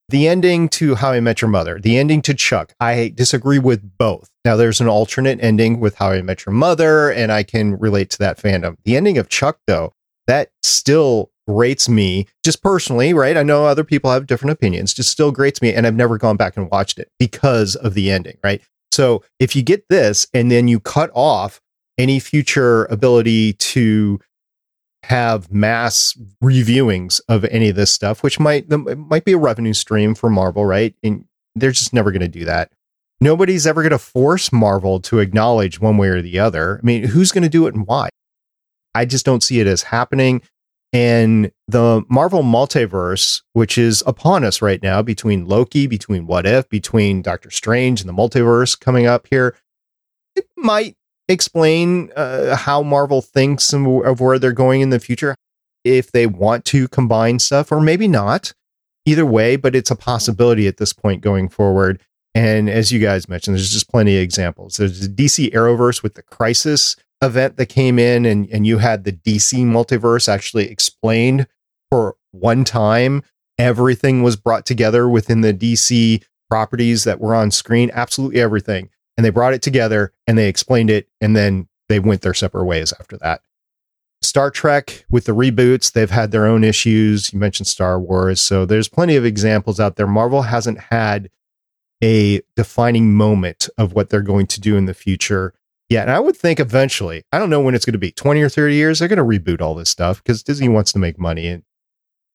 The 0.09 0.27
ending 0.27 0.67
to 0.69 0.95
How 0.95 1.11
I 1.11 1.21
Met 1.21 1.41
Your 1.41 1.49
Mother, 1.49 1.79
the 1.79 1.97
ending 1.97 2.21
to 2.23 2.33
Chuck, 2.33 2.73
I 2.81 3.13
disagree 3.15 3.59
with 3.59 3.97
both. 3.97 4.29
Now, 4.43 4.57
there's 4.57 4.81
an 4.81 4.89
alternate 4.89 5.41
ending 5.41 5.79
with 5.79 5.95
How 5.95 6.09
I 6.09 6.21
Met 6.21 6.45
Your 6.45 6.53
Mother, 6.53 7.09
and 7.09 7.31
I 7.31 7.43
can 7.43 7.79
relate 7.79 8.09
to 8.11 8.17
that 8.19 8.37
fandom. 8.37 8.75
The 8.83 8.97
ending 8.97 9.17
of 9.17 9.29
Chuck, 9.29 9.59
though, 9.67 9.93
that 10.27 10.51
still 10.63 11.31
grates 11.47 11.87
me 11.87 12.27
just 12.43 12.61
personally, 12.61 13.13
right? 13.13 13.37
I 13.37 13.43
know 13.43 13.65
other 13.65 13.83
people 13.83 14.11
have 14.11 14.27
different 14.27 14.51
opinions, 14.51 14.93
just 14.93 15.11
still 15.11 15.31
grates 15.31 15.61
me. 15.61 15.73
And 15.73 15.87
I've 15.87 15.95
never 15.95 16.17
gone 16.17 16.37
back 16.37 16.57
and 16.57 16.69
watched 16.69 16.99
it 16.99 17.09
because 17.19 17.75
of 17.75 17.93
the 17.93 18.11
ending, 18.11 18.37
right? 18.43 18.61
So 18.91 19.23
if 19.39 19.55
you 19.55 19.63
get 19.63 19.87
this 19.89 20.27
and 20.33 20.51
then 20.51 20.67
you 20.67 20.79
cut 20.79 21.11
off 21.13 21.61
any 21.97 22.19
future 22.19 22.85
ability 22.85 23.53
to 23.53 24.19
have 25.03 25.51
mass 25.51 26.17
reviewings 26.43 27.21
of 27.27 27.43
any 27.45 27.69
of 27.69 27.75
this 27.75 27.91
stuff, 27.91 28.23
which 28.23 28.39
might 28.39 28.69
might 28.69 29.25
be 29.25 29.33
a 29.33 29.37
revenue 29.37 29.73
stream 29.73 30.15
for 30.15 30.29
Marvel, 30.29 30.65
right? 30.65 30.95
And 31.03 31.25
they're 31.55 31.71
just 31.71 31.93
never 31.93 32.11
going 32.11 32.21
to 32.21 32.27
do 32.27 32.45
that. 32.45 32.71
Nobody's 33.19 33.67
ever 33.67 33.81
going 33.81 33.91
to 33.91 33.99
force 33.99 34.51
Marvel 34.51 34.99
to 35.01 35.19
acknowledge 35.19 35.79
one 35.79 35.97
way 35.97 36.07
or 36.07 36.21
the 36.21 36.39
other. 36.39 36.79
I 36.81 36.85
mean, 36.85 37.03
who's 37.03 37.31
going 37.31 37.43
to 37.43 37.49
do 37.49 37.67
it 37.67 37.75
and 37.75 37.85
why? 37.85 38.09
I 38.95 39.05
just 39.05 39.25
don't 39.25 39.43
see 39.43 39.59
it 39.59 39.67
as 39.67 39.83
happening. 39.83 40.41
And 40.93 41.51
the 41.67 42.03
Marvel 42.09 42.43
multiverse, 42.43 43.41
which 43.53 43.77
is 43.77 44.03
upon 44.05 44.43
us 44.43 44.61
right 44.61 44.81
now, 44.83 45.01
between 45.01 45.45
Loki, 45.45 45.87
between 45.87 46.27
What 46.27 46.45
If, 46.45 46.67
between 46.67 47.21
Doctor 47.21 47.49
Strange 47.49 48.01
and 48.01 48.09
the 48.09 48.13
multiverse 48.13 48.77
coming 48.77 49.05
up 49.05 49.27
here, 49.29 49.55
it 50.35 50.47
might 50.57 50.97
explain 51.31 52.11
uh, 52.15 52.55
how 52.55 52.83
Marvel 52.83 53.21
thinks 53.21 53.73
of 53.73 54.19
where 54.19 54.39
they're 54.39 54.51
going 54.51 54.81
in 54.81 54.89
the 54.89 54.99
future 54.99 55.35
if 55.83 56.11
they 56.11 56.27
want 56.27 56.65
to 56.65 56.87
combine 56.87 57.39
stuff, 57.39 57.71
or 57.71 57.81
maybe 57.81 58.07
not. 58.07 58.53
Either 59.05 59.25
way, 59.25 59.55
but 59.55 59.75
it's 59.75 59.89
a 59.89 59.95
possibility 59.95 60.67
at 60.67 60.77
this 60.77 60.93
point 60.93 61.21
going 61.21 61.49
forward. 61.49 61.99
And 62.35 62.69
as 62.69 62.91
you 62.91 62.99
guys 62.99 63.27
mentioned, 63.27 63.55
there's 63.55 63.71
just 63.71 63.89
plenty 63.89 64.15
of 64.15 64.21
examples. 64.21 64.77
There's 64.77 65.07
the 65.07 65.13
DC 65.13 65.51
Arrowverse 65.53 66.03
with 66.03 66.13
the 66.13 66.21
Crisis 66.21 66.95
event 67.21 67.57
that 67.57 67.65
came 67.65 67.97
in, 67.97 68.25
and, 68.25 68.47
and 68.51 68.67
you 68.67 68.77
had 68.77 69.03
the 69.03 69.11
DC 69.11 69.65
multiverse 69.65 70.29
actually 70.29 70.69
explained 70.69 71.47
for 71.89 72.15
one 72.31 72.63
time. 72.63 73.23
Everything 73.57 74.21
was 74.21 74.35
brought 74.35 74.67
together 74.67 75.09
within 75.09 75.41
the 75.41 75.53
DC 75.53 76.23
properties 76.47 77.03
that 77.03 77.19
were 77.19 77.33
on 77.33 77.49
screen. 77.49 77.89
Absolutely 77.93 78.39
everything 78.39 78.89
and 79.17 79.25
they 79.25 79.29
brought 79.29 79.53
it 79.53 79.61
together 79.61 80.13
and 80.27 80.37
they 80.37 80.47
explained 80.47 80.89
it 80.89 81.07
and 81.19 81.35
then 81.35 81.67
they 81.89 81.99
went 81.99 82.21
their 82.21 82.33
separate 82.33 82.65
ways 82.65 82.93
after 82.99 83.17
that. 83.17 83.41
Star 84.21 84.51
Trek 84.51 85.05
with 85.09 85.25
the 85.25 85.31
reboots, 85.31 85.91
they've 85.91 86.11
had 86.11 86.31
their 86.31 86.45
own 86.45 86.63
issues. 86.63 87.33
You 87.33 87.39
mentioned 87.39 87.67
Star 87.67 87.99
Wars. 87.99 88.39
So 88.39 88.65
there's 88.65 88.87
plenty 88.87 89.15
of 89.15 89.25
examples 89.25 89.79
out 89.79 89.95
there. 89.95 90.07
Marvel 90.07 90.43
hasn't 90.43 90.79
had 90.79 91.29
a 92.03 92.41
defining 92.55 93.13
moment 93.13 93.69
of 93.77 93.93
what 93.93 94.09
they're 94.09 94.21
going 94.21 94.47
to 94.47 94.61
do 94.61 94.75
in 94.75 94.85
the 94.85 94.93
future 94.93 95.53
yet. 95.89 96.03
And 96.03 96.11
I 96.11 96.19
would 96.19 96.37
think 96.37 96.59
eventually, 96.59 97.23
I 97.31 97.39
don't 97.39 97.49
know 97.49 97.61
when 97.61 97.75
it's 97.75 97.85
going 97.85 97.93
to 97.93 97.99
be 97.99 98.11
20 98.11 98.41
or 98.41 98.49
30 98.49 98.75
years, 98.75 98.99
they're 98.99 99.07
going 99.07 99.17
to 99.17 99.23
reboot 99.39 99.61
all 99.61 99.75
this 99.75 99.89
stuff 99.89 100.23
because 100.23 100.43
Disney 100.43 100.69
wants 100.69 100.91
to 100.93 100.99
make 100.99 101.19
money. 101.19 101.47
And 101.47 101.63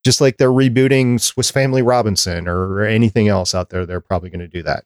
just 0.05 0.21
like 0.21 0.37
they're 0.37 0.51
rebooting 0.51 1.21
Swiss 1.21 1.51
Family 1.51 1.83
Robinson 1.83 2.47
or 2.47 2.83
anything 2.83 3.29
else 3.29 3.55
out 3.55 3.71
there, 3.71 3.87
they're 3.87 4.01
probably 4.01 4.31
going 4.31 4.41
to 4.41 4.49
do 4.49 4.63
that. 4.63 4.85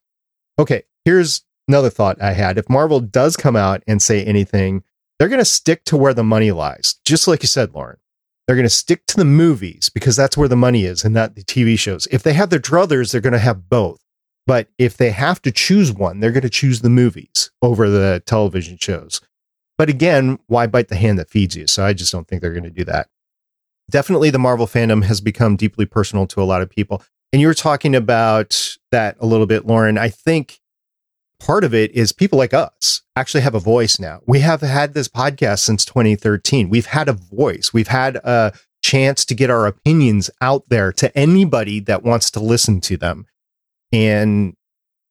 Okay, 0.59 0.85
here's 1.05 1.45
another 1.71 1.89
thought 1.89 2.21
I 2.21 2.33
had. 2.33 2.59
If 2.59 2.69
Marvel 2.69 2.99
does 2.99 3.37
come 3.37 3.55
out 3.55 3.85
and 3.87 4.03
say 4.03 4.25
anything, 4.25 4.83
they're 5.19 5.29
going 5.29 5.39
to 5.39 5.45
stick 5.45 5.85
to 5.85 5.97
where 5.97 6.13
the 6.13 6.25
money 6.25 6.51
lies, 6.51 6.97
just 7.05 7.29
like 7.29 7.43
you 7.43 7.47
said, 7.47 7.73
Lauren. 7.73 7.99
They're 8.47 8.57
going 8.57 8.67
to 8.67 8.71
stick 8.71 9.07
to 9.07 9.17
the 9.17 9.25
movies 9.25 9.89
because 9.89 10.17
that's 10.17 10.37
where 10.37 10.49
the 10.49 10.57
money 10.57 10.85
is 10.85 11.05
and 11.05 11.15
not 11.15 11.37
the 11.37 11.45
TV 11.45 11.79
shows. 11.79 12.09
If 12.11 12.25
they 12.25 12.33
have 12.33 12.51
their 12.51 12.59
druthers, 12.59 13.13
they're 13.13 13.21
going 13.21 13.35
to 13.35 13.39
have 13.39 13.69
both. 13.69 14.01
But 14.49 14.67
if 14.79 14.97
they 14.97 15.11
have 15.13 15.41
to 15.43 15.53
choose 15.53 15.93
one, 15.93 16.19
they're 16.19 16.33
going 16.33 16.43
to 16.43 16.51
choose 16.51 16.81
the 16.81 16.91
movies 16.91 17.53
over 17.63 17.89
the 17.89 18.21
television 18.27 18.77
shows. 18.77 19.21
But 19.79 19.89
again, 19.89 20.41
why 20.49 20.67
bite 20.67 20.89
the 20.89 20.97
hand 20.97 21.21
that 21.21 21.31
feeds 21.31 21.55
you? 21.55 21.69
So 21.69 21.85
I 21.85 21.93
just 21.93 22.11
don't 22.11 22.27
think 22.27 22.43
they're 22.43 22.53
going 22.53 22.65
to 22.65 22.71
do 22.71 22.85
that. 22.87 23.09
Definitely 23.89 24.31
the 24.31 24.39
Marvel 24.41 24.67
fandom 24.67 25.05
has 25.05 25.21
become 25.21 25.55
deeply 25.55 25.87
personal 25.87 26.27
to 26.27 26.43
a 26.43 26.45
lot 26.45 26.63
of 26.63 26.71
people. 26.71 27.03
And 27.33 27.41
you 27.41 27.47
were 27.47 27.55
talking 27.55 27.95
about 27.95 28.77
that 28.91 29.17
a 29.21 29.27
little 29.27 29.47
bit, 29.47 29.67
Lauren. 29.67 29.97
I 29.97 30.09
think 30.09 30.61
part 31.41 31.65
of 31.65 31.75
it 31.75 31.91
is 31.93 32.13
people 32.13 32.39
like 32.39 32.55
us 32.55 33.03
actually 33.17 33.41
have 33.41 33.55
a 33.55 33.61
voice 33.61 33.99
now. 33.99 34.21
We 34.27 34.41
have 34.41 34.61
had 34.61 34.95
this 34.95 35.09
podcast 35.09 35.61
since 35.61 35.85
2013. 35.85 36.69
We've 36.69 36.87
had 36.87 37.09
a 37.09 37.15
voice. 37.15 37.73
We've 37.73 37.89
had 37.89 38.17
a 38.17 38.53
chance 38.83 39.25
to 39.25 39.35
get 39.35 39.51
our 39.51 39.67
opinions 39.67 40.31
out 40.41 40.65
there 40.69 40.93
to 40.93 41.17
anybody 41.19 41.81
that 41.81 42.03
wants 42.03 42.31
to 42.33 42.41
listen 42.41 42.81
to 42.83 42.97
them. 42.97 43.27
And 43.93 44.55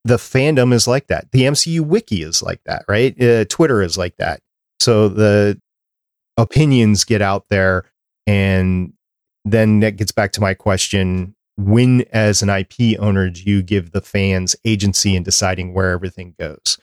the 0.05 0.15
fandom 0.15 0.73
is 0.73 0.87
like 0.87 1.07
that. 1.07 1.31
The 1.31 1.41
MCU 1.41 1.81
wiki 1.81 2.23
is 2.23 2.41
like 2.41 2.61
that, 2.65 2.85
right? 2.87 3.21
Uh, 3.21 3.45
Twitter 3.45 3.81
is 3.81 3.97
like 3.97 4.15
that. 4.17 4.39
So 4.79 5.09
the 5.09 5.59
opinions 6.37 7.03
get 7.03 7.21
out 7.21 7.45
there 7.49 7.83
and 8.25 8.93
then 9.45 9.81
that 9.81 9.97
gets 9.97 10.11
back 10.11 10.31
to 10.33 10.41
my 10.41 10.53
question 10.53 11.35
when 11.59 12.05
as 12.11 12.41
an 12.41 12.49
IP 12.49 12.97
owner 12.99 13.29
do 13.29 13.41
you 13.43 13.61
give 13.61 13.91
the 13.91 14.01
fans 14.01 14.55
agency 14.63 15.15
in 15.15 15.23
deciding 15.23 15.73
where 15.73 15.91
everything 15.91 16.35
goes? 16.39 16.77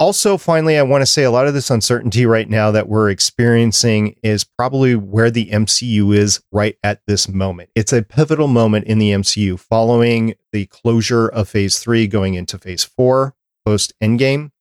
Also, 0.00 0.36
finally, 0.36 0.78
I 0.78 0.82
want 0.82 1.02
to 1.02 1.06
say 1.06 1.24
a 1.24 1.30
lot 1.30 1.48
of 1.48 1.54
this 1.54 1.70
uncertainty 1.70 2.24
right 2.24 2.48
now 2.48 2.70
that 2.70 2.88
we're 2.88 3.10
experiencing 3.10 4.14
is 4.22 4.44
probably 4.44 4.94
where 4.94 5.28
the 5.28 5.50
MCU 5.50 6.14
is 6.14 6.40
right 6.52 6.78
at 6.84 7.00
this 7.08 7.28
moment. 7.28 7.70
It's 7.74 7.92
a 7.92 8.02
pivotal 8.02 8.46
moment 8.46 8.86
in 8.86 9.00
the 9.00 9.10
MCU 9.10 9.58
following 9.58 10.34
the 10.52 10.66
closure 10.66 11.26
of 11.26 11.48
phase 11.48 11.80
three 11.80 12.06
going 12.06 12.34
into 12.34 12.58
phase 12.58 12.84
four 12.84 13.34
post 13.66 13.92
endgame. 14.00 14.52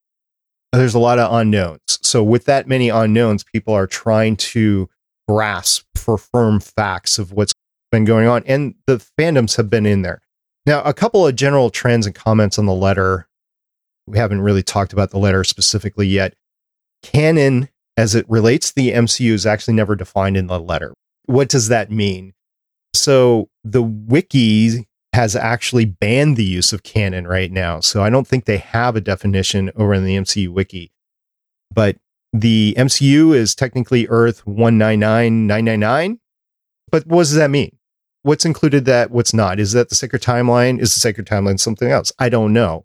There's 0.74 0.96
a 0.96 1.00
lot 1.00 1.20
of 1.20 1.32
unknowns. 1.32 2.00
So, 2.02 2.24
with 2.24 2.46
that 2.46 2.68
many 2.68 2.90
unknowns, 2.90 3.44
people 3.44 3.76
are 3.76 3.88
trying 3.88 4.38
to 4.38 4.90
grasp 5.28 5.86
for 5.96 6.18
firm 6.18 6.60
facts 6.60 7.20
of 7.20 7.32
what's 7.32 7.54
been 7.98 8.06
going 8.06 8.28
on, 8.28 8.44
and 8.46 8.76
the 8.86 8.98
fandoms 9.20 9.58
have 9.58 9.70
been 9.70 9.88
in 9.88 10.04
there. 10.04 10.22
Now, 10.68 10.84
a 10.84 10.94
couple 10.94 11.26
of 11.26 11.36
general 11.36 11.72
trends 11.72 12.06
and 12.06 12.14
comments 12.14 12.60
on 12.60 12.68
the 12.68 12.74
letter. 12.74 13.28
We 14.06 14.20
haven't 14.20 14.42
really 14.42 14.64
talked 14.64 14.94
about 14.94 15.10
the 15.10 15.18
letter 15.18 15.44
specifically 15.44 16.08
yet. 16.08 16.36
Canon, 17.02 17.70
as 17.98 18.14
it 18.14 18.30
relates 18.30 18.70
to 18.70 18.76
the 18.76 18.92
MCU, 18.92 19.32
is 19.32 19.46
actually 19.46 19.74
never 19.74 19.96
defined 19.96 20.38
in 20.38 20.48
the 20.48 20.60
letter. 20.60 20.94
What 21.26 21.50
does 21.50 21.70
that 21.70 21.90
mean? 21.90 22.34
So 22.94 23.50
the 23.64 23.82
wiki 23.82 24.88
has 25.14 25.36
actually 25.36 25.86
banned 25.86 26.38
the 26.38 26.44
use 26.44 26.72
of 26.74 26.84
canon 26.84 27.28
right 27.28 27.52
now. 27.52 27.80
So 27.80 28.04
I 28.04 28.10
don't 28.10 28.28
think 28.28 28.46
they 28.46 28.58
have 28.58 28.96
a 28.96 29.02
definition 29.02 29.72
over 29.76 29.94
in 29.94 30.06
the 30.06 30.16
MCU 30.16 30.50
wiki. 30.50 30.92
But 31.74 31.98
the 32.32 32.76
MCU 32.78 33.34
is 33.36 33.56
technically 33.56 34.08
Earth 34.08 34.46
199999. 34.46 36.20
But 36.92 37.08
what 37.08 37.24
does 37.24 37.34
that 37.34 37.50
mean? 37.50 37.77
What's 38.28 38.46
included 38.46 38.84
that 38.86 39.10
what's 39.10 39.34
not? 39.34 39.58
Is 39.58 39.72
that 39.72 39.88
the 39.88 39.96
sacred 39.96 40.22
timeline? 40.22 40.82
Is 40.82 40.94
the 40.94 41.00
sacred 41.00 41.26
timeline 41.26 41.58
something 41.58 41.90
else? 41.90 42.12
I 42.20 42.28
don't 42.28 42.52
know. 42.52 42.84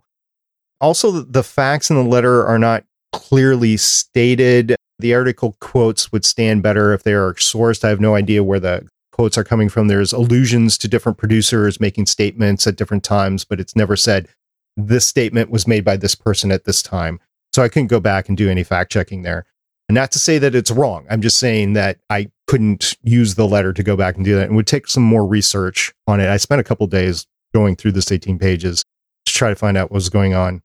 Also, 0.81 1.11
the 1.11 1.43
facts 1.43 1.91
in 1.91 1.97
the 1.97 2.05
letter 2.05 2.47
are 2.47 2.61
not 2.61 2.85
clearly 3.13 3.77
stated. 3.77 4.77
The 5.01 5.15
article 5.15 5.57
quotes 5.61 6.13
would 6.13 6.25
stand 6.25 6.63
better 6.63 6.93
if 6.93 7.03
they 7.03 7.13
are 7.13 7.35
sourced. 7.35 7.83
I 7.83 7.89
have 7.89 8.01
no 8.01 8.15
idea 8.15 8.45
where 8.45 8.61
the 8.61 8.87
quotes 9.11 9.37
are 9.37 9.43
coming 9.43 9.69
from. 9.69 9.89
There's 9.89 10.13
allusions 10.13 10.79
to 10.79 10.89
different 10.89 11.19
producers 11.19 11.81
making 11.81 12.07
statements 12.07 12.67
at 12.69 12.77
different 12.77 13.03
times, 13.03 13.45
but 13.45 13.59
it's 13.59 13.75
never 13.75 13.97
said 13.97 14.29
this 14.77 15.07
statement 15.07 15.51
was 15.51 15.67
made 15.67 15.85
by 15.85 15.97
this 15.97 16.15
person 16.15 16.53
at 16.53 16.65
this 16.65 16.83
time. 16.83 17.19
So 17.53 17.65
I 17.65 17.69
couldn't 17.69 17.89
go 17.89 18.01
back 18.01 18.29
and 18.29 18.39
do 18.39 18.49
any 18.49 18.63
fact 18.63 18.93
checking 18.93 19.23
there. 19.23 19.45
And 19.89 19.97
not 19.97 20.13
to 20.13 20.21
say 20.21 20.39
that 20.39 20.55
it's 20.55 20.71
wrong. 20.71 21.05
I'm 21.11 21.21
just 21.21 21.39
saying 21.39 21.73
that 21.73 21.99
I 22.09 22.31
couldn't 22.53 22.99
use 23.03 23.37
the 23.37 23.49
letter 23.49 23.73
to 23.73 23.83
go 23.83 23.97
back 23.97 24.15
and 24.15 24.27
do 24.27 24.35
that 24.35 24.47
and 24.47 24.55
would 24.55 24.67
take 24.67 24.87
some 24.87 25.03
more 25.03 25.27
research 25.27 25.91
on 26.07 26.21
it. 26.21 26.29
I 26.29 26.37
spent 26.37 26.61
a 26.61 26.65
couple 26.65 26.87
days 26.87 27.27
going 27.55 27.77
through 27.77 27.93
this 27.93 28.13
18 28.13 28.39
pages 28.39 28.85
to 29.25 29.33
try 29.33 29.49
to 29.49 29.57
find 29.57 29.75
out 29.75 29.91
what 29.91 29.95
was 29.95 30.11
going 30.11 30.35
on. 30.35 30.61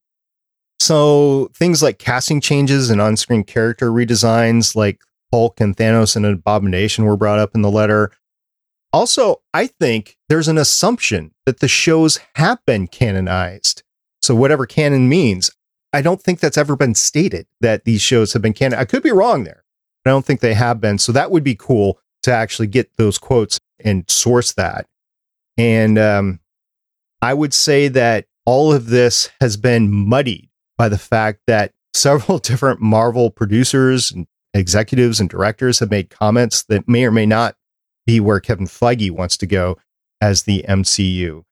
So 0.81 1.49
things 1.55 1.81
like 1.81 1.97
casting 1.97 2.41
changes 2.41 2.89
and 2.89 2.99
on-screen 2.99 3.45
character 3.45 3.89
redesigns 3.89 4.76
like 4.76 4.99
Hulk 5.31 5.61
and 5.61 5.77
Thanos 5.77 6.18
and 6.18 6.26
Abomination 6.26 7.05
were 7.05 7.15
brought 7.15 7.39
up 7.39 7.55
in 7.55 7.61
the 7.61 7.72
letter. 7.72 8.11
Also, 8.91 9.41
I 9.53 9.68
think 9.68 10.18
there's 10.27 10.49
an 10.49 10.57
assumption 10.57 11.31
that 11.45 11.61
the 11.61 11.69
shows 11.69 12.19
have 12.35 12.59
been 12.65 12.88
canonized. 12.88 13.81
So 14.22 14.35
whatever 14.35 14.65
canon 14.65 15.07
means, 15.07 15.51
I 15.93 16.01
don't 16.01 16.22
think 16.22 16.41
that's 16.41 16.57
ever 16.57 16.76
been 16.76 16.95
stated 16.95 17.47
that 17.61 17.85
these 17.85 18.01
shows 18.01 18.34
have 18.34 18.41
been 18.41 18.51
canon. 18.51 18.77
I 18.77 18.84
could 18.84 19.03
be 19.03 19.11
wrong 19.14 19.45
there. 19.45 19.64
I 20.05 20.09
don't 20.09 20.25
think 20.25 20.39
they 20.39 20.53
have 20.53 20.79
been. 20.79 20.97
So 20.97 21.11
that 21.11 21.31
would 21.31 21.43
be 21.43 21.55
cool 21.55 21.99
to 22.23 22.31
actually 22.31 22.67
get 22.67 22.95
those 22.97 23.17
quotes 23.17 23.59
and 23.83 24.09
source 24.09 24.53
that. 24.53 24.87
And 25.57 25.97
um, 25.97 26.39
I 27.21 27.33
would 27.33 27.53
say 27.53 27.87
that 27.89 28.25
all 28.45 28.71
of 28.73 28.87
this 28.87 29.29
has 29.41 29.57
been 29.57 29.91
muddied 29.91 30.49
by 30.77 30.89
the 30.89 30.97
fact 30.97 31.41
that 31.47 31.73
several 31.93 32.37
different 32.39 32.81
Marvel 32.81 33.29
producers 33.29 34.11
and 34.11 34.27
executives 34.53 35.19
and 35.19 35.29
directors 35.29 35.79
have 35.79 35.91
made 35.91 36.09
comments 36.09 36.63
that 36.63 36.87
may 36.87 37.05
or 37.05 37.11
may 37.11 37.25
not 37.25 37.55
be 38.05 38.19
where 38.19 38.39
Kevin 38.39 38.67
Feige 38.67 39.11
wants 39.11 39.37
to 39.37 39.45
go 39.45 39.77
as 40.21 40.43
the 40.43 40.65
MCU. 40.67 41.43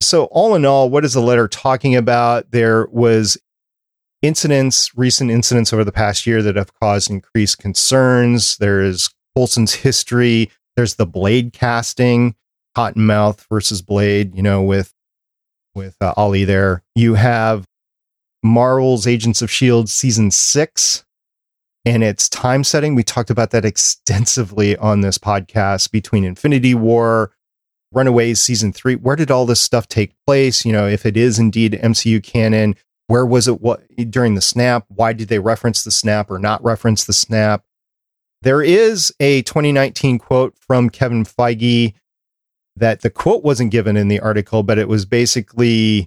So, 0.00 0.24
all 0.24 0.54
in 0.54 0.64
all, 0.64 0.88
what 0.88 1.04
is 1.04 1.12
the 1.12 1.20
letter 1.20 1.46
talking 1.46 1.94
about? 1.94 2.50
There 2.52 2.86
was 2.90 3.36
incidents, 4.22 4.90
recent 4.96 5.30
incidents 5.30 5.72
over 5.72 5.84
the 5.84 5.92
past 5.92 6.26
year 6.26 6.42
that 6.42 6.56
have 6.56 6.74
caused 6.74 7.10
increased 7.10 7.58
concerns. 7.58 8.56
There 8.58 8.82
is 8.82 9.10
Coulson's 9.34 9.74
history. 9.74 10.50
There's 10.76 10.96
the 10.96 11.06
Blade 11.06 11.52
casting, 11.52 12.34
Cottonmouth 12.76 13.46
versus 13.48 13.82
Blade, 13.82 14.34
you 14.34 14.42
know, 14.42 14.62
with 14.62 14.94
with 15.74 15.96
uh, 16.00 16.14
Ali 16.16 16.44
there. 16.44 16.82
You 16.94 17.14
have 17.14 17.66
Marvel's 18.42 19.06
Agents 19.06 19.42
of 19.42 19.48
S.H.I.E.L.D. 19.50 19.88
season 19.88 20.30
six 20.30 21.04
and 21.84 22.02
its 22.02 22.28
time 22.28 22.64
setting. 22.64 22.94
We 22.94 23.02
talked 23.02 23.30
about 23.30 23.50
that 23.50 23.64
extensively 23.64 24.76
on 24.76 25.00
this 25.00 25.18
podcast 25.18 25.90
between 25.90 26.24
Infinity 26.24 26.74
War, 26.74 27.32
Runaways 27.92 28.40
season 28.40 28.72
three. 28.72 28.96
Where 28.96 29.16
did 29.16 29.30
all 29.30 29.46
this 29.46 29.60
stuff 29.60 29.88
take 29.88 30.14
place? 30.26 30.64
You 30.64 30.72
know, 30.72 30.86
if 30.86 31.06
it 31.06 31.16
is 31.16 31.38
indeed 31.38 31.78
MCU 31.82 32.22
canon, 32.22 32.76
where 33.10 33.26
was 33.26 33.48
it 33.48 33.60
what 33.60 33.82
during 34.08 34.36
the 34.36 34.40
snap? 34.40 34.84
Why 34.86 35.12
did 35.12 35.26
they 35.26 35.40
reference 35.40 35.82
the 35.82 35.90
snap 35.90 36.30
or 36.30 36.38
not 36.38 36.62
reference 36.62 37.04
the 37.04 37.12
snap? 37.12 37.64
There 38.42 38.62
is 38.62 39.12
a 39.18 39.42
2019 39.42 40.20
quote 40.20 40.56
from 40.56 40.88
Kevin 40.88 41.24
Feige 41.24 41.94
that 42.76 43.02
the 43.02 43.10
quote 43.10 43.42
wasn't 43.42 43.72
given 43.72 43.96
in 43.96 44.06
the 44.06 44.20
article, 44.20 44.62
but 44.62 44.78
it 44.78 44.86
was 44.86 45.06
basically 45.06 46.06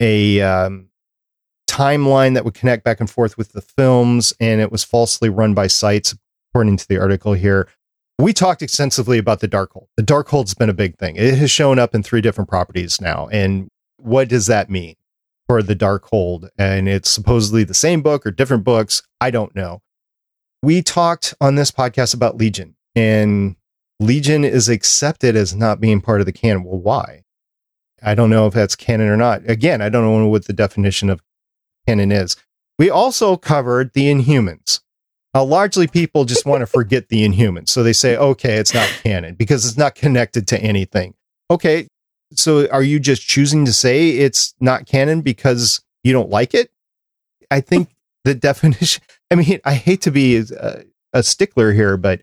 a 0.00 0.40
um, 0.40 0.88
timeline 1.68 2.34
that 2.34 2.44
would 2.44 2.54
connect 2.54 2.82
back 2.82 2.98
and 2.98 3.08
forth 3.08 3.38
with 3.38 3.52
the 3.52 3.62
films, 3.62 4.34
and 4.40 4.60
it 4.60 4.72
was 4.72 4.82
falsely 4.82 5.28
run 5.28 5.54
by 5.54 5.68
sites, 5.68 6.16
according 6.50 6.78
to 6.78 6.88
the 6.88 6.98
article 6.98 7.32
here. 7.32 7.68
We 8.18 8.32
talked 8.32 8.60
extensively 8.60 9.18
about 9.18 9.38
the 9.38 9.48
Darkhold. 9.48 9.86
The 9.96 10.02
Darkhold's 10.02 10.54
been 10.54 10.68
a 10.68 10.74
big 10.74 10.98
thing. 10.98 11.14
It 11.14 11.34
has 11.34 11.50
shown 11.52 11.78
up 11.78 11.94
in 11.94 12.02
three 12.02 12.20
different 12.20 12.50
properties 12.50 13.00
now. 13.00 13.28
And 13.30 13.68
what 13.98 14.28
does 14.28 14.46
that 14.46 14.68
mean 14.68 14.96
for 15.50 15.64
the 15.64 15.74
Darkhold? 15.74 16.48
And 16.56 16.88
it's 16.88 17.10
supposedly 17.10 17.64
the 17.64 17.74
same 17.74 18.02
book 18.02 18.24
or 18.24 18.30
different 18.30 18.62
books. 18.62 19.02
I 19.20 19.32
don't 19.32 19.52
know. 19.56 19.82
We 20.62 20.80
talked 20.80 21.34
on 21.40 21.56
this 21.56 21.72
podcast 21.72 22.14
about 22.14 22.36
Legion, 22.36 22.76
and 22.94 23.56
Legion 23.98 24.44
is 24.44 24.68
accepted 24.68 25.34
as 25.34 25.52
not 25.52 25.80
being 25.80 26.00
part 26.00 26.20
of 26.20 26.26
the 26.26 26.32
canon. 26.32 26.62
Well, 26.62 26.78
why? 26.78 27.24
I 28.00 28.14
don't 28.14 28.30
know 28.30 28.46
if 28.46 28.54
that's 28.54 28.76
canon 28.76 29.08
or 29.08 29.16
not. 29.16 29.42
Again, 29.50 29.82
I 29.82 29.88
don't 29.88 30.04
know 30.04 30.28
what 30.28 30.46
the 30.46 30.52
definition 30.52 31.10
of 31.10 31.20
canon 31.84 32.12
is. 32.12 32.36
We 32.78 32.88
also 32.88 33.36
covered 33.36 33.92
the 33.92 34.04
Inhumans. 34.08 34.78
Now, 35.34 35.42
largely 35.42 35.88
people 35.88 36.26
just 36.26 36.46
want 36.46 36.60
to 36.60 36.66
forget 36.78 37.08
the 37.08 37.26
Inhumans. 37.26 37.70
So 37.70 37.82
they 37.82 37.92
say, 37.92 38.16
okay, 38.16 38.58
it's 38.58 38.72
not 38.72 38.86
canon 39.02 39.34
because 39.34 39.66
it's 39.66 39.76
not 39.76 39.96
connected 39.96 40.46
to 40.46 40.60
anything. 40.60 41.14
Okay. 41.50 41.88
So 42.32 42.68
are 42.70 42.82
you 42.82 43.00
just 43.00 43.26
choosing 43.26 43.64
to 43.64 43.72
say 43.72 44.10
it's 44.10 44.54
not 44.60 44.86
canon 44.86 45.20
because 45.20 45.80
you 46.04 46.12
don't 46.12 46.30
like 46.30 46.54
it? 46.54 46.70
I 47.50 47.60
think 47.60 47.88
the 48.24 48.34
definition, 48.34 49.02
I 49.30 49.36
mean, 49.36 49.60
I 49.64 49.74
hate 49.74 50.02
to 50.02 50.10
be 50.10 50.36
a, 50.36 50.84
a 51.12 51.22
stickler 51.22 51.72
here, 51.72 51.96
but 51.96 52.20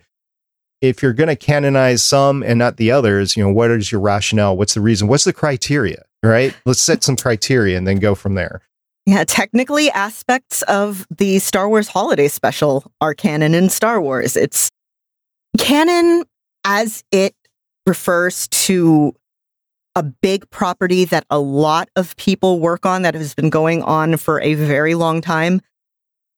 if 0.82 1.02
you're 1.02 1.14
going 1.14 1.30
to 1.30 1.36
canonize 1.36 2.04
some 2.04 2.44
and 2.44 2.60
not 2.60 2.78
the 2.78 2.92
others, 2.92 3.36
you 3.36 3.44
know, 3.44 3.52
what 3.52 3.72
is 3.72 3.92
your 3.92 4.02
rationale? 4.02 4.56
What's 4.56 4.76
the 4.76 4.82
reason? 4.82 5.08
What's 5.08 5.24
the 5.24 5.34
criteria? 5.34 6.04
Right? 6.24 6.56
Let's 6.66 6.82
set 6.82 7.04
some 7.04 7.16
criteria 7.16 7.78
and 7.78 7.88
then 7.88 7.98
go 7.98 8.16
from 8.16 8.36
there. 8.36 8.62
Yeah, 9.06 9.24
technically, 9.24 9.90
aspects 9.92 10.64
of 10.64 11.08
the 11.16 11.40
Star 11.40 11.70
Wars 11.70 11.88
holiday 11.88 12.28
special 12.28 12.92
are 13.00 13.14
canon 13.14 13.54
in 13.54 13.70
Star 13.70 14.02
Wars. 14.02 14.36
It's 14.36 14.70
canon 15.58 16.26
as 16.66 17.06
it 17.12 17.34
refers 17.86 18.50
to 18.50 19.16
a 19.98 20.04
big 20.04 20.48
property 20.52 21.06
that 21.06 21.26
a 21.32 21.40
lot 21.40 21.90
of 21.96 22.16
people 22.18 22.60
work 22.60 22.86
on 22.86 23.02
that 23.02 23.16
has 23.16 23.34
been 23.34 23.50
going 23.50 23.82
on 23.82 24.16
for 24.16 24.40
a 24.42 24.54
very 24.54 24.94
long 24.94 25.22
time. 25.22 25.60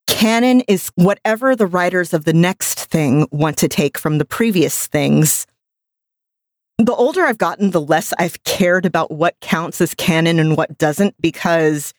Canon 0.06 0.62
is 0.62 0.90
whatever 0.94 1.54
the 1.54 1.66
writers 1.66 2.14
of 2.14 2.24
the 2.24 2.32
next 2.32 2.86
thing 2.86 3.28
want 3.30 3.58
to 3.58 3.68
take 3.68 3.98
from 3.98 4.16
the 4.16 4.24
previous 4.24 4.86
things. 4.86 5.46
The 6.78 6.94
older 6.94 7.22
I've 7.22 7.36
gotten, 7.36 7.72
the 7.72 7.82
less 7.82 8.14
I've 8.18 8.42
cared 8.44 8.86
about 8.86 9.10
what 9.10 9.38
counts 9.42 9.82
as 9.82 9.94
canon 9.94 10.38
and 10.38 10.56
what 10.56 10.78
doesn't 10.78 11.14
because 11.20 11.92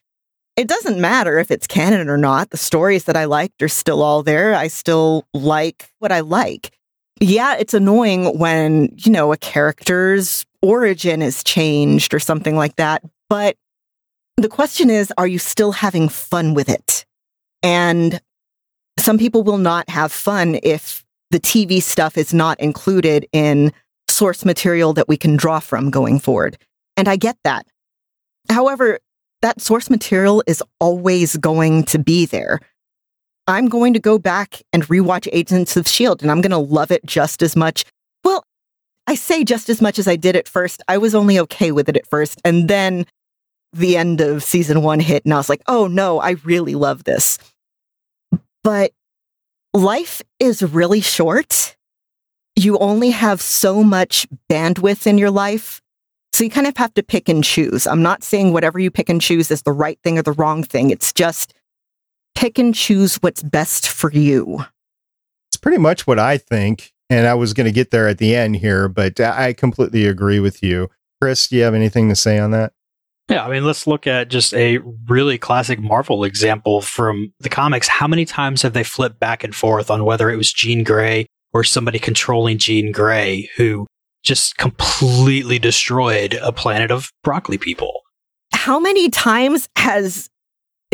it 0.57 0.67
doesn't 0.67 0.99
matter 0.99 1.37
if 1.37 1.51
it's 1.51 1.67
canon 1.67 2.09
or 2.09 2.17
not. 2.17 2.49
The 2.49 2.57
stories 2.57 3.03
that 3.03 3.15
I 3.15 3.25
liked 3.25 3.61
are 3.61 3.67
still 3.67 4.01
all 4.01 4.23
there. 4.23 4.55
I 4.55 4.67
still 4.67 5.27
like 5.35 5.91
what 5.99 6.11
I 6.11 6.21
like. 6.21 6.75
Yeah, 7.19 7.55
it's 7.55 7.75
annoying 7.75 8.39
when, 8.39 8.89
you 8.97 9.11
know, 9.11 9.31
a 9.31 9.37
character's 9.37 10.43
origin 10.61 11.21
is 11.21 11.43
changed 11.43 12.13
or 12.13 12.19
something 12.19 12.55
like 12.55 12.75
that. 12.75 13.03
But 13.29 13.57
the 14.37 14.49
question 14.49 14.89
is, 14.89 15.13
are 15.17 15.27
you 15.27 15.39
still 15.39 15.71
having 15.71 16.09
fun 16.09 16.53
with 16.53 16.69
it? 16.69 17.05
And 17.63 18.21
some 18.97 19.17
people 19.17 19.43
will 19.43 19.57
not 19.57 19.89
have 19.89 20.11
fun 20.11 20.59
if 20.63 21.03
the 21.31 21.39
TV 21.39 21.81
stuff 21.81 22.17
is 22.17 22.33
not 22.33 22.59
included 22.59 23.27
in 23.31 23.71
source 24.09 24.45
material 24.45 24.93
that 24.93 25.07
we 25.07 25.17
can 25.17 25.37
draw 25.37 25.59
from 25.59 25.89
going 25.89 26.19
forward. 26.19 26.57
And 26.97 27.07
I 27.07 27.15
get 27.15 27.37
that. 27.43 27.65
However, 28.49 28.99
that 29.41 29.61
source 29.61 29.89
material 29.89 30.43
is 30.45 30.61
always 30.79 31.37
going 31.37 31.83
to 31.85 31.99
be 31.99 32.25
there. 32.25 32.59
I'm 33.47 33.69
going 33.69 33.93
to 33.93 33.99
go 33.99 34.19
back 34.19 34.61
and 34.71 34.87
rewatch 34.87 35.27
Agents 35.31 35.75
of 35.75 35.85
S.H.I.E.L.D. 35.85 36.23
and 36.23 36.31
I'm 36.31 36.41
going 36.41 36.51
to 36.51 36.57
love 36.57 36.91
it 36.91 37.03
just 37.05 37.41
as 37.41 37.55
much. 37.55 37.85
I 39.11 39.15
say 39.15 39.43
just 39.43 39.67
as 39.67 39.81
much 39.81 39.99
as 39.99 40.07
I 40.07 40.15
did 40.15 40.37
at 40.37 40.47
first. 40.47 40.81
I 40.87 40.97
was 40.97 41.13
only 41.13 41.37
okay 41.39 41.73
with 41.73 41.89
it 41.89 41.97
at 41.97 42.07
first. 42.07 42.39
And 42.45 42.69
then 42.69 43.05
the 43.73 43.97
end 43.97 44.21
of 44.21 44.41
season 44.41 44.83
one 44.83 45.01
hit 45.01 45.25
and 45.25 45.33
I 45.33 45.37
was 45.37 45.49
like, 45.49 45.61
oh 45.67 45.87
no, 45.87 46.21
I 46.21 46.37
really 46.45 46.75
love 46.75 47.03
this. 47.03 47.37
But 48.63 48.93
life 49.73 50.21
is 50.39 50.63
really 50.63 51.01
short. 51.01 51.75
You 52.55 52.77
only 52.77 53.09
have 53.09 53.41
so 53.41 53.83
much 53.83 54.27
bandwidth 54.49 55.05
in 55.05 55.17
your 55.17 55.31
life 55.31 55.81
so 56.31 56.45
you 56.45 56.49
kind 56.49 56.67
of 56.67 56.77
have 56.77 56.93
to 56.93 57.03
pick 57.03 57.27
and 57.27 57.43
choose. 57.43 57.85
I'm 57.87 58.01
not 58.01 58.23
saying 58.23 58.53
whatever 58.53 58.79
you 58.79 58.89
pick 58.89 59.09
and 59.09 59.19
choose 59.19 59.51
is 59.51 59.63
the 59.63 59.73
right 59.73 59.99
thing 60.05 60.19
or 60.19 60.21
the 60.21 60.31
wrong 60.31 60.63
thing. 60.63 60.89
It's 60.89 61.11
just 61.11 61.53
pick 62.33 62.57
and 62.57 62.73
choose 62.73 63.17
what's 63.17 63.43
best 63.43 63.89
for 63.89 64.09
you. 64.09 64.63
It's 65.49 65.57
pretty 65.57 65.79
much 65.79 66.07
what 66.07 66.17
I 66.17 66.37
think. 66.37 66.93
And 67.11 67.27
I 67.27 67.35
was 67.35 67.53
going 67.53 67.65
to 67.65 67.71
get 67.71 67.91
there 67.91 68.07
at 68.07 68.17
the 68.17 68.35
end 68.35 68.55
here, 68.55 68.87
but 68.87 69.19
I 69.19 69.53
completely 69.53 70.07
agree 70.07 70.39
with 70.39 70.63
you. 70.63 70.89
Chris, 71.21 71.47
do 71.47 71.57
you 71.57 71.63
have 71.63 71.75
anything 71.75 72.09
to 72.09 72.15
say 72.15 72.39
on 72.39 72.51
that? 72.51 72.73
Yeah, 73.29 73.45
I 73.45 73.51
mean, 73.51 73.65
let's 73.65 73.85
look 73.85 74.07
at 74.07 74.29
just 74.29 74.53
a 74.53 74.79
really 75.07 75.37
classic 75.37 75.79
Marvel 75.79 76.23
example 76.23 76.81
from 76.81 77.33
the 77.39 77.49
comics. 77.49 77.87
How 77.87 78.07
many 78.07 78.25
times 78.25 78.63
have 78.63 78.73
they 78.73 78.83
flipped 78.83 79.19
back 79.19 79.43
and 79.43 79.53
forth 79.53 79.91
on 79.91 80.05
whether 80.05 80.31
it 80.31 80.37
was 80.37 80.51
Jean 80.51 80.83
Grey 80.83 81.27
or 81.53 81.63
somebody 81.63 81.99
controlling 81.99 82.57
Jean 82.57 82.91
Grey 82.91 83.49
who 83.57 83.87
just 84.23 84.57
completely 84.57 85.59
destroyed 85.59 86.37
a 86.41 86.51
planet 86.51 86.91
of 86.91 87.11
broccoli 87.23 87.57
people. 87.57 88.01
How 88.53 88.79
many 88.79 89.09
times 89.09 89.67
has 89.75 90.29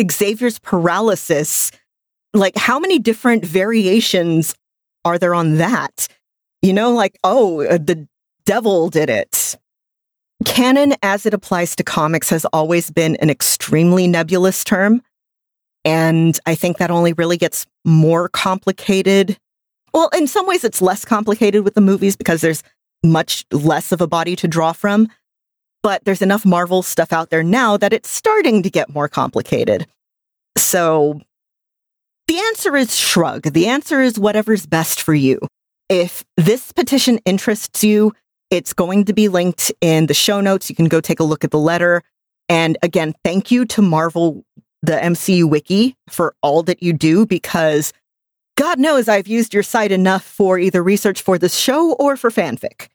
Xavier's 0.10 0.60
paralysis, 0.60 1.72
like, 2.34 2.56
how 2.56 2.80
many 2.80 3.00
different 3.00 3.46
variations 3.46 4.56
are 5.06 5.18
there 5.18 5.36
on 5.36 5.58
that? 5.58 6.08
You 6.62 6.74
know, 6.74 6.92
like, 6.92 7.18
oh, 7.24 7.62
uh, 7.62 7.78
the 7.78 8.08
devil 8.46 8.90
did 8.90 9.10
it. 9.10 9.56
Canon, 10.46 10.94
as 11.02 11.26
it 11.26 11.34
applies 11.34 11.76
to 11.76 11.84
comics, 11.84 12.30
has 12.30 12.46
always 12.46 12.92
been 12.92 13.16
an 13.18 13.30
extremely 13.30 14.08
nebulous 14.08 14.64
term. 14.64 15.02
And 15.84 16.40
I 16.46 16.56
think 16.56 16.78
that 16.78 16.92
only 16.92 17.14
really 17.14 17.38
gets 17.38 17.66
more 17.86 18.30
complicated. 18.30 19.38
Well, 19.94 20.10
in 20.10 20.28
some 20.28 20.46
ways, 20.46 20.64
it's 20.64 20.82
less 20.82 21.06
complicated 21.06 21.64
with 21.64 21.76
the 21.76 21.82
movies 21.82 22.16
because 22.16 22.42
there's 22.42 22.62
much 23.04 23.46
less 23.52 23.92
of 23.92 24.02
a 24.02 24.08
body 24.08 24.36
to 24.36 24.48
draw 24.48 24.74
from. 24.74 25.08
But 25.84 26.04
there's 26.06 26.22
enough 26.22 26.46
Marvel 26.46 26.84
stuff 26.84 27.14
out 27.14 27.30
there 27.30 27.44
now 27.44 27.78
that 27.78 27.94
it's 27.94 28.10
starting 28.10 28.64
to 28.64 28.70
get 28.70 28.90
more 28.90 29.08
complicated. 29.08 29.88
So 30.58 31.22
the 32.28 32.40
answer 32.40 32.76
is 32.76 32.96
shrug. 32.96 33.44
The 33.44 33.68
answer 33.68 34.02
is 34.02 34.20
whatever's 34.20 34.66
best 34.66 35.02
for 35.02 35.14
you. 35.14 35.40
If 35.90 36.26
this 36.36 36.72
petition 36.72 37.20
interests 37.26 37.84
you, 37.84 38.14
it's 38.50 38.74
going 38.74 39.06
to 39.06 39.14
be 39.14 39.28
linked 39.28 39.72
in 39.82 40.08
the 40.08 40.14
show 40.14 40.42
notes. 40.42 40.70
You 40.70 40.76
can 40.76 40.88
go 40.88 41.02
take 41.02 41.20
a 41.20 41.24
look 41.24 41.44
at 41.44 41.52
the 41.52 41.60
letter. 41.60 42.04
And 42.50 42.78
again, 42.82 43.14
thank 43.24 43.52
you 43.52 43.66
to 43.66 43.82
Marvel, 43.82 44.46
the 44.82 44.94
MCU 44.94 45.50
Wiki, 45.50 45.96
for 46.10 46.36
all 46.42 46.64
that 46.64 46.82
you 46.82 46.94
do 46.94 47.26
because 47.26 47.94
God 48.58 48.80
knows 48.80 49.08
I've 49.08 49.28
used 49.28 49.54
your 49.54 49.64
site 49.64 49.92
enough 49.92 50.24
for 50.24 50.58
either 50.58 50.82
research 50.82 51.22
for 51.22 51.38
this 51.38 51.56
show 51.56 51.94
or 51.94 52.18
for 52.18 52.30
fanfic. 52.30 52.88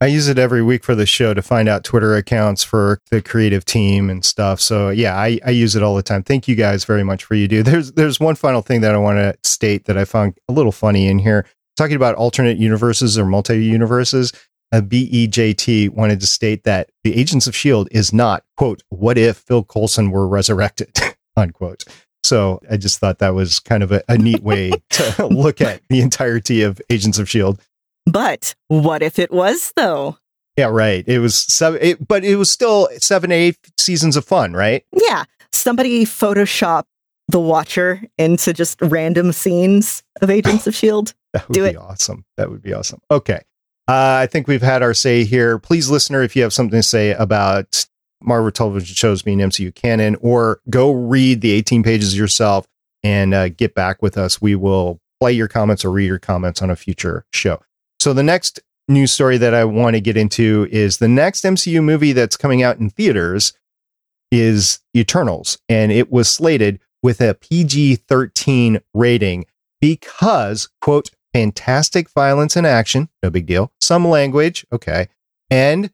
I 0.00 0.06
use 0.06 0.28
it 0.28 0.38
every 0.38 0.62
week 0.62 0.84
for 0.84 0.94
the 0.94 1.06
show 1.06 1.34
to 1.34 1.42
find 1.42 1.68
out 1.68 1.82
Twitter 1.82 2.14
accounts 2.14 2.62
for 2.62 3.00
the 3.10 3.20
creative 3.20 3.64
team 3.64 4.08
and 4.08 4.24
stuff. 4.24 4.60
So 4.60 4.90
yeah, 4.90 5.16
I, 5.16 5.40
I 5.44 5.50
use 5.50 5.74
it 5.74 5.82
all 5.82 5.96
the 5.96 6.04
time. 6.04 6.22
Thank 6.22 6.46
you 6.46 6.54
guys 6.54 6.84
very 6.84 7.02
much 7.02 7.24
for 7.24 7.34
you 7.34 7.48
do. 7.48 7.62
There's 7.68 7.92
there's 7.92 8.20
one 8.20 8.36
final 8.36 8.62
thing 8.62 8.80
that 8.82 8.94
I 8.94 8.98
want 8.98 9.18
to 9.18 9.36
state 9.48 9.86
that 9.86 9.98
I 9.98 10.04
found 10.04 10.38
a 10.48 10.52
little 10.52 10.72
funny 10.72 11.08
in 11.08 11.18
here. 11.18 11.46
Talking 11.76 11.96
about 11.96 12.14
alternate 12.14 12.58
universes 12.58 13.18
or 13.18 13.24
multi 13.24 13.64
universes. 13.64 14.32
A 14.70 14.76
uh, 14.76 14.80
BEJT 14.82 15.90
wanted 15.90 16.20
to 16.20 16.26
state 16.26 16.64
that 16.64 16.90
the 17.02 17.16
Agents 17.16 17.46
of 17.46 17.54
S.H.I.E.L.D. 17.54 17.88
is 17.90 18.12
not, 18.12 18.44
quote, 18.58 18.82
what 18.90 19.16
if 19.16 19.38
Phil 19.38 19.64
Coulson 19.64 20.10
were 20.10 20.28
resurrected, 20.28 20.94
unquote. 21.38 21.84
So 22.22 22.60
I 22.70 22.76
just 22.76 22.98
thought 22.98 23.18
that 23.20 23.34
was 23.34 23.60
kind 23.60 23.82
of 23.82 23.92
a, 23.92 24.02
a 24.10 24.18
neat 24.18 24.42
way 24.42 24.72
to 24.90 25.26
look 25.30 25.62
at 25.62 25.80
the 25.88 26.00
entirety 26.00 26.60
of 26.60 26.82
Agents 26.90 27.18
of 27.18 27.28
S.H.I.E.L.D. 27.28 27.62
But 28.10 28.54
what 28.68 29.02
if 29.02 29.18
it 29.18 29.30
was, 29.30 29.72
though? 29.76 30.16
Yeah, 30.56 30.66
right. 30.66 31.04
It 31.06 31.18
was 31.20 31.36
seven, 31.36 31.78
it, 31.82 32.08
but 32.08 32.24
it 32.24 32.36
was 32.36 32.50
still 32.50 32.88
seven, 32.98 33.30
eight 33.30 33.56
seasons 33.78 34.16
of 34.16 34.24
fun, 34.24 34.54
right? 34.54 34.84
Yeah. 34.92 35.24
Somebody 35.52 36.04
Photoshop 36.04 36.84
the 37.28 37.38
Watcher 37.38 38.02
into 38.16 38.52
just 38.52 38.80
random 38.80 39.32
scenes 39.32 40.02
of 40.20 40.30
Agents 40.30 40.66
of 40.66 40.74
S.H.I.E.L.D. 40.74 41.12
That 41.34 41.46
would 41.48 41.54
Do 41.54 41.62
be 41.64 41.68
it. 41.70 41.76
awesome. 41.76 42.24
That 42.38 42.50
would 42.50 42.62
be 42.62 42.72
awesome. 42.72 43.00
Okay. 43.10 43.40
Uh, 43.86 44.20
I 44.22 44.26
think 44.26 44.48
we've 44.48 44.62
had 44.62 44.82
our 44.82 44.94
say 44.94 45.24
here. 45.24 45.58
Please, 45.58 45.90
listener, 45.90 46.22
if 46.22 46.34
you 46.34 46.42
have 46.42 46.54
something 46.54 46.78
to 46.78 46.82
say 46.82 47.12
about 47.12 47.86
Marvel 48.22 48.50
television 48.50 48.94
shows 48.94 49.20
being 49.22 49.38
MCU 49.38 49.74
canon, 49.74 50.16
or 50.22 50.60
go 50.70 50.90
read 50.90 51.42
the 51.42 51.50
18 51.52 51.82
pages 51.82 52.16
yourself 52.18 52.66
and 53.04 53.34
uh, 53.34 53.50
get 53.50 53.74
back 53.74 54.00
with 54.02 54.16
us, 54.16 54.40
we 54.40 54.54
will 54.54 55.00
play 55.20 55.32
your 55.32 55.48
comments 55.48 55.84
or 55.84 55.90
read 55.90 56.06
your 56.06 56.18
comments 56.18 56.62
on 56.62 56.70
a 56.70 56.76
future 56.76 57.26
show. 57.32 57.60
So, 58.00 58.12
the 58.12 58.22
next 58.22 58.60
news 58.88 59.12
story 59.12 59.38
that 59.38 59.54
I 59.54 59.64
want 59.64 59.94
to 59.94 60.00
get 60.00 60.16
into 60.16 60.66
is 60.70 60.98
the 60.98 61.08
next 61.08 61.44
MCU 61.44 61.82
movie 61.82 62.12
that's 62.12 62.36
coming 62.36 62.62
out 62.62 62.78
in 62.78 62.90
theaters 62.90 63.52
is 64.30 64.80
Eternals, 64.96 65.58
and 65.68 65.90
it 65.92 66.10
was 66.10 66.28
slated 66.28 66.80
with 67.02 67.20
a 67.20 67.34
PG 67.34 67.96
13 67.96 68.80
rating 68.94 69.46
because, 69.80 70.68
quote, 70.80 71.10
fantastic 71.32 72.10
violence 72.10 72.56
and 72.56 72.66
action, 72.66 73.08
no 73.22 73.30
big 73.30 73.46
deal, 73.46 73.72
some 73.80 74.06
language, 74.06 74.66
okay, 74.72 75.08
and 75.50 75.90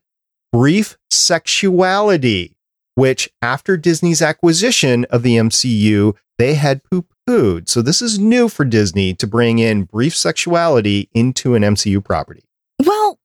brief 0.53 0.97
sexuality, 1.11 2.57
which 2.95 3.29
after 3.43 3.77
Disney's 3.77 4.23
acquisition 4.23 5.05
of 5.07 5.23
the 5.23 5.37
MCU, 5.37 6.15
they 6.39 6.55
had 6.55 6.83
poo 6.85 7.05
pooed. 7.29 7.69
So 7.69 7.83
this 7.83 8.03
is 8.03 8.19
new 8.19 8.49
for 8.49 8.65
Disney 8.65 9.15
to 9.15 9.27
bring 9.27 9.59
in 9.59 9.85
brief 9.85 10.17
sexuality 10.17 11.09
into 11.15 11.55
an 11.55 11.63
MCU 11.63 12.05
property. 12.05 12.45
Well, 12.85 13.19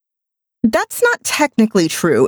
that's 0.63 1.01
not 1.01 1.23
technically 1.23 1.87
true. 1.87 2.27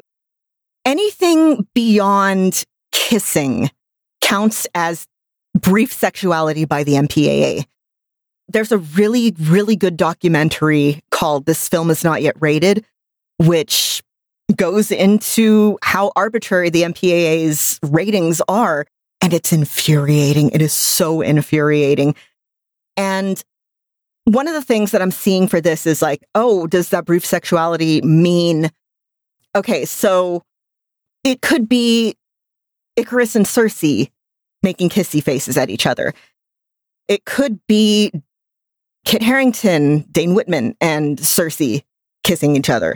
Anything 0.86 1.68
beyond 1.74 2.64
kissing 2.92 3.70
counts 4.22 4.68
as 4.74 5.06
brief 5.54 5.92
sexuality 5.92 6.66
by 6.66 6.84
the 6.84 6.94
MPAA. 6.94 7.66
There's 8.48 8.72
a 8.72 8.78
really, 8.80 9.34
really 9.40 9.76
good 9.76 9.98
documentary 9.98 11.02
called 11.12 11.46
This 11.46 11.70
Film 11.70 11.90
Is 11.90 12.04
Not 12.04 12.22
Yet 12.22 12.36
Rated, 12.40 12.86
which 13.38 14.02
goes 14.56 14.92
into 14.92 15.78
how 15.82 16.12
arbitrary 16.16 16.70
the 16.70 16.84
MPAA's 16.84 17.80
ratings 17.84 18.42
are. 18.48 18.86
And 19.22 19.34
it's 19.34 19.54
infuriating. 19.54 20.50
It 20.50 20.62
is 20.62 20.74
so 20.74 21.22
infuriating. 21.22 22.16
And 22.98 23.42
one 24.26 24.48
of 24.48 24.54
the 24.54 24.62
things 24.62 24.92
that 24.92 25.02
I'm 25.02 25.12
seeing 25.12 25.48
for 25.48 25.62
this 25.62 25.86
is 25.86 26.02
like, 26.02 26.24
oh, 26.36 26.68
does 26.68 26.90
that 26.90 27.06
brief 27.06 27.26
sexuality 27.26 28.02
mean, 28.02 28.70
okay, 29.56 29.86
so 29.86 30.44
it 31.24 31.42
could 31.42 31.70
be 31.70 32.16
Ikaris 32.98 33.36
and 33.36 33.46
Sersi 33.46 34.10
making 34.64 34.90
kissy 34.90 35.24
faces 35.24 35.58
at 35.58 35.70
each 35.70 35.86
other. 35.86 36.14
It 37.08 37.26
could 37.26 37.60
be 37.68 38.12
Kit 39.06 39.24
Harington, 39.24 40.06
Dane 40.12 40.36
Whitman, 40.36 40.76
and 40.80 41.18
Sersi 41.18 41.84
kissing 42.24 42.56
each 42.56 42.70
other. 42.70 42.96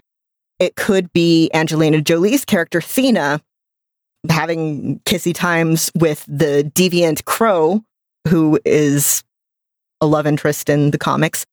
It 0.59 0.75
could 0.75 1.11
be 1.11 1.49
Angelina 1.53 2.01
Jolie's 2.01 2.45
character, 2.45 2.79
Thena, 2.79 3.41
having 4.29 4.99
kissy 5.05 5.33
times 5.33 5.91
with 5.95 6.25
the 6.27 6.69
deviant 6.73 7.25
Kro, 7.25 7.81
who 8.27 8.59
is 8.65 9.23
a 10.01 10.05
love 10.05 10.27
interest 10.27 10.69
in 10.69 10.91
the 10.91 10.97
comics. 10.97 11.45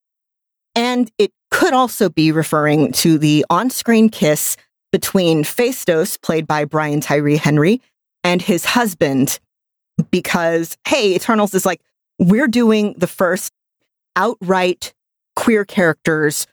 And 0.75 1.11
it 1.19 1.33
could 1.51 1.75
also 1.75 2.09
be 2.09 2.33
referring 2.33 2.93
to 2.93 3.19
the 3.19 3.45
on 3.51 3.71
screen 3.71 4.09
kiss 4.09 4.57
between 4.91 5.45
Phastos, 5.45 6.21
played 6.21 6.47
by 6.47 6.65
Brian 6.65 7.01
Tyree 7.01 7.37
Henry, 7.37 7.81
and 8.25 8.41
his 8.41 8.65
husband, 8.65 9.39
because, 10.11 10.77
hey, 10.87 11.15
Eternals 11.15 11.55
is 11.55 11.67
like, 11.67 11.81
we're 12.19 12.49
doing 12.49 12.95
the 12.97 13.07
first 13.07 13.53
outright 14.17 14.93
queer 15.37 15.65
characters 15.65 16.47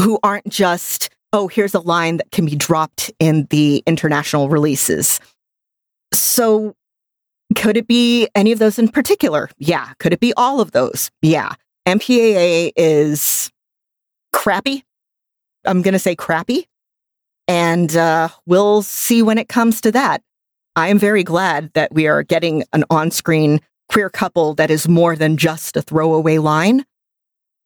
who 0.00 0.18
aren't 0.22 0.48
just, 0.48 1.10
oh, 1.32 1.48
here's 1.48 1.74
a 1.74 1.80
line 1.80 2.16
that 2.16 2.30
can 2.30 2.46
be 2.46 2.56
dropped 2.56 3.12
in 3.18 3.46
the 3.50 3.82
international 3.86 4.48
releases. 4.48 5.20
So, 6.18 6.74
could 7.54 7.76
it 7.76 7.86
be 7.86 8.28
any 8.34 8.52
of 8.52 8.58
those 8.58 8.78
in 8.78 8.88
particular? 8.88 9.50
Yeah. 9.58 9.92
Could 9.98 10.12
it 10.12 10.20
be 10.20 10.32
all 10.36 10.60
of 10.60 10.72
those? 10.72 11.10
Yeah. 11.22 11.52
MPAA 11.86 12.72
is 12.76 13.50
crappy. 14.32 14.84
I'm 15.64 15.82
going 15.82 15.92
to 15.92 15.98
say 15.98 16.16
crappy. 16.16 16.66
And 17.46 17.94
uh, 17.96 18.28
we'll 18.46 18.82
see 18.82 19.22
when 19.22 19.38
it 19.38 19.48
comes 19.48 19.80
to 19.82 19.92
that. 19.92 20.22
I 20.76 20.88
am 20.88 20.98
very 20.98 21.22
glad 21.22 21.70
that 21.74 21.92
we 21.92 22.08
are 22.08 22.22
getting 22.22 22.64
an 22.72 22.84
on 22.90 23.10
screen 23.10 23.60
queer 23.90 24.10
couple 24.10 24.54
that 24.54 24.70
is 24.70 24.88
more 24.88 25.14
than 25.14 25.36
just 25.36 25.76
a 25.76 25.82
throwaway 25.82 26.38
line. 26.38 26.84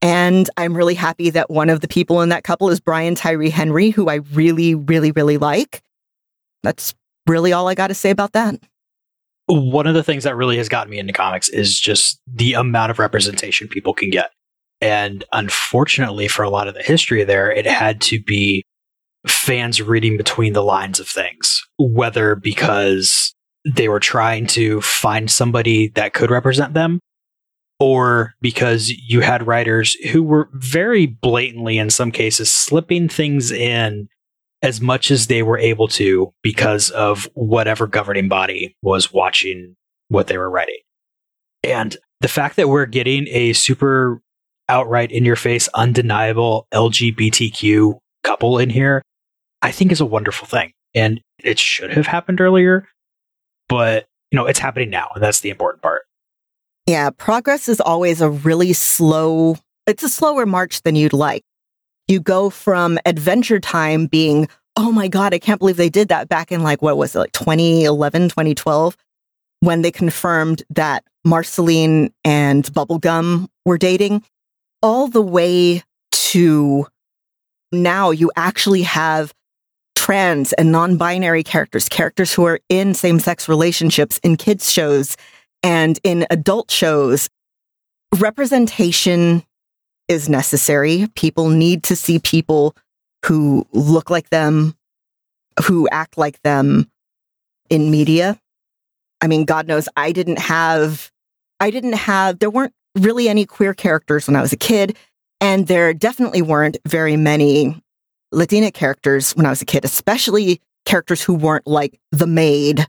And 0.03 0.49
I'm 0.57 0.77
really 0.77 0.95
happy 0.95 1.31
that 1.31 1.51
one 1.51 1.71
of 1.71 1.81
the 1.81 1.89
people 1.89 2.21
in 2.21 2.29
that 2.29 2.45
couple 2.45 2.69
is 2.71 2.81
Brian 2.81 3.15
Tyree 3.15 3.51
Henry, 3.51 3.91
who 3.91 4.09
I 4.09 4.17
really, 4.33 4.75
really, 4.75 5.11
really 5.13 5.39
like. 5.39 5.83
That's 6.63 6.95
really 7.29 7.53
all 7.53 7.69
I 7.69 7.75
got 7.75 7.89
to 7.89 7.95
say 7.95 8.11
about 8.11 8.33
that. 8.33 8.57
One 9.47 9.87
of 9.87 9.95
the 9.95 10.03
things 10.03 10.25
that 10.25 10.37
really 10.37 10.59
has 10.59 10.69
gotten 10.69 10.91
me 10.91 10.99
into 10.99 11.13
comics 11.13 11.49
is 11.49 11.79
just 11.79 12.21
the 12.27 12.55
amount 12.55 12.91
of 12.91 12.99
representation 12.99 13.69
people 13.69 13.95
can 13.95 14.11
get. 14.11 14.31
And 14.81 15.25
unfortunately, 15.33 16.29
for 16.29 16.43
a 16.43 16.51
lot 16.51 16.69
of 16.69 16.75
the 16.75 16.83
history 16.83 17.25
there, 17.25 17.51
it 17.51 17.67
had 17.67 18.01
to 18.03 18.23
be 18.23 18.65
fans 19.27 19.83
reading 19.83 20.17
between 20.17 20.53
the 20.53 20.63
lines 20.63 21.01
of 21.01 21.09
things, 21.09 21.63
whether 21.79 22.35
because 22.35 23.35
they 23.65 23.89
were 23.89 24.01
trying 24.01 24.47
to 24.47 24.81
find 24.81 25.31
somebody 25.31 25.89
that 25.89 26.15
could 26.15 26.31
represent 26.31 26.75
them 26.75 27.01
or 27.81 28.35
because 28.41 28.91
you 28.91 29.21
had 29.21 29.47
writers 29.47 29.95
who 30.11 30.23
were 30.23 30.49
very 30.53 31.07
blatantly, 31.07 31.79
in 31.79 31.91
some 31.91 32.11
cases, 32.11 32.53
slipping 32.53 33.09
things 33.09 33.51
in 33.51 34.09
as 34.63 34.81
much 34.81 35.11
as 35.11 35.27
they 35.27 35.43
were 35.43 35.59
able 35.59 35.89
to 35.89 36.33
because 36.43 36.91
of 36.91 37.29
whatever 37.35 37.87
governing 37.87 38.29
body 38.29 38.75
was 38.83 39.13
watching 39.13 39.77
what 40.09 40.27
they 40.27 40.39
were 40.39 40.51
writing. 40.51 40.81
And 41.63 41.97
the 42.21 42.29
fact 42.29 42.57
that 42.57 42.69
we're 42.69 42.87
getting 42.87 43.29
a 43.29 43.53
super 43.53 44.21
outright 44.69 45.13
in 45.13 45.25
your 45.25 45.37
face, 45.37 45.69
undeniable 45.75 46.67
LGBTQ 46.73 47.99
couple 48.25 48.59
in 48.59 48.69
here 48.69 49.03
I 49.63 49.71
think 49.71 49.93
is 49.93 50.01
a 50.01 50.07
wonderful 50.07 50.47
thing. 50.47 50.73
And 50.95 51.21
it 51.43 51.59
should 51.59 51.93
have 51.93 52.07
happened 52.07 52.41
earlier, 52.41 52.89
but 53.69 54.07
you 54.31 54.37
know, 54.37 54.47
it's 54.47 54.59
happening 54.59 54.91
now, 54.91 55.11
and 55.15 55.23
that's 55.23 55.41
the 55.41 55.51
important 55.51 55.83
part. 55.83 56.03
Yeah, 56.87 57.11
progress 57.11 57.69
is 57.69 57.81
always 57.81 58.21
a 58.21 58.31
really 58.31 58.73
slow, 58.73 59.57
it's 59.87 60.03
a 60.03 60.09
slower 60.09 60.47
march 60.47 60.83
than 60.83 60.97
you'd 60.97 61.13
like. 61.13 61.43
You 62.09 62.21
go 62.21 62.49
from 62.49 62.99
Adventure 63.05 63.61
Time 63.61 64.07
being, 64.07 64.49
oh 64.77 64.91
my 64.91 65.09
God, 65.09 65.35
I 65.35 65.39
can't 65.39 65.59
believe 65.59 65.77
they 65.77 65.91
did 65.91 66.09
that 66.09 66.29
back 66.29 66.51
in 66.51 66.63
like, 66.63 66.81
what 66.81 66.97
was 66.97 67.15
it, 67.15 67.19
like 67.19 67.33
2011, 67.33 68.31
2012, 68.31 68.97
when 69.61 69.83
they 69.83 69.91
confirmed 69.91 70.63
that 70.71 71.05
Marceline 71.27 72.11
and 72.25 72.65
Bubblegum 72.65 73.49
were 73.67 73.77
dating, 73.77 74.25
all 74.83 75.09
the 75.09 75.21
way 75.21 75.83
to 76.13 76.87
now 77.73 78.11
you 78.11 78.31
actually 78.37 78.83
have 78.83 79.35
trans 79.95 80.55
and 80.55 80.73
non-binary 80.73 81.43
characters, 81.43 81.89
characters 81.91 82.33
who 82.33 82.45
are 82.45 82.61
in 82.71 82.95
same-sex 82.95 83.49
relationships 83.49 84.19
in 84.23 84.37
kids 84.37 84.73
shows 84.73 85.17
and 85.63 85.99
in 86.05 86.27
adult 86.31 86.71
shows. 86.71 87.29
Representation 88.17 89.43
is 90.09 90.29
necessary. 90.29 91.07
People 91.15 91.49
need 91.49 91.83
to 91.85 91.97
see 91.97 92.19
people 92.19 92.75
who 93.27 93.67
look 93.73 94.11
like 94.11 94.31
them, 94.31 94.75
who 95.65 95.89
act 95.91 96.17
like 96.17 96.41
them 96.43 96.91
in 97.71 97.91
media. 97.91 98.39
I 99.21 99.27
mean, 99.27 99.45
God 99.45 99.67
knows 99.67 99.89
I 99.97 100.13
didn't 100.13 100.39
have, 100.39 101.11
I 101.61 101.71
didn't 101.71 101.95
have, 101.95 102.39
there 102.39 102.51
weren't 102.51 102.73
really 102.95 103.29
any 103.29 103.45
queer 103.45 103.75
characters 103.75 104.27
when 104.27 104.37
I 104.37 104.41
was 104.41 104.53
a 104.53 104.57
kid. 104.57 104.97
And 105.41 105.67
there 105.67 105.95
definitely 105.95 106.43
weren't 106.43 106.79
very 106.87 107.17
many 107.17 107.81
Latina 108.33 108.71
characters 108.71 109.33
when 109.33 109.47
I 109.47 109.51
was 109.51 109.63
a 109.63 109.67
kid, 109.67 109.85
especially 109.85 110.61
characters 110.85 111.23
who 111.23 111.35
weren't 111.35 111.67
like 111.67 112.01
the 112.13 112.27
maid. 112.27 112.87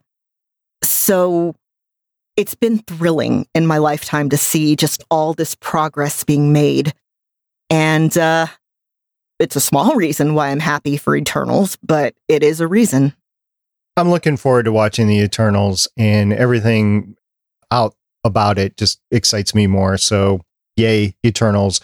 So 0.84 1.56
it's 2.36 2.56
been 2.56 2.80
thrilling 2.80 3.48
in 3.54 3.68
my 3.68 3.78
lifetime 3.78 4.30
to 4.30 4.38
see 4.38 4.76
just 4.76 5.04
all 5.12 5.34
this 5.34 5.56
progress 5.56 6.24
being 6.24 6.54
made. 6.54 6.94
And 7.70 8.18
uh, 8.18 8.48
it's 9.40 9.56
a 9.56 9.62
small 9.62 9.96
reason 9.96 10.34
why 10.34 10.50
I'm 10.50 10.60
happy 10.60 10.98
for 10.98 11.16
Eternals, 11.16 11.78
but 11.78 12.16
it 12.28 12.44
is 12.44 12.60
a 12.60 12.68
reason. 12.68 13.14
I'm 13.98 14.10
looking 14.10 14.38
forward 14.38 14.64
to 14.64 14.72
watching 14.72 15.08
the 15.08 15.20
Eternals 15.20 15.88
and 15.98 16.32
everything 16.34 17.16
out 17.72 17.96
about 18.24 18.58
it 18.58 18.78
just 18.78 19.02
excites 19.12 19.54
me 19.54 19.68
more. 19.68 19.98
So, 19.98 20.42
yay, 20.76 21.16
Eternals. 21.26 21.82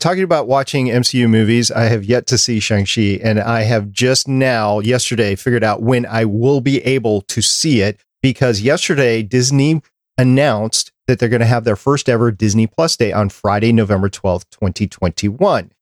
Talking 0.00 0.24
about 0.24 0.48
watching 0.48 0.86
MCU 0.86 1.28
movies, 1.28 1.70
I 1.70 1.84
have 1.84 2.04
yet 2.04 2.26
to 2.28 2.38
see 2.38 2.58
Shang-Chi, 2.58 3.20
and 3.22 3.38
I 3.38 3.62
have 3.62 3.92
just 3.92 4.26
now, 4.26 4.80
yesterday, 4.80 5.36
figured 5.36 5.62
out 5.62 5.82
when 5.82 6.04
I 6.06 6.24
will 6.24 6.60
be 6.60 6.82
able 6.82 7.20
to 7.22 7.40
see 7.40 7.80
it 7.80 8.00
because 8.20 8.60
yesterday 8.60 9.22
Disney 9.22 9.82
announced 10.18 10.90
that 11.06 11.18
they're 11.18 11.28
going 11.28 11.40
to 11.40 11.46
have 11.46 11.64
their 11.64 11.76
first 11.76 12.08
ever 12.08 12.30
Disney 12.30 12.66
Plus 12.66 12.96
Day 12.96 13.12
on 13.12 13.28
Friday, 13.28 13.72
November 13.72 14.08
12th, 14.08 14.48
2021, 14.50 15.72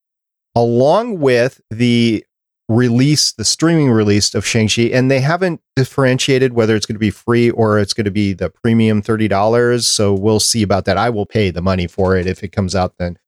along 0.55 1.21
with 1.21 1.61
the 1.71 2.25
release, 2.69 3.33
the 3.33 3.45
streaming 3.45 3.91
release 3.91 4.35
of 4.35 4.47
Shang-Chi, 4.47 4.83
and 4.83 5.11
they 5.11 5.21
haven't 5.21 5.61
differentiated 5.77 6.55
whether 6.55 6.75
it's 6.75 6.87
going 6.87 6.95
to 6.95 7.01
be 7.01 7.11
free 7.11 7.51
or 7.51 7.79
it's 7.79 7.95
going 7.95 8.05
to 8.05 8.11
be 8.11 8.33
the 8.33 8.51
premium 8.51 9.03
$30. 9.03 9.83
So 9.85 10.15
we'll 10.15 10.41
see 10.41 10.63
about 10.63 10.85
that. 10.87 10.97
I 10.97 11.11
will 11.11 11.27
pay 11.27 11.51
the 11.51 11.63
money 11.63 11.87
for 11.87 12.17
it 12.17 12.27
if 12.27 12.43
it 12.43 12.49
comes 12.49 12.75
out 12.75 12.95
then. 12.99 13.19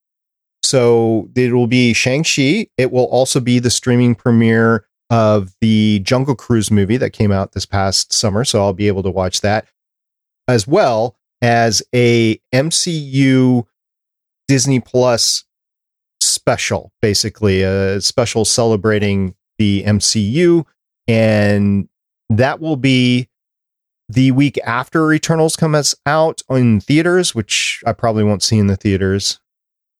So 0.62 1.28
it 1.36 1.52
will 1.52 1.66
be 1.66 1.92
Shang-Chi. 1.92 2.68
It 2.78 2.90
will 2.90 3.04
also 3.04 3.38
be 3.38 3.58
the 3.58 3.70
streaming 3.70 4.14
premiere 4.14 4.86
of 5.10 5.54
the 5.60 6.00
Jungle 6.00 6.34
Cruise 6.34 6.70
movie 6.70 6.96
that 6.96 7.10
came 7.10 7.30
out 7.30 7.52
this 7.52 7.66
past 7.66 8.12
summer. 8.12 8.44
So 8.44 8.62
I'll 8.62 8.72
be 8.72 8.88
able 8.88 9.02
to 9.02 9.10
watch 9.10 9.42
that 9.42 9.66
as 10.48 10.66
well 10.66 11.16
as 11.44 11.82
a 11.94 12.40
MCU 12.54 13.66
Disney 14.48 14.80
Plus 14.80 15.44
special, 16.22 16.90
basically 17.02 17.60
a 17.60 18.00
special 18.00 18.46
celebrating 18.46 19.34
the 19.58 19.84
MCU. 19.84 20.64
And 21.06 21.86
that 22.30 22.60
will 22.60 22.76
be 22.76 23.28
the 24.08 24.30
week 24.30 24.58
after 24.64 25.12
Eternals 25.12 25.54
comes 25.54 25.94
out 26.06 26.40
in 26.48 26.80
theaters, 26.80 27.34
which 27.34 27.82
I 27.86 27.92
probably 27.92 28.24
won't 28.24 28.42
see 28.42 28.56
in 28.56 28.68
the 28.68 28.76
theaters. 28.76 29.38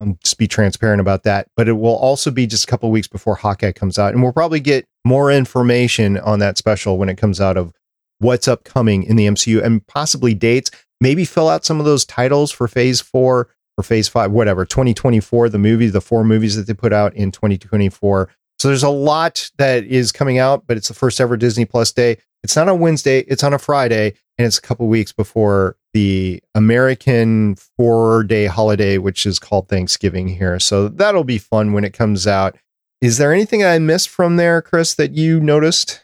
Um, 0.01 0.16
just 0.25 0.39
be 0.39 0.49
transparent 0.49 1.03
about 1.03 1.25
that. 1.25 1.49
But 1.59 1.69
it 1.69 1.75
will 1.75 1.97
also 1.97 2.31
be 2.31 2.47
just 2.47 2.65
a 2.65 2.69
couple 2.69 2.91
weeks 2.91 3.07
before 3.07 3.35
Hawkeye 3.35 3.73
comes 3.73 3.99
out, 3.99 4.15
and 4.15 4.23
we'll 4.23 4.33
probably 4.33 4.61
get 4.61 4.87
more 5.05 5.31
information 5.31 6.16
on 6.16 6.39
that 6.39 6.57
special 6.57 6.97
when 6.97 7.11
it 7.11 7.19
comes 7.19 7.39
out 7.39 7.59
of 7.59 7.75
what's 8.19 8.49
upcoming 8.49 9.03
in 9.03 9.16
the 9.16 9.27
MCU 9.27 9.62
and 9.62 9.87
possibly 9.87 10.33
dates. 10.33 10.71
Maybe 11.05 11.26
fill 11.26 11.51
out 11.51 11.66
some 11.66 11.81
of 11.81 11.85
those 11.85 12.06
titles 12.06 12.51
for 12.51 12.66
Phase 12.66 13.02
Four 13.02 13.48
or 13.76 13.85
Phase 13.85 14.09
Five, 14.09 14.32
whatever. 14.32 14.64
2024, 14.64 15.51
the 15.51 15.59
movie, 15.59 15.89
the 15.89 16.01
four 16.01 16.24
movies 16.24 16.56
that 16.56 16.66
they 16.66 16.72
put 16.72 16.94
out 16.94 17.12
in 17.12 17.31
2024. 17.31 18.31
So 18.59 18.68
there's 18.68 18.82
a 18.82 18.89
lot 18.89 19.51
that 19.59 19.85
is 19.85 20.12
coming 20.12 20.39
out, 20.39 20.66
but 20.66 20.78
it's 20.78 20.89
the 20.89 20.94
first 20.94 21.20
ever 21.20 21.36
Disney 21.36 21.66
Plus 21.66 21.93
day. 21.93 22.16
It's 22.43 22.56
not 22.56 22.70
on 22.70 22.81
Wednesday, 22.81 23.18
it's 23.28 23.44
on 23.44 23.52
a 23.52 23.59
Friday, 23.59 24.14
and 24.39 24.47
it's 24.47 24.56
a 24.56 24.62
couple 24.62 24.89
weeks 24.89 25.12
before 25.12 25.76
the 25.93 26.43
American 26.55 27.56
four 27.56 28.24
day 28.24 28.47
holiday, 28.47 28.97
which 28.97 29.26
is 29.26 29.39
called 29.39 29.68
Thanksgiving 29.68 30.28
here. 30.28 30.59
So 30.59 30.89
that'll 30.89 31.24
be 31.24 31.36
fun 31.36 31.74
when 31.74 31.85
it 31.85 31.93
comes 31.93 32.26
out. 32.26 32.56
Is 33.02 33.18
there 33.18 33.35
anything 33.35 33.62
I 33.62 33.78
missed 33.78 34.09
from 34.09 34.36
there, 34.36 34.62
Chris, 34.62 34.94
that 34.94 35.12
you 35.12 35.39
noticed? 35.39 36.02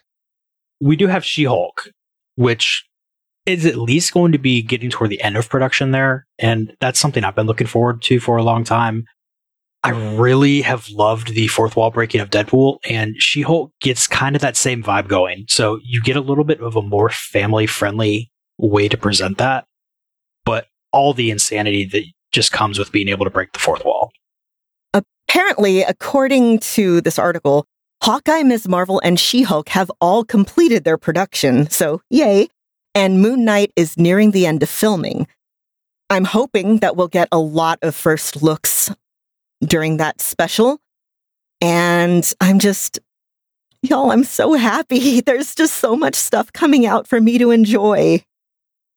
We 0.78 0.94
do 0.94 1.06
have 1.06 1.24
She 1.24 1.44
Hulk, 1.44 1.88
which 2.36 2.86
is 3.46 3.66
at 3.66 3.76
least 3.76 4.12
going 4.12 4.32
to 4.32 4.38
be 4.38 4.62
getting 4.62 4.90
toward 4.90 5.10
the 5.10 5.22
end 5.22 5.36
of 5.36 5.48
production 5.48 5.90
there. 5.90 6.26
And 6.38 6.76
that's 6.80 7.00
something 7.00 7.24
I've 7.24 7.34
been 7.34 7.46
looking 7.46 7.66
forward 7.66 8.02
to 8.02 8.20
for 8.20 8.36
a 8.36 8.42
long 8.42 8.64
time. 8.64 9.06
I 9.82 9.90
really 9.90 10.60
have 10.60 10.90
loved 10.90 11.34
the 11.34 11.48
fourth 11.48 11.74
wall 11.74 11.90
breaking 11.90 12.20
of 12.20 12.28
Deadpool, 12.28 12.80
and 12.84 13.14
She 13.16 13.40
Hulk 13.40 13.72
gets 13.80 14.06
kind 14.06 14.36
of 14.36 14.42
that 14.42 14.56
same 14.56 14.82
vibe 14.82 15.08
going. 15.08 15.46
So 15.48 15.80
you 15.82 16.02
get 16.02 16.16
a 16.16 16.20
little 16.20 16.44
bit 16.44 16.60
of 16.60 16.76
a 16.76 16.82
more 16.82 17.08
family 17.08 17.66
friendly 17.66 18.30
way 18.58 18.88
to 18.88 18.98
present 18.98 19.38
that 19.38 19.64
but 20.44 20.66
all 20.92 21.12
the 21.14 21.30
insanity 21.30 21.84
that 21.84 22.04
just 22.32 22.52
comes 22.52 22.78
with 22.78 22.92
being 22.92 23.08
able 23.08 23.24
to 23.24 23.30
break 23.30 23.52
the 23.52 23.58
fourth 23.58 23.84
wall. 23.84 24.10
Apparently, 24.92 25.82
according 25.82 26.58
to 26.58 27.00
this 27.00 27.18
article, 27.18 27.66
Hawkeye, 28.02 28.42
Ms. 28.42 28.66
Marvel, 28.68 29.00
and 29.04 29.18
She 29.20 29.42
Hulk 29.42 29.68
have 29.68 29.90
all 30.00 30.24
completed 30.24 30.84
their 30.84 30.98
production, 30.98 31.70
so 31.70 32.02
yay. 32.10 32.48
And 32.94 33.20
Moon 33.20 33.44
Knight 33.44 33.72
is 33.76 33.96
nearing 33.96 34.32
the 34.32 34.46
end 34.46 34.62
of 34.62 34.68
filming. 34.68 35.26
I'm 36.08 36.24
hoping 36.24 36.78
that 36.78 36.96
we'll 36.96 37.08
get 37.08 37.28
a 37.30 37.38
lot 37.38 37.78
of 37.82 37.94
first 37.94 38.42
looks 38.42 38.90
during 39.62 39.98
that 39.98 40.20
special. 40.20 40.80
And 41.60 42.32
I'm 42.40 42.58
just, 42.58 42.98
y'all, 43.82 44.10
I'm 44.10 44.24
so 44.24 44.54
happy. 44.54 45.20
There's 45.26 45.54
just 45.54 45.76
so 45.76 45.94
much 45.94 46.16
stuff 46.16 46.52
coming 46.52 46.84
out 46.84 47.06
for 47.06 47.20
me 47.20 47.38
to 47.38 47.52
enjoy. 47.52 48.24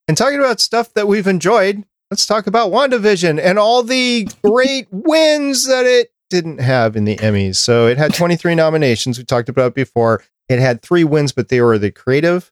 And 0.08 0.18
talking 0.18 0.40
about 0.40 0.60
stuff 0.60 0.94
that 0.96 1.08
we've 1.08 1.28
enjoyed, 1.28 1.84
let's 2.10 2.26
talk 2.26 2.48
about 2.48 2.72
WandaVision 2.72 3.40
and 3.40 3.60
all 3.60 3.84
the 3.84 4.28
great 4.44 4.88
wins 4.92 5.68
that 5.68 5.86
it 5.86 6.12
didn't 6.32 6.60
have 6.60 6.96
in 6.96 7.06
the 7.06 7.18
Emmys. 7.18 7.58
So 7.58 7.86
it 7.86 7.98
had 8.00 8.14
23 8.16 8.56
nominations. 8.56 9.20
We 9.20 9.24
talked 9.24 9.50
about 9.50 9.76
before. 9.76 10.24
It 10.50 10.60
had 10.60 10.82
three 10.82 11.04
wins, 11.04 11.32
but 11.32 11.50
they 11.50 11.62
were 11.62 11.78
the 11.78 11.92
creative 11.92 12.52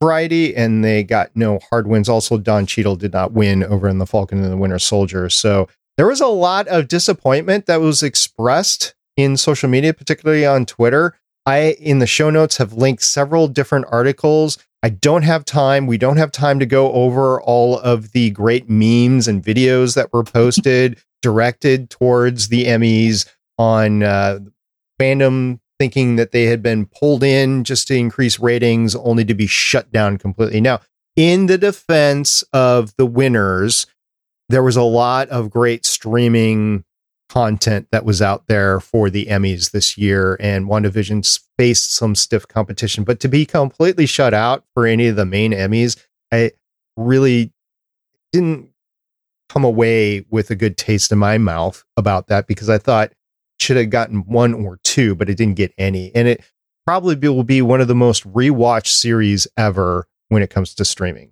variety 0.00 0.54
and 0.56 0.84
they 0.84 1.02
got 1.02 1.30
no 1.34 1.58
hard 1.70 1.86
wins. 1.86 2.08
Also, 2.08 2.38
Don 2.38 2.66
Cheadle 2.66 2.96
did 2.96 3.12
not 3.12 3.32
win 3.32 3.62
over 3.64 3.88
in 3.88 3.98
The 3.98 4.06
Falcon 4.06 4.42
and 4.42 4.52
the 4.52 4.56
Winter 4.56 4.78
Soldier. 4.78 5.28
So 5.28 5.68
there 5.96 6.06
was 6.06 6.20
a 6.20 6.26
lot 6.26 6.68
of 6.68 6.88
disappointment 6.88 7.66
that 7.66 7.80
was 7.80 8.02
expressed 8.02 8.94
in 9.16 9.36
social 9.36 9.68
media, 9.68 9.92
particularly 9.92 10.46
on 10.46 10.66
Twitter. 10.66 11.16
I, 11.46 11.76
in 11.80 11.98
the 11.98 12.06
show 12.06 12.30
notes, 12.30 12.58
have 12.58 12.72
linked 12.72 13.02
several 13.02 13.48
different 13.48 13.86
articles 13.90 14.58
I 14.82 14.88
don't 14.88 15.22
have 15.22 15.44
time. 15.44 15.86
We 15.86 15.98
don't 15.98 16.16
have 16.16 16.32
time 16.32 16.58
to 16.58 16.66
go 16.66 16.92
over 16.92 17.40
all 17.40 17.78
of 17.78 18.12
the 18.12 18.30
great 18.30 18.70
memes 18.70 19.28
and 19.28 19.44
videos 19.44 19.94
that 19.94 20.12
were 20.12 20.24
posted 20.24 20.98
directed 21.20 21.90
towards 21.90 22.48
the 22.48 22.64
Emmys 22.64 23.28
on 23.58 24.02
uh, 24.02 24.38
fandom 24.98 25.59
thinking 25.80 26.16
that 26.16 26.30
they 26.30 26.44
had 26.44 26.62
been 26.62 26.84
pulled 26.84 27.24
in 27.24 27.64
just 27.64 27.88
to 27.88 27.96
increase 27.96 28.38
ratings, 28.38 28.94
only 28.94 29.24
to 29.24 29.32
be 29.32 29.46
shut 29.46 29.90
down 29.90 30.18
completely. 30.18 30.60
Now, 30.60 30.80
in 31.16 31.46
the 31.46 31.56
defense 31.56 32.44
of 32.52 32.94
the 32.98 33.06
winners, 33.06 33.86
there 34.50 34.62
was 34.62 34.76
a 34.76 34.82
lot 34.82 35.30
of 35.30 35.48
great 35.48 35.86
streaming 35.86 36.84
content 37.30 37.86
that 37.92 38.04
was 38.04 38.20
out 38.20 38.46
there 38.46 38.78
for 38.78 39.08
the 39.08 39.24
Emmys 39.24 39.70
this 39.70 39.96
year, 39.96 40.36
and 40.38 40.66
WandaVision 40.66 41.40
faced 41.56 41.94
some 41.94 42.14
stiff 42.14 42.46
competition. 42.46 43.02
But 43.02 43.18
to 43.20 43.28
be 43.28 43.46
completely 43.46 44.04
shut 44.04 44.34
out 44.34 44.64
for 44.74 44.86
any 44.86 45.06
of 45.06 45.16
the 45.16 45.24
main 45.24 45.52
Emmys, 45.52 45.96
I 46.30 46.50
really 46.98 47.54
didn't 48.32 48.68
come 49.48 49.64
away 49.64 50.26
with 50.28 50.50
a 50.50 50.56
good 50.56 50.76
taste 50.76 51.10
in 51.10 51.16
my 51.16 51.38
mouth 51.38 51.84
about 51.96 52.26
that 52.26 52.46
because 52.46 52.68
I 52.68 52.76
thought 52.76 53.12
should 53.70 53.76
have 53.76 53.90
gotten 53.90 54.24
one 54.26 54.52
or 54.52 54.80
two, 54.82 55.14
but 55.14 55.30
it 55.30 55.36
didn't 55.36 55.54
get 55.54 55.72
any. 55.78 56.12
And 56.12 56.26
it 56.26 56.42
probably 56.84 57.14
will 57.14 57.44
be 57.44 57.62
one 57.62 57.80
of 57.80 57.86
the 57.86 57.94
most 57.94 58.26
rewatched 58.32 58.88
series 58.88 59.46
ever 59.56 60.08
when 60.28 60.42
it 60.42 60.50
comes 60.50 60.74
to 60.74 60.84
streaming. 60.84 61.30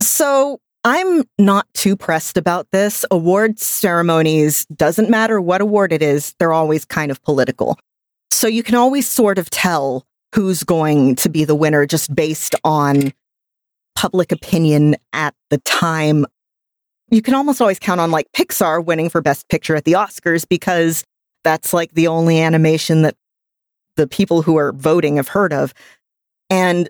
So 0.00 0.58
I'm 0.84 1.24
not 1.38 1.66
too 1.74 1.96
pressed 1.96 2.38
about 2.38 2.66
this. 2.72 3.04
Awards 3.10 3.62
ceremonies, 3.62 4.64
doesn't 4.74 5.10
matter 5.10 5.38
what 5.38 5.60
award 5.60 5.92
it 5.92 6.00
is, 6.00 6.34
they're 6.38 6.54
always 6.54 6.86
kind 6.86 7.10
of 7.10 7.22
political. 7.24 7.78
So 8.30 8.46
you 8.46 8.62
can 8.62 8.74
always 8.74 9.06
sort 9.06 9.36
of 9.36 9.50
tell 9.50 10.06
who's 10.34 10.62
going 10.62 11.16
to 11.16 11.28
be 11.28 11.44
the 11.44 11.54
winner 11.54 11.84
just 11.84 12.14
based 12.14 12.54
on 12.64 13.12
public 13.94 14.32
opinion 14.32 14.96
at 15.12 15.34
the 15.50 15.58
time. 15.58 16.24
You 17.10 17.20
can 17.20 17.34
almost 17.34 17.60
always 17.60 17.78
count 17.78 18.00
on 18.00 18.10
like 18.10 18.28
Pixar 18.34 18.82
winning 18.82 19.10
for 19.10 19.20
Best 19.20 19.50
Picture 19.50 19.76
at 19.76 19.84
the 19.84 19.92
Oscars 19.92 20.48
because 20.48 21.04
that's 21.44 21.72
like 21.72 21.92
the 21.92 22.06
only 22.06 22.40
animation 22.40 23.02
that 23.02 23.16
the 23.96 24.06
people 24.06 24.42
who 24.42 24.56
are 24.56 24.72
voting 24.72 25.16
have 25.16 25.28
heard 25.28 25.52
of. 25.52 25.74
And 26.48 26.88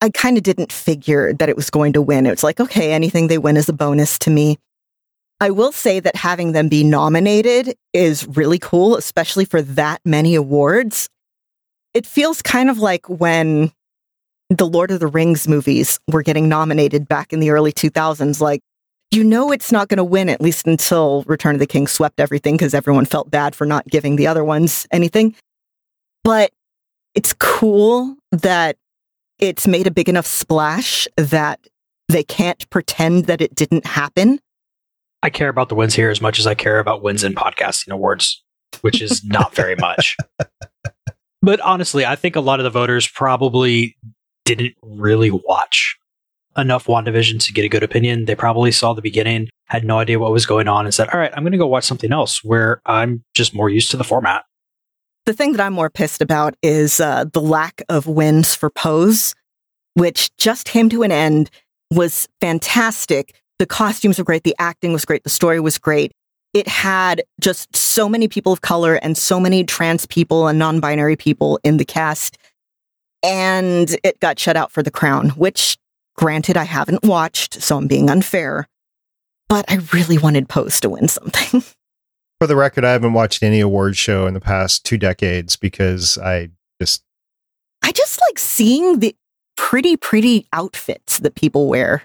I 0.00 0.10
kind 0.10 0.36
of 0.36 0.42
didn't 0.42 0.72
figure 0.72 1.32
that 1.34 1.48
it 1.48 1.56
was 1.56 1.70
going 1.70 1.92
to 1.94 2.02
win. 2.02 2.26
It's 2.26 2.44
like, 2.44 2.60
okay, 2.60 2.92
anything 2.92 3.26
they 3.26 3.38
win 3.38 3.56
is 3.56 3.68
a 3.68 3.72
bonus 3.72 4.18
to 4.20 4.30
me. 4.30 4.58
I 5.40 5.50
will 5.50 5.72
say 5.72 6.00
that 6.00 6.16
having 6.16 6.52
them 6.52 6.68
be 6.68 6.82
nominated 6.84 7.76
is 7.92 8.26
really 8.26 8.58
cool, 8.58 8.96
especially 8.96 9.44
for 9.44 9.62
that 9.62 10.00
many 10.04 10.34
awards. 10.34 11.08
It 11.94 12.06
feels 12.06 12.42
kind 12.42 12.70
of 12.70 12.78
like 12.78 13.08
when 13.08 13.72
the 14.50 14.66
Lord 14.66 14.90
of 14.90 15.00
the 15.00 15.06
Rings 15.06 15.46
movies 15.46 16.00
were 16.08 16.22
getting 16.22 16.48
nominated 16.48 17.06
back 17.06 17.32
in 17.32 17.40
the 17.40 17.50
early 17.50 17.72
2000s. 17.72 18.40
Like, 18.40 18.62
you 19.10 19.24
know, 19.24 19.50
it's 19.50 19.72
not 19.72 19.88
going 19.88 19.98
to 19.98 20.04
win, 20.04 20.28
at 20.28 20.40
least 20.40 20.66
until 20.66 21.22
Return 21.26 21.54
of 21.54 21.60
the 21.60 21.66
King 21.66 21.86
swept 21.86 22.20
everything 22.20 22.54
because 22.54 22.74
everyone 22.74 23.06
felt 23.06 23.30
bad 23.30 23.54
for 23.54 23.66
not 23.66 23.86
giving 23.86 24.16
the 24.16 24.26
other 24.26 24.44
ones 24.44 24.86
anything. 24.90 25.34
But 26.24 26.52
it's 27.14 27.34
cool 27.34 28.16
that 28.32 28.76
it's 29.38 29.66
made 29.66 29.86
a 29.86 29.90
big 29.90 30.08
enough 30.08 30.26
splash 30.26 31.08
that 31.16 31.60
they 32.08 32.22
can't 32.22 32.68
pretend 32.70 33.26
that 33.26 33.40
it 33.40 33.54
didn't 33.54 33.86
happen. 33.86 34.40
I 35.22 35.30
care 35.30 35.48
about 35.48 35.68
the 35.68 35.74
wins 35.74 35.94
here 35.94 36.10
as 36.10 36.20
much 36.20 36.38
as 36.38 36.46
I 36.46 36.54
care 36.54 36.78
about 36.78 37.02
wins 37.02 37.24
in 37.24 37.34
podcasting 37.34 37.90
awards, 37.90 38.42
which 38.82 39.00
is 39.00 39.24
not 39.24 39.54
very 39.54 39.76
much. 39.76 40.16
but 41.42 41.60
honestly, 41.60 42.04
I 42.04 42.16
think 42.16 42.36
a 42.36 42.40
lot 42.40 42.60
of 42.60 42.64
the 42.64 42.70
voters 42.70 43.08
probably 43.08 43.96
didn't 44.44 44.74
really 44.82 45.30
watch 45.30 45.97
enough 46.58 46.86
WandaVision 46.86 47.44
to 47.46 47.52
get 47.52 47.64
a 47.64 47.68
good 47.68 47.82
opinion. 47.82 48.24
They 48.24 48.34
probably 48.34 48.72
saw 48.72 48.92
the 48.92 49.02
beginning, 49.02 49.48
had 49.66 49.84
no 49.84 49.98
idea 49.98 50.18
what 50.18 50.32
was 50.32 50.46
going 50.46 50.68
on, 50.68 50.84
and 50.84 50.94
said, 50.94 51.08
All 51.08 51.20
right, 51.20 51.32
I'm 51.34 51.42
going 51.42 51.52
to 51.52 51.58
go 51.58 51.66
watch 51.66 51.84
something 51.84 52.12
else 52.12 52.42
where 52.44 52.80
I'm 52.84 53.24
just 53.34 53.54
more 53.54 53.70
used 53.70 53.90
to 53.92 53.96
the 53.96 54.04
format. 54.04 54.44
The 55.26 55.32
thing 55.32 55.52
that 55.52 55.60
I'm 55.60 55.74
more 55.74 55.90
pissed 55.90 56.22
about 56.22 56.54
is 56.62 57.00
uh, 57.00 57.26
the 57.32 57.40
lack 57.40 57.82
of 57.88 58.06
wins 58.06 58.54
for 58.54 58.70
Pose, 58.70 59.34
which 59.94 60.34
just 60.36 60.66
came 60.66 60.88
to 60.88 61.02
an 61.02 61.12
end, 61.12 61.50
was 61.90 62.28
fantastic. 62.40 63.34
The 63.58 63.66
costumes 63.66 64.18
were 64.18 64.24
great, 64.24 64.44
the 64.44 64.56
acting 64.58 64.92
was 64.92 65.04
great, 65.04 65.24
the 65.24 65.30
story 65.30 65.60
was 65.60 65.78
great. 65.78 66.12
It 66.54 66.66
had 66.66 67.22
just 67.40 67.76
so 67.76 68.08
many 68.08 68.26
people 68.26 68.52
of 68.52 68.62
color 68.62 68.94
and 68.94 69.18
so 69.18 69.38
many 69.38 69.64
trans 69.64 70.06
people 70.06 70.48
and 70.48 70.58
non 70.58 70.80
binary 70.80 71.16
people 71.16 71.60
in 71.62 71.76
the 71.76 71.84
cast. 71.84 72.38
And 73.22 73.96
it 74.04 74.18
got 74.20 74.38
shut 74.38 74.56
out 74.56 74.70
for 74.70 74.82
The 74.82 74.90
Crown, 74.90 75.30
which, 75.30 75.76
granted, 76.18 76.56
I 76.56 76.64
haven't 76.64 77.04
watched, 77.04 77.62
so 77.62 77.78
I'm 77.78 77.86
being 77.86 78.10
unfair. 78.10 78.66
But 79.48 79.64
I 79.68 79.78
really 79.94 80.18
wanted 80.18 80.48
Pose 80.48 80.80
to 80.80 80.90
win 80.90 81.08
something. 81.08 81.62
For 82.40 82.46
the 82.46 82.56
record, 82.56 82.84
I 82.84 82.92
haven't 82.92 83.14
watched 83.14 83.42
any 83.42 83.60
award 83.60 83.96
show 83.96 84.26
in 84.26 84.34
the 84.34 84.40
past 84.40 84.84
two 84.84 84.98
decades 84.98 85.56
because 85.56 86.18
I 86.18 86.50
just 86.80 87.02
I 87.82 87.92
just 87.92 88.20
like 88.28 88.38
seeing 88.38 88.98
the 88.98 89.16
pretty, 89.56 89.96
pretty 89.96 90.46
outfits 90.52 91.20
that 91.20 91.34
people 91.34 91.68
wear. 91.68 92.02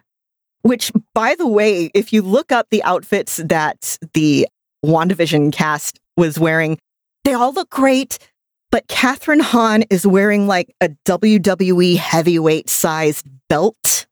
Which, 0.62 0.92
by 1.14 1.36
the 1.36 1.48
way, 1.48 1.92
if 1.94 2.14
you 2.14 2.22
look 2.22 2.52
up 2.52 2.68
the 2.70 2.84
outfits 2.84 3.38
that 3.38 3.98
the 4.14 4.48
WandaVision 4.86 5.52
cast 5.52 6.00
was 6.16 6.40
wearing, 6.40 6.80
they 7.26 7.34
all 7.34 7.52
look 7.52 7.70
great. 7.70 8.18
But 8.74 8.88
Kathryn 8.88 9.40
Hahn 9.40 9.84
is 9.92 10.08
wearing 10.08 10.48
like 10.48 10.76
a 10.82 10.90
WWE 11.06 11.96
heavyweight 11.96 12.68
sized 12.68 13.28
belt. 13.48 14.08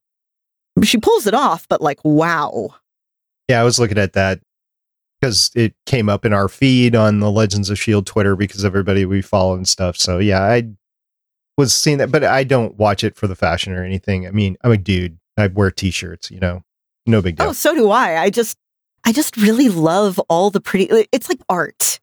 She 0.84 1.00
pulls 1.00 1.26
it 1.26 1.34
off, 1.34 1.68
but 1.68 1.82
like, 1.82 2.00
wow. 2.04 2.76
Yeah, 3.50 3.60
I 3.60 3.64
was 3.64 3.80
looking 3.80 3.98
at 3.98 4.14
that 4.14 4.40
because 5.20 5.50
it 5.56 5.74
came 5.88 6.10
up 6.10 6.26
in 6.26 6.32
our 6.32 6.48
feed 6.48 6.96
on 6.96 7.22
the 7.22 7.32
Legends 7.32 7.72
of 7.72 7.80
Shield 7.80 8.06
Twitter 8.06 8.36
because 8.36 8.64
everybody 8.64 9.04
we 9.04 9.24
follow 9.24 9.56
and 9.56 9.68
stuff. 9.68 9.98
So 9.98 10.20
yeah, 10.20 10.44
I 10.44 10.70
was 11.58 11.74
seeing 11.74 11.98
that, 11.98 12.12
but 12.12 12.24
I 12.24 12.44
don't 12.44 12.78
watch 12.78 13.04
it 13.04 13.16
for 13.16 13.26
the 13.26 13.36
fashion 13.36 13.74
or 13.74 13.84
anything. 13.84 14.28
I 14.28 14.30
mean, 14.30 14.58
I'm 14.64 14.72
a 14.72 14.78
dude. 14.78 15.18
I 15.38 15.48
wear 15.48 15.72
t-shirts, 15.72 16.30
you 16.30 16.40
know, 16.40 16.64
no 17.08 17.24
big 17.24 17.38
deal. 17.38 17.48
Oh, 17.48 17.54
so 17.54 17.74
do 17.74 17.90
I. 17.90 18.22
I 18.22 18.30
just, 18.30 18.60
I 19.06 19.12
just 19.12 19.38
really 19.38 19.70
love 19.70 20.20
all 20.30 20.52
the 20.52 20.62
pretty. 20.62 21.08
It's 21.12 21.30
like 21.30 21.40
art. 21.50 22.00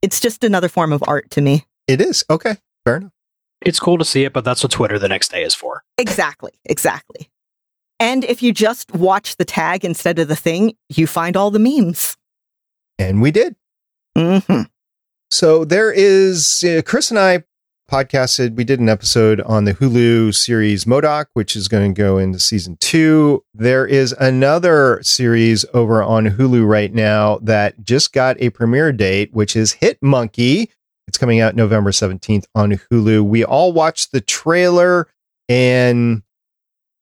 It's 0.00 0.20
just 0.20 0.44
another 0.44 0.68
form 0.68 0.92
of 0.92 1.02
art 1.08 1.28
to 1.32 1.40
me. 1.40 1.64
It 1.86 2.00
is 2.00 2.24
okay. 2.30 2.56
Fair 2.84 2.96
enough. 2.96 3.12
It's 3.60 3.78
cool 3.78 3.98
to 3.98 4.04
see 4.04 4.24
it, 4.24 4.32
but 4.32 4.44
that's 4.44 4.62
what 4.62 4.72
Twitter 4.72 4.98
the 4.98 5.08
next 5.08 5.30
day 5.30 5.42
is 5.42 5.54
for. 5.54 5.84
Exactly. 5.98 6.52
Exactly. 6.64 7.28
And 8.00 8.24
if 8.24 8.42
you 8.42 8.52
just 8.52 8.92
watch 8.94 9.36
the 9.36 9.44
tag 9.44 9.84
instead 9.84 10.18
of 10.18 10.26
the 10.26 10.36
thing, 10.36 10.74
you 10.88 11.06
find 11.06 11.36
all 11.36 11.50
the 11.52 11.60
memes. 11.60 12.16
And 12.98 13.22
we 13.22 13.30
did. 13.30 13.54
Mm-hmm. 14.18 14.62
So 15.30 15.64
there 15.64 15.92
is 15.92 16.64
uh, 16.64 16.82
Chris 16.84 17.10
and 17.10 17.18
I 17.18 17.44
podcasted. 17.90 18.56
We 18.56 18.64
did 18.64 18.80
an 18.80 18.88
episode 18.88 19.40
on 19.42 19.64
the 19.64 19.74
Hulu 19.74 20.34
series 20.34 20.84
MODOK, 20.84 21.26
which 21.34 21.54
is 21.54 21.68
going 21.68 21.94
to 21.94 21.98
go 21.98 22.18
into 22.18 22.40
season 22.40 22.76
two. 22.80 23.44
There 23.54 23.86
is 23.86 24.12
another 24.18 25.00
series 25.02 25.64
over 25.72 26.02
on 26.02 26.26
Hulu 26.26 26.66
right 26.66 26.92
now 26.92 27.38
that 27.42 27.84
just 27.84 28.12
got 28.12 28.36
a 28.40 28.50
premiere 28.50 28.92
date, 28.92 29.32
which 29.32 29.54
is 29.54 29.72
Hit 29.72 29.98
Monkey. 30.02 30.70
It's 31.08 31.18
coming 31.18 31.40
out 31.40 31.56
November 31.56 31.90
17th 31.90 32.44
on 32.54 32.72
Hulu. 32.72 33.22
We 33.24 33.44
all 33.44 33.72
watched 33.72 34.12
the 34.12 34.20
trailer, 34.20 35.08
and 35.48 36.22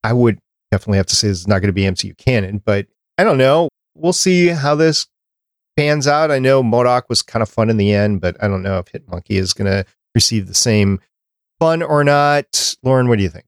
I 0.03 0.13
would 0.13 0.39
definitely 0.71 0.99
have 0.99 1.07
to 1.07 1.17
say 1.17 1.29
is 1.29 1.47
not 1.47 1.61
going 1.61 1.69
to 1.69 1.73
be 1.73 1.83
MCU 1.83 2.17
canon, 2.17 2.63
but 2.65 2.87
I 3.19 3.25
don't 3.25 3.39
know. 3.39 3.69
We'll 3.95 4.13
see 4.13 4.49
how 4.49 4.75
this 4.75 5.07
pans 5.77 6.07
out. 6.07 6.31
I 6.31 6.39
know 6.39 6.63
MODOK 6.63 7.03
was 7.09 7.23
kind 7.23 7.43
of 7.43 7.49
fun 7.49 7.71
in 7.71 7.77
the 7.77 7.93
end, 7.93 8.21
but 8.21 8.37
I 8.43 8.49
don't 8.49 8.63
know 8.63 8.79
if 8.79 8.87
Hitmonkey 8.87 9.39
is 9.39 9.53
going 9.53 9.71
to 9.71 9.85
receive 10.15 10.47
the 10.47 10.55
same 10.55 11.01
fun 11.59 11.83
or 11.83 12.03
not. 12.03 12.75
Lauren, 12.83 13.09
what 13.09 13.19
do 13.19 13.23
you 13.23 13.29
think? 13.29 13.47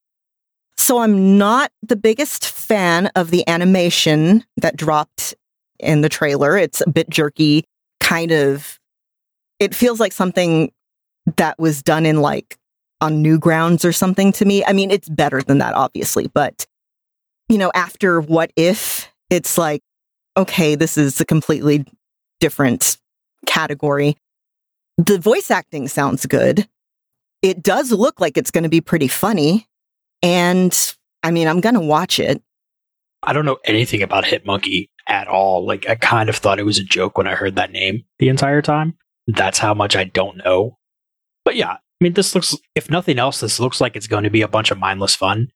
So 0.77 0.99
I'm 0.99 1.39
not 1.39 1.71
the 1.83 1.97
biggest 1.97 2.47
fan 2.47 3.07
of 3.15 3.31
the 3.31 3.49
animation 3.49 4.45
that 4.57 4.77
dropped 4.77 5.35
in 5.79 6.01
the 6.01 6.09
trailer. 6.09 6.57
It's 6.57 6.81
a 6.81 6.91
bit 6.91 7.09
jerky, 7.09 7.65
kind 8.01 8.33
of. 8.33 8.79
It 9.63 9.77
feels 9.77 10.01
like 10.01 10.13
something 10.13 10.73
that 11.37 11.57
was 11.57 11.85
done 11.85 12.05
in 12.05 12.21
like 12.21 12.59
on 13.01 13.23
Newgrounds 13.23 13.85
or 13.85 13.93
something 13.93 14.33
to 14.33 14.45
me. 14.45 14.65
I 14.65 14.73
mean, 14.73 14.91
it's 14.91 15.09
better 15.09 15.41
than 15.41 15.59
that, 15.59 15.75
obviously, 15.75 16.27
but 16.27 16.67
you 17.49 17.59
know, 17.59 17.71
after 17.73 18.21
what 18.21 18.53
if, 18.57 19.09
it's 19.31 19.57
like, 19.57 19.83
okay, 20.37 20.75
this 20.75 20.99
is 20.99 21.21
a 21.21 21.25
completely 21.25 21.85
different 22.41 22.99
category. 23.47 24.17
The 24.99 25.19
voice 25.19 25.49
acting 25.49 25.87
sounds 25.87 26.27
good. 26.27 26.67
It 27.41 27.63
does 27.63 27.93
look 27.93 28.21
like 28.21 28.37
it's 28.37 28.51
going 28.51 28.65
to 28.65 28.71
be 28.71 28.81
pretty 28.81 29.09
funny. 29.09 29.69
And 30.23 30.77
I 31.23 31.31
mean, 31.31 31.47
I'm 31.47 31.61
going 31.61 31.77
to 31.77 31.81
watch 31.81 32.19
it. 32.19 32.43
I 33.23 33.33
don't 33.33 33.45
know 33.45 33.59
anything 33.65 34.03
about 34.03 34.25
Hit 34.25 34.45
Monkey 34.45 34.91
at 35.07 35.29
all. 35.29 35.65
Like, 35.65 35.89
I 35.89 35.95
kind 35.95 36.29
of 36.29 36.37
thought 36.37 36.59
it 36.59 36.67
was 36.67 36.79
a 36.79 36.85
joke 36.85 37.17
when 37.17 37.29
I 37.29 37.37
heard 37.37 37.55
that 37.55 37.71
name 37.71 38.03
the 38.19 38.29
entire 38.29 38.61
time. 38.61 38.97
That's 39.27 39.59
how 39.59 39.75
much 39.75 39.97
I 39.97 40.05
don't 40.05 40.39
know. 40.39 40.79
But 41.45 41.57
yeah, 41.57 41.73
I 41.73 41.79
mean, 42.01 42.15
this 42.15 42.35
looks, 42.35 42.57
if 42.75 42.91
nothing 42.91 43.19
else, 43.19 43.41
this 43.41 43.61
looks 43.61 43.81
like 43.81 43.97
it's 43.97 44.07
going 44.07 44.25
to 44.25 44.31
be 44.31 44.43
a 44.43 44.49
bunch 44.49 44.71
of 44.71 44.79
mindless 44.79 45.15
fun. 45.15 45.49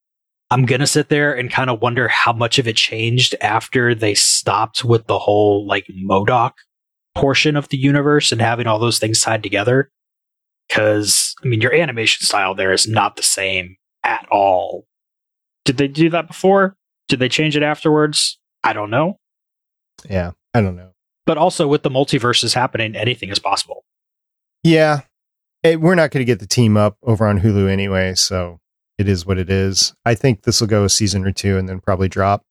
I'm 0.51 0.64
going 0.64 0.80
to 0.80 0.86
sit 0.86 1.09
there 1.09 1.36
and 1.36 1.51
kind 1.51 1.70
of 1.70 1.82
wonder 1.82 2.06
how 2.06 2.32
much 2.32 2.59
of 2.59 2.68
it 2.68 2.76
changed 2.76 3.34
after 3.40 3.94
they 3.94 4.14
stopped 4.14 4.84
with 4.84 5.06
the 5.06 5.18
whole 5.18 5.66
like 5.66 5.86
MODOK 5.88 6.52
portion 7.16 7.56
of 7.56 7.68
the 7.68 7.76
universe 7.76 8.30
and 8.30 8.40
having 8.40 8.68
all 8.68 8.78
those 8.78 9.01
things 9.01 9.20
tied 9.20 9.43
together. 9.43 9.90
Because, 10.68 11.34
I 11.44 11.48
mean, 11.48 11.60
your 11.60 11.74
animation 11.74 12.24
style 12.24 12.55
there 12.55 12.72
is 12.72 12.86
not 12.86 13.16
the 13.16 13.22
same 13.22 13.76
at 14.05 14.26
all. 14.30 14.86
Did 15.64 15.78
they 15.78 15.88
do 15.88 16.10
that 16.10 16.28
before? 16.28 16.76
Did 17.09 17.18
they 17.18 17.28
change 17.28 17.56
it 17.56 17.62
afterwards? 17.62 18.38
I 18.62 18.72
don't 18.72 18.90
know. 18.90 19.18
Yeah, 20.09 20.32
I 20.55 20.60
don't 20.60 20.76
know. 20.76 20.93
But 21.27 21.39
also, 21.39 21.66
with 21.66 21.82
the 21.82 21.90
multiverses 21.90 22.55
happening, 22.55 22.97
anything 22.97 23.31
is 23.31 23.39
possible. 23.39 23.85
Yeah. 24.62 25.01
Hey, 25.62 25.77
we're 25.77 25.97
not 25.97 26.11
going 26.11 26.20
to 26.20 26.24
get 26.24 26.39
the 26.39 26.47
team 26.47 26.77
up 26.77 26.97
over 27.03 27.27
on 27.27 27.40
Hulu 27.40 27.69
anyway, 27.69 28.15
so 28.15 28.61
it 28.98 29.09
is 29.09 29.27
what 29.27 29.39
it 29.39 29.51
is. 29.51 29.94
I 30.05 30.15
think 30.15 30.43
this 30.43 30.61
will 30.61 30.69
go 30.69 30.85
a 30.85 30.89
season 30.89 31.24
or 31.24 31.32
two 31.32 31.59
and 31.59 31.69
then 31.69 31.81
probably 31.81 32.09
drop. 32.09 32.43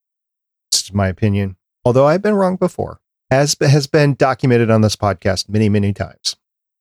It's 0.71 0.93
my 0.93 1.07
opinion. 1.07 1.55
Although 1.85 2.07
I've 2.07 2.21
been 2.21 2.35
wrong 2.35 2.57
before 2.57 2.99
as 3.31 3.55
has 3.59 3.87
been 3.87 4.15
documented 4.15 4.69
on 4.69 4.81
this 4.81 4.95
podcast 4.95 5.49
many, 5.49 5.69
many 5.69 5.93
times. 5.93 6.35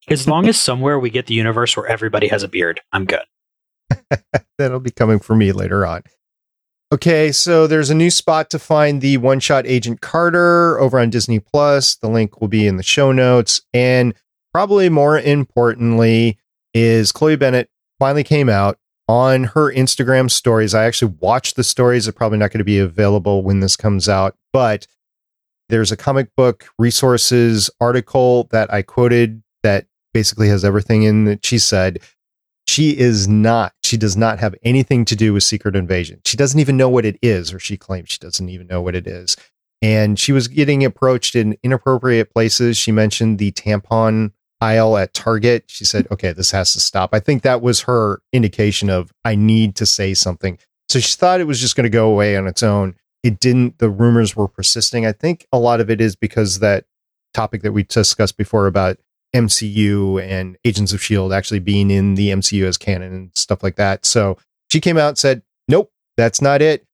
As 0.09 0.29
long 0.29 0.47
as 0.49 0.61
somewhere 0.61 0.99
we 0.99 1.09
get 1.09 1.27
the 1.27 1.35
universe 1.35 1.77
where 1.77 1.87
everybody 1.87 2.29
has 2.29 2.43
a 2.43 2.49
beard, 2.49 2.81
I'm 2.93 3.07
good. 3.07 3.25
That'll 4.59 4.81
be 4.81 4.91
coming 4.91 5.19
for 5.19 5.35
me 5.35 5.53
later 5.53 5.87
on. 5.87 6.03
Okay, 6.93 7.32
so 7.32 7.66
there's 7.66 7.90
a 7.90 7.94
new 7.94 8.11
spot 8.11 8.51
to 8.51 8.59
find 8.59 9.01
the 9.01 9.16
one 9.16 9.40
shot 9.40 9.66
Agent 9.66 10.01
Carter 10.01 10.78
over 10.78 10.98
on 10.98 11.11
Disney 11.11 11.40
Plus. 11.40 11.97
The 11.97 12.09
link 12.09 12.40
will 12.40 12.48
be 12.48 12.66
in 12.66 12.77
the 12.77 12.82
show 12.82 13.11
notes. 13.11 13.62
And 13.73 14.15
probably 14.52 14.89
more 14.89 15.19
importantly, 15.19 16.39
is 16.73 17.11
Chloe 17.11 17.36
Bennet 17.36 17.69
finally 17.98 18.24
came 18.24 18.48
out 18.48 18.78
on 19.09 19.44
her 19.44 19.73
Instagram 19.73 20.31
stories. 20.31 20.74
I 20.74 20.85
actually 20.85 21.15
watched 21.20 21.56
the 21.56 21.65
stories. 21.65 22.05
They're 22.05 22.12
probably 22.12 22.39
not 22.39 22.51
going 22.51 22.59
to 22.59 22.65
be 22.65 22.78
available 22.78 23.43
when 23.43 23.61
this 23.61 23.77
comes 23.77 24.09
out, 24.09 24.36
but 24.52 24.86
there's 25.69 25.93
a 25.93 25.97
comic 25.97 26.28
book 26.36 26.69
resources 26.78 27.70
article 27.81 28.48
that 28.51 28.73
I 28.73 28.82
quoted 28.82 29.43
that 29.62 29.86
basically 30.12 30.48
has 30.48 30.65
everything 30.65 31.02
in 31.02 31.24
that 31.24 31.44
she 31.44 31.59
said. 31.59 32.01
She 32.66 32.97
is 32.97 33.28
not, 33.28 33.73
she 33.95 33.99
does 33.99 34.16
not 34.16 34.41
have 34.41 34.57
anything 34.65 35.05
to 35.05 35.15
do 35.15 35.33
with 35.33 35.45
Secret 35.45 35.77
Invasion. 35.77 36.21
She 36.25 36.37
doesn't 36.37 36.59
even 36.59 36.77
know 36.77 36.89
what 36.89 37.05
it 37.05 37.16
is, 37.23 37.55
or 37.55 37.61
she 37.61 37.77
claims 37.77 38.11
she 38.11 38.19
doesn't 38.19 38.49
even 38.49 38.66
know 38.66 38.83
what 38.83 38.97
it 38.97 39.07
is. 39.07 39.37
And 39.81 40.19
she 40.19 40.33
was 40.33 40.49
getting 40.49 40.85
approached 40.85 41.37
in 41.37 41.57
inappropriate 41.62 42.35
places. 42.35 42.77
She 42.77 42.91
mentioned 42.91 43.39
the 43.39 43.53
tampon 43.53 44.33
aisle 44.61 44.97
at 44.97 45.15
Target. 45.15 45.66
She 45.69 45.85
said, 45.85 46.09
okay, 46.11 46.33
this 46.33 46.51
has 46.51 46.73
to 46.73 46.81
stop. 46.81 47.11
I 47.12 47.21
think 47.21 47.43
that 47.43 47.62
was 47.62 47.83
her 47.83 48.21
indication 48.33 48.91
of, 48.91 49.12
I 49.25 49.37
need 49.37 49.77
to 49.77 49.87
say 49.87 50.12
something. 50.12 50.59
So 50.89 50.99
she 50.99 51.16
thought 51.16 51.41
it 51.41 51.47
was 51.47 51.61
just 51.61 51.77
going 51.77 51.85
to 51.85 51.89
go 51.89 52.11
away 52.11 52.37
on 52.37 52.49
its 52.49 52.65
own. 52.65 52.97
It 53.23 53.39
didn't. 53.39 53.79
The 53.79 53.91
rumors 53.91 54.35
were 54.35 54.49
persisting. 54.49 55.07
I 55.07 55.12
think 55.12 55.47
a 55.53 55.59
lot 55.61 55.81
of 55.81 55.89
it 55.89 56.01
is 56.01 56.16
because 56.16 56.59
that 56.59 56.87
topic 57.33 57.62
that 57.62 57.71
we 57.71 57.85
discussed 57.85 58.37
before 58.37 58.66
about 58.66 58.99
MCU 59.35 60.23
and 60.23 60.56
Agents 60.65 60.93
of 60.93 61.01
S.H.I.E.L.D. 61.01 61.35
actually 61.35 61.59
being 61.59 61.90
in 61.90 62.15
the 62.15 62.31
MCU 62.31 62.65
as 62.65 62.78
canon 62.78 63.12
and 63.12 63.31
stuff 63.35 63.62
like 63.62 63.77
that. 63.77 64.06
So 64.06 64.39
she 64.70 64.81
came 64.81 64.97
out 64.97 65.09
and 65.09 65.19
said, 65.19 65.43
nope, 65.69 65.90
that's 66.16 66.40
not 66.40 66.62
it. 66.62 66.86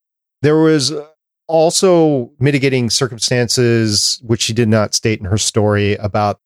There 0.42 0.56
was 0.56 0.90
uh, 0.90 1.06
also 1.46 2.32
mitigating 2.38 2.88
circumstances, 2.88 4.20
which 4.24 4.40
she 4.40 4.54
did 4.54 4.68
not 4.68 4.94
state 4.94 5.20
in 5.20 5.26
her 5.26 5.38
story 5.38 5.94
about 5.96 6.40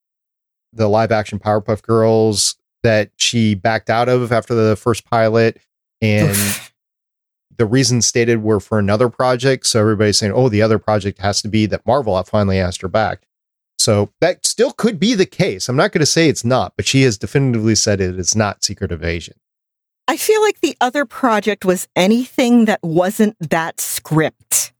the 0.72 0.88
live 0.88 1.12
action 1.12 1.38
Powerpuff 1.38 1.82
Girls 1.82 2.56
that 2.82 3.10
she 3.16 3.54
backed 3.54 3.88
out 3.88 4.08
of 4.08 4.32
after 4.32 4.54
the 4.54 4.74
first 4.76 5.08
pilot. 5.08 5.60
And 6.00 6.36
the 7.56 7.66
reasons 7.66 8.04
stated 8.04 8.42
were 8.42 8.58
for 8.60 8.80
another 8.80 9.08
project. 9.08 9.66
So 9.66 9.80
everybody's 9.80 10.18
saying, 10.18 10.32
oh, 10.32 10.48
the 10.48 10.60
other 10.60 10.78
project 10.78 11.20
has 11.20 11.40
to 11.42 11.48
be 11.48 11.66
that 11.66 11.86
Marvel 11.86 12.20
finally 12.24 12.58
asked 12.58 12.82
her 12.82 12.88
back. 12.88 13.22
So 13.78 14.10
that 14.20 14.46
still 14.46 14.72
could 14.72 14.98
be 14.98 15.14
the 15.14 15.26
case. 15.26 15.68
I'm 15.68 15.76
not 15.76 15.92
going 15.92 16.00
to 16.00 16.06
say 16.06 16.28
it's 16.28 16.44
not, 16.44 16.72
but 16.76 16.86
she 16.86 17.02
has 17.02 17.18
definitively 17.18 17.74
said 17.74 18.00
it 18.00 18.18
is 18.18 18.34
not 18.34 18.64
Secret 18.64 18.92
evasion. 18.92 19.34
I 20.06 20.16
feel 20.16 20.42
like 20.42 20.60
the 20.60 20.76
other 20.80 21.04
project 21.04 21.64
was 21.64 21.88
anything 21.96 22.66
that 22.66 22.80
wasn't 22.82 23.36
that 23.40 23.80
script. 23.80 24.72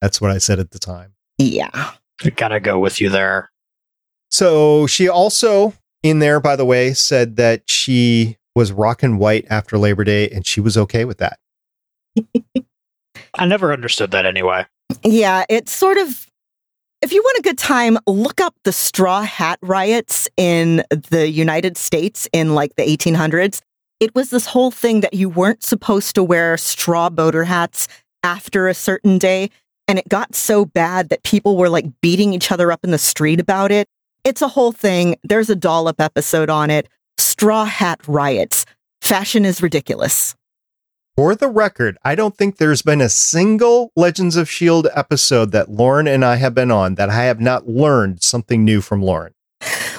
That's 0.00 0.20
what 0.20 0.30
I 0.30 0.38
said 0.38 0.58
at 0.58 0.72
the 0.72 0.78
time. 0.78 1.14
Yeah. 1.38 1.92
I 2.24 2.30
gotta 2.30 2.60
go 2.60 2.78
with 2.78 3.00
you 3.00 3.08
there. 3.08 3.50
So 4.30 4.86
she 4.86 5.08
also, 5.08 5.74
in 6.02 6.18
there, 6.18 6.40
by 6.40 6.56
the 6.56 6.64
way, 6.64 6.92
said 6.92 7.36
that 7.36 7.68
she 7.68 8.36
was 8.54 8.72
rocking 8.72 9.18
white 9.18 9.46
after 9.48 9.78
Labor 9.78 10.04
Day 10.04 10.28
and 10.28 10.46
she 10.46 10.60
was 10.60 10.76
okay 10.76 11.04
with 11.04 11.18
that. 11.18 11.38
I 13.38 13.46
never 13.46 13.72
understood 13.72 14.10
that 14.10 14.26
anyway. 14.26 14.66
Yeah, 15.02 15.44
it's 15.48 15.72
sort 15.72 15.96
of. 15.96 16.26
If 17.02 17.12
you 17.12 17.20
want 17.20 17.38
a 17.40 17.42
good 17.42 17.58
time, 17.58 17.98
look 18.06 18.40
up 18.40 18.54
the 18.62 18.70
straw 18.70 19.22
hat 19.22 19.58
riots 19.60 20.28
in 20.36 20.84
the 21.10 21.28
United 21.28 21.76
States 21.76 22.28
in 22.32 22.54
like 22.54 22.76
the 22.76 22.84
1800s. 22.84 23.60
It 23.98 24.14
was 24.14 24.30
this 24.30 24.46
whole 24.46 24.70
thing 24.70 25.00
that 25.00 25.12
you 25.12 25.28
weren't 25.28 25.64
supposed 25.64 26.14
to 26.14 26.22
wear 26.22 26.56
straw 26.56 27.10
boater 27.10 27.42
hats 27.42 27.88
after 28.22 28.68
a 28.68 28.74
certain 28.74 29.18
day. 29.18 29.50
And 29.88 29.98
it 29.98 30.08
got 30.08 30.36
so 30.36 30.64
bad 30.64 31.08
that 31.08 31.24
people 31.24 31.56
were 31.56 31.68
like 31.68 31.86
beating 32.02 32.32
each 32.34 32.52
other 32.52 32.70
up 32.70 32.84
in 32.84 32.92
the 32.92 32.98
street 32.98 33.40
about 33.40 33.72
it. 33.72 33.88
It's 34.22 34.40
a 34.40 34.46
whole 34.46 34.70
thing. 34.70 35.16
There's 35.24 35.50
a 35.50 35.56
dollop 35.56 36.00
episode 36.00 36.50
on 36.50 36.70
it. 36.70 36.88
Straw 37.18 37.64
hat 37.64 38.00
riots. 38.06 38.64
Fashion 39.00 39.44
is 39.44 39.60
ridiculous. 39.60 40.36
For 41.14 41.34
the 41.34 41.48
record, 41.48 41.98
I 42.02 42.14
don't 42.14 42.34
think 42.34 42.56
there's 42.56 42.80
been 42.80 43.02
a 43.02 43.10
single 43.10 43.92
Legends 43.96 44.34
of 44.34 44.48
S.H.I.E.L.D. 44.48 44.88
episode 44.94 45.52
that 45.52 45.70
Lauren 45.70 46.08
and 46.08 46.24
I 46.24 46.36
have 46.36 46.54
been 46.54 46.70
on 46.70 46.94
that 46.94 47.10
I 47.10 47.24
have 47.24 47.38
not 47.38 47.68
learned 47.68 48.22
something 48.22 48.64
new 48.64 48.80
from 48.80 49.02
Lauren. 49.02 49.34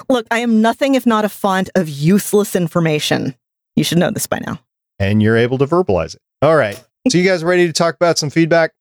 Look, 0.09 0.25
I 0.31 0.39
am 0.39 0.59
nothing 0.59 0.95
if 0.95 1.05
not 1.05 1.23
a 1.23 1.29
font 1.29 1.69
of 1.75 1.87
useless 1.87 2.55
information. 2.55 3.35
You 3.75 3.83
should 3.83 3.99
know 3.99 4.09
this 4.09 4.25
by 4.25 4.39
now. 4.39 4.59
And 4.97 5.21
you're 5.21 5.37
able 5.37 5.59
to 5.59 5.67
verbalize 5.67 6.15
it. 6.15 6.21
All 6.41 6.55
right. 6.55 6.83
So, 7.07 7.19
you 7.19 7.23
guys 7.23 7.43
ready 7.43 7.67
to 7.67 7.73
talk 7.73 7.93
about 7.93 8.17
some 8.17 8.31
feedback? 8.31 8.71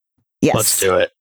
Yes. 0.41 0.55
Let's 0.55 0.81
do 0.81 0.97
it. 0.97 1.13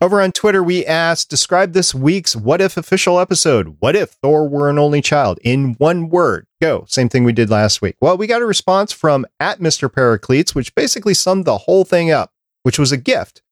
Over 0.00 0.20
on 0.20 0.30
Twitter, 0.30 0.62
we 0.62 0.86
asked, 0.86 1.28
describe 1.28 1.72
this 1.72 1.92
week's 1.92 2.36
What 2.36 2.60
If 2.60 2.76
official 2.76 3.18
episode. 3.18 3.78
What 3.80 3.96
if 3.96 4.10
Thor 4.10 4.48
were 4.48 4.70
an 4.70 4.78
only 4.78 5.00
child? 5.00 5.40
In 5.42 5.74
one 5.74 6.08
word. 6.08 6.46
Go. 6.62 6.84
Same 6.86 7.08
thing 7.08 7.24
we 7.24 7.32
did 7.32 7.50
last 7.50 7.82
week. 7.82 7.96
Well, 8.00 8.16
we 8.16 8.28
got 8.28 8.40
a 8.40 8.46
response 8.46 8.92
from 8.92 9.26
at 9.40 9.58
Mr. 9.58 9.92
Paracletes, 9.92 10.54
which 10.54 10.72
basically 10.76 11.14
summed 11.14 11.46
the 11.46 11.58
whole 11.58 11.84
thing 11.84 12.12
up, 12.12 12.32
which 12.62 12.78
was 12.78 12.92
a 12.92 12.96
gift 12.96 13.42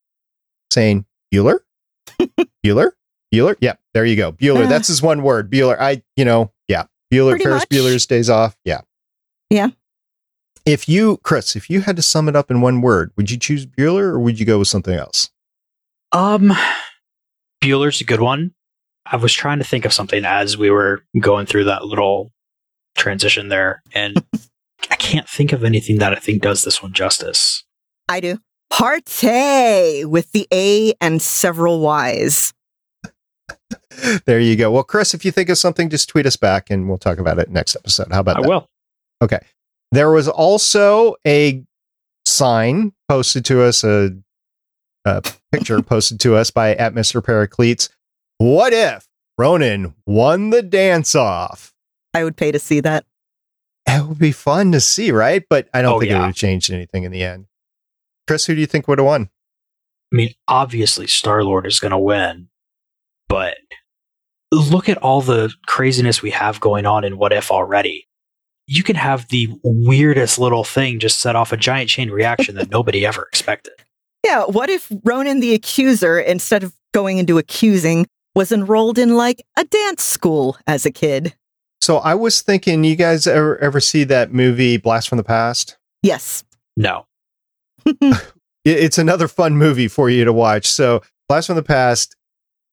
saying, 0.71 1.05
Bueller? 1.35 1.59
Bueller? 2.65 2.93
Bueller? 3.35 3.57
Yeah, 3.61 3.75
there 3.93 4.05
you 4.05 4.15
go. 4.15 4.31
Bueller. 4.31 4.67
Ah. 4.67 4.69
That's 4.69 4.87
his 4.87 5.03
one 5.03 5.23
word. 5.23 5.51
Bueller. 5.51 5.77
I, 5.81 6.03
you 6.17 6.25
know, 6.25 6.53
yeah. 6.69 6.85
Bueller, 7.13 7.43
Ferris 7.43 7.63
much. 7.63 7.69
Bueller's 7.71 8.07
days 8.07 8.31
off. 8.31 8.57
Yeah. 8.65 8.83
Yeah. 9.51 9.71
If 10.65 10.89
you, 10.89 11.19
Chris, 11.25 11.57
if 11.57 11.69
you 11.69 11.81
had 11.81 11.97
to 11.97 12.03
sum 12.03 12.29
it 12.29 12.37
up 12.37 12.53
in 12.53 12.61
one 12.61 12.83
word, 12.83 13.11
would 13.17 13.33
you 13.33 13.37
choose 13.37 13.67
Bueller 13.67 14.03
or 14.03 14.21
would 14.21 14.39
you 14.39 14.47
go 14.47 14.61
with 14.61 14.69
something 14.69 14.95
else? 14.95 15.31
Um, 16.17 16.57
Bueller's 17.63 18.01
a 18.01 18.05
good 18.05 18.23
one. 18.23 18.55
I 19.05 19.17
was 19.17 19.35
trying 19.35 19.59
to 19.59 19.65
think 19.65 19.85
of 19.85 19.93
something 19.93 20.25
as 20.25 20.57
we 20.57 20.71
were 20.71 21.05
going 21.21 21.45
through 21.45 21.65
that 21.65 21.85
little 21.85 22.33
transition 22.97 23.51
there, 23.51 23.83
and 23.95 24.17
I 24.91 24.97
can't 24.97 25.29
think 25.29 25.53
of 25.53 25.63
anything 25.63 25.99
that 25.99 26.15
I 26.15 26.17
think 26.17 26.41
does 26.41 26.65
this 26.65 26.83
one 26.83 26.95
justice. 26.95 27.65
I 28.09 28.21
do. 28.21 28.39
Partay 28.73 30.07
with 30.07 30.33
the 30.33 30.49
A 30.55 30.95
and 31.03 31.21
several 31.21 31.81
Y's. 31.81 32.55
There 34.25 34.41
you 34.41 34.57
go. 34.57 34.71
Well, 34.71 34.85
Chris, 34.85 35.13
if 35.13 35.23
you 35.23 35.31
think 35.31 35.51
of 35.51 35.59
something, 35.59 35.91
just 35.91 36.09
tweet 36.09 36.25
us 36.25 36.37
back 36.37 36.71
and 36.71 36.89
we'll 36.89 36.97
talk 36.97 37.19
about 37.19 37.39
it 37.39 37.51
next 37.51 37.77
episode. 37.77 38.11
How 38.11 38.21
about 38.21 38.39
I 38.39 38.43
that? 38.43 38.49
will. 38.49 38.69
Okay. 39.21 39.41
There 39.93 40.11
was 40.11 40.29
also 40.29 41.17
a 41.27 41.63
sign 42.25 42.93
posted 43.09 43.45
to 43.47 43.63
us, 43.63 43.85
a, 43.85 44.17
a 45.07 45.23
picture 45.53 45.81
posted 45.83 46.21
to 46.21 46.35
us 46.37 46.51
by 46.51 46.75
at 46.75 46.93
Mr. 46.95 47.23
Paracletes. 47.25 47.89
What 48.39 48.73
if 48.73 49.07
Ronan 49.39 49.95
won 50.07 50.51
the 50.51 50.63
dance 50.63 51.15
off? 51.15 51.73
I 52.13 52.25
would 52.25 52.37
pay 52.37 52.53
to 52.53 52.59
see 52.59 52.81
that. 52.81 53.05
It 53.87 54.05
would 54.07 54.19
be 54.19 54.33
fun 54.33 54.73
to 54.73 54.81
see, 54.81 55.13
right? 55.13 55.45
But 55.49 55.69
I 55.73 55.81
don't 55.81 55.95
Oh, 55.95 56.01
think 56.01 56.11
it 56.11 56.15
would 56.17 56.25
have 56.25 56.35
changed 56.35 56.71
anything 56.73 57.05
in 57.05 57.13
the 57.13 57.23
end. 57.23 57.47
Chris, 58.27 58.45
who 58.47 58.55
do 58.55 58.61
you 58.61 58.67
think 58.67 58.89
would 58.89 58.99
have 58.99 59.07
won? 59.07 59.31
I 60.13 60.17
mean, 60.17 60.35
obviously, 60.49 61.07
Star 61.07 61.45
Lord 61.45 61.67
is 61.67 61.79
going 61.79 61.93
to 61.93 61.99
win, 61.99 62.49
but 63.29 63.57
look 64.53 64.89
at 64.89 64.99
all 64.99 65.21
the 65.21 65.53
craziness 65.67 66.23
we 66.23 66.31
have 66.31 66.61
going 66.61 66.85
on 66.87 67.05
in 67.05 67.17
What 67.19 67.33
If 67.33 67.51
already. 67.53 68.09
You 68.67 68.83
can 68.83 68.97
have 68.97 69.29
the 69.29 69.49
weirdest 69.63 70.39
little 70.41 70.65
thing 70.65 70.99
just 70.99 71.21
set 71.21 71.37
off 71.37 71.53
a 71.53 71.57
giant 71.57 71.89
chain 71.89 72.11
reaction 72.11 72.57
that 72.57 72.71
nobody 72.71 73.07
ever 73.07 73.23
expected. 73.23 73.75
Yeah, 74.27 74.43
what 74.47 74.69
if 74.69 74.91
Ronan 75.05 75.39
the 75.39 75.55
accuser, 75.55 76.19
instead 76.19 76.65
of 76.65 76.75
going 76.93 77.19
into 77.19 77.39
accusing, 77.39 78.09
was 78.35 78.51
enrolled 78.51 78.99
in 78.99 79.17
like 79.17 79.47
a 79.57 79.63
dance 79.63 80.03
school 80.03 80.59
as 80.67 80.85
a 80.85 80.91
kid? 80.91 81.33
So 81.81 81.99
I 81.99 82.15
was 82.15 82.43
thinking, 82.43 82.83
you 82.83 82.97
guys 82.97 83.29
ever 83.29 83.57
ever 83.59 83.79
see 83.79 84.03
that 84.03 84.33
movie 84.33 84.79
Blast 84.79 85.09
from 85.09 85.19
the 85.19 85.25
Past? 85.25 85.79
Yes. 86.03 86.43
No. 86.77 87.07
It's 88.65 88.99
another 88.99 89.29
fun 89.29 89.57
movie 89.57 89.87
for 89.87 90.11
you 90.11 90.25
to 90.25 90.33
watch. 90.33 90.67
So 90.67 91.01
Blast 91.29 91.47
from 91.47 91.55
the 91.55 91.63
Past, 91.63 92.17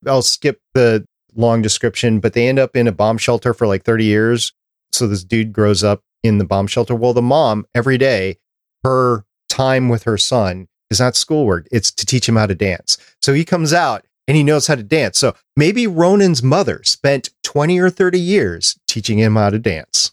I'll 0.08 0.22
skip 0.22 0.60
the 0.72 1.06
long 1.36 1.62
description, 1.62 2.18
but 2.18 2.32
they 2.32 2.48
end 2.48 2.58
up 2.58 2.74
in 2.74 2.88
a 2.88 2.92
bomb 2.92 3.16
shelter 3.16 3.54
for 3.54 3.68
like 3.68 3.84
30 3.84 4.02
years. 4.02 4.52
So 4.90 5.06
this 5.06 5.22
dude 5.22 5.52
grows 5.52 5.84
up 5.84 6.00
in 6.24 6.38
the 6.38 6.44
bomb 6.44 6.66
shelter. 6.66 6.96
Well, 6.96 7.12
the 7.12 7.22
mom 7.22 7.64
every 7.76 7.96
day, 7.96 8.38
her 8.82 9.24
time 9.48 9.88
with 9.88 10.02
her 10.02 10.18
son 10.18 10.66
is 10.90 11.00
not 11.00 11.16
schoolwork. 11.16 11.66
It's 11.72 11.90
to 11.92 12.06
teach 12.06 12.28
him 12.28 12.36
how 12.36 12.46
to 12.46 12.54
dance. 12.54 12.98
So 13.20 13.32
he 13.32 13.44
comes 13.44 13.72
out 13.72 14.04
and 14.26 14.36
he 14.36 14.42
knows 14.42 14.66
how 14.66 14.74
to 14.74 14.82
dance. 14.82 15.18
So 15.18 15.34
maybe 15.56 15.86
Ronan's 15.86 16.42
mother 16.42 16.82
spent 16.84 17.30
20 17.42 17.78
or 17.78 17.90
30 17.90 18.18
years 18.18 18.78
teaching 18.86 19.18
him 19.18 19.36
how 19.36 19.50
to 19.50 19.58
dance. 19.58 20.12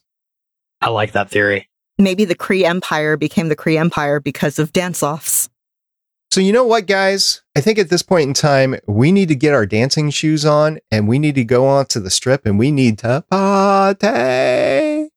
I 0.82 0.90
like 0.90 1.12
that 1.14 1.30
theory. 1.30 1.70
maybe 1.98 2.26
the 2.26 2.36
Kree 2.36 2.64
Empire 2.64 3.16
became 3.16 3.50
the 3.50 3.56
Kree 3.56 3.80
Empire 3.80 4.20
because 4.20 4.58
of 4.58 4.74
dance 4.74 5.04
offs. 5.04 5.50
So, 6.32 6.40
you 6.40 6.54
know 6.54 6.64
what, 6.64 6.88
guys? 6.88 7.42
I 7.58 7.62
think 7.62 7.78
at 7.78 7.90
this 7.90 8.02
point 8.02 8.28
in 8.30 8.34
time, 8.34 8.78
we 8.88 9.12
need 9.12 9.28
to 9.28 9.36
get 9.36 9.54
our 9.54 9.66
dancing 9.66 10.10
shoes 10.10 10.46
on 10.46 10.80
and 10.90 11.08
we 11.08 11.20
need 11.20 11.36
to 11.36 11.44
go 11.44 11.68
onto 11.68 12.00
the 12.00 12.10
strip 12.10 12.46
and 12.46 12.58
we 12.58 12.72
need 12.72 13.00
to 13.00 13.26
party. 13.30 15.11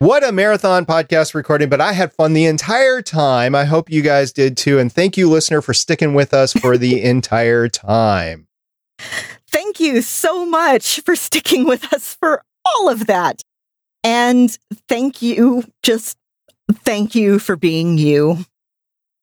What 0.00 0.24
a 0.24 0.32
marathon 0.32 0.86
podcast 0.86 1.34
recording, 1.34 1.68
but 1.68 1.82
I 1.82 1.92
had 1.92 2.14
fun 2.14 2.32
the 2.32 2.46
entire 2.46 3.02
time. 3.02 3.54
I 3.54 3.66
hope 3.66 3.90
you 3.90 4.00
guys 4.00 4.32
did 4.32 4.56
too. 4.56 4.78
And 4.78 4.90
thank 4.90 5.18
you, 5.18 5.28
listener, 5.28 5.60
for 5.60 5.74
sticking 5.74 6.14
with 6.14 6.32
us 6.32 6.54
for 6.54 6.78
the 6.78 7.02
entire 7.04 7.68
time. 7.68 8.48
Thank 9.50 9.78
you 9.78 10.00
so 10.00 10.46
much 10.46 11.00
for 11.00 11.14
sticking 11.14 11.66
with 11.66 11.92
us 11.92 12.14
for 12.14 12.42
all 12.64 12.88
of 12.88 13.08
that. 13.08 13.42
And 14.02 14.56
thank 14.88 15.20
you, 15.20 15.64
just 15.82 16.16
thank 16.72 17.14
you 17.14 17.38
for 17.38 17.54
being 17.54 17.98
you. 17.98 18.46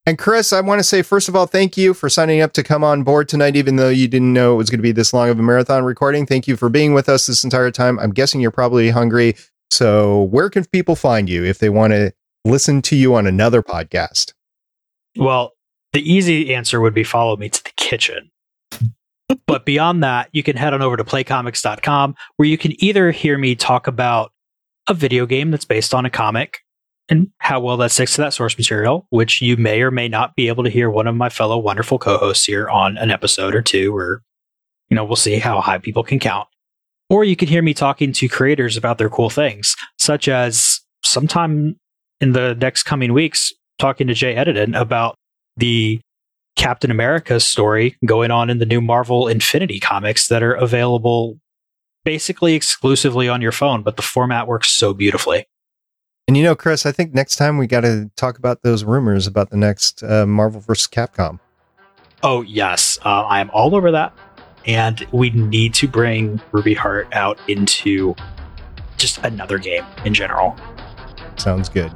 And 0.05 0.19
Chris, 0.19 0.53
I 0.53 0.61
want 0.61 0.77
to 0.77 0.83
say, 0.83 1.01
first 1.01 1.27
of 1.27 1.35
all, 1.35 1.47
thank 1.47 1.75
you 1.75 1.95
for 1.95 2.07
signing 2.07 2.41
up 2.41 2.53
to 2.53 2.61
come 2.61 2.83
on 2.83 3.01
board 3.01 3.27
tonight, 3.27 3.55
even 3.55 3.77
though 3.77 3.89
you 3.89 4.07
didn't 4.07 4.31
know 4.31 4.53
it 4.53 4.57
was 4.57 4.69
going 4.69 4.77
to 4.77 4.83
be 4.83 4.91
this 4.91 5.11
long 5.11 5.29
of 5.29 5.39
a 5.39 5.41
marathon 5.41 5.85
recording. 5.85 6.27
Thank 6.27 6.47
you 6.47 6.55
for 6.55 6.69
being 6.69 6.93
with 6.93 7.09
us 7.09 7.25
this 7.25 7.43
entire 7.43 7.71
time. 7.71 7.97
I'm 7.97 8.11
guessing 8.11 8.41
you're 8.41 8.51
probably 8.51 8.91
hungry. 8.91 9.35
So, 9.69 10.23
where 10.23 10.49
can 10.49 10.65
people 10.65 10.95
find 10.95 11.29
you 11.29 11.43
if 11.43 11.59
they 11.59 11.69
want 11.69 11.93
to 11.93 12.13
listen 12.45 12.81
to 12.83 12.95
you 12.95 13.15
on 13.15 13.27
another 13.27 13.61
podcast? 13.61 14.33
Well, 15.17 15.53
the 15.93 16.01
easy 16.01 16.53
answer 16.53 16.79
would 16.79 16.93
be 16.93 17.03
follow 17.03 17.35
me 17.37 17.49
to 17.49 17.63
the 17.63 17.71
kitchen. 17.75 18.31
but 19.45 19.65
beyond 19.65 20.03
that, 20.03 20.29
you 20.31 20.43
can 20.43 20.55
head 20.55 20.73
on 20.73 20.81
over 20.81 20.97
to 20.97 21.03
playcomics.com 21.03 22.15
where 22.37 22.47
you 22.47 22.57
can 22.57 22.81
either 22.83 23.11
hear 23.11 23.37
me 23.37 23.55
talk 23.55 23.87
about 23.87 24.31
a 24.87 24.93
video 24.93 25.25
game 25.25 25.51
that's 25.51 25.65
based 25.65 25.93
on 25.93 26.05
a 26.05 26.09
comic 26.09 26.59
and 27.09 27.31
how 27.39 27.59
well 27.59 27.77
that 27.77 27.91
sticks 27.91 28.15
to 28.15 28.21
that 28.21 28.33
source 28.33 28.57
material, 28.57 29.07
which 29.09 29.41
you 29.41 29.57
may 29.57 29.81
or 29.81 29.91
may 29.91 30.07
not 30.07 30.35
be 30.35 30.47
able 30.47 30.63
to 30.63 30.69
hear 30.69 30.89
one 30.89 31.07
of 31.07 31.15
my 31.15 31.29
fellow 31.29 31.57
wonderful 31.57 31.97
co 31.97 32.17
hosts 32.17 32.45
here 32.45 32.69
on 32.69 32.97
an 32.97 33.11
episode 33.11 33.55
or 33.55 33.61
two, 33.61 33.95
or, 33.95 34.23
you 34.89 34.95
know, 34.95 35.05
we'll 35.05 35.15
see 35.15 35.39
how 35.39 35.61
high 35.61 35.77
people 35.77 36.03
can 36.03 36.19
count. 36.19 36.47
Or 37.09 37.23
you 37.23 37.35
can 37.35 37.47
hear 37.47 37.61
me 37.61 37.73
talking 37.73 38.11
to 38.13 38.27
creators 38.27 38.75
about 38.75 38.97
their 38.97 39.09
cool 39.09 39.29
things, 39.29 39.75
such 39.97 40.27
as 40.27 40.81
sometime 41.03 41.77
in 42.19 42.33
the 42.33 42.55
next 42.55 42.83
coming 42.83 43.13
weeks, 43.13 43.53
talking 43.79 44.07
to 44.07 44.13
Jay 44.13 44.35
Edidin 44.35 44.79
about 44.79 45.15
the 45.55 46.01
Captain 46.57 46.91
America 46.91 47.39
story 47.39 47.95
going 48.05 48.31
on 48.31 48.49
in 48.49 48.57
the 48.57 48.65
new 48.65 48.81
Marvel 48.81 49.27
Infinity 49.27 49.79
comics 49.79 50.27
that 50.27 50.43
are 50.43 50.53
available 50.53 51.39
basically 52.03 52.55
exclusively 52.55 53.29
on 53.29 53.41
your 53.41 53.51
phone, 53.51 53.83
but 53.83 53.95
the 53.95 54.01
format 54.01 54.47
works 54.47 54.71
so 54.71 54.93
beautifully. 54.93 55.45
And 56.27 56.35
you 56.35 56.43
know, 56.43 56.55
Chris, 56.55 56.85
I 56.85 56.91
think 56.91 57.13
next 57.13 57.35
time 57.35 57.57
we 57.57 57.67
got 57.67 57.81
to 57.81 58.09
talk 58.17 58.37
about 58.37 58.63
those 58.63 58.83
rumors 58.83 59.27
about 59.27 59.49
the 59.49 59.57
next 59.57 60.03
uh, 60.03 60.25
Marvel 60.25 60.59
vs. 60.59 60.87
Capcom. 60.87 61.39
Oh, 62.23 62.41
yes. 62.41 62.97
Uh, 63.05 63.21
I 63.21 63.39
am 63.39 63.49
all 63.51 63.75
over 63.75 63.91
that 63.91 64.13
and 64.67 65.07
we 65.11 65.29
need 65.31 65.73
to 65.75 65.87
bring 65.87 66.39
Ruby 66.51 66.73
Heart 66.73 67.13
out 67.13 67.39
into 67.47 68.15
just 68.97 69.17
another 69.19 69.57
game 69.57 69.85
in 70.05 70.13
general. 70.13 70.55
Sounds 71.37 71.69
good. 71.69 71.91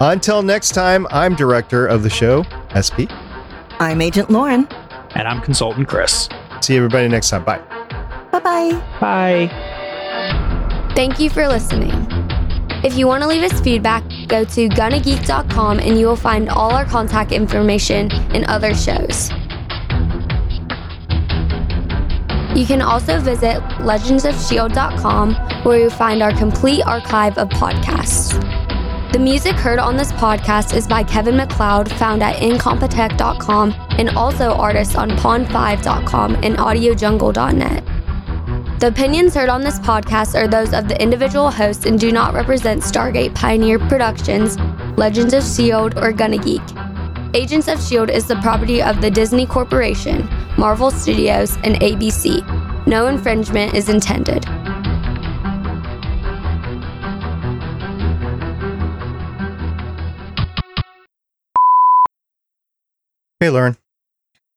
Until 0.00 0.42
next 0.42 0.70
time, 0.70 1.06
I'm 1.10 1.34
director 1.34 1.86
of 1.86 2.02
the 2.02 2.10
show, 2.10 2.44
SP. 2.72 3.08
I'm 3.80 4.00
Agent 4.00 4.30
Lauren. 4.30 4.68
And 5.14 5.26
I'm 5.26 5.40
consultant 5.40 5.88
Chris. 5.88 6.28
See 6.60 6.76
everybody 6.76 7.08
next 7.08 7.30
time. 7.30 7.44
Bye. 7.44 7.60
Bye-bye. 8.30 8.98
Bye. 9.00 10.92
Thank 10.94 11.18
you 11.18 11.30
for 11.30 11.48
listening. 11.48 11.90
If 12.82 12.96
you 12.96 13.06
want 13.06 13.22
to 13.22 13.28
leave 13.28 13.42
us 13.42 13.60
feedback, 13.60 14.02
go 14.26 14.44
to 14.44 14.68
gonnageek.com 14.68 15.80
and 15.80 15.98
you 15.98 16.06
will 16.06 16.16
find 16.16 16.48
all 16.48 16.70
our 16.70 16.84
contact 16.84 17.32
information 17.32 18.10
and 18.12 18.44
other 18.46 18.74
shows. 18.74 19.30
You 22.56 22.66
can 22.66 22.82
also 22.82 23.20
visit 23.20 23.62
legendsofshield.com 23.78 25.34
where 25.64 25.78
you'll 25.78 25.90
find 25.90 26.22
our 26.22 26.32
complete 26.32 26.82
archive 26.84 27.38
of 27.38 27.48
podcasts. 27.48 28.32
The 29.12 29.18
music 29.18 29.56
heard 29.56 29.78
on 29.78 29.96
this 29.96 30.12
podcast 30.12 30.76
is 30.76 30.86
by 30.86 31.02
Kevin 31.02 31.36
MacLeod, 31.36 31.90
found 31.92 32.22
at 32.22 32.36
incompetech.com, 32.36 33.74
and 33.98 34.10
also 34.10 34.52
artists 34.52 34.94
on 34.94 35.10
pond5.com 35.10 36.36
and 36.36 36.56
audiojungle.net. 36.56 37.84
The 38.80 38.86
opinions 38.86 39.34
heard 39.34 39.48
on 39.48 39.62
this 39.62 39.78
podcast 39.80 40.34
are 40.34 40.48
those 40.48 40.72
of 40.72 40.88
the 40.88 41.00
individual 41.02 41.50
hosts 41.50 41.86
and 41.86 41.98
do 42.00 42.10
not 42.10 42.34
represent 42.34 42.82
Stargate 42.82 43.34
Pioneer 43.34 43.78
Productions, 43.78 44.58
Legends 44.96 45.34
of 45.34 45.42
S.H.I.E.L.D., 45.42 45.98
or 46.00 46.12
Gonna 46.12 46.38
Geek. 46.38 46.62
Agents 47.34 47.68
of 47.68 47.78
S.H.I.E.L.D. 47.78 48.12
is 48.14 48.26
the 48.26 48.36
property 48.36 48.80
of 48.80 49.00
the 49.00 49.10
Disney 49.10 49.44
Corporation, 49.44 50.26
Marvel 50.60 50.90
Studios, 50.90 51.56
and 51.64 51.76
ABC. 51.76 52.86
No 52.86 53.06
infringement 53.06 53.72
is 53.72 53.88
intended. 53.88 54.44
Hey, 63.40 63.48
Lauren. 63.48 63.78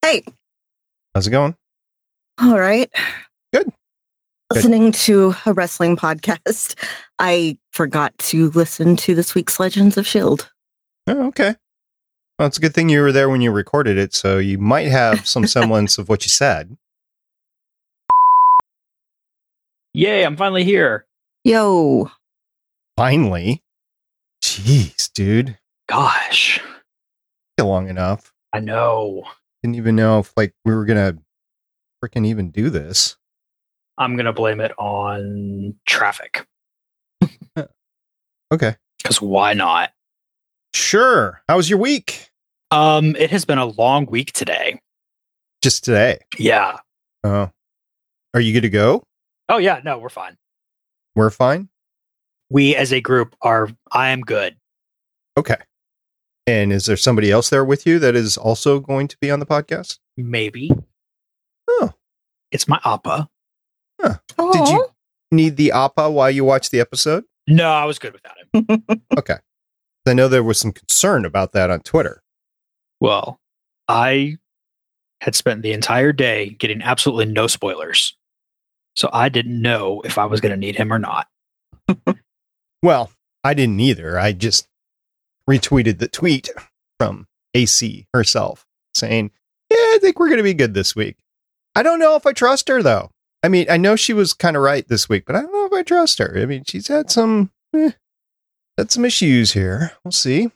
Hey. 0.01 0.23
How's 1.15 1.25
it 1.25 1.31
going? 1.31 1.55
All 2.41 2.59
right. 2.59 2.91
Good. 3.53 3.71
Listening 4.53 4.91
to 4.91 5.33
a 5.45 5.53
wrestling 5.53 5.95
podcast. 5.95 6.75
I 7.17 7.57
forgot 7.71 8.17
to 8.17 8.49
listen 8.49 8.97
to 8.97 9.15
this 9.15 9.33
week's 9.33 9.57
Legends 9.57 9.97
of 9.97 10.05
S.H.I.E.L.D. 10.05 10.43
Oh, 11.07 11.27
okay. 11.27 11.55
Well, 12.39 12.47
it's 12.47 12.57
a 12.57 12.61
good 12.61 12.73
thing 12.73 12.89
you 12.89 13.01
were 13.01 13.11
there 13.11 13.29
when 13.29 13.41
you 13.41 13.51
recorded 13.51 13.97
it, 13.97 14.13
so 14.13 14.39
you 14.39 14.57
might 14.57 14.87
have 14.87 15.27
some 15.27 15.45
semblance 15.45 15.97
of 15.99 16.09
what 16.09 16.23
you 16.23 16.29
said. 16.29 16.75
Yay, 19.93 20.25
I'm 20.25 20.35
finally 20.35 20.63
here. 20.63 21.05
Yo. 21.43 22.09
Finally. 22.97 23.61
Jeez, 24.43 25.11
dude. 25.13 25.59
Gosh. 25.87 26.59
Long 27.59 27.87
enough. 27.87 28.33
I 28.51 28.59
know. 28.59 29.23
Didn't 29.61 29.75
even 29.75 29.95
know 29.95 30.19
if 30.19 30.33
like 30.35 30.53
we 30.65 30.73
were 30.73 30.85
gonna 30.85 31.17
freaking 32.03 32.25
even 32.25 32.49
do 32.49 32.69
this. 32.69 33.15
I'm 33.97 34.17
gonna 34.17 34.33
blame 34.33 34.59
it 34.59 34.71
on 34.79 35.75
traffic. 35.85 36.47
okay. 38.51 38.75
Because 39.01 39.21
why 39.21 39.53
not? 39.53 39.91
Sure. 40.73 41.41
How 41.47 41.57
was 41.57 41.69
your 41.69 41.79
week? 41.79 42.29
Um, 42.71 43.15
it 43.15 43.29
has 43.31 43.45
been 43.45 43.57
a 43.59 43.65
long 43.65 44.05
week 44.07 44.33
today. 44.33 44.79
Just 45.61 45.83
today. 45.83 46.19
Yeah. 46.37 46.77
Oh. 47.23 47.51
Are 48.33 48.39
you 48.41 48.53
good 48.53 48.61
to 48.61 48.69
go? 48.69 49.03
Oh 49.49 49.57
yeah, 49.57 49.79
no, 49.83 49.97
we're 49.97 50.09
fine. 50.09 50.37
We're 51.15 51.29
fine. 51.29 51.69
We 52.49 52.75
as 52.75 52.91
a 52.91 53.01
group 53.01 53.35
are 53.41 53.69
I 53.91 54.09
am 54.09 54.21
good. 54.21 54.55
Okay. 55.37 55.57
And 56.47 56.73
is 56.73 56.85
there 56.87 56.97
somebody 56.97 57.31
else 57.31 57.49
there 57.49 57.63
with 57.63 57.85
you 57.85 57.99
that 57.99 58.15
is 58.15 58.37
also 58.37 58.79
going 58.79 59.07
to 59.07 59.17
be 59.21 59.31
on 59.31 59.39
the 59.39 59.45
podcast? 59.45 59.99
Maybe. 60.17 60.71
Oh. 61.69 61.91
It's 62.51 62.67
my 62.67 62.79
appa. 62.83 63.29
Huh. 64.01 64.17
Did 64.37 64.67
you 64.67 64.87
need 65.31 65.55
the 65.55 65.71
appa 65.71 66.09
while 66.09 66.29
you 66.29 66.43
watched 66.43 66.71
the 66.71 66.79
episode? 66.79 67.23
No, 67.47 67.71
I 67.71 67.85
was 67.85 67.99
good 67.99 68.13
without 68.13 68.35
him. 68.53 69.01
okay. 69.17 69.37
I 70.05 70.13
know 70.13 70.27
there 70.27 70.43
was 70.43 70.59
some 70.59 70.71
concern 70.71 71.25
about 71.25 71.53
that 71.53 71.69
on 71.69 71.79
Twitter. 71.81 72.21
Well, 72.99 73.39
I 73.87 74.37
had 75.21 75.35
spent 75.35 75.61
the 75.61 75.73
entire 75.73 76.11
day 76.11 76.49
getting 76.49 76.81
absolutely 76.81 77.25
no 77.25 77.47
spoilers. 77.47 78.15
So 78.95 79.09
I 79.11 79.29
didn't 79.29 79.61
know 79.61 80.01
if 80.01 80.17
I 80.17 80.25
was 80.25 80.41
going 80.41 80.51
to 80.51 80.57
need 80.57 80.75
him 80.75 80.91
or 80.91 80.99
not. 80.99 81.27
well, 82.83 83.11
I 83.43 83.53
didn't 83.53 83.79
either. 83.79 84.19
I 84.19 84.33
just 84.33 84.67
retweeted 85.49 85.99
the 85.99 86.07
tweet 86.07 86.49
from 86.99 87.27
AC 87.53 88.07
herself 88.13 88.65
saying, 88.93 89.31
Yeah, 89.71 89.77
I 89.77 89.97
think 90.01 90.19
we're 90.19 90.27
going 90.27 90.37
to 90.37 90.43
be 90.43 90.53
good 90.53 90.73
this 90.73 90.95
week. 90.95 91.17
I 91.75 91.83
don't 91.83 91.99
know 91.99 92.15
if 92.15 92.25
I 92.25 92.33
trust 92.33 92.67
her, 92.69 92.83
though. 92.83 93.09
I 93.41 93.49
mean, 93.49 93.65
I 93.69 93.77
know 93.77 93.95
she 93.95 94.13
was 94.13 94.33
kind 94.33 94.55
of 94.55 94.63
right 94.63 94.87
this 94.87 95.09
week, 95.09 95.25
but 95.25 95.35
I 95.35 95.41
don't 95.41 95.51
know 95.51 95.65
if 95.65 95.73
I 95.73 95.83
trust 95.83 96.19
her. 96.19 96.37
I 96.37 96.45
mean, 96.45 96.63
she's 96.67 96.87
had 96.87 97.09
some. 97.09 97.51
Eh, 97.75 97.91
had 98.77 98.91
some 98.91 99.05
issues 99.05 99.53
here. 99.53 99.91
We'll 100.03 100.11
see. 100.11 100.49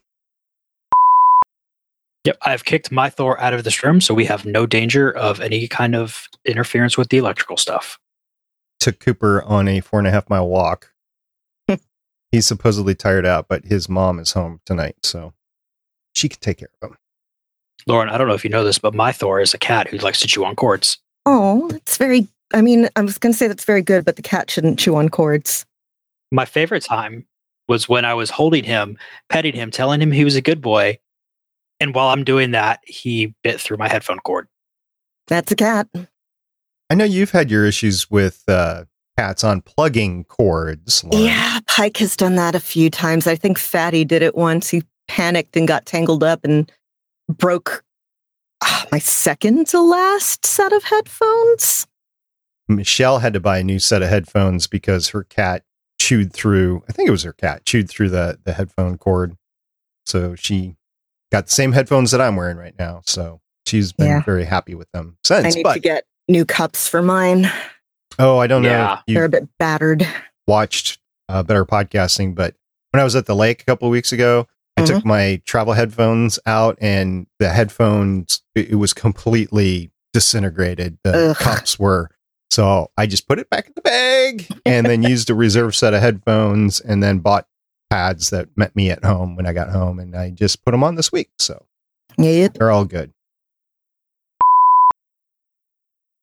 Yep, 2.25 2.37
I've 2.41 2.65
kicked 2.65 2.91
my 2.91 3.09
Thor 3.09 3.39
out 3.39 3.53
of 3.53 3.63
this 3.63 3.83
room, 3.83 4.01
so 4.01 4.13
we 4.13 4.25
have 4.25 4.45
no 4.45 4.65
danger 4.65 5.09
of 5.09 5.39
any 5.39 5.67
kind 5.67 5.95
of 5.95 6.27
interference 6.43 6.97
with 6.97 7.09
the 7.09 7.17
electrical 7.17 7.55
stuff. 7.55 7.99
Took 8.81 8.99
Cooper 8.99 9.41
on 9.43 9.67
a 9.69 9.79
four 9.79 9.99
and 9.99 10.07
a 10.07 10.11
half 10.11 10.29
mile 10.29 10.47
walk. 10.47 10.91
He's 12.31 12.45
supposedly 12.45 12.95
tired 12.95 13.25
out, 13.25 13.47
but 13.47 13.65
his 13.65 13.87
mom 13.87 14.19
is 14.19 14.33
home 14.33 14.59
tonight, 14.65 14.97
so 15.03 15.33
she 16.13 16.27
can 16.27 16.39
take 16.41 16.57
care 16.57 16.69
of 16.81 16.89
him. 16.89 16.97
Lauren, 17.85 18.09
I 18.09 18.17
don't 18.17 18.27
know 18.27 18.33
if 18.33 18.43
you 18.43 18.49
know 18.49 18.65
this, 18.65 18.79
but 18.79 18.93
my 18.93 19.13
Thor 19.13 19.39
is 19.39 19.53
a 19.53 19.57
cat 19.57 19.87
who 19.87 19.97
likes 19.99 20.19
to 20.19 20.27
chew 20.27 20.43
on 20.43 20.55
cords. 20.55 20.97
Oh, 21.25 21.69
that's 21.69 21.95
very. 21.95 22.27
I 22.53 22.61
mean, 22.61 22.89
I 22.97 23.01
was 23.01 23.17
going 23.17 23.31
to 23.31 23.37
say 23.37 23.47
that's 23.47 23.63
very 23.63 23.81
good, 23.81 24.03
but 24.03 24.17
the 24.17 24.21
cat 24.21 24.51
shouldn't 24.51 24.79
chew 24.79 24.97
on 24.97 25.07
cords. 25.07 25.65
My 26.31 26.43
favorite 26.43 26.83
time 26.83 27.25
was 27.67 27.89
when 27.89 28.05
I 28.05 28.13
was 28.13 28.29
holding 28.29 28.63
him, 28.63 28.97
petting 29.29 29.53
him, 29.53 29.71
telling 29.71 30.01
him 30.01 30.11
he 30.11 30.23
was 30.23 30.35
a 30.35 30.41
good 30.41 30.61
boy. 30.61 30.97
And 31.79 31.93
while 31.93 32.09
I'm 32.09 32.23
doing 32.23 32.51
that, 32.51 32.79
he 32.83 33.35
bit 33.43 33.59
through 33.59 33.77
my 33.77 33.87
headphone 33.87 34.19
cord. 34.19 34.47
That's 35.27 35.51
a 35.51 35.55
cat. 35.55 35.87
I 36.89 36.95
know 36.95 37.03
you've 37.03 37.31
had 37.31 37.51
your 37.51 37.65
issues 37.65 38.09
with 38.09 38.43
uh, 38.47 38.85
cats 39.17 39.43
unplugging 39.43 40.27
cords. 40.27 41.03
Lauren. 41.03 41.25
Yeah, 41.25 41.59
Pike 41.67 41.97
has 41.97 42.15
done 42.15 42.35
that 42.35 42.55
a 42.55 42.59
few 42.59 42.89
times. 42.89 43.27
I 43.27 43.35
think 43.35 43.57
Fatty 43.57 44.05
did 44.05 44.21
it 44.21 44.35
once. 44.35 44.69
He 44.69 44.83
panicked 45.07 45.57
and 45.57 45.67
got 45.67 45.85
tangled 45.85 46.23
up 46.23 46.43
and 46.43 46.71
broke 47.29 47.83
ah, 48.63 48.85
my 48.91 48.99
second 48.99 49.67
to 49.67 49.81
last 49.81 50.45
set 50.45 50.71
of 50.71 50.83
headphones. 50.83 51.87
Michelle 52.69 53.19
had 53.19 53.33
to 53.33 53.39
buy 53.39 53.59
a 53.59 53.63
new 53.63 53.79
set 53.79 54.01
of 54.01 54.09
headphones 54.09 54.67
because 54.67 55.09
her 55.09 55.23
cat 55.23 55.63
chewed 55.99 56.31
through, 56.33 56.83
I 56.87 56.91
think 56.91 57.07
it 57.07 57.11
was 57.11 57.23
her 57.23 57.33
cat, 57.33 57.65
chewed 57.65 57.89
through 57.89 58.09
the, 58.09 58.39
the 58.43 58.53
headphone 58.53 58.97
cord. 58.97 59.35
So 60.05 60.35
she 60.35 60.75
got 61.31 61.47
the 61.47 61.53
same 61.53 61.71
headphones 61.73 62.11
that 62.11 62.21
I'm 62.21 62.35
wearing 62.35 62.57
right 62.57 62.75
now. 62.77 63.01
So 63.05 63.41
she's 63.65 63.91
been 63.93 64.07
Yeah. 64.07 64.21
very 64.23 64.45
happy 64.45 64.75
with 64.75 64.89
them 64.91 65.17
since. 65.23 65.45
I 65.45 65.49
need 65.57 65.63
but 65.63 65.73
to 65.73 65.79
get 65.79 66.05
new 66.27 66.45
cups 66.45 66.87
for 66.87 67.01
mine. 67.01 67.49
oh, 68.19 68.37
I 68.37 68.47
don't 68.47 68.61
know 68.61 68.69
Yeah. 68.69 68.99
if 69.07 69.13
They're 69.15 69.25
a 69.25 69.29
bit 69.29 69.47
battered. 69.59 70.07
watched 70.47 70.99
uh, 71.29 71.43
Better 71.43 71.65
Podcasting, 71.65 72.35
but 72.35 72.55
when 72.91 73.01
I 73.01 73.03
was 73.03 73.15
at 73.15 73.25
the 73.25 73.35
lake 73.35 73.61
a 73.61 73.65
couple 73.65 73.87
of 73.87 73.91
weeks 73.91 74.11
ago, 74.13 74.47
I 74.77 74.85
took 74.85 74.97
Mm-hmm. 74.97 75.07
my 75.09 75.41
travel 75.45 75.73
headphones 75.73 76.39
out 76.45 76.77
and 76.79 77.27
the 77.39 77.49
headphones, 77.49 78.43
it, 78.55 78.69
it 78.69 78.75
was 78.75 78.93
completely 78.93 79.91
disintegrated. 80.13 80.97
The 81.03 81.31
Ugh. 81.31 81.35
cups 81.35 81.77
were. 81.79 82.11
So 82.49 82.89
I 82.97 83.05
just 83.05 83.27
put 83.27 83.39
it 83.39 83.49
back 83.49 83.67
in 83.67 83.73
the 83.75 83.81
bag 83.81 84.47
and 84.65 84.85
then 84.85 85.03
used 85.09 85.29
a 85.29 85.35
reserve 85.35 85.75
set 85.75 85.93
of 85.93 86.01
headphones 86.01 86.79
and 86.79 87.03
then 87.03 87.19
bought 87.19 87.47
pads 87.89 88.29
that 88.31 88.49
met 88.57 88.75
me 88.75 88.89
at 88.89 89.03
home 89.03 89.35
when 89.35 89.45
I 89.45 89.53
got 89.53 89.69
home. 89.69 89.99
And 89.99 90.15
I 90.15 90.29
just 90.31 90.63
put 90.65 90.71
them 90.71 90.83
on 90.83 90.95
this 90.95 91.11
week. 91.11 91.29
So 91.39 91.65
Yep. 92.17 92.55
they're 92.55 92.71
all 92.71 92.85
good. 92.85 93.13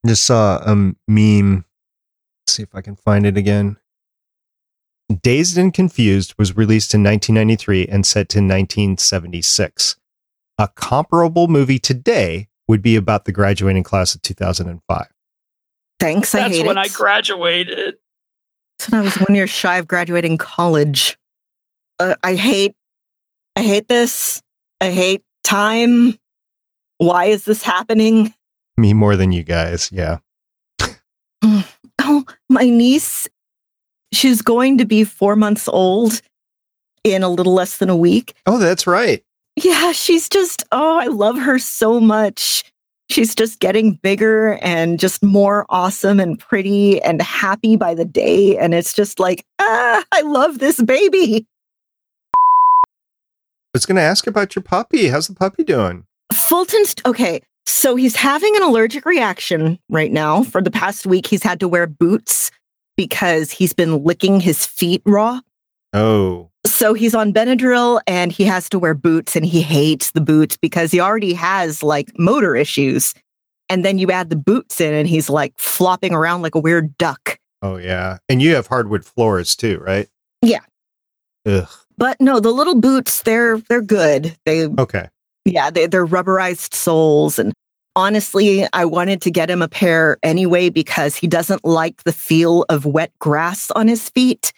Just 0.05 0.23
saw 0.23 0.57
a 0.57 0.75
meme. 1.07 1.65
Let's 2.43 2.53
see 2.55 2.63
if 2.63 2.75
I 2.75 2.81
can 2.81 2.95
find 2.95 3.25
it 3.25 3.37
again. 3.37 3.77
Dazed 5.21 5.57
and 5.57 5.73
Confused 5.73 6.33
was 6.37 6.57
released 6.57 6.93
in 6.93 7.03
1993 7.03 7.87
and 7.87 8.05
set 8.05 8.27
to 8.29 8.39
1976. 8.39 9.95
A 10.57 10.67
comparable 10.69 11.47
movie 11.47 11.79
today 11.79 12.47
would 12.67 12.81
be 12.81 12.95
about 12.95 13.25
the 13.25 13.31
graduating 13.31 13.83
class 13.83 14.15
of 14.15 14.21
2005. 14.21 15.07
Thanks. 15.99 16.35
I 16.35 16.41
That's 16.41 16.57
hate 16.57 16.67
when 16.67 16.77
it. 16.77 16.81
I 16.81 16.87
graduated. 16.89 17.95
That's 18.77 18.91
when 18.91 19.01
I 19.01 19.03
was 19.03 19.15
one 19.15 19.35
year 19.35 19.47
shy 19.47 19.77
of 19.77 19.87
graduating 19.87 20.37
college. 20.37 21.17
Uh, 21.99 22.15
I 22.23 22.35
hate, 22.35 22.75
I 23.55 23.63
hate 23.63 23.87
this. 23.87 24.41
I 24.81 24.91
hate 24.91 25.23
time. 25.43 26.19
Why 26.97 27.25
is 27.25 27.45
this 27.45 27.63
happening? 27.63 28.33
Me 28.77 28.93
more 28.93 29.15
than 29.15 29.31
you 29.31 29.43
guys. 29.43 29.89
Yeah. 29.91 30.19
Oh, 32.07 32.23
my 32.49 32.69
niece, 32.69 33.27
she's 34.13 34.43
going 34.43 34.77
to 34.77 34.85
be 34.85 35.03
four 35.03 35.35
months 35.35 35.67
old 35.67 36.21
in 37.03 37.23
a 37.23 37.29
little 37.29 37.53
less 37.53 37.77
than 37.77 37.89
a 37.89 37.95
week. 37.95 38.35
Oh, 38.45 38.59
that's 38.59 38.85
right. 38.85 39.23
Yeah, 39.55 39.91
she's 39.91 40.29
just, 40.29 40.63
oh, 40.71 40.99
I 40.99 41.05
love 41.07 41.37
her 41.37 41.57
so 41.57 41.99
much. 41.99 42.63
She's 43.09 43.35
just 43.35 43.59
getting 43.59 43.93
bigger 44.01 44.53
and 44.61 44.99
just 44.99 45.23
more 45.23 45.65
awesome 45.69 46.19
and 46.19 46.39
pretty 46.39 47.01
and 47.03 47.21
happy 47.21 47.75
by 47.75 47.93
the 47.93 48.05
day. 48.05 48.57
And 48.57 48.73
it's 48.73 48.93
just 48.93 49.19
like, 49.19 49.45
ah, 49.59 50.03
I 50.11 50.21
love 50.21 50.59
this 50.59 50.81
baby. 50.81 51.45
I 52.33 53.77
was 53.77 53.85
going 53.85 53.97
to 53.97 54.01
ask 54.01 54.25
about 54.25 54.55
your 54.55 54.63
puppy. 54.63 55.07
How's 55.07 55.27
the 55.27 55.35
puppy 55.35 55.63
doing? 55.63 56.05
Fulton's 56.33 56.95
okay. 57.05 57.41
So 57.65 57.95
he's 57.95 58.15
having 58.15 58.55
an 58.55 58.63
allergic 58.63 59.05
reaction 59.05 59.79
right 59.89 60.11
now. 60.11 60.43
For 60.43 60.61
the 60.61 60.71
past 60.71 61.05
week, 61.05 61.27
he's 61.27 61.43
had 61.43 61.59
to 61.59 61.67
wear 61.67 61.87
boots 61.87 62.51
because 62.95 63.51
he's 63.51 63.73
been 63.73 64.03
licking 64.03 64.39
his 64.39 64.65
feet 64.65 65.01
raw. 65.05 65.41
Oh, 65.93 66.49
So 66.65 66.93
he's 66.93 67.13
on 67.13 67.31
Benadryl 67.31 68.01
and 68.07 68.31
he 68.31 68.43
has 68.43 68.69
to 68.69 68.79
wear 68.79 68.93
boots 68.93 69.35
and 69.35 69.45
he 69.45 69.61
hates 69.61 70.11
the 70.11 70.21
boots 70.21 70.57
because 70.57 70.91
he 70.91 70.99
already 70.99 71.33
has 71.33 71.83
like 71.83 72.11
motor 72.17 72.55
issues. 72.55 73.13
And 73.69 73.85
then 73.85 73.97
you 73.97 74.11
add 74.11 74.29
the 74.29 74.35
boots 74.35 74.81
in 74.81 74.93
and 74.93 75.07
he's 75.07 75.29
like 75.29 75.53
flopping 75.57 76.13
around 76.13 76.41
like 76.41 76.55
a 76.55 76.59
weird 76.59 76.97
duck. 76.97 77.39
oh 77.61 77.77
yeah. 77.77 78.17
And 78.29 78.41
you 78.41 78.55
have 78.55 78.67
hardwood 78.67 79.05
floors 79.05 79.55
too, 79.55 79.77
right? 79.79 80.07
Yeah. 80.41 80.61
Ugh. 81.45 81.69
But 81.97 82.19
no, 82.19 82.39
the 82.39 82.51
little 82.51 82.79
boots, 82.79 83.21
they're 83.23 83.57
they're 83.69 83.81
good. 83.81 84.35
They 84.45 84.65
Okay. 84.65 85.07
Yeah, 85.45 85.69
they, 85.69 85.85
they're 85.85 86.07
rubberized 86.07 86.73
soles. 86.73 87.37
And 87.37 87.53
honestly, 87.95 88.67
I 88.73 88.85
wanted 88.85 89.21
to 89.21 89.31
get 89.31 89.49
him 89.49 89.61
a 89.61 89.67
pair 89.67 90.17
anyway 90.23 90.69
because 90.69 91.15
he 91.15 91.27
doesn't 91.27 91.63
like 91.63 92.03
the 92.03 92.11
feel 92.11 92.65
of 92.69 92.85
wet 92.85 93.11
grass 93.19 93.69
on 93.71 93.87
his 93.87 94.09
feet. 94.09 94.51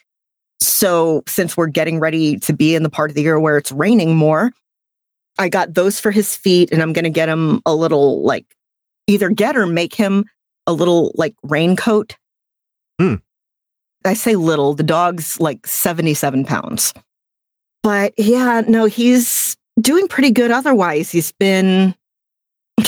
So, 0.60 1.24
since 1.28 1.56
we're 1.56 1.68
getting 1.68 2.00
ready 2.00 2.38
to 2.40 2.54
be 2.54 2.76
in 2.76 2.84
the 2.84 2.90
part 2.90 3.12
of 3.12 3.16
the 3.16 3.22
year 3.22 3.40
where 3.40 3.58
it's 3.58 3.72
raining 3.72 4.16
more, 4.16 4.52
I 5.38 5.50
got 5.50 5.74
those 5.76 6.00
for 6.00 6.12
his 6.12 6.36
feet 6.36 6.72
and 6.72 6.82
I'm 6.82 6.94
going 6.94 7.04
to 7.04 7.10
get 7.12 7.30
him 7.30 7.62
a 7.66 7.76
little 7.76 8.24
like 8.24 8.46
either 9.08 9.30
get 9.30 9.56
or 9.56 9.66
make 9.68 9.94
him 9.94 10.26
a 10.66 10.74
little 10.74 11.12
like 11.16 11.36
raincoat. 11.44 12.16
Hmm. 13.00 13.16
I 14.04 14.14
say 14.16 14.36
little, 14.36 14.74
the 14.74 14.84
dog's 14.84 15.40
like 15.40 15.68
77 15.68 16.46
pounds. 16.46 16.94
But 17.84 18.14
yeah, 18.18 18.64
no, 18.68 18.86
he's 18.86 19.56
doing 19.80 20.08
pretty 20.08 20.32
good 20.32 20.50
otherwise. 20.52 21.12
He's 21.12 21.32
been 21.34 21.94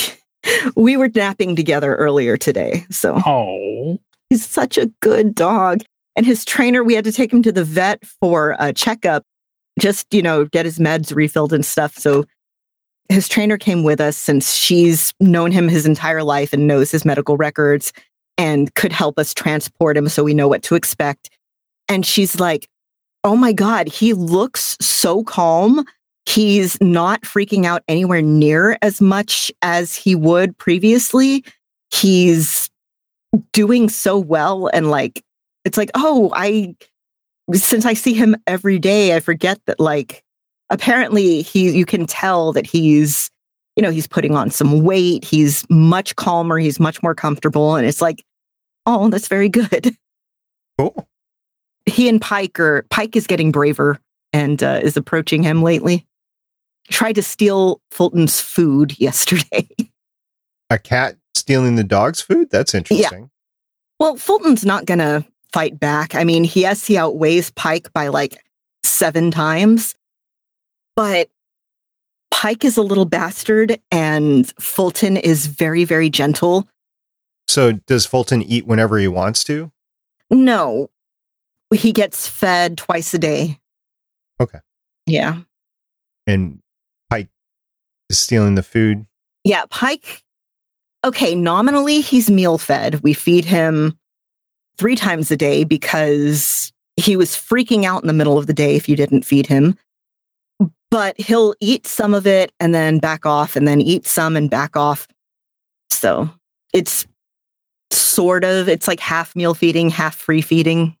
we 0.76 0.96
were 0.96 1.08
napping 1.14 1.54
together 1.56 1.94
earlier 1.96 2.36
today. 2.36 2.84
So 2.90 3.20
Oh. 3.24 3.98
he's 4.28 4.44
such 4.46 4.76
a 4.76 4.86
good 5.00 5.34
dog. 5.34 5.82
And 6.16 6.26
his 6.26 6.44
trainer, 6.44 6.82
we 6.82 6.94
had 6.94 7.04
to 7.04 7.12
take 7.12 7.32
him 7.32 7.42
to 7.42 7.52
the 7.52 7.64
vet 7.64 8.04
for 8.04 8.56
a 8.58 8.72
checkup, 8.72 9.24
just, 9.78 10.12
you 10.12 10.22
know, 10.22 10.44
get 10.44 10.64
his 10.64 10.78
meds 10.78 11.14
refilled 11.14 11.52
and 11.52 11.64
stuff. 11.64 11.96
So 11.96 12.24
his 13.08 13.28
trainer 13.28 13.58
came 13.58 13.82
with 13.82 14.00
us 14.00 14.16
since 14.16 14.54
she's 14.54 15.14
known 15.20 15.50
him 15.50 15.68
his 15.68 15.86
entire 15.86 16.22
life 16.22 16.52
and 16.52 16.66
knows 16.66 16.90
his 16.90 17.04
medical 17.04 17.36
records 17.36 17.92
and 18.38 18.74
could 18.74 18.92
help 18.92 19.18
us 19.18 19.34
transport 19.34 19.96
him 19.96 20.08
so 20.08 20.24
we 20.24 20.34
know 20.34 20.48
what 20.48 20.62
to 20.64 20.74
expect. 20.74 21.30
And 21.88 22.06
she's 22.06 22.38
like, 22.38 22.68
Oh 23.22 23.36
my 23.36 23.52
God, 23.52 23.88
he 23.88 24.14
looks 24.14 24.78
so 24.80 25.22
calm. 25.24 25.84
He's 26.24 26.80
not 26.80 27.22
freaking 27.22 27.66
out 27.66 27.82
anywhere 27.86 28.22
near 28.22 28.78
as 28.80 29.00
much 29.00 29.52
as 29.60 29.94
he 29.94 30.14
would 30.14 30.56
previously. 30.56 31.44
He's 31.90 32.70
doing 33.52 33.88
so 33.88 34.18
well 34.18 34.70
and 34.72 34.90
like 34.90 35.22
it's 35.64 35.76
like 35.76 35.90
oh 35.94 36.30
i 36.34 36.74
since 37.54 37.84
i 37.84 37.94
see 37.94 38.12
him 38.12 38.36
every 38.46 38.78
day 38.78 39.14
i 39.14 39.20
forget 39.20 39.60
that 39.66 39.80
like 39.80 40.24
apparently 40.70 41.42
he 41.42 41.70
you 41.76 41.84
can 41.84 42.06
tell 42.06 42.52
that 42.52 42.66
he's 42.66 43.30
you 43.76 43.82
know 43.82 43.90
he's 43.90 44.06
putting 44.06 44.36
on 44.36 44.50
some 44.50 44.82
weight 44.82 45.24
he's 45.24 45.68
much 45.70 46.14
calmer 46.16 46.58
he's 46.58 46.80
much 46.80 47.02
more 47.02 47.14
comfortable 47.14 47.74
and 47.76 47.86
it's 47.86 48.00
like 48.00 48.24
oh 48.86 49.08
that's 49.08 49.28
very 49.28 49.48
good 49.48 49.96
Cool. 50.78 51.08
he 51.84 52.08
and 52.08 52.20
pike 52.20 52.58
are 52.58 52.86
pike 52.90 53.16
is 53.16 53.26
getting 53.26 53.52
braver 53.52 53.98
and 54.32 54.62
uh, 54.62 54.80
is 54.82 54.96
approaching 54.96 55.42
him 55.42 55.62
lately 55.62 56.06
tried 56.90 57.14
to 57.14 57.22
steal 57.22 57.80
fulton's 57.90 58.40
food 58.40 58.96
yesterday 58.98 59.68
A 60.70 60.78
cat 60.78 61.16
stealing 61.34 61.76
the 61.76 61.84
dog's 61.84 62.20
food? 62.20 62.48
That's 62.50 62.74
interesting. 62.74 63.22
Yeah. 63.22 63.26
Well, 63.98 64.16
Fulton's 64.16 64.64
not 64.64 64.84
going 64.86 64.98
to 64.98 65.24
fight 65.52 65.78
back. 65.78 66.14
I 66.14 66.24
mean, 66.24 66.48
yes, 66.54 66.86
he 66.86 66.96
outweighs 66.96 67.50
Pike 67.50 67.92
by 67.92 68.08
like 68.08 68.44
seven 68.82 69.30
times, 69.30 69.94
but 70.96 71.28
Pike 72.30 72.64
is 72.64 72.76
a 72.76 72.82
little 72.82 73.04
bastard 73.04 73.80
and 73.90 74.50
Fulton 74.60 75.16
is 75.16 75.46
very, 75.46 75.84
very 75.84 76.08
gentle. 76.10 76.68
So 77.48 77.72
does 77.72 78.06
Fulton 78.06 78.42
eat 78.42 78.66
whenever 78.66 78.98
he 78.98 79.08
wants 79.08 79.44
to? 79.44 79.72
No, 80.30 80.88
he 81.74 81.92
gets 81.92 82.26
fed 82.28 82.78
twice 82.78 83.12
a 83.12 83.18
day. 83.18 83.58
Okay. 84.40 84.58
Yeah. 85.06 85.40
And 86.26 86.60
Pike 87.10 87.28
is 88.08 88.18
stealing 88.18 88.54
the 88.54 88.62
food? 88.62 89.06
Yeah. 89.44 89.64
Pike, 89.68 90.22
okay, 91.04 91.34
nominally, 91.34 92.00
he's 92.00 92.30
meal 92.30 92.56
fed. 92.56 93.00
We 93.02 93.12
feed 93.12 93.44
him 93.44 93.98
three 94.80 94.96
times 94.96 95.30
a 95.30 95.36
day 95.36 95.62
because 95.62 96.72
he 96.96 97.14
was 97.14 97.36
freaking 97.36 97.84
out 97.84 98.02
in 98.02 98.06
the 98.06 98.14
middle 98.14 98.38
of 98.38 98.46
the 98.46 98.54
day 98.54 98.76
if 98.76 98.88
you 98.88 98.96
didn't 98.96 99.26
feed 99.26 99.46
him. 99.46 99.76
but 100.90 101.20
he'll 101.20 101.54
eat 101.60 101.86
some 101.86 102.14
of 102.14 102.26
it 102.26 102.50
and 102.58 102.74
then 102.74 102.98
back 102.98 103.26
off 103.26 103.56
and 103.56 103.68
then 103.68 103.80
eat 103.80 104.06
some 104.06 104.36
and 104.36 104.48
back 104.48 104.74
off. 104.74 105.06
So 105.90 106.30
it's 106.72 107.06
sort 107.92 108.42
of, 108.42 108.70
it's 108.70 108.88
like 108.88 109.00
half 109.00 109.36
meal 109.36 109.52
feeding, 109.52 109.90
half 109.90 110.16
free 110.16 110.40
feeding. 110.40 110.96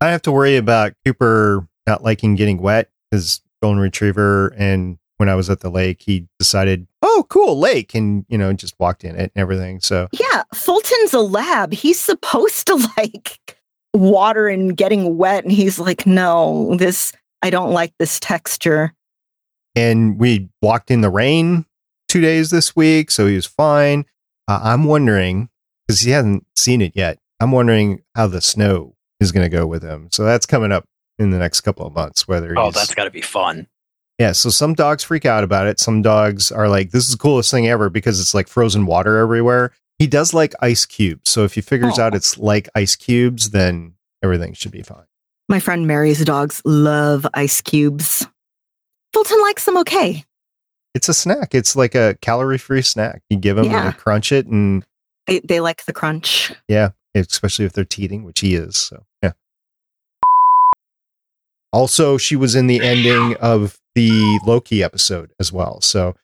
I 0.00 0.08
have 0.08 0.22
to 0.22 0.32
worry 0.32 0.56
about 0.56 0.94
Cooper 1.04 1.68
not 1.86 2.02
liking 2.02 2.36
getting 2.36 2.58
wet 2.58 2.88
because 3.10 3.42
golden 3.60 3.80
retriever 3.80 4.48
and 4.56 4.96
when 5.16 5.28
I 5.28 5.34
was 5.34 5.48
at 5.50 5.60
the 5.60 5.70
lake, 5.70 6.02
he 6.02 6.26
decided, 6.38 6.86
oh, 7.02 7.26
cool, 7.28 7.58
lake, 7.58 7.94
and, 7.94 8.24
you 8.28 8.36
know, 8.36 8.52
just 8.52 8.74
walked 8.78 9.04
in 9.04 9.14
it 9.14 9.32
and 9.34 9.36
everything. 9.36 9.80
So, 9.80 10.08
yeah, 10.12 10.42
Fulton's 10.54 11.14
a 11.14 11.20
lab. 11.20 11.72
He's 11.72 12.00
supposed 12.00 12.66
to 12.66 12.74
like 12.96 13.38
water 13.92 14.48
and 14.48 14.76
getting 14.76 15.16
wet. 15.16 15.44
And 15.44 15.52
he's 15.52 15.78
like, 15.78 16.06
no, 16.06 16.74
this, 16.76 17.12
I 17.42 17.50
don't 17.50 17.72
like 17.72 17.92
this 17.98 18.18
texture. 18.18 18.92
And 19.76 20.18
we 20.18 20.48
walked 20.62 20.90
in 20.90 21.00
the 21.00 21.10
rain 21.10 21.66
two 22.08 22.20
days 22.20 22.50
this 22.50 22.76
week. 22.76 23.10
So 23.10 23.26
he 23.26 23.34
was 23.34 23.46
fine. 23.46 24.04
Uh, 24.46 24.60
I'm 24.62 24.84
wondering, 24.84 25.48
because 25.86 26.00
he 26.00 26.10
hasn't 26.10 26.46
seen 26.56 26.80
it 26.80 26.92
yet, 26.94 27.18
I'm 27.40 27.52
wondering 27.52 28.02
how 28.14 28.26
the 28.26 28.40
snow 28.40 28.94
is 29.20 29.32
going 29.32 29.48
to 29.48 29.54
go 29.54 29.66
with 29.66 29.82
him. 29.82 30.08
So 30.12 30.24
that's 30.24 30.46
coming 30.46 30.72
up 30.72 30.84
in 31.18 31.30
the 31.30 31.38
next 31.38 31.62
couple 31.62 31.86
of 31.86 31.92
months. 31.92 32.28
Whether 32.28 32.58
oh, 32.58 32.70
that's 32.70 32.94
got 32.94 33.04
to 33.04 33.10
be 33.10 33.20
fun. 33.20 33.66
Yeah, 34.18 34.32
so 34.32 34.50
some 34.50 34.74
dogs 34.74 35.02
freak 35.02 35.24
out 35.24 35.42
about 35.42 35.66
it. 35.66 35.80
Some 35.80 36.02
dogs 36.02 36.52
are 36.52 36.68
like, 36.68 36.90
"This 36.90 37.06
is 37.06 37.12
the 37.12 37.18
coolest 37.18 37.50
thing 37.50 37.66
ever" 37.66 37.90
because 37.90 38.20
it's 38.20 38.34
like 38.34 38.46
frozen 38.46 38.86
water 38.86 39.18
everywhere. 39.18 39.72
He 39.98 40.06
does 40.06 40.32
like 40.32 40.54
ice 40.60 40.86
cubes, 40.86 41.30
so 41.30 41.44
if 41.44 41.54
he 41.54 41.60
figures 41.60 41.98
out 41.98 42.14
oh. 42.14 42.16
it's 42.16 42.38
like 42.38 42.68
ice 42.74 42.96
cubes, 42.96 43.50
then 43.50 43.94
everything 44.22 44.52
should 44.52 44.72
be 44.72 44.82
fine. 44.82 45.06
My 45.48 45.60
friend 45.60 45.86
Mary's 45.86 46.24
dogs 46.24 46.62
love 46.64 47.26
ice 47.34 47.60
cubes. 47.60 48.26
Fulton 49.12 49.40
likes 49.42 49.64
them 49.64 49.76
okay. 49.78 50.24
It's 50.94 51.08
a 51.08 51.14
snack. 51.14 51.54
It's 51.54 51.74
like 51.74 51.94
a 51.94 52.16
calorie-free 52.20 52.82
snack. 52.82 53.22
You 53.28 53.36
give 53.36 53.56
them 53.56 53.66
yeah. 53.66 53.86
and 53.86 53.96
crunch 53.96 54.32
it, 54.32 54.46
and 54.46 54.84
they, 55.26 55.40
they 55.40 55.60
like 55.60 55.84
the 55.86 55.92
crunch. 55.92 56.52
Yeah, 56.68 56.90
especially 57.14 57.64
if 57.64 57.72
they're 57.72 57.84
teething, 57.84 58.24
which 58.24 58.40
he 58.40 58.54
is. 58.54 58.76
So. 58.76 59.04
Also, 61.74 62.16
she 62.16 62.36
was 62.36 62.54
in 62.54 62.68
the 62.68 62.80
ending 62.80 63.34
of 63.38 63.80
the 63.96 64.38
Loki 64.46 64.80
episode 64.80 65.32
as 65.40 65.52
well. 65.52 65.80
So 65.80 66.14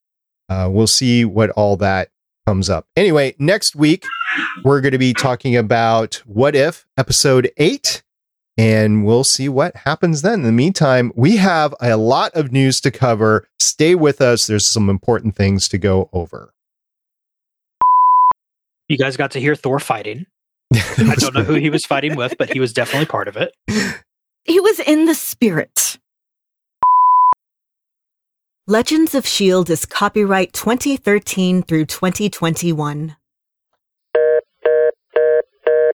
uh, 0.49 0.69
we'll 0.71 0.87
see 0.87 1.25
what 1.25 1.51
all 1.51 1.77
that 1.79 2.11
comes 2.47 2.71
up. 2.71 2.87
Anyway, 2.95 3.35
next 3.41 3.75
week, 3.75 4.07
we're 4.63 4.81
going 4.81 4.93
to 4.93 4.99
be 4.99 5.13
talking 5.13 5.57
about 5.57 6.23
What 6.25 6.55
If 6.55 6.87
episode 6.97 7.51
eight, 7.57 8.05
and 8.57 9.05
we'll 9.05 9.25
see 9.25 9.49
what 9.49 9.75
happens 9.75 10.23
then. 10.23 10.35
In 10.35 10.43
the 10.43 10.53
meantime, 10.53 11.11
we 11.17 11.39
have 11.39 11.75
a 11.81 11.97
lot 11.97 12.33
of 12.37 12.53
news 12.53 12.81
to 12.83 12.93
cover. 12.93 13.49
Stay 13.59 13.97
with 13.97 14.21
us, 14.21 14.47
there's 14.47 14.69
some 14.69 14.89
important 14.89 15.35
things 15.35 15.67
to 15.71 15.79
go 15.79 16.09
over. 16.13 16.55
You 18.87 18.97
guys 18.97 19.17
got 19.17 19.33
to 19.33 19.41
hear 19.41 19.57
Thor 19.57 19.81
fighting. 19.81 20.27
I 20.73 21.17
don't 21.19 21.35
know 21.35 21.43
who 21.43 21.55
he 21.55 21.71
was 21.71 21.85
fighting 21.85 22.15
with, 22.15 22.39
but 22.39 22.53
he 22.53 22.61
was 22.61 22.73
definitely 22.73 23.07
part 23.07 23.27
of 23.27 23.37
it. 23.37 23.53
He 24.45 24.59
was 24.59 24.81
in 24.81 25.05
the 25.05 25.15
spirit. 25.15 25.99
Legends 28.67 29.15
of 29.15 29.25
S.H.I.E.L.D. 29.25 29.73
is 29.73 29.85
copyright 29.85 30.53
2013 30.53 31.63
through 31.63 31.87
2021. 31.87 33.17